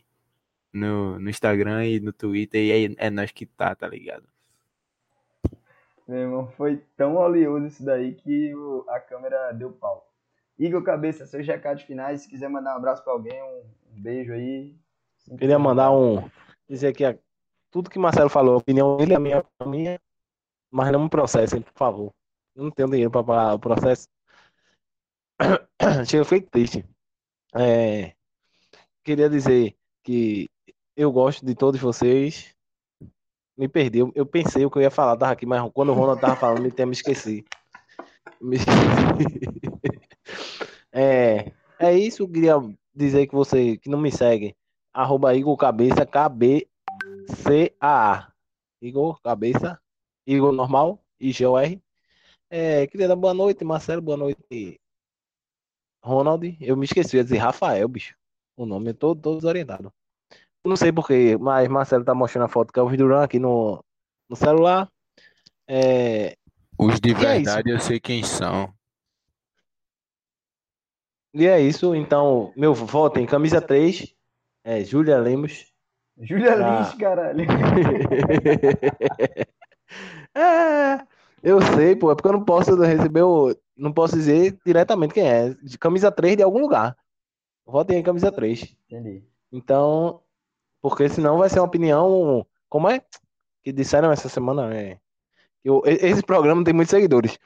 no, 0.73 1.19
no 1.19 1.29
Instagram 1.29 1.87
e 1.87 2.01
no 2.01 2.13
Twitter. 2.13 2.61
E 2.61 2.87
é, 2.87 3.07
é 3.07 3.11
nós 3.11 3.31
que 3.31 3.47
tá, 3.47 3.75
tá 3.75 3.87
ligado? 3.87 4.25
Meu 6.07 6.19
irmão, 6.19 6.49
foi 6.57 6.83
tão 6.97 7.17
oleoso 7.17 7.67
isso 7.67 7.85
daí 7.85 8.15
que 8.15 8.55
o, 8.55 8.85
a 8.89 8.99
câmera 9.01 9.53
deu 9.53 9.71
pau. 9.73 10.09
Igor 10.59 10.83
Cabeça, 10.83 11.27
seus 11.27 11.47
recados 11.47 11.83
finais. 11.83 12.23
Se 12.23 12.29
quiser 12.29 12.49
mandar 12.49 12.75
um 12.75 12.77
abraço 12.79 13.03
para 13.03 13.13
alguém, 13.13 13.41
um, 13.43 13.63
um, 13.97 14.03
beijo 14.03 14.33
aí. 14.33 14.77
Queria 15.39 15.59
mandar 15.59 15.91
um. 15.93 16.29
Dizer 16.69 16.93
que 16.93 17.19
tudo 17.71 17.91
que 17.91 17.99
Marcelo 17.99 18.29
falou, 18.29 18.55
a 18.55 18.59
opinião 18.59 18.97
dele 18.97 19.13
é 19.13 19.17
a 19.17 19.21
minha, 19.21 19.45
a 19.59 19.67
minha 19.67 20.01
mas 20.71 20.91
não 20.91 21.05
me 21.05 21.11
processem, 21.11 21.61
por 21.61 21.75
favor. 21.75 22.15
Eu 22.57 22.65
não 22.65 22.71
tenho 22.71 22.89
dinheiro 22.91 23.11
para 23.11 23.25
pagar 23.25 23.55
o 23.55 23.59
processo. 23.59 24.09
Chega, 26.09 26.25
fiquei 26.25 26.41
triste. 26.41 26.85
É, 27.55 28.15
queria 29.05 29.29
dizer 29.29 29.77
que 30.03 30.51
eu 30.97 31.11
gosto 31.13 31.45
de 31.45 31.55
todos 31.55 31.81
vocês. 31.81 32.55
Me 33.57 33.69
perdi. 33.69 33.99
Eu, 33.99 34.13
eu 34.15 34.27
pensei 34.27 34.65
o 34.65 34.71
que 34.71 34.79
eu 34.79 34.83
ia 34.83 34.91
falar, 34.91 35.17
tava 35.17 35.33
aqui, 35.33 35.47
mas 35.47 35.63
quando 35.73 35.91
o 35.91 35.95
Ronald 35.95 36.21
tava 36.21 36.37
falando, 36.37 36.63
me, 36.63 36.73
me 36.87 36.93
esqueci. 36.93 37.45
Me 38.41 38.57
esqueci. 38.57 38.75
É, 40.95 41.51
é 41.79 41.97
isso, 41.97 42.23
eu 42.23 42.29
queria 42.29 42.55
dizer 42.95 43.27
que 43.27 43.35
você 43.35 43.79
que 43.79 43.89
não 43.89 43.99
me 43.99 44.13
segue, 44.13 44.55
arroba 44.93 45.35
Igor 45.35 45.57
Cabeça, 45.57 46.05
K-B-C-A-A. 46.05 46.69
Igor 48.83 49.19
Cabeça, 49.23 49.81
Igor 50.27 50.53
normal, 50.53 51.03
I-G-O-R. 51.19 51.81
É, 52.51 52.87
queria 52.89 53.09
dar 53.09 53.17
boa 53.17 53.33
noite, 53.33 53.65
Marcelo, 53.65 54.03
boa 54.03 54.19
noite, 54.19 54.79
Ronald. 56.05 56.59
Eu 56.61 56.77
me 56.77 56.85
esqueci 56.85 57.17
de 57.17 57.23
dizer 57.23 57.39
Rafael, 57.39 57.89
bicho. 57.89 58.15
O 58.57 58.67
nome 58.67 58.91
é 58.91 58.93
todo, 58.93 59.21
todo 59.21 59.37
desorientado. 59.37 59.91
Não 60.65 60.77
sei 60.77 60.93
porquê, 60.93 61.37
mas 61.39 61.69
Marcelo 61.69 62.05
tá 62.05 62.15
mostrando 62.15 62.45
a 62.45 62.49
foto 62.49 62.73
que 62.73 62.79
é 62.79 62.83
o 62.83 62.97
Duran 62.97 63.25
aqui 63.25 63.39
no, 63.39 63.85
no 64.29 64.37
celular. 64.37 64.89
É... 65.69 66.37
Os 66.79 67.01
de 67.01 67.11
é 67.11 67.15
verdade 67.15 67.71
é 67.71 67.75
eu 67.75 67.81
sei 67.81 67.99
quem 67.99 68.23
são. 68.23 68.73
E 71.35 71.47
é 71.47 71.61
isso, 71.61 71.95
então, 71.95 72.53
meu 72.55 72.75
voto 72.75 73.19
em 73.19 73.27
camisa 73.27 73.61
3 73.61 74.15
é 74.65 74.85
Júlia 74.85 75.19
Lemos. 75.19 75.73
Júlia 76.21 76.53
ah. 76.53 76.57
Lemos, 76.57 76.95
caralho. 76.95 77.47
é, 80.37 81.07
eu 81.43 81.61
sei, 81.75 81.97
pô, 81.97 82.13
é 82.13 82.15
porque 82.15 82.29
eu 82.29 82.33
não 82.33 82.45
posso 82.45 82.77
receber 82.77 83.23
o. 83.23 83.57
Não 83.77 83.93
posso 83.93 84.15
dizer 84.15 84.57
diretamente 84.65 85.15
quem 85.15 85.27
é. 85.27 85.51
De 85.55 85.77
camisa 85.79 86.13
3 86.13 86.37
de 86.37 86.43
algum 86.43 86.61
lugar. 86.61 86.97
Votem 87.67 87.99
em 87.99 88.03
camisa 88.03 88.31
3. 88.31 88.77
Entendi. 88.87 89.25
Então, 89.51 90.22
porque 90.83 91.09
senão 91.09 91.39
vai 91.39 91.49
ser 91.49 91.61
uma 91.61 91.67
opinião. 91.67 92.45
Como 92.69 92.91
é? 92.91 93.01
Que 93.63 93.73
disseram 93.73 94.11
essa 94.11 94.29
semana, 94.29 94.75
é. 94.75 94.99
Eu, 95.65 95.81
esse 95.87 96.23
programa 96.23 96.65
tem 96.65 96.75
muitos 96.75 96.91
seguidores. 96.91 97.39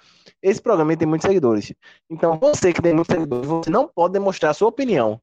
Esse 0.43 0.61
programa 0.61 0.97
tem 0.97 1.07
muitos 1.07 1.27
seguidores. 1.27 1.73
Então, 2.09 2.39
você 2.39 2.73
que 2.73 2.81
tem 2.81 2.95
muitos 2.95 3.15
seguidores, 3.15 3.47
você 3.47 3.71
não 3.71 3.87
pode 3.87 4.15
demonstrar 4.15 4.55
sua 4.55 4.69
opinião. 4.69 5.21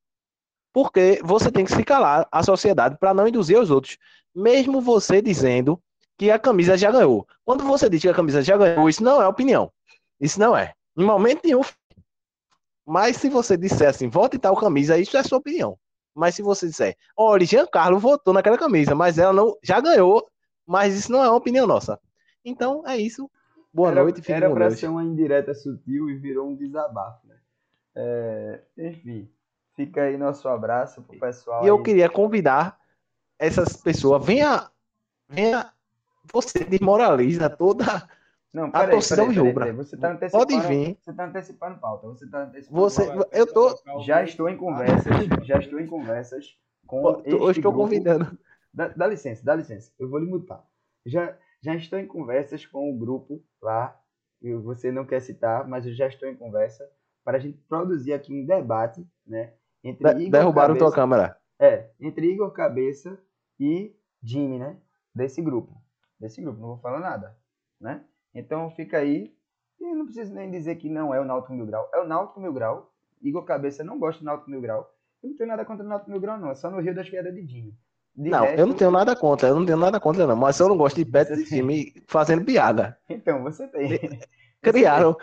Porque 0.72 1.20
você 1.24 1.52
tem 1.52 1.66
que 1.66 1.74
se 1.74 1.84
calar 1.84 2.28
a 2.32 2.44
sociedade 2.44 2.98
para 3.00 3.14
não 3.14 3.28
induzir 3.28 3.60
os 3.60 3.72
outros. 3.72 3.98
Mesmo 4.34 4.80
você 4.80 5.22
dizendo 5.22 5.82
que 6.18 6.30
a 6.30 6.38
camisa 6.38 6.78
já 6.78 6.92
ganhou. 6.92 7.28
Quando 7.44 7.64
você 7.64 7.90
diz 7.90 8.02
que 8.02 8.10
a 8.10 8.14
camisa 8.14 8.44
já 8.44 8.56
ganhou, 8.56 8.88
isso 8.88 9.04
não 9.04 9.22
é 9.22 9.28
opinião. 9.28 9.72
Isso 10.20 10.40
não 10.40 10.56
é. 10.56 10.74
Em 10.96 11.04
momento 11.04 11.42
nenhum. 11.44 11.62
Mas 12.86 13.18
se 13.18 13.30
você 13.30 13.58
disser 13.58 13.90
assim, 13.90 14.10
vote 14.10 14.38
tal 14.38 14.56
camisa, 14.56 14.98
isso 14.98 15.18
é 15.18 15.24
sua 15.24 15.40
opinião. 15.40 15.78
Mas 16.14 16.36
se 16.36 16.42
você 16.42 16.68
disser, 16.68 16.96
olha, 17.18 17.46
Giancarlo 17.46 18.00
votou 18.00 18.34
naquela 18.34 18.58
camisa, 18.58 18.94
mas 18.94 19.18
ela 19.18 19.34
não 19.34 19.58
já 19.64 19.80
ganhou, 19.80 20.28
mas 20.66 20.96
isso 20.96 21.12
não 21.12 21.24
é 21.24 21.30
uma 21.30 21.38
opinião 21.38 21.66
nossa. 21.66 22.00
Então 22.46 22.84
é 22.86 22.98
isso. 22.98 23.30
Boa 23.74 23.90
era, 23.90 24.04
noite, 24.04 24.32
Era 24.32 24.52
para 24.52 24.70
ser 24.72 24.88
uma 24.88 25.04
indireta 25.04 25.54
sutil 25.54 26.10
e 26.10 26.16
virou 26.16 26.48
um 26.48 26.56
desabafo, 26.56 27.26
né? 27.28 27.36
É, 27.96 28.62
enfim, 28.78 29.28
fica 29.76 30.04
aí 30.04 30.18
nosso 30.18 30.48
abraço 30.48 31.02
pro 31.02 31.20
pessoal. 31.20 31.64
E 31.64 31.68
eu 31.68 31.82
queria 31.82 32.10
convidar 32.10 32.78
essas 33.40 33.76
pessoas, 33.76 34.24
venha, 34.24 34.70
venha, 35.28 35.72
você 36.32 36.64
desmoraliza 36.64 37.50
toda 37.50 38.08
Não, 38.54 38.66
A 38.72 38.88
torcida 38.88 39.22
peraí, 39.24 39.36
peraí, 39.36 39.54
peraí. 39.54 39.72
Você 39.74 39.98
tá 39.98 40.12
antecipando. 40.12 40.46
Pode 40.48 40.68
vir. 40.68 40.98
Você 41.02 41.14
tá 41.14 41.26
antecipando 41.26 41.80
pauta. 41.80 42.08
Você 42.08 42.30
tá 42.30 42.44
antecipando 42.44 42.82
Você, 42.82 43.06
pauta. 43.08 43.30
eu 43.38 43.52
tô, 43.52 44.02
Já 44.04 44.24
estou 44.24 44.48
em 44.48 44.56
conversas. 44.58 45.12
Já 45.44 45.58
estou 45.58 45.80
em 45.80 45.88
conversas 45.88 46.56
com. 46.86 47.22
eu 47.26 47.50
estou 47.50 47.72
grupo. 47.72 47.78
convidando. 47.80 48.38
Dá, 48.74 48.88
dá 48.90 49.08
licença, 49.08 49.44
dá 49.44 49.56
licença. 49.56 49.92
Eu 50.00 50.10
vou 50.10 50.20
lhe 50.20 50.26
mutar. 50.30 50.64
Já, 51.06 51.36
já 51.62 51.76
estou 51.76 51.98
em 52.00 52.06
conversas 52.08 52.66
com 52.66 52.92
o 52.92 52.98
grupo 52.98 53.44
lá. 53.62 54.00
E 54.42 54.54
você 54.56 54.92
não 54.92 55.06
quer 55.06 55.22
citar, 55.22 55.68
mas 55.68 55.86
eu 55.86 55.94
já 55.94 56.06
estou 56.08 56.28
em 56.28 56.36
conversa 56.36 56.88
para 57.24 57.38
a 57.38 57.40
gente 57.40 57.58
produzir 57.70 58.12
aqui 58.14 58.34
um 58.34 58.46
debate, 58.46 59.08
né? 59.26 59.54
Entre 59.84 60.04
De- 60.14 60.20
Igor 60.22 60.32
derrubaram 60.32 60.76
tua 60.76 60.92
Cabeça- 60.92 60.96
câmera. 60.96 61.38
É, 61.60 61.90
entre 62.00 62.30
Igor 62.30 62.52
Cabeça 62.52 63.18
e 63.60 63.96
Jimmy, 64.22 64.60
né? 64.60 64.78
Desse 65.16 65.42
grupo. 65.42 65.82
Desse 66.20 66.42
grupo, 66.42 66.60
não 66.60 66.68
vou 66.70 66.78
falar 66.80 67.00
nada, 67.00 67.38
né? 67.80 68.04
Então 68.34 68.70
fica 68.72 68.98
aí. 68.98 69.34
E 69.80 69.94
não 69.94 70.06
preciso 70.06 70.34
nem 70.34 70.50
dizer 70.50 70.76
que 70.76 70.90
não 70.90 71.14
é 71.14 71.20
o 71.20 71.26
Náutico 71.26 71.54
Mil 71.54 71.66
Grau. 71.66 71.90
É 71.94 72.00
o 72.00 72.08
Náutico 72.08 72.40
Mil 72.40 72.54
Grau. 72.54 72.90
Igor 73.22 73.44
Cabeça 73.44 73.84
não 73.84 74.00
gosta 74.00 74.20
do 74.20 74.26
Náutico 74.26 74.50
Mil 74.50 74.62
Grau. 74.62 74.90
Eu 75.22 75.30
não 75.30 75.36
tenho 75.38 75.50
nada 75.50 75.66
contra 75.66 75.86
o 75.86 75.88
Náutico 75.90 76.12
Mil 76.12 76.20
Grau, 76.20 76.38
não. 76.38 76.52
É 76.52 76.56
só 76.56 76.70
no 76.70 76.80
Rio 76.80 76.96
das 76.96 77.10
Piadas 77.10 77.34
de 77.34 77.46
Jimmy. 77.46 77.74
De 78.16 78.30
Não, 78.30 78.46
eu 78.46 78.58
não 78.58 78.66
resto- 78.68 78.76
tenho 78.78 78.92
nada 78.92 79.16
contra, 79.16 79.48
eu 79.50 79.56
não 79.56 79.66
tenho 79.66 79.78
nada 79.78 80.00
contra, 80.00 80.28
não. 80.28 80.36
Mas 80.36 80.60
eu 80.60 80.70
não 80.70 80.78
gosto 80.78 80.98
de 80.98 81.06
pet 81.06 81.36
de 81.36 81.46
time 81.46 81.94
fazendo 82.08 82.46
piada. 82.46 82.98
Então, 83.10 83.42
você 83.44 83.68
tem. 83.68 84.20
Criaram 84.62 85.18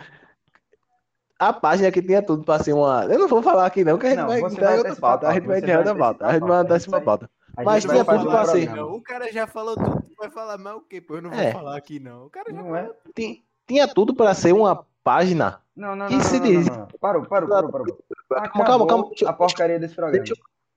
a 1.39 1.53
página 1.53 1.91
que 1.91 2.01
tinha 2.01 2.21
tudo 2.21 2.43
pra 2.43 2.59
ser 2.59 2.73
uma. 2.73 3.05
Eu 3.05 3.17
não 3.17 3.27
vou 3.27 3.41
falar 3.41 3.65
aqui, 3.65 3.83
não, 3.83 3.97
que 3.97 4.05
a 4.07 4.09
gente 4.09 4.19
Não, 4.19 4.27
vai 4.27 4.41
vai 4.41 4.77
outra 4.77 4.95
pauta. 4.95 5.27
A 5.29 5.33
gente 5.33 5.47
vai 5.47 5.61
vai 5.61 5.77
outra 5.77 5.95
pauta. 5.95 6.25
A 6.27 6.33
gente 6.33 6.41
vai 6.41 6.57
antecipar 6.59 6.59
a 6.59 6.61
antecipar 6.61 7.01
a 7.01 7.03
pauta. 7.03 7.29
A 7.57 7.63
Mas 7.63 7.83
tinha 7.83 8.03
tudo 8.05 8.29
um 8.29 8.45
ser. 8.45 8.79
O 8.79 9.01
cara 9.01 9.31
já 9.31 9.45
falou 9.47 9.75
tudo. 9.75 10.01
Tu 10.01 10.15
vai 10.17 10.29
falar 10.29 10.57
mais 10.57 10.77
o 10.77 10.81
quê? 10.81 11.01
Pô, 11.01 11.15
eu 11.15 11.21
não 11.21 11.29
vou 11.31 11.39
É. 11.39 11.51
falar 11.51 11.75
aqui, 11.77 11.99
não. 11.99 12.25
O 12.25 12.29
cara 12.29 12.51
já 12.53 12.61
Não 12.61 12.75
é? 12.75 12.89
Tinha, 13.15 13.37
tinha 13.67 13.87
tudo 13.87 14.13
pra 14.15 14.33
ser 14.33 14.53
uma 14.53 14.85
página. 15.03 15.61
Não, 15.75 15.95
não, 15.95 16.09
não, 16.09 16.19
se 16.21 16.39
não, 16.39 16.45
diz- 16.45 16.67
não, 16.67 16.77
não. 16.77 16.87
Parou, 16.99 17.25
parou, 17.25 17.49
parou, 17.49 17.71
parou. 17.71 17.87
Calma, 18.29 18.45
Acabou 18.45 18.65
calma, 18.65 18.87
calma. 18.87 19.07
Deixa 19.09 19.29
a 19.29 19.33
porcaria 19.33 19.79
desse 19.79 19.95
programa. 19.95 20.23
deixa 20.23 20.33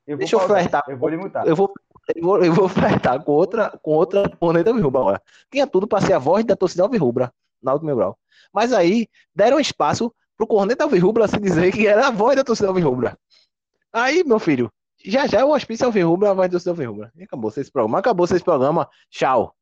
eu 0.07 0.17
vou 0.17 0.19
deixa 0.19 0.37
eu 0.37 0.41
flertar. 0.41 0.85
Eu 0.89 0.97
vou 0.99 1.09
lhe 1.09 1.17
mutar. 1.17 1.47
Eu 1.47 1.55
vou, 1.57 1.73
eu 2.15 2.23
vou, 2.23 2.45
eu 2.45 2.53
vou 2.53 2.69
flertar 2.69 3.23
com 3.23 3.33
outra, 3.33 3.71
com 3.83 3.93
outra 3.93 4.29
corneta 4.29 4.71
alvirrubra 4.71 5.01
agora. 5.01 5.23
Tinha 5.51 5.67
tudo 5.67 5.87
pra 5.87 6.01
ser 6.01 6.13
a 6.15 6.19
voz 6.19 6.45
da 6.45 6.57
torcida 6.57 6.83
alvirrubra 6.83 7.33
na 7.63 7.73
Alto 7.73 7.85
Meu 7.85 7.97
Grau. 7.97 8.19
Mas 8.53 8.73
aí 8.73 9.09
deram 9.35 9.59
espaço 9.61 10.13
pro 10.37 10.47
corneta 10.47 10.85
alvirrubra 10.85 11.29
se 11.29 11.39
dizer 11.39 11.73
que 11.73 11.87
era 11.87 12.09
a 12.09 12.11
voz 12.11 12.37
da 12.37 12.43
torcida 12.45 12.69
alvirrubra. 12.69 13.17
Aí, 13.93 14.25
meu 14.25 14.39
filho, 14.41 14.71
já 15.05 15.27
já 15.27 15.45
o 15.45 15.53
hospício 15.53 15.87
alvirrubra, 15.87 16.31
a 16.31 16.35
voz 16.35 16.49
da 16.49 16.53
torcida 16.53 16.71
alvirrubra. 16.71 17.13
E 17.17 17.25
acabou 17.25 17.51
esse 17.51 17.71
programa. 17.71 17.99
Acabou 17.99 18.25
esse 18.25 18.43
programa. 18.43 18.89
Tchau. 19.11 19.55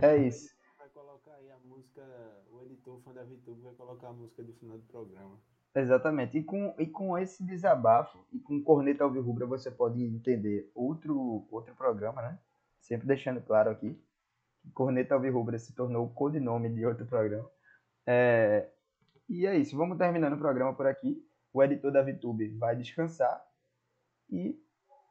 É 0.00 0.16
isso. 0.16 0.48
Vai 0.78 0.88
colocar 0.88 1.34
aí 1.34 1.50
a 1.50 1.58
música, 1.58 2.02
o 2.50 2.62
editor 2.62 3.00
fã 3.02 3.12
da 3.12 3.24
VTube 3.24 3.60
vai 3.62 3.74
colocar 3.74 4.08
a 4.08 4.12
música 4.12 4.42
do 4.42 4.52
final 4.54 4.78
do 4.78 4.84
programa. 4.84 5.38
Exatamente. 5.74 6.38
E 6.38 6.42
com, 6.42 6.74
e 6.78 6.86
com 6.86 7.16
esse 7.18 7.44
desabafo, 7.44 8.18
e 8.32 8.38
com 8.38 8.62
Corneta 8.62 9.04
Alvirrubra, 9.04 9.46
você 9.46 9.70
pode 9.70 10.02
entender 10.02 10.70
outro, 10.74 11.46
outro 11.50 11.74
programa, 11.74 12.22
né? 12.22 12.38
Sempre 12.80 13.06
deixando 13.06 13.40
claro 13.40 13.70
aqui. 13.70 14.00
que 14.62 14.70
Corneta 14.72 15.14
Alvirrubra 15.14 15.58
se 15.58 15.74
tornou 15.74 16.06
o 16.06 16.10
codinome 16.10 16.68
de 16.70 16.84
outro 16.84 17.06
programa. 17.06 17.48
É, 18.06 18.68
e 19.28 19.46
é 19.46 19.56
isso. 19.56 19.76
Vamos 19.76 19.98
terminando 19.98 20.32
o 20.32 20.38
programa 20.38 20.74
por 20.74 20.86
aqui. 20.86 21.24
O 21.52 21.62
editor 21.62 21.92
da 21.92 22.02
VTube 22.02 22.48
vai 22.56 22.74
descansar. 22.74 23.40
E 24.30 24.58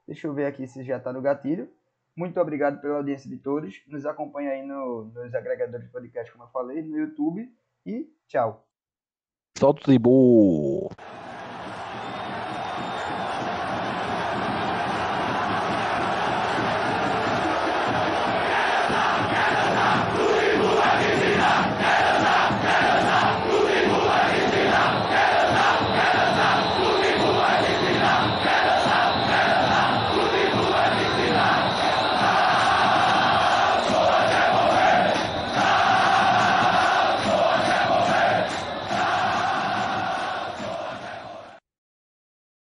deixa 0.07 0.27
eu 0.27 0.33
ver 0.33 0.45
aqui 0.45 0.65
se 0.67 0.83
já 0.83 0.97
está 0.97 1.11
no 1.13 1.21
gatilho. 1.21 1.69
Muito 2.15 2.39
obrigado 2.39 2.81
pela 2.81 2.97
audiência 2.97 3.29
de 3.29 3.37
todos. 3.37 3.81
Nos 3.87 4.05
acompanha 4.05 4.51
aí 4.51 4.65
no- 4.65 5.05
nos 5.05 5.33
agregadores 5.33 5.85
de 5.85 5.91
podcast, 5.91 6.31
como 6.31 6.43
eu 6.43 6.49
falei, 6.49 6.81
no 6.81 6.97
YouTube. 6.97 7.49
E 7.85 8.11
tchau. 8.27 8.65
Solta 9.57 9.81
o. 10.05 10.89